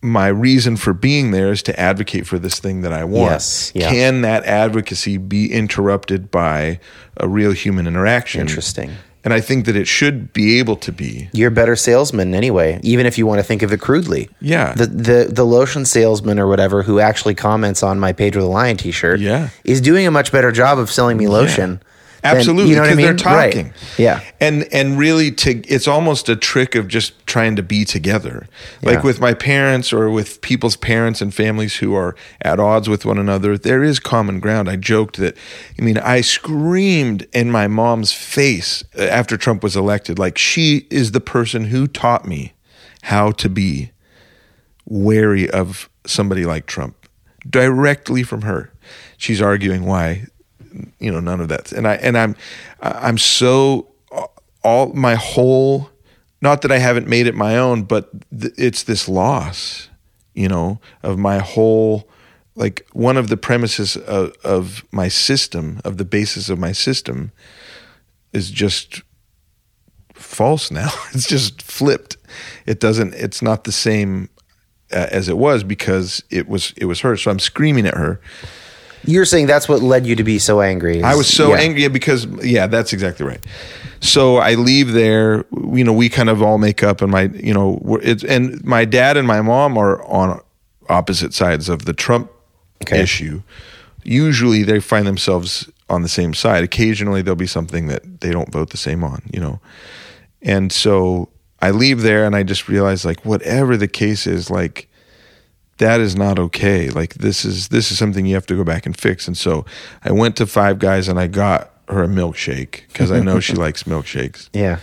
my 0.02 0.26
reason 0.28 0.76
for 0.76 0.92
being 0.92 1.30
there 1.30 1.52
is 1.52 1.62
to 1.62 1.78
advocate 1.80 2.26
for 2.26 2.38
this 2.38 2.58
thing 2.58 2.80
that 2.82 2.92
I 2.92 3.04
want. 3.04 3.30
Yes, 3.32 3.72
yeah. 3.74 3.88
Can 3.88 4.22
that 4.22 4.44
advocacy 4.44 5.16
be 5.16 5.52
interrupted 5.52 6.30
by 6.30 6.80
a 7.16 7.28
real 7.28 7.52
human 7.52 7.86
interaction? 7.86 8.40
Interesting. 8.40 8.90
And 9.24 9.32
I 9.32 9.40
think 9.40 9.66
that 9.66 9.76
it 9.76 9.86
should 9.86 10.32
be 10.32 10.58
able 10.58 10.74
to 10.78 10.90
be. 10.90 11.28
You're 11.32 11.46
a 11.48 11.52
better 11.52 11.76
salesman 11.76 12.34
anyway, 12.34 12.80
even 12.82 13.06
if 13.06 13.16
you 13.16 13.24
want 13.24 13.38
to 13.38 13.44
think 13.44 13.62
of 13.62 13.72
it 13.72 13.80
crudely. 13.80 14.28
Yeah. 14.40 14.74
The 14.74 14.86
the 14.86 15.28
the 15.30 15.44
lotion 15.44 15.84
salesman 15.84 16.40
or 16.40 16.48
whatever 16.48 16.82
who 16.82 16.98
actually 16.98 17.36
comments 17.36 17.84
on 17.84 18.00
my 18.00 18.12
Pedro 18.12 18.42
the 18.42 18.48
Lion 18.48 18.76
t-shirt 18.76 19.20
Yeah. 19.20 19.50
is 19.62 19.80
doing 19.80 20.08
a 20.08 20.10
much 20.10 20.32
better 20.32 20.50
job 20.50 20.80
of 20.80 20.90
selling 20.90 21.16
me 21.18 21.28
lotion. 21.28 21.70
than- 21.70 21.80
Absolutely, 22.24 22.70
you 22.70 22.76
know 22.76 22.82
what 22.82 22.90
I 22.92 22.94
because 22.94 22.96
mean? 23.08 23.16
they're 23.16 23.34
Right. 23.36 23.52
talking. 23.52 23.72
Yeah. 23.98 24.20
and 24.40 24.68
and 24.72 24.96
really, 24.98 25.30
to 25.32 25.60
it's 25.66 25.88
almost 25.88 26.28
a 26.28 26.36
trick 26.36 26.74
of 26.74 26.86
just 26.88 27.26
trying 27.26 27.56
to 27.56 27.62
be 27.62 27.84
together. 27.84 28.46
Like 28.82 28.96
Yeah. 28.98 29.02
with 29.02 29.20
my 29.20 29.34
parents 29.34 29.92
or 29.92 30.08
with 30.10 30.40
people's 30.40 30.76
parents 30.76 31.20
and 31.20 31.34
families 31.34 31.76
who 31.76 31.94
are 31.94 32.14
at 32.40 32.60
odds 32.60 32.88
with 32.88 33.04
one 33.04 33.18
another, 33.18 33.58
there 33.58 33.82
is 33.82 33.98
common 33.98 34.38
ground. 34.40 34.68
I 34.68 34.76
joked 34.76 35.16
that. 35.16 35.36
I 35.78 35.82
mean, 35.82 35.98
I 35.98 36.20
screamed 36.20 37.26
in 37.32 37.50
my 37.50 37.66
mom's 37.66 38.12
face 38.12 38.84
after 38.96 39.36
Trump 39.36 39.62
was 39.64 39.74
elected. 39.76 40.18
Like 40.18 40.38
she 40.38 40.86
is 40.90 41.12
the 41.12 41.20
person 41.20 41.64
who 41.66 41.86
taught 41.88 42.26
me 42.26 42.52
how 43.02 43.32
to 43.32 43.48
be 43.48 43.90
wary 44.84 45.48
of 45.50 45.88
somebody 46.06 46.44
like 46.44 46.66
Trump 46.66 46.94
directly 47.48 48.22
from 48.22 48.42
her. 48.42 48.72
She's 49.16 49.40
arguing 49.40 49.84
why 49.84 50.26
you 50.98 51.10
know 51.10 51.20
none 51.20 51.40
of 51.40 51.48
that. 51.48 51.72
And 51.72 51.86
i 51.86 51.94
and 51.94 52.16
i'm 52.16 52.36
i'm 52.80 53.18
so 53.18 53.88
all 54.64 54.92
my 54.92 55.14
whole 55.14 55.90
not 56.40 56.62
that 56.62 56.72
i 56.72 56.78
haven't 56.78 57.08
made 57.08 57.26
it 57.26 57.34
my 57.34 57.56
own 57.56 57.82
but 57.82 58.10
th- 58.30 58.54
it's 58.56 58.84
this 58.84 59.08
loss 59.08 59.88
you 60.34 60.48
know 60.48 60.80
of 61.02 61.18
my 61.18 61.38
whole 61.38 62.08
like 62.54 62.86
one 62.92 63.16
of 63.16 63.28
the 63.28 63.36
premises 63.36 63.96
of, 63.96 64.32
of 64.44 64.84
my 64.92 65.08
system 65.08 65.80
of 65.84 65.96
the 65.96 66.04
basis 66.04 66.48
of 66.48 66.58
my 66.58 66.72
system 66.72 67.32
is 68.32 68.50
just 68.50 69.02
false 70.14 70.70
now. 70.70 70.90
It's 71.14 71.26
just 71.26 71.62
flipped. 71.62 72.16
It 72.66 72.80
doesn't 72.80 73.14
it's 73.14 73.42
not 73.42 73.64
the 73.64 73.72
same 73.72 74.28
uh, 74.92 75.08
as 75.10 75.28
it 75.28 75.36
was 75.36 75.64
because 75.64 76.22
it 76.30 76.48
was 76.48 76.72
it 76.76 76.86
was 76.86 77.00
her. 77.00 77.16
So 77.16 77.30
i'm 77.30 77.38
screaming 77.38 77.86
at 77.86 77.94
her 77.94 78.20
You're 79.04 79.24
saying 79.24 79.46
that's 79.46 79.68
what 79.68 79.82
led 79.82 80.06
you 80.06 80.14
to 80.16 80.24
be 80.24 80.38
so 80.38 80.60
angry. 80.60 80.98
is- 80.98 81.04
I 81.04 81.14
was 81.14 81.26
so 81.26 81.50
yeah. 81.54 81.60
angry 81.60 81.88
because 81.88 82.26
yeah, 82.44 82.66
that's 82.66 82.92
exactly 82.92 83.26
right. 83.26 83.44
So 84.00 84.36
I 84.36 84.54
leave 84.54 84.92
there. 84.92 85.44
You 85.52 85.84
know, 85.84 85.92
we 85.92 86.08
kind 86.08 86.28
of 86.28 86.42
all 86.42 86.58
make 86.58 86.82
up, 86.82 87.02
and 87.02 87.10
my 87.10 87.22
you 87.34 87.54
know, 87.54 87.78
we're- 87.82 88.04
it's 88.04 88.24
and 88.24 88.62
my 88.64 88.84
dad 88.84 89.16
and 89.16 89.26
my 89.26 89.40
mom 89.42 89.76
are 89.78 90.02
on 90.04 90.40
opposite 90.88 91.34
sides 91.34 91.68
of 91.68 91.84
the 91.84 91.92
Trump 91.92 92.30
Okay. 92.84 93.00
issue. 93.00 93.42
Usually, 94.04 94.62
they 94.64 94.80
find 94.80 95.06
themselves 95.06 95.70
on 95.88 96.02
the 96.02 96.08
same 96.08 96.34
side. 96.34 96.64
Occasionally, 96.64 97.22
there'll 97.22 97.36
be 97.36 97.46
something 97.46 97.86
that 97.86 98.20
they 98.20 98.30
don't 98.32 98.50
vote 98.52 98.70
the 98.70 98.76
same 98.76 99.04
on. 99.04 99.22
You 99.32 99.40
know, 99.40 99.60
and 100.42 100.72
so 100.72 101.28
I 101.60 101.70
leave 101.70 102.02
there, 102.02 102.24
and 102.24 102.34
I 102.34 102.42
just 102.42 102.68
realize 102.68 103.04
like 103.04 103.24
whatever 103.24 103.76
the 103.76 103.86
case 103.88 104.26
is, 104.26 104.50
like 104.50 104.88
that 105.82 106.00
is 106.00 106.14
not 106.14 106.38
okay. 106.38 106.90
Like 106.90 107.14
this 107.14 107.44
is 107.44 107.68
this 107.68 107.90
is 107.90 107.98
something 107.98 108.24
you 108.24 108.34
have 108.34 108.46
to 108.46 108.56
go 108.56 108.62
back 108.62 108.86
and 108.86 108.96
fix. 108.96 109.26
And 109.26 109.36
so 109.36 109.66
I 110.04 110.12
went 110.12 110.36
to 110.36 110.46
Five 110.46 110.78
Guys 110.78 111.08
and 111.08 111.18
I 111.18 111.26
got 111.26 111.72
her 111.88 112.04
a 112.04 112.06
milkshake 112.06 112.86
because 112.86 113.10
I 113.10 113.18
know 113.18 113.40
she 113.40 113.54
likes 113.66 113.82
milkshakes. 113.82 114.48
Yeah. 114.52 114.78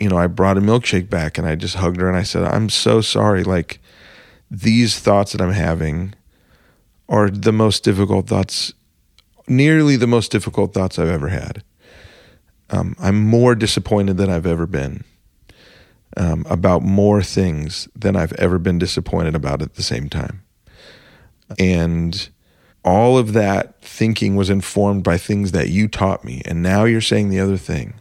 You 0.00 0.08
know, 0.08 0.18
I 0.18 0.26
brought 0.26 0.58
a 0.58 0.60
milkshake 0.60 1.08
back 1.08 1.38
and 1.38 1.46
I 1.46 1.54
just 1.54 1.76
hugged 1.76 2.00
her 2.00 2.08
and 2.08 2.16
I 2.16 2.24
said, 2.24 2.42
"I'm 2.42 2.68
so 2.68 3.00
sorry. 3.00 3.44
Like 3.44 3.80
these 4.50 4.98
thoughts 4.98 5.32
that 5.32 5.40
I'm 5.40 5.52
having 5.52 6.14
are 7.08 7.30
the 7.30 7.52
most 7.52 7.84
difficult 7.84 8.26
thoughts, 8.26 8.72
nearly 9.46 9.96
the 9.96 10.08
most 10.08 10.32
difficult 10.32 10.74
thoughts 10.74 10.98
I've 10.98 11.08
ever 11.08 11.28
had. 11.28 11.62
Um, 12.70 12.96
I'm 12.98 13.24
more 13.24 13.54
disappointed 13.54 14.16
than 14.16 14.30
I've 14.30 14.46
ever 14.46 14.66
been." 14.66 15.04
Um, 16.16 16.44
about 16.48 16.82
more 16.82 17.22
things 17.22 17.88
than 17.94 18.16
I've 18.16 18.32
ever 18.34 18.58
been 18.58 18.78
disappointed 18.78 19.34
about 19.34 19.62
at 19.62 19.74
the 19.74 19.82
same 19.82 20.08
time. 20.08 20.42
And 21.58 22.28
all 22.84 23.18
of 23.18 23.32
that 23.32 23.80
thinking 23.82 24.36
was 24.36 24.50
informed 24.50 25.04
by 25.04 25.18
things 25.18 25.52
that 25.52 25.68
you 25.68 25.88
taught 25.88 26.24
me. 26.24 26.42
And 26.44 26.62
now 26.62 26.84
you're 26.84 27.00
saying 27.00 27.28
the 27.30 27.40
other 27.40 27.56
thing. 27.56 27.94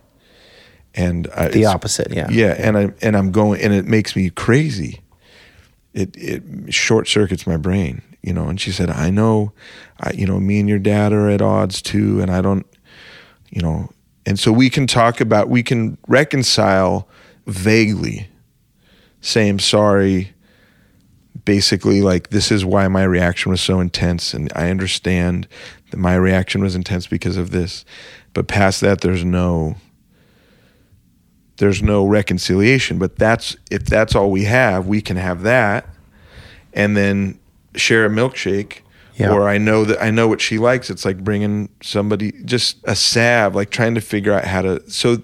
And 0.96 1.28
I, 1.36 1.44
The 1.50 1.60
it's- 1.60 1.66
opposite, 1.74 2.12
yeah. 2.12 2.28
yeah. 2.30 2.56
And 2.58 2.78
I 2.78 2.94
and 3.02 3.16
I'm 3.16 3.32
going, 3.32 3.62
and 3.62 3.74
it 3.74 3.86
makes 3.86 4.16
me 4.16 4.30
crazy. 4.32 5.02
It 5.94 6.16
it 6.18 6.74
short 6.74 7.08
circuits 7.08 7.46
my 7.48 7.58
brain. 7.58 8.02
you 8.24 8.34
know, 8.34 8.48
and 8.50 8.60
she 8.60 8.72
said, 8.72 8.90
I 8.90 9.10
know, 9.10 9.54
I, 10.02 10.12
you 10.12 10.26
know, 10.26 10.40
me 10.40 10.60
and 10.60 10.68
your 10.68 10.80
dad 10.80 11.14
are 11.14 11.30
at 11.30 11.42
odds 11.42 11.82
too, 11.82 12.20
and 12.20 12.30
I 12.32 12.42
don't, 12.42 12.66
you 13.52 13.62
know, 13.62 13.90
and 14.26 14.38
so 14.40 14.52
we 14.52 14.70
can 14.70 14.86
talk 14.88 15.22
about, 15.22 15.48
we 15.50 15.64
can 15.64 15.98
reconcile 16.08 17.08
vaguely, 17.48 18.28
say, 19.22 19.50
I'm 19.50 19.60
sorry, 19.60 20.34
basically, 21.46 22.02
like, 22.02 22.30
this 22.30 22.52
is 22.52 22.64
why 22.64 22.88
my 22.88 23.04
reaction 23.04 23.50
was 23.50 23.62
so 23.62 23.80
intense, 23.80 24.34
and 24.34 24.52
I 24.56 24.70
understand 24.70 25.48
that 25.92 25.98
my 25.98 26.16
reaction 26.16 26.62
was 26.62 26.76
intense 26.76 27.08
because 27.08 27.38
of 27.38 27.52
this. 27.52 27.86
But 28.34 28.48
past 28.48 28.82
that, 28.82 29.02
there's 29.02 29.24
no, 29.24 29.78
there's 31.58 31.82
no 31.82 32.06
reconciliation. 32.06 33.00
But 33.00 33.16
that's, 33.16 33.56
if 33.72 33.86
that's 33.86 34.14
all 34.14 34.30
we 34.30 34.44
have, 34.44 34.86
we 34.86 35.02
can 35.02 35.18
have 35.18 35.42
that 35.44 35.88
and 36.74 36.96
then 36.96 37.40
share 37.76 38.06
a 38.06 38.10
milkshake. 38.10 38.80
Yeah. 39.16 39.32
Or 39.32 39.50
I 39.50 39.58
know 39.58 39.84
that 39.86 40.00
I 40.00 40.12
know 40.12 40.28
what 40.28 40.42
she 40.42 40.60
likes. 40.60 40.92
It's 40.92 41.04
like 41.04 41.24
bringing 41.24 41.70
somebody 41.82 42.34
just 42.46 42.78
a 42.84 42.96
salve, 42.96 43.56
like 43.56 43.72
trying 43.72 43.96
to 43.96 44.02
figure 44.02 44.32
out 44.32 44.46
how 44.46 44.62
to. 44.62 44.88
So 44.92 45.24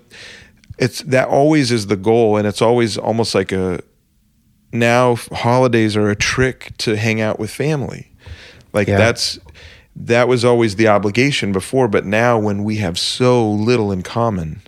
it's 0.78 1.02
that 1.04 1.28
always 1.28 1.72
is 1.72 1.88
the 1.88 1.95
goal, 1.95 2.38
and 2.38 2.48
it's 2.48 2.62
always 2.62 2.98
almost 2.98 3.36
like 3.36 3.52
a. 3.52 3.82
Now 4.72 5.16
holidays 5.32 5.95
are 5.95 6.10
a 6.10 6.16
trick 6.16 6.76
to 6.80 6.95
hang 6.98 7.22
out 7.22 7.38
with 7.40 7.52
family, 7.52 8.12
like 8.74 8.88
Yeah. 8.88 8.98
that's 8.98 9.38
that 9.95 10.28
was 10.28 10.44
always 10.44 10.76
the 10.78 10.88
obligation 10.88 11.52
before, 11.52 11.88
but 11.88 12.06
now 12.06 12.40
when 12.40 12.64
we 12.64 12.78
have 12.78 12.98
so 12.98 13.48
little 13.48 13.91
in 13.91 14.02
common, 14.02 14.64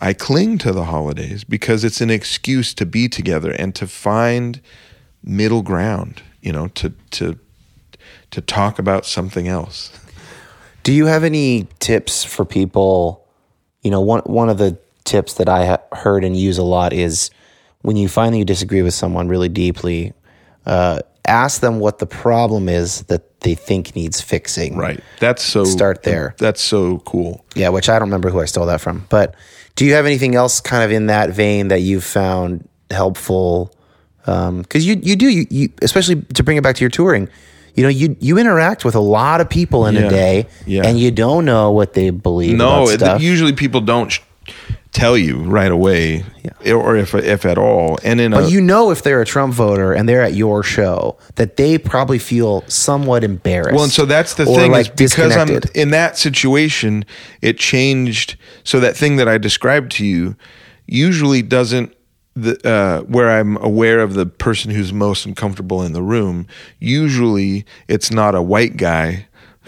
I 0.00 0.12
cling 0.12 0.58
to 0.58 0.72
the 0.72 0.86
holidays 0.86 1.44
because 1.44 1.84
it's 1.84 2.00
an 2.00 2.10
excuse 2.10 2.74
to 2.74 2.84
be 2.84 3.08
together 3.08 3.52
and 3.52 3.72
to 3.76 3.86
find 3.86 4.60
middle 5.22 5.62
ground, 5.62 6.22
you 6.42 6.52
know, 6.52 6.66
to 6.68 6.92
to 7.12 7.38
to 8.32 8.40
talk 8.40 8.80
about 8.80 9.06
something 9.06 9.46
else. 9.46 9.92
Do 10.82 10.92
you 10.92 11.06
have 11.06 11.22
any 11.22 11.68
tips 11.78 12.24
for 12.24 12.44
people? 12.44 13.25
You 13.82 13.90
know, 13.90 14.00
one 14.00 14.20
one 14.20 14.48
of 14.48 14.58
the 14.58 14.78
tips 15.04 15.34
that 15.34 15.48
I 15.48 15.66
ha- 15.66 15.82
heard 15.92 16.24
and 16.24 16.36
use 16.36 16.58
a 16.58 16.64
lot 16.64 16.92
is 16.92 17.30
when 17.82 17.96
you 17.96 18.08
find 18.08 18.34
that 18.34 18.38
you 18.38 18.44
disagree 18.44 18.82
with 18.82 18.94
someone 18.94 19.28
really 19.28 19.48
deeply, 19.48 20.12
uh, 20.66 21.00
ask 21.26 21.60
them 21.60 21.78
what 21.78 21.98
the 21.98 22.06
problem 22.06 22.68
is 22.68 23.02
that 23.02 23.40
they 23.40 23.54
think 23.54 23.94
needs 23.94 24.20
fixing. 24.20 24.76
Right. 24.76 25.00
That's 25.20 25.42
so 25.42 25.64
Start 25.64 26.02
there. 26.02 26.34
That's 26.38 26.60
so 26.60 26.98
cool. 27.00 27.44
Yeah, 27.54 27.68
which 27.68 27.88
I 27.88 27.98
don't 27.98 28.08
remember 28.08 28.30
who 28.30 28.40
I 28.40 28.46
stole 28.46 28.66
that 28.66 28.80
from. 28.80 29.06
But 29.08 29.34
do 29.76 29.84
you 29.84 29.94
have 29.94 30.06
anything 30.06 30.34
else 30.34 30.60
kind 30.60 30.82
of 30.82 30.90
in 30.90 31.06
that 31.06 31.30
vein 31.30 31.68
that 31.68 31.80
you've 31.80 32.04
found 32.04 32.68
helpful? 32.90 33.72
Because 34.24 34.84
you 34.84 34.96
you 35.00 35.14
do 35.14 35.28
you, 35.28 35.46
you 35.50 35.68
especially 35.82 36.22
to 36.22 36.42
bring 36.42 36.56
it 36.56 36.64
back 36.64 36.74
to 36.76 36.80
your 36.80 36.90
touring. 36.90 37.28
You 37.76 37.82
know, 37.82 37.88
you 37.90 38.16
you 38.20 38.38
interact 38.38 38.84
with 38.84 38.94
a 38.94 39.00
lot 39.00 39.40
of 39.40 39.48
people 39.48 39.86
in 39.86 39.94
Yeah. 39.94 40.06
a 40.06 40.10
day, 40.10 40.46
Yeah. 40.66 40.82
and 40.86 40.98
you 40.98 41.10
don't 41.10 41.44
know 41.44 41.70
what 41.70 41.92
they 41.92 42.10
believe. 42.10 42.56
No, 42.56 42.88
it, 42.88 43.00
usually 43.20 43.52
people 43.52 43.80
don't 43.82 44.10
sh- 44.10 44.20
tell 44.92 45.18
you 45.18 45.36
right 45.36 45.70
away, 45.70 46.24
or 46.64 46.96
if 46.96 47.14
if 47.14 47.44
at 47.44 47.58
all. 47.58 47.98
And 48.02 48.18
in 48.18 48.32
a 48.32 48.36
But 48.40 48.50
you 48.50 48.62
know 48.62 48.90
if 48.90 49.02
they're 49.02 49.20
a 49.20 49.26
Trump 49.26 49.52
voter 49.52 49.92
and 49.92 50.08
they're 50.08 50.22
at 50.22 50.32
your 50.34 50.62
show 50.62 51.18
that 51.34 51.58
they 51.58 51.76
probably 51.76 52.18
feel 52.18 52.64
somewhat 52.66 53.22
embarrassed. 53.22 53.74
Well, 53.74 53.84
and 53.84 53.92
so 53.92 54.06
that's 54.06 54.32
the 54.34 54.46
thing 54.46 54.72
like 54.72 54.98
is 54.98 55.12
because 55.12 55.36
I'm 55.36 55.60
in 55.74 55.90
that 55.90 56.16
situation, 56.16 57.04
it 57.42 57.58
changed. 57.58 58.36
So 58.64 58.80
that 58.80 58.96
thing 58.96 59.16
that 59.16 59.28
I 59.28 59.36
described 59.36 59.92
to 59.92 60.04
you 60.06 60.34
usually 60.86 61.42
doesn't. 61.42 61.92
The, 62.38 62.60
uh, 62.68 63.00
where 63.04 63.30
I'm 63.30 63.56
aware 63.56 64.00
of 64.00 64.12
the 64.12 64.26
person 64.26 64.70
who's 64.70 64.92
most 64.92 65.24
uncomfortable 65.24 65.82
in 65.82 65.94
the 65.94 66.02
room, 66.02 66.46
usually 66.78 67.64
it's 67.88 68.10
not 68.10 68.34
a 68.34 68.42
white 68.42 68.76
guy 68.76 69.26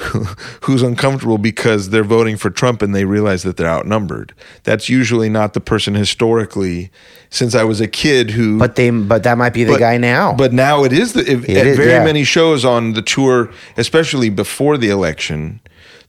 who's 0.62 0.82
uncomfortable 0.82 1.38
because 1.38 1.88
they're 1.90 2.04
voting 2.04 2.36
for 2.36 2.50
Trump 2.50 2.82
and 2.82 2.94
they 2.94 3.04
realize 3.06 3.42
that 3.42 3.56
they're 3.56 3.66
outnumbered. 3.68 4.34
That's 4.64 4.88
usually 4.88 5.28
not 5.30 5.54
the 5.54 5.60
person 5.60 5.94
historically, 5.94 6.90
since 7.30 7.54
I 7.54 7.64
was 7.64 7.80
a 7.80 7.88
kid 7.88 8.30
who 8.30 8.58
But 8.58 8.76
they 8.76 8.90
but 8.90 9.22
that 9.22 9.38
might 9.38 9.54
be 9.54 9.64
the 9.64 9.72
but- 9.72 9.80
guy 9.80 9.96
now. 9.96 10.34
But 10.34 10.52
now 10.52 10.84
it 10.84 10.92
is 10.92 11.14
the 11.14 11.20
if, 11.20 11.48
It 11.48 11.56
at 11.56 11.66
is, 11.66 11.76
very 11.78 11.90
yeah. 11.92 12.04
many 12.04 12.22
shows 12.22 12.64
on 12.66 12.92
the 12.92 13.02
tour, 13.02 13.50
especially 13.78 14.28
before 14.30 14.76
the 14.76 14.90
election, 14.90 15.60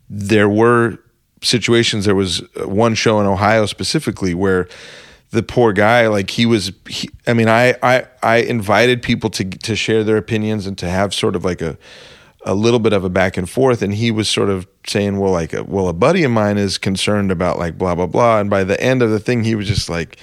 there 0.10 0.50
were 0.50 1.00
situations. 1.42 2.04
There 2.06 2.16
was 2.16 2.44
one 2.58 2.96
show 2.96 3.20
in 3.22 3.26
Ohio 3.28 3.66
specifically 3.66 4.34
where 4.34 4.68
the 5.32 5.44
poor 5.44 5.74
guy, 5.74 6.08
like 6.08 6.32
he 6.32 6.46
was. 6.46 6.72
He, 6.88 7.10
I 7.28 7.34
mean, 7.34 7.48
I, 7.48 7.76
I 7.84 8.08
I 8.24 8.38
invited 8.38 9.02
people 9.02 9.30
to 9.32 9.46
to 9.46 9.76
share 9.76 10.04
their 10.04 10.18
opinions 10.18 10.66
and 10.66 10.78
to 10.80 10.90
have 10.90 11.14
sort 11.14 11.36
of 11.36 11.46
like 11.46 11.62
a 11.62 11.78
a 12.46 12.56
little 12.56 12.80
bit 12.80 12.94
of 12.94 13.04
a 13.04 13.10
back 13.10 13.38
and 13.38 13.50
forth, 13.50 13.82
and 13.82 13.94
he 13.94 14.12
was 14.12 14.30
sort 14.30 14.50
of 14.50 14.68
saying, 14.88 15.20
"Well, 15.20 15.32
like, 15.32 15.54
uh, 15.54 15.64
well, 15.68 15.88
a 15.88 15.94
buddy 15.94 16.24
of 16.24 16.32
mine 16.32 16.58
is 16.58 16.78
concerned 16.78 17.32
about 17.32 17.60
like 17.60 17.78
blah 17.78 17.96
blah 17.96 18.08
blah," 18.08 18.40
and 18.40 18.50
by 18.50 18.64
the 18.64 18.80
end 18.82 19.02
of 19.02 19.12
the 19.12 19.20
thing, 19.20 19.44
he 19.44 19.56
was 19.56 19.68
just 19.68 19.90
like. 19.90 20.18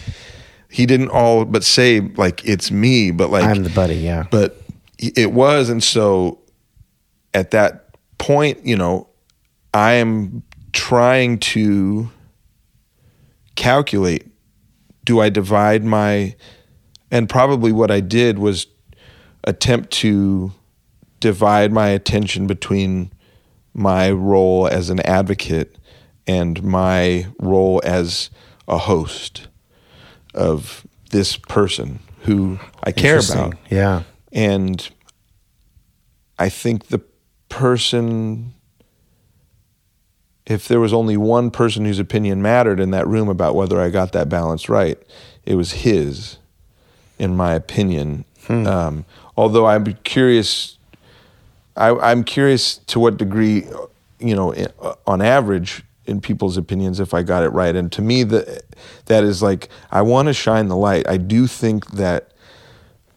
He 0.68 0.84
didn't 0.84 1.10
all 1.10 1.44
but 1.44 1.62
say 1.62 2.00
like 2.00 2.44
it's 2.44 2.72
me, 2.72 3.12
but 3.12 3.30
like 3.30 3.44
I'm 3.44 3.62
the 3.62 3.70
buddy, 3.70 3.94
yeah. 3.94 4.24
but 4.30 4.60
it 4.98 5.32
was 5.32 5.68
and 5.68 5.82
so 5.82 6.38
at 7.34 7.50
that 7.50 7.94
point 8.18 8.64
you 8.64 8.76
know 8.76 9.08
i 9.74 9.92
am 9.92 10.42
trying 10.72 11.38
to 11.38 12.10
calculate 13.54 14.26
do 15.06 15.20
i 15.20 15.30
divide 15.30 15.82
my 15.82 16.36
and 17.10 17.30
probably 17.30 17.72
what 17.72 17.90
i 17.90 18.00
did 18.00 18.38
was 18.38 18.66
attempt 19.44 19.90
to 19.90 20.52
divide 21.20 21.72
my 21.72 21.88
attention 21.88 22.46
between 22.46 23.10
my 23.72 24.10
role 24.10 24.66
as 24.66 24.90
an 24.90 25.00
advocate 25.00 25.78
and 26.26 26.62
my 26.62 27.26
role 27.38 27.80
as 27.84 28.30
a 28.68 28.78
host 28.78 29.48
of 30.34 30.86
this 31.10 31.36
person 31.36 32.00
who 32.22 32.58
I 32.82 32.92
care 32.92 33.18
about. 33.18 33.54
Yeah. 33.70 34.02
And 34.32 34.88
I 36.38 36.48
think 36.48 36.88
the 36.88 37.00
person, 37.48 38.52
if 40.46 40.68
there 40.68 40.80
was 40.80 40.92
only 40.92 41.16
one 41.16 41.50
person 41.50 41.84
whose 41.84 41.98
opinion 41.98 42.40
mattered 42.40 42.78
in 42.78 42.90
that 42.92 43.06
room 43.06 43.28
about 43.28 43.54
whether 43.54 43.80
I 43.80 43.90
got 43.90 44.12
that 44.12 44.28
balance 44.28 44.68
right, 44.68 44.98
it 45.44 45.56
was 45.56 45.72
his, 45.72 46.38
in 47.18 47.36
my 47.36 47.54
opinion. 47.54 48.24
Um, 48.48 49.04
although 49.36 49.66
I'm 49.66 49.84
curious, 50.04 50.78
I, 51.76 51.90
I'm 51.90 52.22
curious 52.22 52.78
to 52.78 53.00
what 53.00 53.16
degree, 53.16 53.66
you 54.20 54.36
know, 54.36 54.52
in, 54.52 54.68
on 55.06 55.20
average, 55.20 55.82
in 56.06 56.20
people's 56.20 56.56
opinions, 56.56 57.00
if 57.00 57.12
I 57.12 57.24
got 57.24 57.42
it 57.42 57.48
right. 57.48 57.74
And 57.74 57.90
to 57.92 58.02
me, 58.02 58.22
the, 58.22 58.62
that 59.06 59.24
is 59.24 59.42
like 59.42 59.68
I 59.90 60.02
want 60.02 60.28
to 60.28 60.32
shine 60.32 60.68
the 60.68 60.76
light. 60.76 61.08
I 61.08 61.16
do 61.16 61.48
think 61.48 61.90
that 61.92 62.30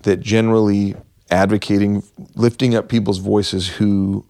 that 0.01 0.22
generally 0.22 0.95
advocating, 1.30 2.01
lifting 2.35 2.73
up 2.73 2.89
people's 2.89 3.19
voices 3.19 3.68
who 3.68 4.26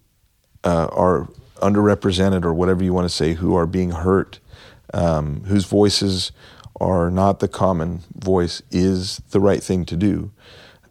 uh, 0.66 0.88
are 0.92 1.30
underrepresented 1.60 2.44
or 2.44 2.54
whatever 2.54 2.84
you 2.84 2.94
want 2.94 3.06
to 3.06 3.14
say, 3.14 3.34
who 3.34 3.56
are 3.56 3.66
being 3.66 3.92
hurt, 3.92 4.40
um, 4.94 5.44
whose 5.46 5.66
voices 5.66 6.32
are 6.80 7.10
not 7.12 7.40
the 7.40 7.48
common 7.48 8.02
voice, 8.16 8.62
is 8.72 9.22
the 9.32 9.40
right 9.40 9.62
thing 9.62 9.86
to 9.86 9.96
do. 9.96 10.32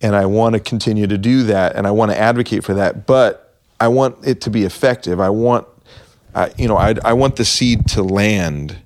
And 0.01 0.15
I 0.15 0.27
want 0.27 0.55
to 0.55 0.61
continue 0.61 1.07
to 1.07 1.19
do 1.19 1.43
that, 1.45 1.75
and 1.75 1.87
I 1.87 1.91
want 1.91 2.11
to 2.13 2.19
advocate 2.19 2.63
for 2.63 2.75
that. 2.75 3.07
But 3.07 3.57
I 3.81 3.89
want 3.89 4.27
it 4.27 4.41
to 4.43 4.51
be 4.51 4.65
effective. 4.65 5.21
I 5.21 5.31
want, 5.31 5.67
I, 6.35 6.53
you 6.57 6.69
know, 6.69 6.77
I, 6.77 6.95
I 7.05 7.15
want 7.15 7.37
the 7.37 7.45
seed 7.45 7.89
to 7.89 8.03
land 8.03 8.79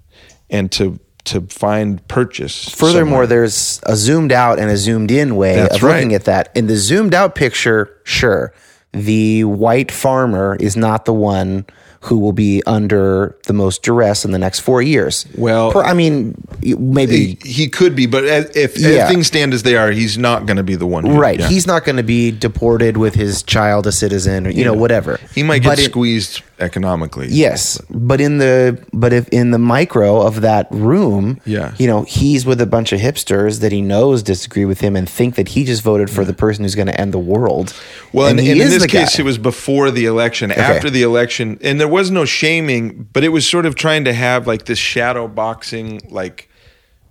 and 0.48 0.70
to 0.72 0.98
to 1.24 1.40
find 1.42 2.06
purchase. 2.09 2.68
Furthermore, 2.68 3.22
somewhere. 3.22 3.26
there's 3.26 3.80
a 3.84 3.96
zoomed 3.96 4.32
out 4.32 4.59
and 4.59 4.70
a 4.70 4.76
zoomed 4.76 5.10
in 5.10 5.36
way 5.36 5.56
That's 5.56 5.76
of 5.76 5.82
looking 5.82 6.14
at 6.14 6.24
that. 6.24 6.50
In 6.56 6.66
the 6.66 6.76
zoomed 6.76 7.14
out 7.14 7.34
picture, 7.34 8.00
sure, 8.04 8.52
the 8.93 9.44
white 9.44 9.90
farmer 9.90 10.56
is 10.60 10.77
not 10.77 11.05
the 11.05 11.12
one 11.12 11.64
who 12.01 12.19
will 12.19 12.32
be 12.32 12.60
under 12.66 13.36
the 13.47 13.52
most 13.52 13.82
duress 13.85 14.24
in 14.24 14.32
the 14.32 14.39
next 14.39 14.59
four 14.59 14.82
years. 14.82 15.24
Well- 15.36 15.70
Per- 15.70 15.85
I 15.85 15.93
mean, 15.94 16.35
maybe 16.60 17.39
he, 17.44 17.48
he 17.48 17.69
could 17.69 17.94
be, 17.94 18.06
but 18.06 18.24
as, 18.24 18.56
if, 18.56 18.77
Yeah. 18.77 19.05
if 19.05 19.09
things 19.09 19.28
stand 19.28 19.55
as 19.55 19.62
they 19.62 19.77
are, 19.77 19.93
he's 19.93 20.19
not 20.19 20.44
going 20.44 20.56
to 20.56 20.64
be 20.64 20.74
the 20.74 20.86
one. 20.86 21.06
Who, 21.06 21.16
right. 21.19 21.39
yeah. 21.39 21.47
He's 21.48 21.64
not 21.66 21.85
going 21.85 21.97
to 21.98 22.02
be 22.02 22.32
deported 22.32 22.97
with 22.97 23.14
his 23.14 23.44
child 23.44 23.86
a 23.86 23.93
citizen 23.93 24.48
or 24.48 24.51
you 24.51 24.64
know 24.64 24.74
whatever. 24.74 25.20
he 25.32 25.44
might 25.44 25.60
get 25.62 25.69
But 25.69 25.78
it- 25.78 25.85
squeezed 25.90 26.43
economically. 26.62 27.26
Yes, 27.30 27.78
but 27.90 28.20
in 28.20 28.39
the 28.39 28.82
but 28.93 29.12
if 29.12 29.28
in 29.28 29.51
the 29.51 29.59
micro 29.59 30.22
of 30.22 30.40
that 30.40 30.68
room, 30.70 31.40
Yeah. 31.44 31.74
you 31.78 31.86
know, 31.86 32.02
he's 32.05 32.47
with 32.47 32.60
a 32.60 32.66
bunch 32.66 32.93
of 32.93 33.01
hipsters 33.01 33.60
that 33.60 33.72
he 33.72 33.82
knows 33.82 34.22
disagree 34.22 34.64
with 34.64 34.80
him 34.80 34.97
and 34.97 35.09
think 35.09 35.34
that 35.34 35.48
he 35.48 35.64
just 35.64 35.82
voted 35.82 36.09
for 36.09 36.24
the 36.24 36.32
person 36.32 36.64
who's 36.64 36.74
going 36.74 36.86
to 36.86 36.98
end 37.01 37.12
the 37.12 37.18
world. 37.18 37.74
Well, 38.12 38.28
and, 38.28 38.39
he 38.40 38.52
and 38.52 38.60
in 38.60 38.68
this 38.70 38.86
case, 38.86 39.16
guy. 39.16 39.22
it 39.22 39.24
was 39.26 39.39
before 39.39 39.90
the 39.90 40.06
election. 40.06 40.51
After 40.52 40.89
the 40.89 41.02
election, 41.02 41.59
and 41.62 41.78
there 41.80 41.89
was 41.89 42.10
no 42.10 42.24
shaming, 42.24 43.09
but 43.12 43.24
it 43.24 43.28
was 43.30 43.47
sort 43.48 43.66
of 43.66 43.74
trying 43.74 44.05
to 44.05 44.12
have 44.14 44.47
like 44.47 44.64
this 44.66 44.78
shadow 44.78 45.26
boxing, 45.28 46.01
like 46.09 46.48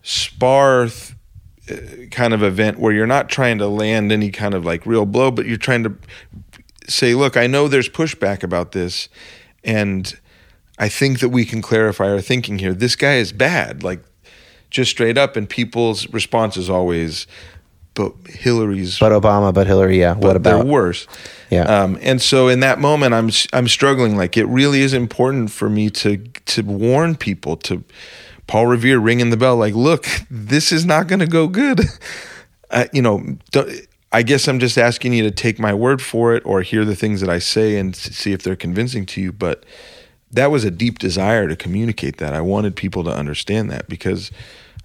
spar 0.04 0.88
th- 0.88 1.14
uh, 1.70 2.06
kind 2.10 2.34
of 2.34 2.42
event 2.42 2.80
where 2.80 2.92
you're 2.92 3.06
not 3.08 3.30
trying 3.30 3.58
to 3.60 3.68
land 3.68 4.12
any 4.12 4.32
kind 4.32 4.54
of 4.54 4.66
like 4.66 4.86
real 4.86 5.06
blow, 5.06 5.30
but 5.32 5.46
you're 5.46 5.58
trying 5.58 5.84
to 5.84 5.94
say, 6.88 7.14
look, 7.14 7.38
I 7.38 7.48
know 7.48 7.68
there's 7.68 7.88
pushback 7.88 8.44
about 8.44 8.72
this, 8.72 9.08
and 9.64 10.18
I 10.78 10.90
think 10.90 11.20
that 11.20 11.30
we 11.30 11.46
can 11.46 11.62
clarify 11.62 12.10
our 12.10 12.22
thinking 12.22 12.60
here. 12.60 12.74
This 12.74 12.96
guy 12.96 13.16
is 13.16 13.32
bad, 13.32 13.84
like 13.84 14.04
just 14.70 14.92
straight 14.92 15.18
up. 15.18 15.36
And 15.36 15.48
people's 15.48 16.08
response 16.12 16.58
is 16.58 16.70
always, 16.70 17.28
but 17.94 18.14
Hillary's 18.26 18.98
But 18.98 19.12
Obama, 19.12 19.54
but 19.54 19.68
Hillary, 19.68 20.00
yeah. 20.00 20.14
what 20.14 20.22
but 20.22 20.36
about? 20.38 20.58
they're 20.58 20.66
worse. 20.66 21.08
Yeah. 21.50 21.64
Um, 21.64 22.00
and 22.02 22.22
so 22.22 22.48
in 22.48 22.62
that 22.62 22.80
moment, 22.80 23.14
I'm 23.14 23.30
I'm 23.54 23.68
struggling. 23.68 24.18
Like 24.18 24.38
it 24.38 24.46
really 24.46 24.82
is 24.82 24.94
important 24.94 25.52
for 25.52 25.70
me 25.70 25.90
to 25.92 26.18
to 26.18 26.62
warn 26.64 27.16
people 27.16 27.58
to 27.58 27.84
Paul 28.48 28.68
Revere 28.68 29.00
ringing 29.00 29.30
the 29.30 29.38
bell. 29.38 29.58
Like, 29.58 29.76
look, 29.76 30.08
this 30.30 30.72
is 30.72 30.86
not 30.86 31.08
going 31.08 31.20
to 31.20 31.28
go 31.28 31.48
good. 31.48 31.82
Uh, 32.74 32.86
you 32.94 33.02
know, 33.02 33.22
don't, 33.52 33.70
I 34.14 34.24
guess 34.24 34.48
I'm 34.48 34.60
just 34.60 34.78
asking 34.78 35.14
you 35.14 35.24
to 35.24 35.32
take 35.32 35.58
my 35.58 35.74
word 35.74 36.02
for 36.02 36.36
it, 36.36 36.46
or 36.46 36.62
hear 36.62 36.84
the 36.84 36.96
things 36.96 37.22
that 37.22 37.30
I 37.30 37.40
say 37.40 37.78
and 37.78 37.96
see 37.96 38.34
if 38.34 38.44
they're 38.44 38.56
convincing 38.56 39.06
to 39.08 39.22
you. 39.22 39.32
But 39.32 39.64
that 40.32 40.52
was 40.52 40.64
a 40.64 40.72
deep 40.72 41.00
desire 41.00 41.48
to 41.48 41.56
communicate 41.56 42.18
that. 42.18 42.34
I 42.34 42.42
wanted 42.42 42.76
people 42.76 43.04
to 43.06 43.12
understand 43.12 43.72
that 43.72 43.88
because 43.88 44.32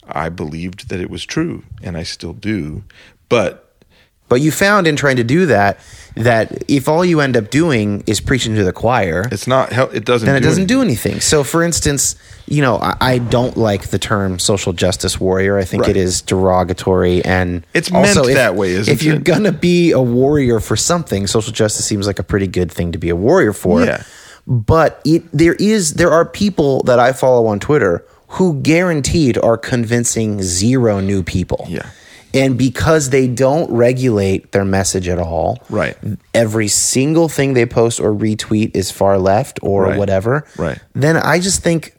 I 0.08 0.28
believed 0.28 0.88
that 0.88 1.00
it 1.00 1.10
was 1.10 1.24
true, 1.24 1.64
and 1.82 1.96
I 1.96 2.04
still 2.04 2.32
do. 2.32 2.84
But 3.28 3.62
But 4.28 4.40
you 4.40 4.52
found 4.52 4.86
in 4.86 4.96
trying 4.96 5.16
to 5.16 5.24
do 5.24 5.46
that 5.46 5.78
that 6.16 6.64
if 6.66 6.88
all 6.88 7.04
you 7.04 7.20
end 7.20 7.36
up 7.36 7.50
doing 7.50 8.02
is 8.06 8.20
preaching 8.20 8.54
to 8.56 8.64
the 8.64 8.72
choir, 8.72 9.28
it's 9.30 9.46
not. 9.46 9.70
It 9.94 10.04
doesn't. 10.04 10.26
then 10.26 10.36
it 10.36 10.40
do 10.40 10.46
doesn't 10.46 10.62
anything. 10.62 10.66
do 10.66 10.82
anything. 10.82 11.20
So, 11.20 11.44
for 11.44 11.62
instance, 11.62 12.16
you 12.46 12.62
know, 12.62 12.78
I, 12.78 12.96
I 13.00 13.18
don't 13.18 13.56
like 13.56 13.88
the 13.88 13.98
term 13.98 14.38
social 14.38 14.72
justice 14.72 15.20
warrior. 15.20 15.58
I 15.58 15.64
think 15.64 15.82
Right. 15.82 15.90
it 15.90 15.96
is 15.98 16.22
derogatory, 16.22 17.24
and 17.24 17.66
It's 17.74 17.92
also 17.92 18.20
meant 18.22 18.28
if- 18.30 18.34
that 18.36 18.54
way, 18.56 18.70
isn't 18.72 18.92
If 18.92 19.02
you're 19.02 19.16
it? 19.16 19.24
gonna 19.24 19.52
be 19.52 19.92
a 19.92 20.00
warrior 20.00 20.58
for 20.60 20.74
something, 20.76 21.26
social 21.26 21.52
justice 21.52 21.84
seems 21.84 22.06
like 22.06 22.18
a 22.18 22.22
pretty 22.24 22.46
good 22.46 22.72
thing 22.72 22.92
to 22.92 22.98
be 22.98 23.10
a 23.10 23.16
warrior 23.16 23.52
for. 23.52 23.84
Yeah. 23.84 24.02
But 24.46 25.00
it 25.04 25.24
there 25.32 25.54
is 25.54 25.94
there 25.94 26.10
are 26.12 26.24
people 26.24 26.82
that 26.84 26.98
I 26.98 27.12
follow 27.12 27.46
on 27.48 27.60
Twitter 27.60 28.04
who 28.28 28.54
guaranteed 28.62 29.36
are 29.38 29.56
convincing 29.56 30.42
zero 30.42 31.00
new 31.00 31.22
people. 31.22 31.66
Yeah. 31.68 31.86
And 32.36 32.58
because 32.58 33.10
they 33.10 33.26
don't 33.26 33.70
regulate 33.70 34.52
their 34.52 34.64
message 34.64 35.08
at 35.08 35.18
all, 35.18 35.58
Right. 35.70 35.96
Every 36.34 36.68
single 36.68 37.28
thing 37.28 37.54
they 37.54 37.66
post 37.66 37.98
or 38.00 38.12
retweet 38.12 38.76
is 38.76 38.90
far 38.90 39.18
left 39.18 39.58
or 39.62 39.84
Right. 39.84 39.98
whatever. 39.98 40.44
Right. 40.58 40.78
Then 40.94 41.16
I 41.16 41.38
just 41.40 41.62
think, 41.62 41.94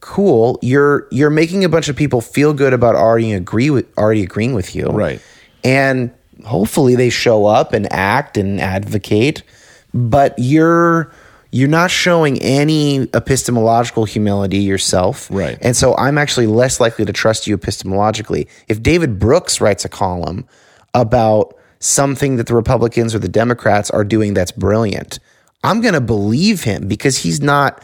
cool, 0.00 0.58
you're 0.62 1.06
you're 1.10 1.30
making 1.30 1.64
a 1.64 1.68
bunch 1.68 1.88
of 1.88 1.96
people 1.96 2.20
feel 2.20 2.52
good 2.52 2.72
about 2.72 2.94
already 2.94 3.32
agree 3.32 3.70
with 3.70 3.86
already 3.98 4.22
agreeing 4.22 4.54
with 4.54 4.74
you. 4.76 4.86
Right. 4.86 5.20
And 5.64 6.10
hopefully 6.44 6.94
they 6.94 7.10
show 7.10 7.46
up 7.46 7.72
and 7.72 7.90
act 7.92 8.36
and 8.36 8.60
advocate, 8.60 9.42
but 9.94 10.34
you're 10.36 11.10
you're 11.54 11.68
not 11.68 11.88
showing 11.88 12.42
any 12.42 13.06
epistemological 13.14 14.04
humility 14.04 14.58
yourself. 14.58 15.28
Right. 15.30 15.56
And 15.60 15.76
so 15.76 15.96
I'm 15.96 16.18
actually 16.18 16.48
less 16.48 16.80
likely 16.80 17.04
to 17.04 17.12
trust 17.12 17.46
you 17.46 17.56
epistemologically. 17.56 18.48
If 18.66 18.82
David 18.82 19.20
Brooks 19.20 19.60
writes 19.60 19.84
a 19.84 19.88
column 19.88 20.48
about 20.94 21.56
something 21.78 22.38
that 22.38 22.48
the 22.48 22.56
Republicans 22.56 23.14
or 23.14 23.20
the 23.20 23.28
Democrats 23.28 23.88
are 23.88 24.02
doing 24.02 24.34
that's 24.34 24.50
brilliant, 24.50 25.20
I'm 25.62 25.80
going 25.80 25.94
to 25.94 26.00
believe 26.00 26.64
him 26.64 26.88
because 26.88 27.18
he's 27.18 27.40
not 27.40 27.80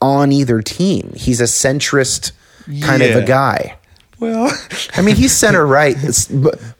on 0.00 0.32
either 0.32 0.62
team. 0.62 1.12
He's 1.14 1.42
a 1.42 1.44
centrist 1.44 2.32
kind 2.80 3.02
of 3.02 3.16
a 3.16 3.26
guy. 3.26 3.76
Well, 4.20 4.50
I 4.96 5.02
mean, 5.02 5.16
he's 5.16 5.32
center 5.32 5.66
right. 5.80 5.96
It's- 5.96 6.30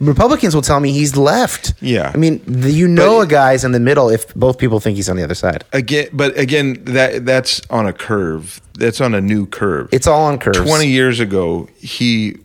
Republicans 0.00 0.54
will 0.54 0.62
tell 0.62 0.80
me 0.80 0.92
he's 0.92 1.16
left. 1.16 1.74
Yeah. 1.80 2.10
I 2.14 2.16
mean, 2.16 2.40
the, 2.46 2.70
you 2.70 2.86
know 2.88 3.18
But- 3.18 3.22
a 3.22 3.26
guy's 3.26 3.64
in 3.64 3.72
the 3.72 3.80
middle 3.80 4.08
if 4.08 4.32
both 4.34 4.58
people 4.58 4.80
think 4.80 4.96
he's 4.96 5.08
on 5.08 5.16
the 5.16 5.24
other 5.24 5.34
side. 5.34 5.64
again, 5.72 6.08
but 6.12 6.36
again, 6.38 6.82
that 6.84 7.24
that's 7.26 7.60
on 7.70 7.86
a 7.86 7.92
curve. 7.92 8.60
That's 8.78 9.00
on 9.00 9.14
a 9.14 9.20
new 9.20 9.46
curve. 9.46 9.88
It's 9.92 10.06
all 10.06 10.24
on 10.26 10.38
curves. 10.38 10.58
Twenty 10.60 10.88
years 10.88 11.20
ago, 11.20 11.68
he 11.78 12.36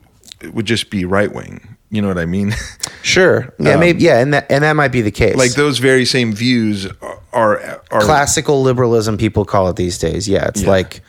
would 0.54 0.66
just 0.66 0.90
be 0.90 1.06
right 1.06 1.34
wing. 1.34 1.76
You 1.92 2.02
know 2.04 2.08
what 2.08 2.18
I 2.20 2.26
mean? 2.26 2.54
Sure. 3.02 3.52
Yeah, 3.58 3.78
maybe. 3.78 4.02
Yeah, 4.04 4.20
and 4.20 4.34
that 4.34 4.46
and 4.52 4.64
that 4.64 4.74
might 4.74 4.90
be 4.92 5.02
the 5.02 5.10
case. 5.10 5.34
Um, 5.34 5.40
like 5.40 5.54
those 5.54 5.80
very 5.80 6.06
same 6.06 6.34
views 6.34 6.86
are 7.02 7.20
are, 7.34 7.82
are 7.92 8.02
classical 8.02 8.62
liberalism, 8.62 9.18
people 9.18 9.46
call 9.46 9.70
it 9.70 9.78
these 9.78 9.98
days. 9.98 10.28
Yeah, 10.28 10.48
it's 10.48 10.62
Yeah. 10.64 10.70
like 10.70 11.02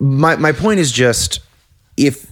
my 0.00 0.36
my 0.36 0.52
point 0.52 0.80
is 0.80 0.90
just 0.92 1.40
if 1.96 2.26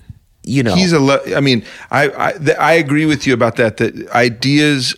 you 0.45 0.63
know. 0.63 0.75
He's 0.75 0.93
a 0.93 1.01
le- 1.01 1.35
i 1.35 1.41
mean 1.41 1.65
i 1.91 2.09
I, 2.09 2.35
I 2.59 2.73
agree 2.75 3.07
with 3.07 3.27
you 3.27 3.35
about 3.35 3.57
that 3.57 3.79
that 3.79 4.09
ideas 4.11 4.95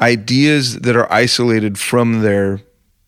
ideas 0.00 0.80
that 0.80 0.96
are 0.96 1.10
isolated 1.12 1.78
from 1.78 2.22
their 2.22 2.60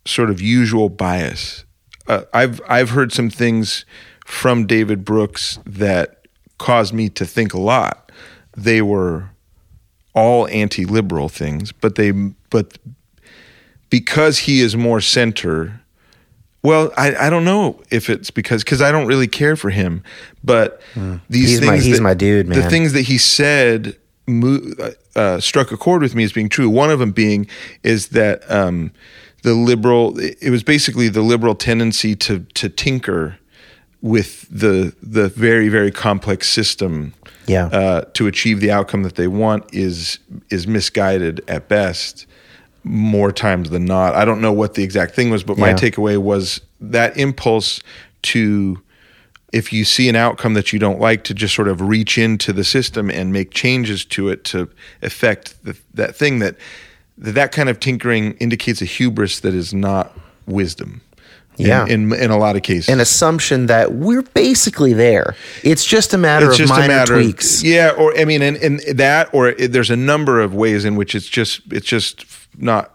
sort 0.04 0.30
of 0.30 0.40
usual 0.40 0.88
bias. 0.88 1.64
Uh, 2.08 2.22
i've 2.32 2.60
i've 2.68 2.90
heard 2.90 3.12
some 3.12 3.30
things 3.30 3.84
from 4.26 4.66
david 4.66 5.04
brooks 5.04 5.58
that 5.64 6.26
caused 6.58 6.92
me 6.94 7.08
to 7.08 7.24
think 7.24 7.54
a 7.54 7.60
lot. 7.60 8.10
They 8.56 8.82
were 8.82 9.30
all 10.14 10.46
anti-liberal 10.48 11.28
things 11.28 11.72
but 11.72 11.94
they 11.94 12.10
but 12.50 12.78
because 13.90 14.38
he 14.38 14.60
is 14.60 14.76
more 14.76 15.00
center 15.00 15.81
well, 16.62 16.92
I, 16.96 17.14
I 17.26 17.30
don't 17.30 17.44
know 17.44 17.80
if 17.90 18.08
it's 18.08 18.30
because 18.30 18.62
because 18.64 18.80
I 18.82 18.92
don't 18.92 19.06
really 19.06 19.26
care 19.28 19.56
for 19.56 19.70
him, 19.70 20.02
but 20.44 20.80
these 21.28 21.50
He's 21.50 21.58
things 21.60 21.70
my- 21.70 21.76
he's 21.78 21.96
that- 21.96 22.02
my 22.02 22.14
dude, 22.14 22.48
man. 22.48 22.60
The 22.60 22.68
things 22.70 22.92
that 22.92 23.02
he 23.02 23.18
said 23.18 23.96
mo- 24.26 24.60
uh, 25.16 25.40
struck 25.40 25.72
a 25.72 25.76
chord 25.76 26.02
with 26.02 26.14
me 26.14 26.24
as 26.24 26.32
being 26.32 26.48
true. 26.48 26.68
One 26.70 26.90
of 26.90 26.98
them 26.98 27.10
being 27.12 27.46
is 27.82 28.08
that 28.08 28.48
um, 28.50 28.92
the 29.42 29.54
liberal 29.54 30.18
it 30.18 30.50
was 30.50 30.62
basically 30.62 31.08
the 31.08 31.22
liberal 31.22 31.54
tendency 31.54 32.14
to 32.16 32.40
to 32.54 32.68
tinker 32.68 33.38
with 34.00 34.46
the 34.50 34.94
the 35.02 35.28
very 35.28 35.68
very 35.68 35.90
complex 35.90 36.48
system 36.48 37.12
Yeah. 37.46 37.66
uh, 37.66 38.00
to 38.14 38.26
achieve 38.26 38.60
the 38.60 38.70
outcome 38.70 39.02
that 39.04 39.14
they 39.16 39.28
want 39.28 39.64
is 39.74 40.18
is 40.50 40.66
misguided 40.66 41.40
at 41.48 41.68
best 41.68 42.26
more 42.84 43.32
times 43.32 43.70
than 43.70 43.84
not. 43.84 44.14
I 44.14 44.24
don't 44.24 44.40
know 44.40 44.52
what 44.52 44.74
the 44.74 44.82
exact 44.82 45.14
thing 45.14 45.30
was, 45.30 45.42
but 45.44 45.56
my 45.58 45.72
takeaway 45.74 46.18
was 46.18 46.60
that 46.80 47.16
impulse 47.16 47.80
to 48.22 48.80
if 49.52 49.72
you 49.72 49.84
see 49.84 50.08
an 50.08 50.16
outcome 50.16 50.54
that 50.54 50.72
you 50.72 50.78
don't 50.78 50.98
like 50.98 51.24
to 51.24 51.34
just 51.34 51.54
sort 51.54 51.68
of 51.68 51.80
reach 51.82 52.16
into 52.16 52.52
the 52.52 52.64
system 52.64 53.10
and 53.10 53.32
make 53.32 53.50
changes 53.50 54.04
to 54.06 54.28
it 54.30 54.44
to 54.44 54.68
affect 55.02 55.62
the, 55.64 55.76
that 55.94 56.16
thing 56.16 56.38
that 56.38 56.56
that 57.18 57.32
that 57.32 57.52
kind 57.52 57.68
of 57.68 57.78
tinkering 57.78 58.32
indicates 58.38 58.80
a 58.80 58.86
hubris 58.86 59.40
that 59.40 59.52
is 59.54 59.74
not 59.74 60.16
wisdom. 60.46 61.02
in- 61.58 61.66
Yeah. 61.66 61.86
in, 61.86 62.12
in 62.14 62.30
a 62.30 62.38
lot 62.38 62.56
of 62.56 62.62
cases. 62.62 62.88
an 62.88 62.98
assumption 62.98 63.66
that 63.66 63.92
we're 63.92 64.22
basically 64.22 64.94
there. 64.94 65.36
It's 65.62 65.84
just 65.84 66.14
a 66.14 66.18
matter 66.18 66.50
it's 66.50 66.58
of 66.58 66.68
minor 66.70 66.84
a 66.84 66.88
matter 66.88 67.14
tweaks. 67.14 67.60
of 67.60 67.66
yeah 67.68 67.90
or 67.90 68.18
i 68.18 68.24
mean 68.24 68.40
and, 68.42 68.56
and 68.56 68.80
that 68.96 69.28
or 69.34 69.48
it, 69.50 69.70
there's 69.72 69.90
a 69.90 69.96
number 69.96 70.40
of 70.40 70.54
ways 70.54 70.84
in 70.86 70.96
which 70.96 71.14
it's 71.14 71.28
just 71.28 71.60
it's 71.70 71.86
just 71.86 72.24
not 72.56 72.90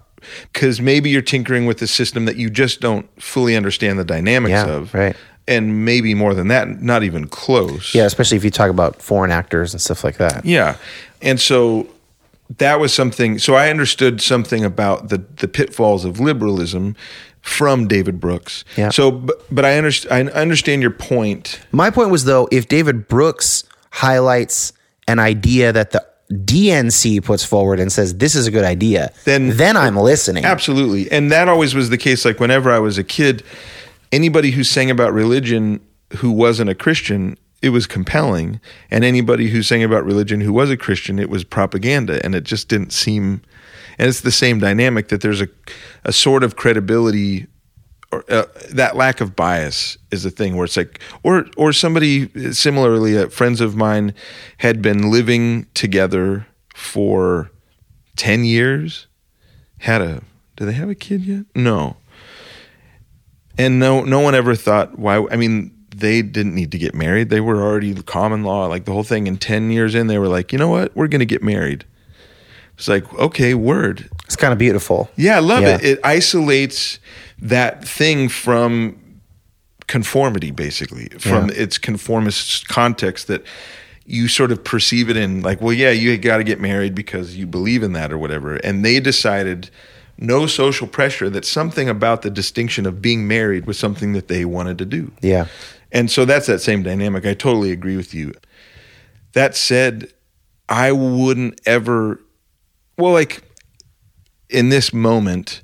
because 0.53 0.81
maybe 0.81 1.09
you're 1.09 1.21
tinkering 1.21 1.65
with 1.65 1.81
a 1.81 1.87
system 1.87 2.25
that 2.25 2.35
you 2.37 2.49
just 2.49 2.81
don't 2.81 3.07
fully 3.21 3.55
understand 3.55 3.97
the 3.99 4.03
dynamics 4.05 4.51
Yeah, 4.51 4.65
of 4.67 4.93
right. 4.93 5.15
and 5.47 5.85
maybe 5.85 6.13
more 6.13 6.33
than 6.33 6.47
that 6.49 6.81
not 6.81 7.03
even 7.03 7.27
close 7.27 7.93
yeah, 7.95 8.05
especially 8.05 8.37
if 8.37 8.43
you 8.43 8.51
talk 8.51 8.69
about 8.69 9.01
foreign 9.01 9.31
actors 9.31 9.73
and 9.73 9.81
stuff 9.81 10.03
like 10.03 10.17
that. 10.17 10.43
yeah 10.45 10.75
and 11.21 11.39
so 11.39 11.87
that 12.57 12.79
was 12.79 12.93
something 12.93 13.39
so 13.39 13.55
i 13.55 13.69
understood 13.69 14.21
something 14.21 14.63
about 14.65 15.09
the 15.09 15.17
the 15.37 15.47
pitfalls 15.47 16.03
of 16.05 16.19
liberalism 16.19 16.95
from 17.41 17.87
david 17.87 18.19
brooks 18.19 18.63
Yeah. 18.75 18.89
so 18.89 19.11
but, 19.11 19.37
but 19.53 19.65
i 19.65 19.77
understand 19.77 20.29
i 20.29 20.41
understand 20.41 20.81
your 20.81 20.91
point 20.91 21.59
My 21.71 21.89
point 21.89 22.09
was 22.09 22.23
though, 22.25 22.47
if 22.51 22.67
David 22.67 23.07
Brooks 23.07 23.63
highlights 23.91 24.73
an 25.07 25.19
idea 25.19 25.71
that 25.73 25.91
the 25.91 26.05
DNC 26.31 27.23
puts 27.23 27.43
forward 27.43 27.79
and 27.79 27.91
says 27.91 28.15
this 28.17 28.35
is 28.35 28.47
a 28.47 28.51
good 28.51 28.65
idea, 28.65 29.11
Then- 29.25 29.55
then 29.57 29.77
I'm 29.77 29.95
listening. 29.95 30.45
Absolutely. 30.45 31.09
And 31.11 31.31
that 31.31 31.47
always 31.47 31.73
was 31.73 31.89
the 31.89 31.97
case. 31.97 32.25
Like 32.25 32.39
whenever 32.39 32.71
I 32.71 32.79
was 32.79 32.97
a 32.97 33.03
kid, 33.03 33.43
anybody 34.11 34.51
who 34.51 34.63
sang 34.63 34.91
about 34.91 35.13
religion 35.13 35.79
who 36.17 36.31
wasn't 36.31 36.69
a 36.69 36.75
Christian, 36.75 37.37
it 37.61 37.69
was 37.69 37.87
compelling. 37.87 38.59
And 38.91 39.03
anybody 39.03 39.49
who 39.49 39.63
sang 39.63 39.83
about 39.83 40.05
religion 40.05 40.41
who 40.41 40.53
was 40.53 40.69
a 40.69 40.77
Christian, 40.77 41.17
it 41.19 41.29
was 41.29 41.43
propaganda. 41.43 42.23
And 42.25 42.35
it 42.35 42.43
just 42.43 42.67
didn't 42.67 42.91
seem, 42.91 43.41
and 43.97 44.07
it's 44.09 44.21
the 44.21 44.31
same 44.31 44.59
dynamic 44.59 45.07
that 45.09 45.21
there's 45.21 45.41
a, 45.41 45.47
a 46.03 46.11
sort 46.13 46.43
of 46.43 46.55
credibility 46.55 47.47
or 48.11 48.23
uh, 48.29 48.45
that 48.71 48.95
lack 48.95 49.19
of 49.21 49.35
bias 49.35 49.97
is 50.11 50.23
the 50.23 50.29
thing 50.29 50.55
where 50.55 50.65
it's 50.65 50.77
like, 50.77 50.99
or 51.23 51.45
or 51.57 51.73
somebody 51.73 52.29
similarly, 52.53 53.17
uh, 53.17 53.27
friends 53.29 53.59
of 53.61 53.75
mine 53.75 54.13
had 54.59 54.81
been 54.81 55.11
living 55.11 55.65
together 55.73 56.47
for 56.73 57.51
ten 58.15 58.45
years, 58.45 59.07
had 59.79 60.01
a 60.01 60.21
do 60.55 60.65
they 60.65 60.73
have 60.73 60.89
a 60.89 60.95
kid 60.95 61.25
yet? 61.25 61.45
No, 61.53 61.97
and 63.57 63.79
no 63.79 64.03
no 64.03 64.19
one 64.19 64.35
ever 64.35 64.55
thought 64.55 64.97
why. 64.97 65.25
I 65.29 65.35
mean, 65.35 65.71
they 65.95 66.21
didn't 66.21 66.55
need 66.55 66.71
to 66.71 66.77
get 66.77 66.93
married; 66.95 67.29
they 67.29 67.41
were 67.41 67.61
already 67.61 67.93
common 68.03 68.43
law, 68.43 68.67
like 68.67 68.85
the 68.85 68.91
whole 68.93 69.03
thing. 69.03 69.27
And 69.27 69.39
ten 69.39 69.71
years 69.71 69.95
in, 69.95 70.07
they 70.07 70.17
were 70.19 70.27
like, 70.27 70.51
you 70.53 70.57
know 70.59 70.69
what, 70.69 70.95
we're 70.95 71.07
going 71.07 71.19
to 71.19 71.25
get 71.25 71.43
married. 71.43 71.85
It's 72.77 72.87
like, 72.87 73.11
okay, 73.15 73.55
word. 73.55 74.07
It's 74.25 74.35
kind 74.35 74.53
of 74.53 74.59
beautiful. 74.59 75.09
Yeah, 75.15 75.37
I 75.37 75.39
love 75.39 75.63
Yeah. 75.63 75.75
it. 75.77 75.83
It 75.83 75.99
isolates 76.03 76.99
that 77.41 77.87
thing 77.87 78.29
from 78.29 78.97
conformity, 79.87 80.51
basically, 80.51 81.07
from 81.19 81.49
Yeah. 81.49 81.55
its 81.55 81.77
conformist 81.77 82.67
context 82.67 83.27
that 83.27 83.45
you 84.05 84.27
sort 84.27 84.51
of 84.51 84.63
perceive 84.63 85.09
it 85.09 85.17
in 85.17 85.41
like, 85.41 85.61
well, 85.61 85.73
yeah, 85.73 85.91
you 85.91 86.17
got 86.17 86.37
to 86.37 86.43
get 86.43 86.59
married 86.59 86.95
because 86.95 87.35
you 87.35 87.45
believe 87.45 87.83
in 87.83 87.93
that 87.93 88.11
or 88.11 88.17
whatever. 88.17 88.55
And 88.55 88.83
they 88.83 88.99
decided 88.99 89.69
no 90.17 90.47
social 90.47 90.87
pressure 90.87 91.29
that 91.29 91.45
something 91.45 91.87
about 91.89 92.21
the 92.21 92.29
distinction 92.29 92.85
of 92.85 93.01
being 93.01 93.27
married 93.27 93.65
was 93.65 93.77
something 93.77 94.13
that 94.13 94.27
they 94.29 94.45
wanted 94.45 94.77
to 94.79 94.85
do. 94.85 95.11
Yeah. 95.21 95.47
And 95.91 96.09
so 96.09 96.25
that's 96.25 96.47
that 96.47 96.59
same 96.59 96.83
dynamic. 96.83 97.25
I 97.25 97.33
totally 97.33 97.71
agree 97.71 97.95
with 97.95 98.13
you. 98.13 98.33
That 99.33 99.55
said, 99.55 100.11
I 100.67 100.91
wouldn't 100.91 101.61
ever, 101.65 102.19
well, 102.97 103.13
like 103.13 103.43
in 104.49 104.69
this 104.69 104.93
moment, 104.93 105.61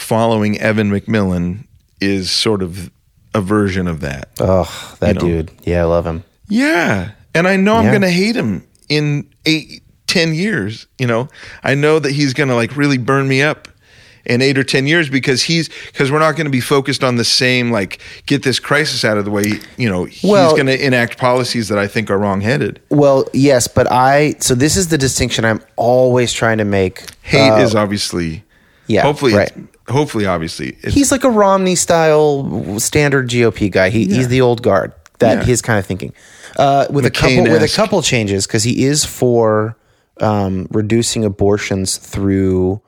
following 0.00 0.58
Evan 0.58 0.90
McMullin 0.90 1.64
is 2.00 2.30
sort 2.30 2.62
of 2.62 2.90
a 3.34 3.40
version 3.40 3.86
of 3.86 4.00
that. 4.00 4.30
Oh, 4.40 4.96
that 5.00 5.08
You 5.08 5.14
know. 5.14 5.20
dude. 5.20 5.52
Yeah, 5.64 5.82
I 5.82 5.84
love 5.84 6.06
him. 6.06 6.24
Yeah. 6.48 7.10
And 7.34 7.46
I 7.46 7.56
know 7.56 7.76
I'm 7.76 7.86
going 7.90 8.00
to 8.02 8.10
hate 8.10 8.34
him 8.34 8.66
in 8.88 9.28
eight, 9.46 9.82
ten 10.08 10.34
years. 10.34 10.86
You 10.98 11.06
know, 11.06 11.28
I 11.62 11.74
know 11.74 11.98
that 12.00 12.10
he's 12.12 12.32
going 12.34 12.48
to 12.48 12.56
like 12.56 12.76
really 12.76 12.98
burn 12.98 13.28
me 13.28 13.40
up 13.42 13.68
in 14.26 14.42
eight 14.42 14.58
or 14.58 14.64
10 14.64 14.86
years 14.86 15.08
because 15.08 15.42
he's, 15.44 15.68
because 15.86 16.10
we're 16.12 16.18
not 16.18 16.32
going 16.32 16.44
to 16.44 16.50
be 16.50 16.60
focused 16.60 17.02
on 17.02 17.16
the 17.16 17.24
same, 17.24 17.70
like, 17.70 18.00
get 18.26 18.42
this 18.42 18.58
crisis 18.60 19.02
out 19.02 19.16
of 19.16 19.24
the 19.24 19.30
way. 19.30 19.44
You 19.78 19.88
know, 19.88 20.04
he's 20.04 20.28
Well- 20.28 20.50
going 20.54 20.66
to 20.66 20.84
enact 20.84 21.16
policies 21.16 21.68
that 21.68 21.78
I 21.78 21.86
think 21.86 22.10
are 22.10 22.18
wrongheaded. 22.18 22.80
Well, 22.90 23.24
yes, 23.32 23.66
but 23.68 23.90
I 23.90 24.34
so 24.40 24.54
this 24.54 24.76
is 24.76 24.88
the 24.88 24.98
distinction 24.98 25.44
I'm 25.44 25.62
always 25.76 26.32
trying 26.32 26.58
to 26.58 26.64
make. 26.66 27.02
Hate 27.22 27.48
Uh, 27.50 27.58
is 27.60 27.74
obviously, 27.74 28.42
yeah, 28.90 29.02
hopefully, 29.02 29.34
right. 29.34 29.52
hopefully, 29.88 30.26
obviously, 30.26 30.76
he's 30.82 31.10
like 31.12 31.24
a 31.24 31.30
Romney 31.30 31.76
style 31.76 32.78
standard 32.80 33.28
GOP 33.28 33.70
guy. 33.70 33.90
He, 33.90 34.04
He's 34.06 34.28
the 34.28 34.40
old 34.40 34.62
guard. 34.62 34.92
That 35.20 35.38
Yeah. 35.38 35.44
his 35.44 35.62
kind 35.62 35.78
of 35.78 35.86
thinking. 35.86 36.12
Uh, 36.56 36.86
with 36.90 37.06
a 37.06 37.10
couple 37.10 37.42
with 37.44 37.62
a 37.62 37.68
couple 37.68 38.02
changes 38.02 38.46
because 38.46 38.64
he 38.64 38.84
is 38.84 39.04
for 39.04 39.76
um, 40.20 40.66
reducing 40.70 41.24
abortions 41.24 41.96
through 41.96 42.80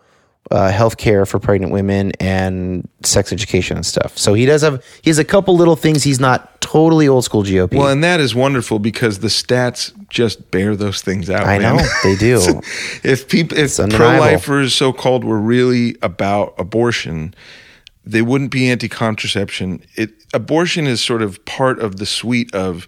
uh, 0.50 0.70
health 0.70 0.96
care 0.96 1.24
for 1.24 1.38
pregnant 1.38 1.72
women 1.72 2.12
and 2.20 2.88
sex 3.04 3.32
education 3.32 3.76
and 3.76 3.86
stuff. 3.86 4.18
So 4.18 4.34
he 4.34 4.44
does 4.46 4.62
have 4.62 4.82
he 5.02 5.10
has 5.10 5.18
a 5.18 5.24
couple 5.24 5.56
little 5.56 5.76
things. 5.76 6.02
He's 6.02 6.20
not 6.20 6.60
totally 6.60 7.06
old 7.08 7.24
school 7.24 7.42
GOP. 7.44 7.74
well, 7.76 7.88
and 7.88 8.02
that 8.02 8.18
is 8.20 8.34
wonderful 8.34 8.78
because 8.78 9.20
the 9.20 9.28
stats 9.28 9.92
just 10.12 10.50
bear 10.50 10.76
those 10.76 11.00
things 11.02 11.30
out. 11.30 11.44
I 11.46 11.58
man. 11.58 11.76
know 11.78 11.82
they 12.04 12.14
do. 12.16 12.38
if 13.02 13.26
people 13.28 13.56
if 13.58 13.76
pro-lifers 13.76 14.74
so 14.74 14.92
called 14.92 15.24
were 15.24 15.40
really 15.40 15.96
about 16.02 16.54
abortion 16.58 17.34
they 18.04 18.20
wouldn't 18.20 18.50
be 18.50 18.68
anti-contraception 18.68 19.80
it 19.94 20.10
abortion 20.34 20.86
is 20.86 21.00
sort 21.00 21.22
of 21.22 21.42
part 21.44 21.78
of 21.78 21.96
the 21.96 22.06
suite 22.06 22.52
of 22.54 22.86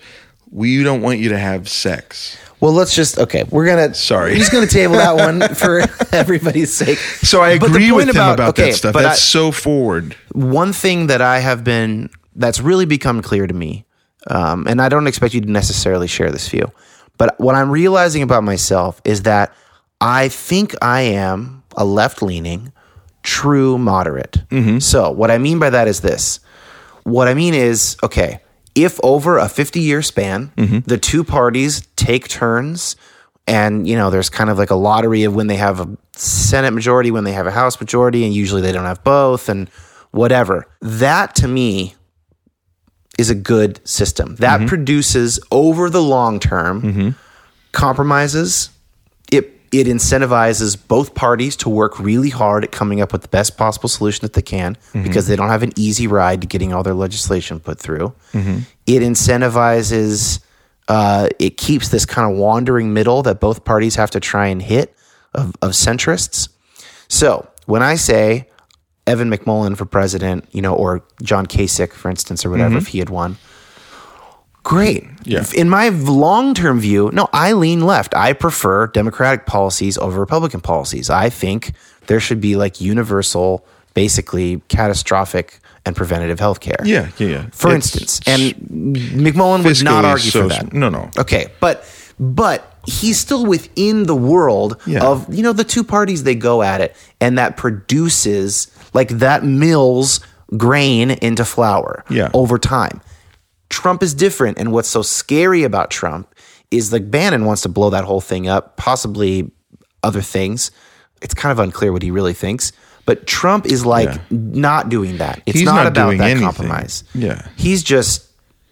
we 0.51 0.83
don't 0.83 1.03
want 1.03 1.19
you 1.19 1.29
to 1.31 1.39
have 1.39 1.69
sex 1.69 2.37
Well, 2.61 2.73
let's 2.73 2.95
just 2.95 3.19
okay. 3.19 3.45
We're 3.51 3.67
gonna 3.67 3.95
Sorry. 3.95 4.33
We're 4.33 4.39
just 4.39 4.53
gonna 4.53 4.67
table 4.67 4.97
that 4.97 5.17
one 5.17 5.55
for 5.63 5.83
everybody's 6.13 6.73
sake. 6.75 6.99
so 6.99 7.41
i 7.43 7.51
agree 7.51 7.91
with 7.93 8.07
point 8.07 8.17
him 8.17 8.23
about 8.35 8.51
okay, 8.51 8.71
that 8.71 8.77
stuff 8.77 8.95
that's 8.95 9.07
I- 9.07 9.15
so 9.15 9.51
forward 9.53 10.17
one 10.33 10.73
thing 10.73 11.07
that 11.07 11.21
I 11.23 11.39
have 11.39 11.63
been 11.65 12.11
that's 12.37 12.61
really 12.61 12.85
become 12.87 13.23
clear 13.23 13.47
to 13.47 13.55
me, 13.55 13.87
um, 14.29 14.67
and 14.67 14.83
I 14.83 14.89
don't 14.89 15.07
expect 15.07 15.33
you 15.35 15.41
to 15.43 15.51
necessarily 15.51 16.09
share 16.09 16.31
this 16.33 16.49
view, 16.49 16.67
but 17.17 17.39
what 17.39 17.55
I'm 17.55 17.71
realizing 17.71 18.23
about 18.23 18.45
myself 18.45 19.01
is 19.05 19.23
that 19.23 19.53
I 20.01 20.29
think 20.29 20.75
I 20.83 21.03
am 21.03 21.63
a 21.77 21.85
left 21.85 22.23
leaning, 22.23 22.73
true 23.23 23.79
moderate. 23.79 24.43
Mm-hmm. 24.51 24.79
So 24.79 25.11
what 25.11 25.31
I 25.31 25.39
mean 25.39 25.59
by 25.59 25.71
that 25.71 25.89
is 25.89 26.01
this. 26.01 26.41
What 27.05 27.29
I 27.29 27.35
mean 27.35 27.55
is, 27.55 27.97
okay, 28.03 28.41
if 28.75 28.99
over 29.03 29.39
a 29.39 29.49
50 29.49 29.81
year 29.81 30.03
span, 30.03 30.53
mm-hmm. 30.57 30.81
the 30.81 30.99
two 30.99 31.25
parties 31.25 31.87
take 31.97 32.29
turns 32.29 32.97
and, 33.47 33.87
you 33.87 33.97
know, 33.97 34.11
there's 34.11 34.31
kind 34.31 34.51
of 34.51 34.59
like 34.59 34.71
a 34.71 34.75
lottery 34.75 35.25
of 35.25 35.35
when 35.35 35.47
they 35.49 35.57
have 35.57 35.81
a 35.81 35.97
Senate 36.17 36.73
majority, 36.73 37.11
when 37.11 37.25
they 37.25 37.33
have 37.33 37.47
a 37.47 37.51
House 37.51 37.79
majority, 37.79 38.25
and 38.25 38.33
usually 38.33 38.63
they 38.63 38.73
don't 38.73 38.87
have 38.87 39.05
both 39.05 39.49
and 39.49 39.69
whatever. 40.13 40.67
That 40.81 41.35
to 41.37 41.49
me 41.49 41.95
is 43.19 43.31
a 43.31 43.35
good 43.35 43.87
system. 43.87 44.37
That 44.37 44.61
mm-hmm. 44.61 44.69
produces 44.69 45.41
over 45.51 45.91
the 45.91 46.03
long 46.03 46.41
term 46.41 46.83
mm-hmm. 46.83 47.09
compromises. 47.73 48.71
It 49.31 49.61
it 49.73 49.87
incentivizes 49.87 50.77
both 50.89 51.15
parties 51.15 51.57
to 51.57 51.69
work 51.69 51.99
really 51.99 52.31
hard 52.31 52.65
at 52.65 52.73
coming 52.73 53.01
up 53.01 53.13
with 53.13 53.23
the 53.23 53.29
best 53.29 53.57
possible 53.57 53.89
solution 53.89 54.23
that 54.23 54.35
they 54.35 54.43
can 54.43 54.75
mm-hmm. 54.75 55.03
because 55.03 55.27
they 55.27 55.37
don't 55.37 55.49
have 55.49 55.63
an 55.63 55.73
easy 55.77 56.07
ride 56.07 56.41
to 56.43 56.47
getting 56.47 56.73
all 56.73 56.83
their 56.83 56.95
legislation 56.95 57.61
put 57.61 57.79
through. 57.79 58.15
It 58.87 59.01
incentivizes. 59.01 60.41
Uh, 60.87 61.31
it 61.39 61.57
keeps 61.57 61.89
this 61.89 62.05
kind 62.05 62.31
of 62.31 62.39
wandering 62.39 62.93
middle 62.93 63.23
that 63.23 63.41
both 63.41 63.65
parties 63.65 63.95
have 63.95 64.11
to 64.11 64.21
try 64.21 64.49
and 64.49 64.61
hit 64.61 64.95
of, 65.33 65.55
of 65.63 65.71
centrists. 65.71 66.51
So 67.09 67.49
when 67.65 67.83
I 67.83 67.95
say 67.95 68.49
Evan 69.07 69.31
McMullin 69.31 69.77
for 69.77 69.85
president, 69.85 70.47
you 70.53 70.63
know, 70.63 70.75
or 70.75 71.03
John 71.23 71.47
Kasich, 71.47 71.93
for 71.93 72.09
instance, 72.11 72.45
or 72.45 72.51
whatever, 72.51 72.71
mm-hmm. 72.71 72.79
if 72.79 72.87
he 72.89 72.99
had 72.99 73.11
won, 73.11 73.37
great. 74.63 75.05
Yeah. 75.25 75.45
In 75.55 75.69
my 75.69 75.89
long 75.91 76.55
term 76.55 76.81
view, 76.81 77.11
no, 77.13 77.29
I 77.33 77.53
lean 77.53 77.81
left. 77.83 78.15
I 78.15 78.33
prefer 78.33 78.87
Democratic 78.89 79.47
policies 79.47 79.99
over 79.99 80.19
Republican 80.21 80.61
policies. 80.61 81.11
I 81.11 81.29
think 81.31 81.73
there 82.07 82.21
should 82.21 82.41
be 82.41 82.57
like 82.57 82.81
universal, 82.81 83.67
basically 83.95 84.63
catastrophic 84.69 85.61
and 85.87 85.95
preventative 85.95 86.41
health 86.41 86.61
care. 86.61 86.79
yeah 86.83 87.11
yeah 87.19 87.27
yeah 87.29 87.47
For 87.53 87.75
It's 87.77 87.95
instance, 87.95 88.21
and 88.27 88.55
McMullin 89.21 89.65
would 89.65 89.85
not 89.85 90.05
argue 90.07 90.31
so- 90.31 90.43
for 90.43 90.49
that. 90.49 90.73
no 90.73 90.89
no 90.89 91.11
Okay, 91.19 91.49
but 91.61 91.85
but 92.19 92.71
he's 92.87 93.19
still 93.19 93.45
within 93.45 94.05
the 94.05 94.15
world 94.15 94.81
Yeah. 94.87 95.05
of 95.05 95.33
you 95.35 95.43
know 95.43 95.53
the 95.53 95.65
two 95.65 95.85
parties 95.85 96.23
they 96.23 96.35
go 96.35 96.63
at 96.63 96.81
it, 96.81 96.97
and 97.21 97.37
that 97.37 97.59
produces 97.59 98.69
like 98.95 99.09
that 99.11 99.45
mills 99.45 100.21
grain 100.57 101.11
into 101.11 101.45
flour 101.45 102.05
Yeah. 102.09 102.31
over 102.33 102.59
time. 102.59 103.01
Trump 103.71 104.03
is 104.03 104.15
different, 104.15 104.59
and 104.59 104.73
what's 104.73 104.89
so 104.89 105.03
scary 105.03 105.65
about 105.65 105.91
Trump 105.91 106.33
is 106.71 106.93
like 106.93 107.11
Bannon 107.11 107.45
wants 107.45 107.63
to 107.63 107.69
blow 107.69 107.91
that 107.91 108.05
whole 108.05 108.21
thing 108.21 108.49
up, 108.49 108.77
possibly 108.77 109.51
other 110.03 110.21
things. 110.23 110.71
It's 111.23 111.35
kind 111.35 111.51
of 111.53 111.59
unclear 111.59 111.93
what 111.93 112.03
he 112.03 112.11
really 112.11 112.35
thinks. 112.35 112.73
But 113.07 113.27
Trump 113.27 113.67
is 113.67 113.85
like 113.85 114.09
Yeah. 114.09 114.19
not 114.31 114.89
doing 114.89 115.19
that. 115.19 115.43
It's 115.47 115.61
not, 115.63 115.75
not 115.75 115.87
about 115.89 116.17
that 116.19 116.23
anything. 116.31 116.43
compromise. 116.45 117.05
Yeah. 117.15 117.47
He's 117.57 117.83
just 117.83 118.23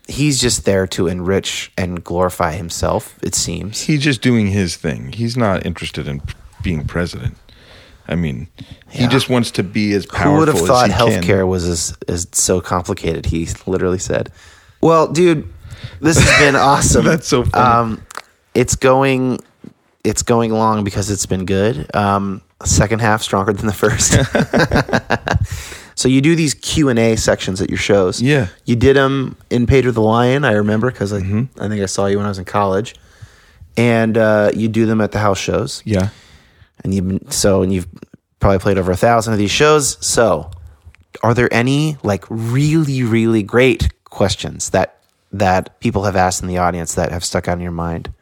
he's 0.08 0.40
just 0.40 0.64
there 0.64 0.86
to 0.88 1.06
enrich 1.06 1.70
and 1.78 2.02
glorify 2.02 2.52
himself, 2.54 3.14
it 3.22 3.34
seems. 3.34 3.82
he's 3.82 4.02
just 4.02 4.20
doing 4.20 4.48
his 4.48 4.74
thing 4.76 5.12
he's 5.12 5.36
not 5.36 5.64
interested 5.64 6.08
in 6.08 6.20
being 6.62 6.84
president 6.84 7.36
i 8.08 8.14
mean 8.14 8.48
he 8.90 9.02
Yeah. 9.02 9.08
just 9.08 9.28
wants 9.30 9.50
to 9.52 9.62
be 9.62 9.92
as 9.94 10.04
powerful 10.06 10.32
Who 10.32 10.38
would 10.40 10.48
have 10.48 10.56
as 10.58 10.66
thought 10.66 10.90
he 10.90 10.94
can. 10.96 11.22
healthcare 11.22 11.46
was 11.48 11.64
as, 11.66 11.96
as 12.08 12.26
so 12.32 12.60
complicated? 12.60 13.24
He 13.26 13.48
literally 13.66 13.98
said. 13.98 14.30
Well, 14.82 15.06
dude, 15.10 15.48
this 16.00 16.18
has 16.18 16.38
been 16.38 16.54
awesome. 16.70 17.04
That's 17.06 17.26
so 17.26 17.44
funny. 17.44 17.64
Um, 17.64 18.02
it's 18.54 18.76
going 18.76 19.38
it's 20.04 20.22
going 20.22 20.52
long 20.52 20.84
because 20.84 21.10
it's 21.10 21.24
been 21.26 21.46
good. 21.46 21.88
Um, 21.96 22.42
second 22.64 23.00
half 23.00 23.22
stronger 23.22 23.52
than 23.54 23.66
the 23.66 23.72
first. 23.72 24.12
so 25.94 26.08
you 26.08 26.20
do 26.20 26.34
these 26.36 26.52
Q 26.54 26.88
and 26.90 26.98
A 26.98 27.16
sections 27.16 27.60
at 27.62 27.68
your 27.70 27.78
shows. 27.78 28.20
Yeah. 28.20 28.48
you 28.66 28.76
did 28.76 28.96
them 28.96 29.36
in 29.50 29.66
Pedro 29.66 29.92
the 29.92 30.00
Lion. 30.02 30.44
I 30.44 30.52
remember 30.52 30.90
because 30.90 31.12
I 31.12 31.20
Mm-hmm. 31.20 31.62
I 31.62 31.68
think 31.68 31.80
I 31.82 31.86
saw 31.86 32.06
you 32.06 32.16
when 32.18 32.26
I 32.26 32.30
was 32.30 32.38
in 32.38 32.44
college, 32.44 32.94
and 33.76 34.18
uh, 34.18 34.50
you 34.54 34.68
do 34.68 34.84
them 34.86 35.00
at 35.00 35.12
the 35.12 35.18
house 35.18 35.38
shows 35.38 35.82
yeah 35.86 36.08
and 36.82 36.94
you've 36.94 37.08
been 37.08 37.30
so 37.30 37.62
and 37.62 37.72
you've 37.72 37.88
probably 38.40 38.58
played 38.58 38.78
over 38.78 38.92
a 38.92 38.96
thousand 38.96 39.32
of 39.32 39.38
these 39.38 39.50
shows. 39.50 40.04
So, 40.04 40.50
are 41.22 41.34
there 41.34 41.52
any 41.52 41.96
like 42.02 42.24
really 42.28 43.02
really 43.02 43.42
great 43.42 43.88
questions 44.04 44.70
that 44.70 44.98
that 45.32 45.80
people 45.80 46.04
have 46.04 46.16
asked 46.16 46.42
in 46.42 46.48
the 46.48 46.58
audience 46.58 46.94
that 46.94 47.10
have 47.12 47.24
stuck 47.24 47.48
out 47.48 47.56
in 47.56 47.62
your 47.62 47.72
mind? 47.72 48.12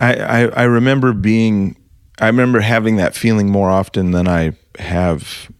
I, 0.00 0.14
I, 0.14 0.40
I 0.48 0.62
remember 0.64 1.12
being 1.12 1.76
I 2.18 2.26
remember 2.26 2.60
having 2.60 2.96
that 2.96 3.14
feeling 3.14 3.48
more 3.50 3.70
often 3.70 4.10
than 4.10 4.28
I 4.28 4.52
have 4.78 5.50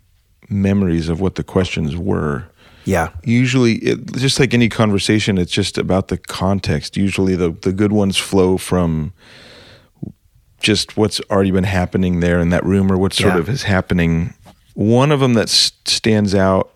memories 0.48 1.08
of 1.08 1.20
what 1.20 1.36
the 1.36 1.44
questions 1.44 1.96
were. 1.96 2.44
Yeah, 2.84 3.10
Usually, 3.22 3.74
it, 3.74 4.12
just 4.14 4.40
like 4.40 4.52
any 4.54 4.68
conversation, 4.68 5.38
it's 5.38 5.52
just 5.52 5.78
about 5.78 6.08
the 6.08 6.18
context. 6.18 6.96
Usually, 6.96 7.36
the 7.36 7.50
the 7.50 7.72
good 7.72 7.92
ones 7.92 8.16
flow 8.16 8.58
from 8.58 9.12
just 10.62 10.96
what's 10.96 11.20
already 11.30 11.50
been 11.50 11.64
happening 11.64 12.20
there 12.20 12.40
in 12.40 12.50
that 12.50 12.64
room, 12.64 12.90
or 12.90 12.96
what 12.98 13.12
sort 13.12 13.34
Yeah. 13.34 13.40
of 13.40 13.48
is 13.48 13.64
happening. 13.64 14.34
One 14.74 15.12
of 15.12 15.20
them 15.20 15.34
that 15.34 15.48
stands 15.48 16.34
out 16.34 16.70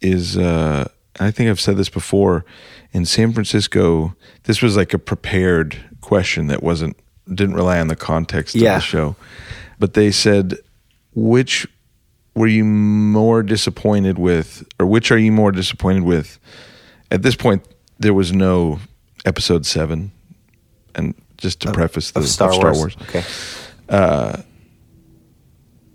is 0.00 0.36
uh, 0.38 0.88
I 1.20 1.30
think 1.30 1.50
I've 1.50 1.60
said 1.60 1.76
this 1.76 1.88
before 1.90 2.44
in 2.92 3.04
San 3.04 3.32
Francisco. 3.32 4.14
This 4.44 4.62
was 4.62 4.76
like 4.76 4.94
a 4.94 4.98
prepared 4.98 5.76
question 6.00 6.46
that 6.46 6.62
wasn't 6.62 6.96
didn't 7.28 7.54
rely 7.54 7.78
on 7.80 7.88
the 7.88 7.96
context 7.96 8.54
Yeah. 8.54 8.76
of 8.76 8.82
the 8.82 8.86
show. 8.86 9.16
But 9.78 9.94
they 9.94 10.10
said, 10.10 10.56
which 11.14 11.66
were 12.34 12.46
you 12.46 12.64
more 12.64 13.42
disappointed 13.42 14.18
with, 14.18 14.64
or 14.80 14.86
which 14.86 15.12
are 15.12 15.18
you 15.18 15.30
more 15.32 15.52
disappointed 15.52 16.02
with? 16.04 16.38
At 17.10 17.22
this 17.22 17.36
point, 17.36 17.64
there 17.98 18.14
was 18.14 18.32
no 18.32 18.80
episode 19.26 19.66
seven, 19.66 20.10
and 20.94 21.14
just 21.42 21.60
to 21.60 21.72
preface 21.72 22.12
the 22.12 22.20
Of 22.20 22.28
Star, 22.28 22.50
of 22.52 22.76
Wars. 22.76 22.96
Okay. 23.02 23.22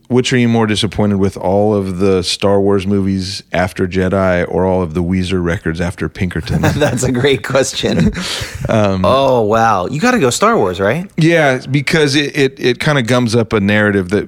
which 0.10 0.32
are 0.32 0.38
you 0.38 0.48
more 0.48 0.68
disappointed 0.68 1.18
with? 1.18 1.36
All 1.38 1.74
of 1.76 1.98
the 2.00 2.22
Star 2.22 2.62
Wars 2.62 2.86
movies 2.88 3.44
after 3.52 3.88
Jedi, 3.88 4.46
or 4.50 4.66
all 4.66 4.82
of 4.82 4.94
the 4.94 5.02
Weezer 5.04 5.44
records 5.44 5.82
after 5.82 6.08
Pinkerton? 6.08 6.62
That's 6.76 7.04
a 7.04 7.12
great 7.12 7.44
question. 7.44 8.12
Um, 8.70 9.04
oh 9.06 9.44
wow, 9.44 9.86
you 9.88 10.02
got 10.02 10.12
to 10.12 10.20
go 10.20 10.30
Star 10.30 10.58
Wars, 10.58 10.80
right? 10.82 11.10
Yeah, 11.16 11.66
because 11.72 12.16
it 12.16 12.36
it, 12.36 12.60
it 12.60 12.80
kind 12.82 12.98
of 12.98 13.08
gums 13.08 13.34
up 13.34 13.54
a 13.54 13.62
narrative 13.62 14.10
that 14.10 14.28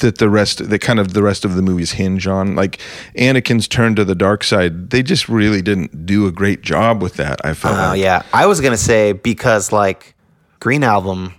that 0.00 0.18
the 0.18 0.28
rest 0.28 0.68
that 0.70 0.78
kind 0.80 0.98
of 0.98 1.12
the 1.12 1.22
rest 1.22 1.44
of 1.44 1.54
the 1.54 1.62
movies 1.62 1.92
hinge 1.92 2.26
on. 2.26 2.56
Like 2.56 2.80
Anakin's 3.16 3.68
turn 3.68 3.94
to 3.94 4.04
the 4.04 4.16
dark 4.16 4.42
side, 4.42 4.90
they 4.90 5.04
just 5.04 5.28
really 5.28 5.62
didn't 5.62 6.04
do 6.04 6.26
a 6.26 6.32
great 6.32 6.62
job 6.62 7.00
with 7.00 7.14
that. 7.14 7.38
I 7.44 7.54
felt 7.54 7.76
Oh 7.78 7.90
like. 7.90 8.00
yeah, 8.00 8.22
I 8.32 8.46
was 8.46 8.60
gonna 8.60 8.76
say 8.76 9.12
because 9.12 9.70
like 9.70 10.16
Green 10.60 10.84
Album 10.84 11.34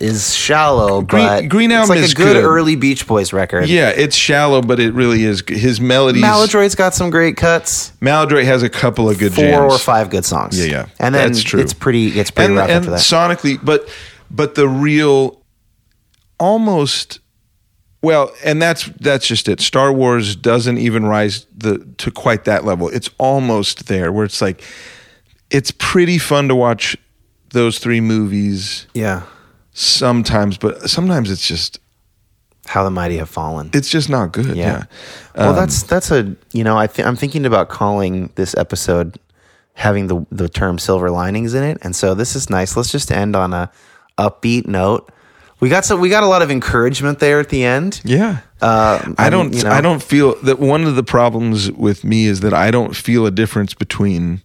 is 0.00 0.34
shallow, 0.34 1.02
Green- 1.02 1.26
but 1.26 1.48
Green 1.48 1.70
Album 1.72 1.90
like 1.90 1.98
is 2.00 2.12
a 2.12 2.14
good, 2.14 2.34
good. 2.34 2.44
early 2.44 2.76
Beach 2.76 3.06
Boys 3.06 3.32
record. 3.32 3.68
Yeah, 3.68 3.90
it's 3.90 4.16
shallow, 4.16 4.62
but 4.62 4.80
it 4.80 4.94
really 4.94 5.24
is. 5.24 5.42
His 5.46 5.80
melodies. 5.80 6.22
Maladroit's 6.22 6.74
got 6.74 6.94
some 6.94 7.10
great 7.10 7.36
cuts. 7.36 7.92
Maladroit 8.00 8.44
has 8.44 8.62
a 8.62 8.68
couple 8.70 9.08
of 9.10 9.18
good 9.18 9.32
Four 9.34 9.44
jams. 9.44 9.72
or 9.74 9.78
five 9.78 10.10
good 10.10 10.24
songs. 10.24 10.58
Yeah, 10.58 10.70
yeah. 10.72 10.86
and 10.98 11.14
then 11.14 11.32
That's 11.32 11.42
true. 11.44 11.60
it's 11.60 11.74
pretty. 11.74 12.18
It's 12.18 12.30
pretty 12.30 12.48
and, 12.52 12.56
rough 12.56 12.68
and 12.70 12.78
after 12.78 12.90
that. 12.92 13.00
sonically, 13.00 13.58
but 13.62 13.88
but 14.30 14.54
the 14.54 14.68
real, 14.68 15.42
almost, 16.40 17.20
well, 18.02 18.32
and 18.44 18.60
that's 18.62 18.86
that's 19.00 19.26
just 19.26 19.48
it. 19.48 19.60
Star 19.60 19.92
Wars 19.92 20.34
doesn't 20.36 20.78
even 20.78 21.04
rise 21.04 21.46
the 21.56 21.78
to 21.98 22.10
quite 22.10 22.44
that 22.44 22.64
level. 22.64 22.88
It's 22.88 23.10
almost 23.18 23.86
there, 23.86 24.10
where 24.12 24.24
it's 24.24 24.40
like, 24.40 24.62
it's 25.50 25.70
pretty 25.72 26.18
fun 26.18 26.48
to 26.48 26.54
watch 26.54 26.96
those 27.52 27.78
three 27.78 28.00
movies 28.00 28.86
yeah, 28.94 29.22
sometimes, 29.72 30.58
but 30.58 30.88
sometimes 30.90 31.30
it's 31.30 31.46
just 31.46 31.78
How 32.66 32.84
the 32.84 32.90
Mighty 32.90 33.16
Have 33.18 33.28
Fallen. 33.30 33.70
it's 33.72 33.88
just 33.88 34.08
not 34.08 34.32
good. 34.32 34.56
Yeah. 34.56 34.64
Yeah. 34.66 34.84
well, 35.36 35.54
that's 35.54 35.82
that's 35.84 36.10
a 36.10 36.34
you 36.52 36.64
know 36.64 36.76
I 36.78 36.86
th- 36.86 37.06
I'm 37.06 37.16
thinking 37.16 37.46
about 37.46 37.68
calling 37.68 38.30
this 38.34 38.54
episode 38.56 39.18
having 39.74 40.06
the 40.08 40.26
the 40.30 40.48
term 40.48 40.78
silver 40.78 41.10
linings 41.10 41.54
in 41.54 41.62
it, 41.62 41.78
and 41.82 41.94
so 41.96 42.14
this 42.14 42.34
is 42.36 42.50
nice. 42.50 42.76
Let's 42.76 42.92
just 42.92 43.10
end 43.12 43.34
on 43.36 43.52
a 43.52 43.70
upbeat 44.18 44.66
note. 44.66 45.10
We 45.60 45.68
got 45.68 45.84
some. 45.84 46.00
We 46.00 46.08
got 46.08 46.24
a 46.24 46.26
lot 46.26 46.42
of 46.42 46.50
encouragement 46.50 47.20
there 47.20 47.38
at 47.38 47.48
the 47.48 47.62
end. 47.64 48.00
Yeah. 48.04 48.38
Uh, 48.60 49.12
I 49.16 49.24
I'm- 49.24 49.30
don't. 49.32 49.54
you 49.54 49.62
know- 49.62 49.70
I 49.70 49.80
don't 49.80 50.02
feel 50.02 50.34
that 50.42 50.58
one 50.58 50.84
of 50.84 50.96
the 50.96 51.02
problems 51.04 51.70
with 51.72 52.02
me 52.04 52.26
is 52.26 52.40
that 52.40 52.52
I 52.52 52.70
don't 52.72 52.94
feel 52.96 53.26
a 53.26 53.30
difference 53.30 53.72
between 53.74 54.42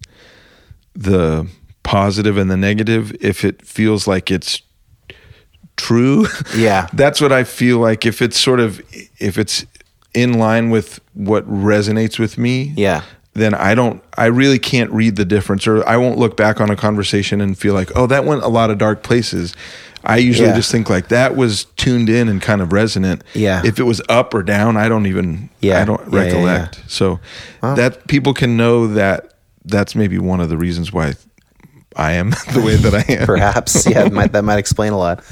the 0.94 1.46
positive 1.88 2.36
and 2.36 2.50
the 2.50 2.56
negative. 2.56 3.16
If 3.20 3.44
it 3.46 3.64
feels 3.64 4.06
like 4.06 4.30
it's 4.30 4.60
true, 5.76 6.26
Yeah. 6.56 6.86
that's 6.92 7.18
what 7.20 7.32
I 7.32 7.44
feel 7.44 7.78
like. 7.78 8.04
If 8.04 8.20
it's 8.20 8.38
sort 8.38 8.60
of, 8.60 8.80
if 9.18 9.38
it's 9.38 9.64
in 10.14 10.34
line 10.34 10.68
with 10.68 11.00
what 11.14 11.48
resonates 11.50 12.18
with 12.18 12.36
me, 12.36 12.74
Yeah. 12.76 13.02
then 13.32 13.54
I 13.54 13.74
don't. 13.74 14.02
I 14.18 14.26
really 14.26 14.58
can't 14.58 14.90
read 14.90 15.16
the 15.16 15.24
difference, 15.24 15.66
or 15.66 15.86
I 15.88 15.96
won't 15.96 16.18
look 16.18 16.36
back 16.36 16.60
on 16.60 16.70
a 16.70 16.76
conversation 16.76 17.40
and 17.40 17.56
feel 17.56 17.72
like, 17.74 17.90
oh, 17.96 18.06
that 18.06 18.24
went 18.26 18.42
a 18.42 18.48
lot 18.48 18.70
of 18.70 18.76
dark 18.78 19.02
places. 19.02 19.54
I 20.04 20.18
usually 20.18 20.48
Yeah. 20.50 20.56
just 20.56 20.70
think 20.70 20.90
like 20.90 21.08
that 21.08 21.36
was 21.36 21.64
tuned 21.76 22.08
in 22.10 22.28
and 22.28 22.40
kind 22.42 22.60
of 22.60 22.72
resonant. 22.72 23.24
Yeah. 23.34 23.62
If 23.64 23.78
it 23.80 23.84
was 23.84 24.00
up 24.10 24.34
or 24.34 24.42
down, 24.42 24.76
I 24.76 24.88
don't 24.90 25.06
even. 25.06 25.48
Yeah. 25.60 25.80
I 25.80 25.84
don't 25.86 26.00
Yeah, 26.12 26.18
yeah, 26.20 26.24
recollect. 26.26 26.80
So 26.86 27.18
that 27.62 28.06
people 28.08 28.34
can 28.34 28.56
know 28.58 28.86
that 28.88 29.32
that's 29.64 29.94
maybe 29.94 30.18
one 30.18 30.40
of 30.40 30.48
the 30.48 30.56
reasons 30.56 30.92
why 30.92 31.14
I 31.98 32.12
am 32.12 32.30
the 32.54 32.62
way 32.64 32.76
that 32.76 32.94
I 32.94 33.12
am. 33.12 33.26
Perhaps, 33.26 33.86
yeah, 33.90 34.08
might, 34.08 34.32
that 34.32 34.44
might 34.44 34.58
explain 34.58 34.92
a 34.92 34.98
lot. 34.98 35.22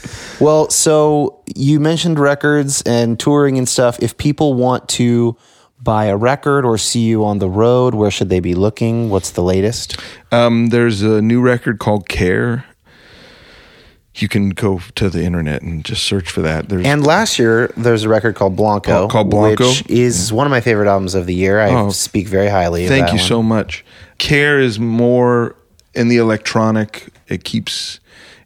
Well, 0.41 0.69
so 0.69 1.41
you 1.55 1.79
mentioned 1.81 2.19
records 2.19 2.83
and 2.83 3.19
touring 3.19 3.57
and 3.57 3.69
stuff. 3.69 3.99
If 4.03 4.19
people 4.19 4.55
want 4.55 4.89
to 4.91 5.37
buy 5.81 6.07
a 6.07 6.17
record 6.17 6.65
or 6.65 6.77
see 6.77 7.01
you 7.05 7.25
on 7.25 7.39
the 7.39 7.49
road, 7.49 7.95
where 7.95 8.11
should 8.11 8.29
they 8.29 8.41
be 8.41 8.55
looking? 8.55 9.09
What's 9.11 9.31
the 9.31 9.43
latest? 9.43 9.97
Um, 10.33 10.69
there's 10.69 11.03
a 11.03 11.23
new 11.23 11.41
record 11.41 11.79
called 11.79 12.09
Care. 12.09 12.65
You 14.17 14.29
can 14.29 14.51
go 14.51 14.81
to 14.95 15.11
the 15.11 15.23
internet 15.23 15.61
and 15.61 15.85
just 15.85 16.03
search 16.03 16.31
for 16.31 16.41
that. 16.41 16.71
There's 16.71 16.87
And 16.87 17.07
last 17.07 17.39
year, 17.39 17.71
there's 17.77 18.03
a 18.05 18.09
record 18.09 18.35
called 18.35 18.57
Blanco, 18.57 19.09
called 19.09 19.29
Blanco? 19.31 19.69
which 19.69 19.89
is 19.91 20.33
one 20.33 20.47
of 20.47 20.51
my 20.51 20.63
favorite 20.63 20.89
albums 20.89 21.15
of 21.15 21.27
the 21.27 21.35
year. 21.35 21.61
I 21.61 21.71
Oh. 21.75 21.91
speak 21.91 22.27
very 22.27 22.49
highly. 22.49 22.85
of 22.85 22.89
Thank 22.89 23.09
you 23.09 23.19
one. 23.19 23.29
so 23.29 23.43
much. 23.43 23.85
Care 24.17 24.59
is 24.59 24.81
more 24.81 25.55
in 25.97 26.09
the 26.09 26.19
electronic. 26.19 27.09
It 27.29 27.45
keeps 27.45 27.99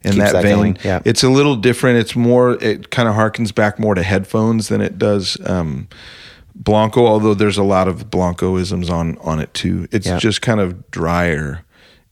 in 0.03 0.13
Keeps 0.13 0.23
that, 0.23 0.33
that 0.33 0.43
vein. 0.43 0.55
going, 0.55 0.77
yeah. 0.83 1.01
It's 1.05 1.23
a 1.23 1.29
little 1.29 1.55
different. 1.55 1.99
It's 1.99 2.15
more. 2.15 2.53
It 2.63 2.89
kind 2.89 3.07
of 3.07 3.13
harkens 3.15 3.53
back 3.53 3.77
more 3.79 3.93
to 3.93 4.01
headphones 4.03 4.67
than 4.69 4.81
it 4.81 4.97
does 4.97 5.37
um, 5.47 5.87
Blanco. 6.55 7.05
Although 7.05 7.35
there's 7.35 7.57
a 7.57 7.63
lot 7.63 7.87
of 7.87 8.09
Blancoisms 8.09 8.89
on 8.89 9.17
on 9.19 9.39
it 9.39 9.53
too. 9.53 9.87
It's 9.91 10.07
Yeah. 10.07 10.17
just 10.17 10.41
kind 10.41 10.59
of 10.59 10.89
drier 10.91 11.63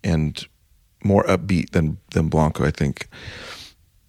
and 0.04 0.46
more 1.04 1.24
upbeat 1.26 1.72
than 1.72 1.98
than 2.12 2.28
Blanco, 2.30 2.64
I 2.66 2.72
think. 2.72 3.08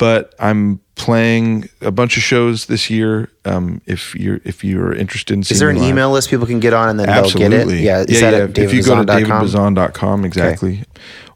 But 0.00 0.34
I'm 0.38 0.80
playing 0.94 1.68
a 1.82 1.90
bunch 1.90 2.16
of 2.16 2.22
shows 2.22 2.66
this 2.66 2.88
year. 2.88 3.30
Um, 3.44 3.82
if 3.84 4.14
you're 4.14 4.40
if 4.44 4.64
you're 4.64 4.94
interested 4.94 5.34
in, 5.34 5.42
seeing 5.42 5.56
Is 5.56 5.60
there 5.60 5.68
an 5.68 5.76
live. 5.76 5.90
email 5.90 6.10
list 6.10 6.30
people 6.30 6.46
can 6.46 6.58
get 6.58 6.72
on 6.72 6.88
and 6.88 6.98
then 6.98 7.10
Absolutely. 7.10 7.48
they'll 7.48 7.66
get 7.66 7.76
it? 7.76 7.82
Yeah, 7.82 7.98
is 8.00 8.20
yeah, 8.22 8.30
that 8.30 8.58
yeah. 8.58 8.64
if 8.64 8.72
you 8.72 8.82
go 8.82 8.96
to 8.96 9.04
davidbazan.com, 9.04 10.24
exactly. 10.24 10.84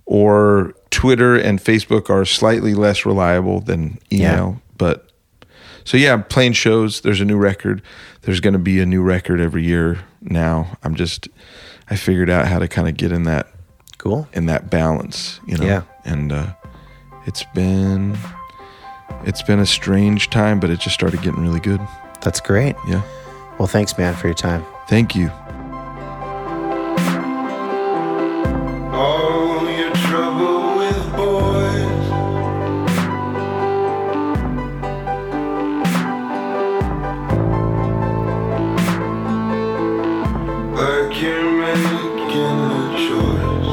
Or 0.07 0.73
Twitter 0.89 1.37
and 1.37 1.59
Facebook 1.63 2.09
are 2.09 2.25
slightly 2.25 2.73
less 2.73 3.05
reliable 3.05 3.61
than 3.61 3.99
email. 4.11 4.63
But 4.79 5.11
so 5.85 5.99
yeah, 5.99 6.15
I'm 6.15 6.25
playing 6.25 6.55
shows. 6.55 7.03
There's 7.03 7.21
a 7.21 7.27
new 7.27 7.37
record. 7.37 7.83
There's 8.23 8.41
going 8.41 8.55
to 8.55 8.59
be 8.59 8.81
a 8.81 8.87
new 8.87 9.03
record 9.03 9.41
every 9.41 9.65
year 9.65 10.01
now. 10.23 10.79
I'm 10.83 10.95
just, 10.95 11.29
I 11.91 11.97
figured 11.97 12.31
out 12.31 12.49
how 12.49 12.59
to 12.61 12.67
kind 12.69 12.89
of 12.89 12.97
get 12.97 13.13
in 13.13 13.25
that 13.25 13.49
Cool. 13.99 14.27
in 14.33 14.47
that 14.47 14.71
balance, 14.71 15.39
you 15.47 15.59
know. 15.59 15.67
Yeah. 15.67 15.83
And 16.07 16.33
uh, 16.33 16.55
it's 17.27 17.45
been 17.55 18.17
it's 19.27 19.43
been 19.43 19.59
a 19.59 19.67
strange 19.67 20.31
time, 20.31 20.61
but 20.61 20.71
it 20.71 20.81
just 20.81 20.95
started 20.95 21.23
getting 21.23 21.41
really 21.41 21.61
good. 21.61 21.81
That's 22.21 22.41
great. 22.41 22.77
Yeah. 22.87 23.03
Well, 23.59 23.69
thanks, 23.69 23.97
man, 23.97 24.15
for 24.15 24.27
your 24.27 24.35
time. 24.35 24.65
Thank 24.89 25.15
you. 25.15 25.31
All 28.93 29.71
your 29.71 29.93
trouble 29.93 30.79
with 30.79 31.17
boys. 31.17 32.11
Like 40.75 41.21
you're 41.23 41.53
making 41.53 42.61
a 42.73 42.75
choice. 43.07 43.71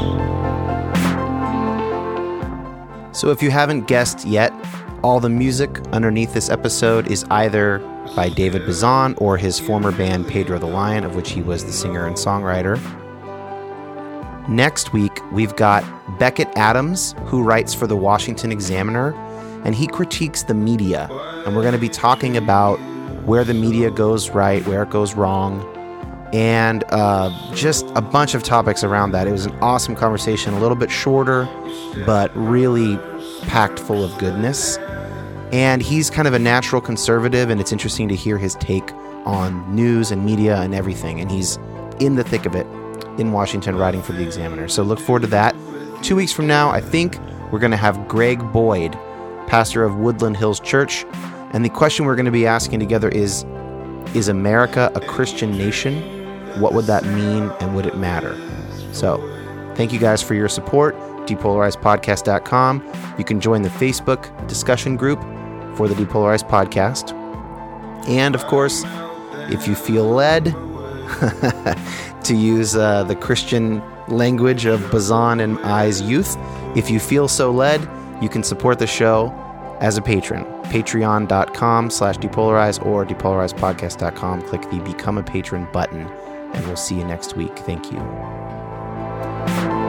So, 3.18 3.32
if 3.32 3.42
you 3.42 3.50
haven't 3.52 3.88
guessed 3.88 4.26
yet, 4.26 4.52
all 5.04 5.20
the 5.20 5.30
music 5.30 5.80
underneath 5.92 6.34
this 6.34 6.50
episode 6.50 7.10
is 7.10 7.26
either 7.32 7.80
by 8.16 8.30
David 8.30 8.66
Bazan 8.66 9.16
or 9.18 9.38
his 9.38 9.60
former 9.60 9.92
band 9.92 10.28
Pedro 10.28 10.60
the 10.60 10.68
Lion, 10.68 11.04
of 11.04 11.16
which 11.16 11.32
he 11.32 11.42
was 11.42 11.66
the 11.66 11.72
singer 11.72 12.06
and 12.06 12.16
songwriter. 12.16 12.80
Next 14.48 14.94
week, 14.94 15.20
we've 15.32 15.56
got 15.56 15.84
Becket 16.20 16.48
Adams, 16.56 17.16
who 17.26 17.44
writes 17.44 17.74
for 17.74 17.88
the 17.88 17.96
Washington 17.96 18.52
Examiner, 18.52 19.14
and 19.64 19.74
he 19.74 19.88
critiques 19.88 20.44
the 20.44 20.54
media. 20.54 21.08
And 21.46 21.56
we're 21.56 21.62
going 21.62 21.74
to 21.74 21.80
be 21.80 21.90
talking 21.90 22.38
about 22.38 22.78
where 23.26 23.44
the 23.44 23.54
media 23.54 23.92
goes 23.92 24.32
right, 24.32 24.66
where 24.68 24.84
it 24.84 24.90
goes 24.90 25.16
wrong, 25.16 25.68
and 26.34 26.84
uh, 26.90 27.30
just 27.54 27.86
a 27.96 28.02
bunch 28.02 28.36
of 28.36 28.44
topics 28.44 28.84
around 28.84 29.12
that. 29.12 29.28
It 29.28 29.32
was 29.32 29.46
an 29.46 29.58
awesome 29.62 29.96
conversation, 29.96 30.54
a 30.54 30.60
little 30.60 30.78
bit 30.78 30.90
shorter, 30.90 31.48
but 32.06 32.32
really 32.36 32.98
packed 33.42 33.80
full 33.80 34.04
of 34.04 34.18
goodness. 34.18 34.78
And 35.52 35.82
he's 35.82 36.10
kind 36.10 36.28
of 36.28 36.34
a 36.34 36.40
natural 36.40 36.82
conservative, 36.82 37.50
and 37.50 37.60
it's 37.60 37.72
interesting 37.72 38.08
to 38.08 38.16
hear 38.16 38.38
his 38.38 38.56
take 38.56 38.92
on 39.26 39.76
news 39.76 40.12
and 40.12 40.26
media 40.26 40.62
and 40.62 40.74
everything. 40.74 41.20
And 41.20 41.30
he's 41.30 41.58
in 42.00 42.16
the 42.16 42.24
thick 42.24 42.46
of 42.46 42.56
it 42.56 42.66
in 43.20 43.32
Washington 43.32 43.76
writing 43.76 44.02
for 44.02 44.14
the 44.14 44.24
Examiner. 44.24 44.68
So 44.68 44.84
look 44.84 45.00
forward 45.00 45.22
to 45.22 45.28
that. 45.28 45.56
Two 46.02 46.16
weeks 46.16 46.32
from 46.32 46.48
now, 46.48 46.70
I 46.70 46.82
think 46.82 47.18
we're 47.52 47.60
going 47.60 47.72
to 47.72 47.78
have 47.78 48.08
Greg 48.08 48.40
Boyd, 48.52 48.94
pastor 49.48 49.84
of 49.84 49.96
Woodland 49.96 50.38
Hills 50.38 50.60
Church. 50.60 51.06
And 51.54 51.66
the 51.66 51.70
question 51.70 52.06
we're 52.06 52.16
going 52.16 52.26
to 52.26 52.32
be 52.32 52.48
asking 52.48 52.80
together 52.80 53.10
is 53.10 53.46
Is 54.16 54.30
America 54.30 54.92
a 54.96 55.02
Christian 55.02 55.58
nation? 55.58 56.02
What 56.60 56.74
would 56.74 56.86
that 56.86 57.04
mean 57.04 57.52
and 57.60 57.76
would 57.76 57.86
it 57.86 57.98
matter? 57.98 58.38
So, 58.94 59.18
thank 59.76 59.94
you 59.94 60.00
guys 60.00 60.22
for 60.22 60.34
your 60.34 60.50
support. 60.50 60.96
depolarizedpodcast.com. 61.28 63.16
You 63.18 63.24
can 63.24 63.40
join 63.40 63.62
the 63.62 63.70
Facebook 63.70 64.48
discussion 64.48 64.96
group 64.98 65.22
for 65.76 65.88
the 65.88 65.96
Depolarized 65.96 66.50
Podcast. 66.50 67.14
And 68.08 68.36
of 68.36 68.46
course, 68.48 68.84
if 69.50 69.68
you 69.68 69.76
feel 69.76 70.06
led 70.06 70.46
to 72.24 72.36
use 72.36 72.76
uh, 72.76 73.04
the 73.04 73.16
Christian 73.16 73.82
language 74.08 74.66
of 74.66 74.90
Bazan 74.92 75.40
and 75.40 75.60
I's 75.60 76.02
youth, 76.02 76.38
if 76.76 76.90
you 76.90 77.00
feel 77.00 77.28
so 77.28 77.52
led, 77.52 77.82
you 78.22 78.30
can 78.30 78.44
support 78.44 78.80
the 78.80 78.88
show 78.88 79.34
as 79.80 79.98
a 79.98 80.02
patron. 80.02 80.46
Patreon.com 80.66 81.90
slash 81.90 82.18
depolarize 82.18 82.84
or 82.86 83.06
depolarizedpodcast.com. 83.06 84.44
Click 84.44 84.62
the 84.70 84.80
Become 84.80 85.18
a 85.18 85.24
Patron 85.24 85.68
button, 85.74 86.08
and 86.54 86.66
we'll 86.68 86.78
see 86.78 86.96
you 86.96 87.04
next 87.04 87.36
week. 87.36 87.58
Thank 87.60 87.92
you. 87.92 89.81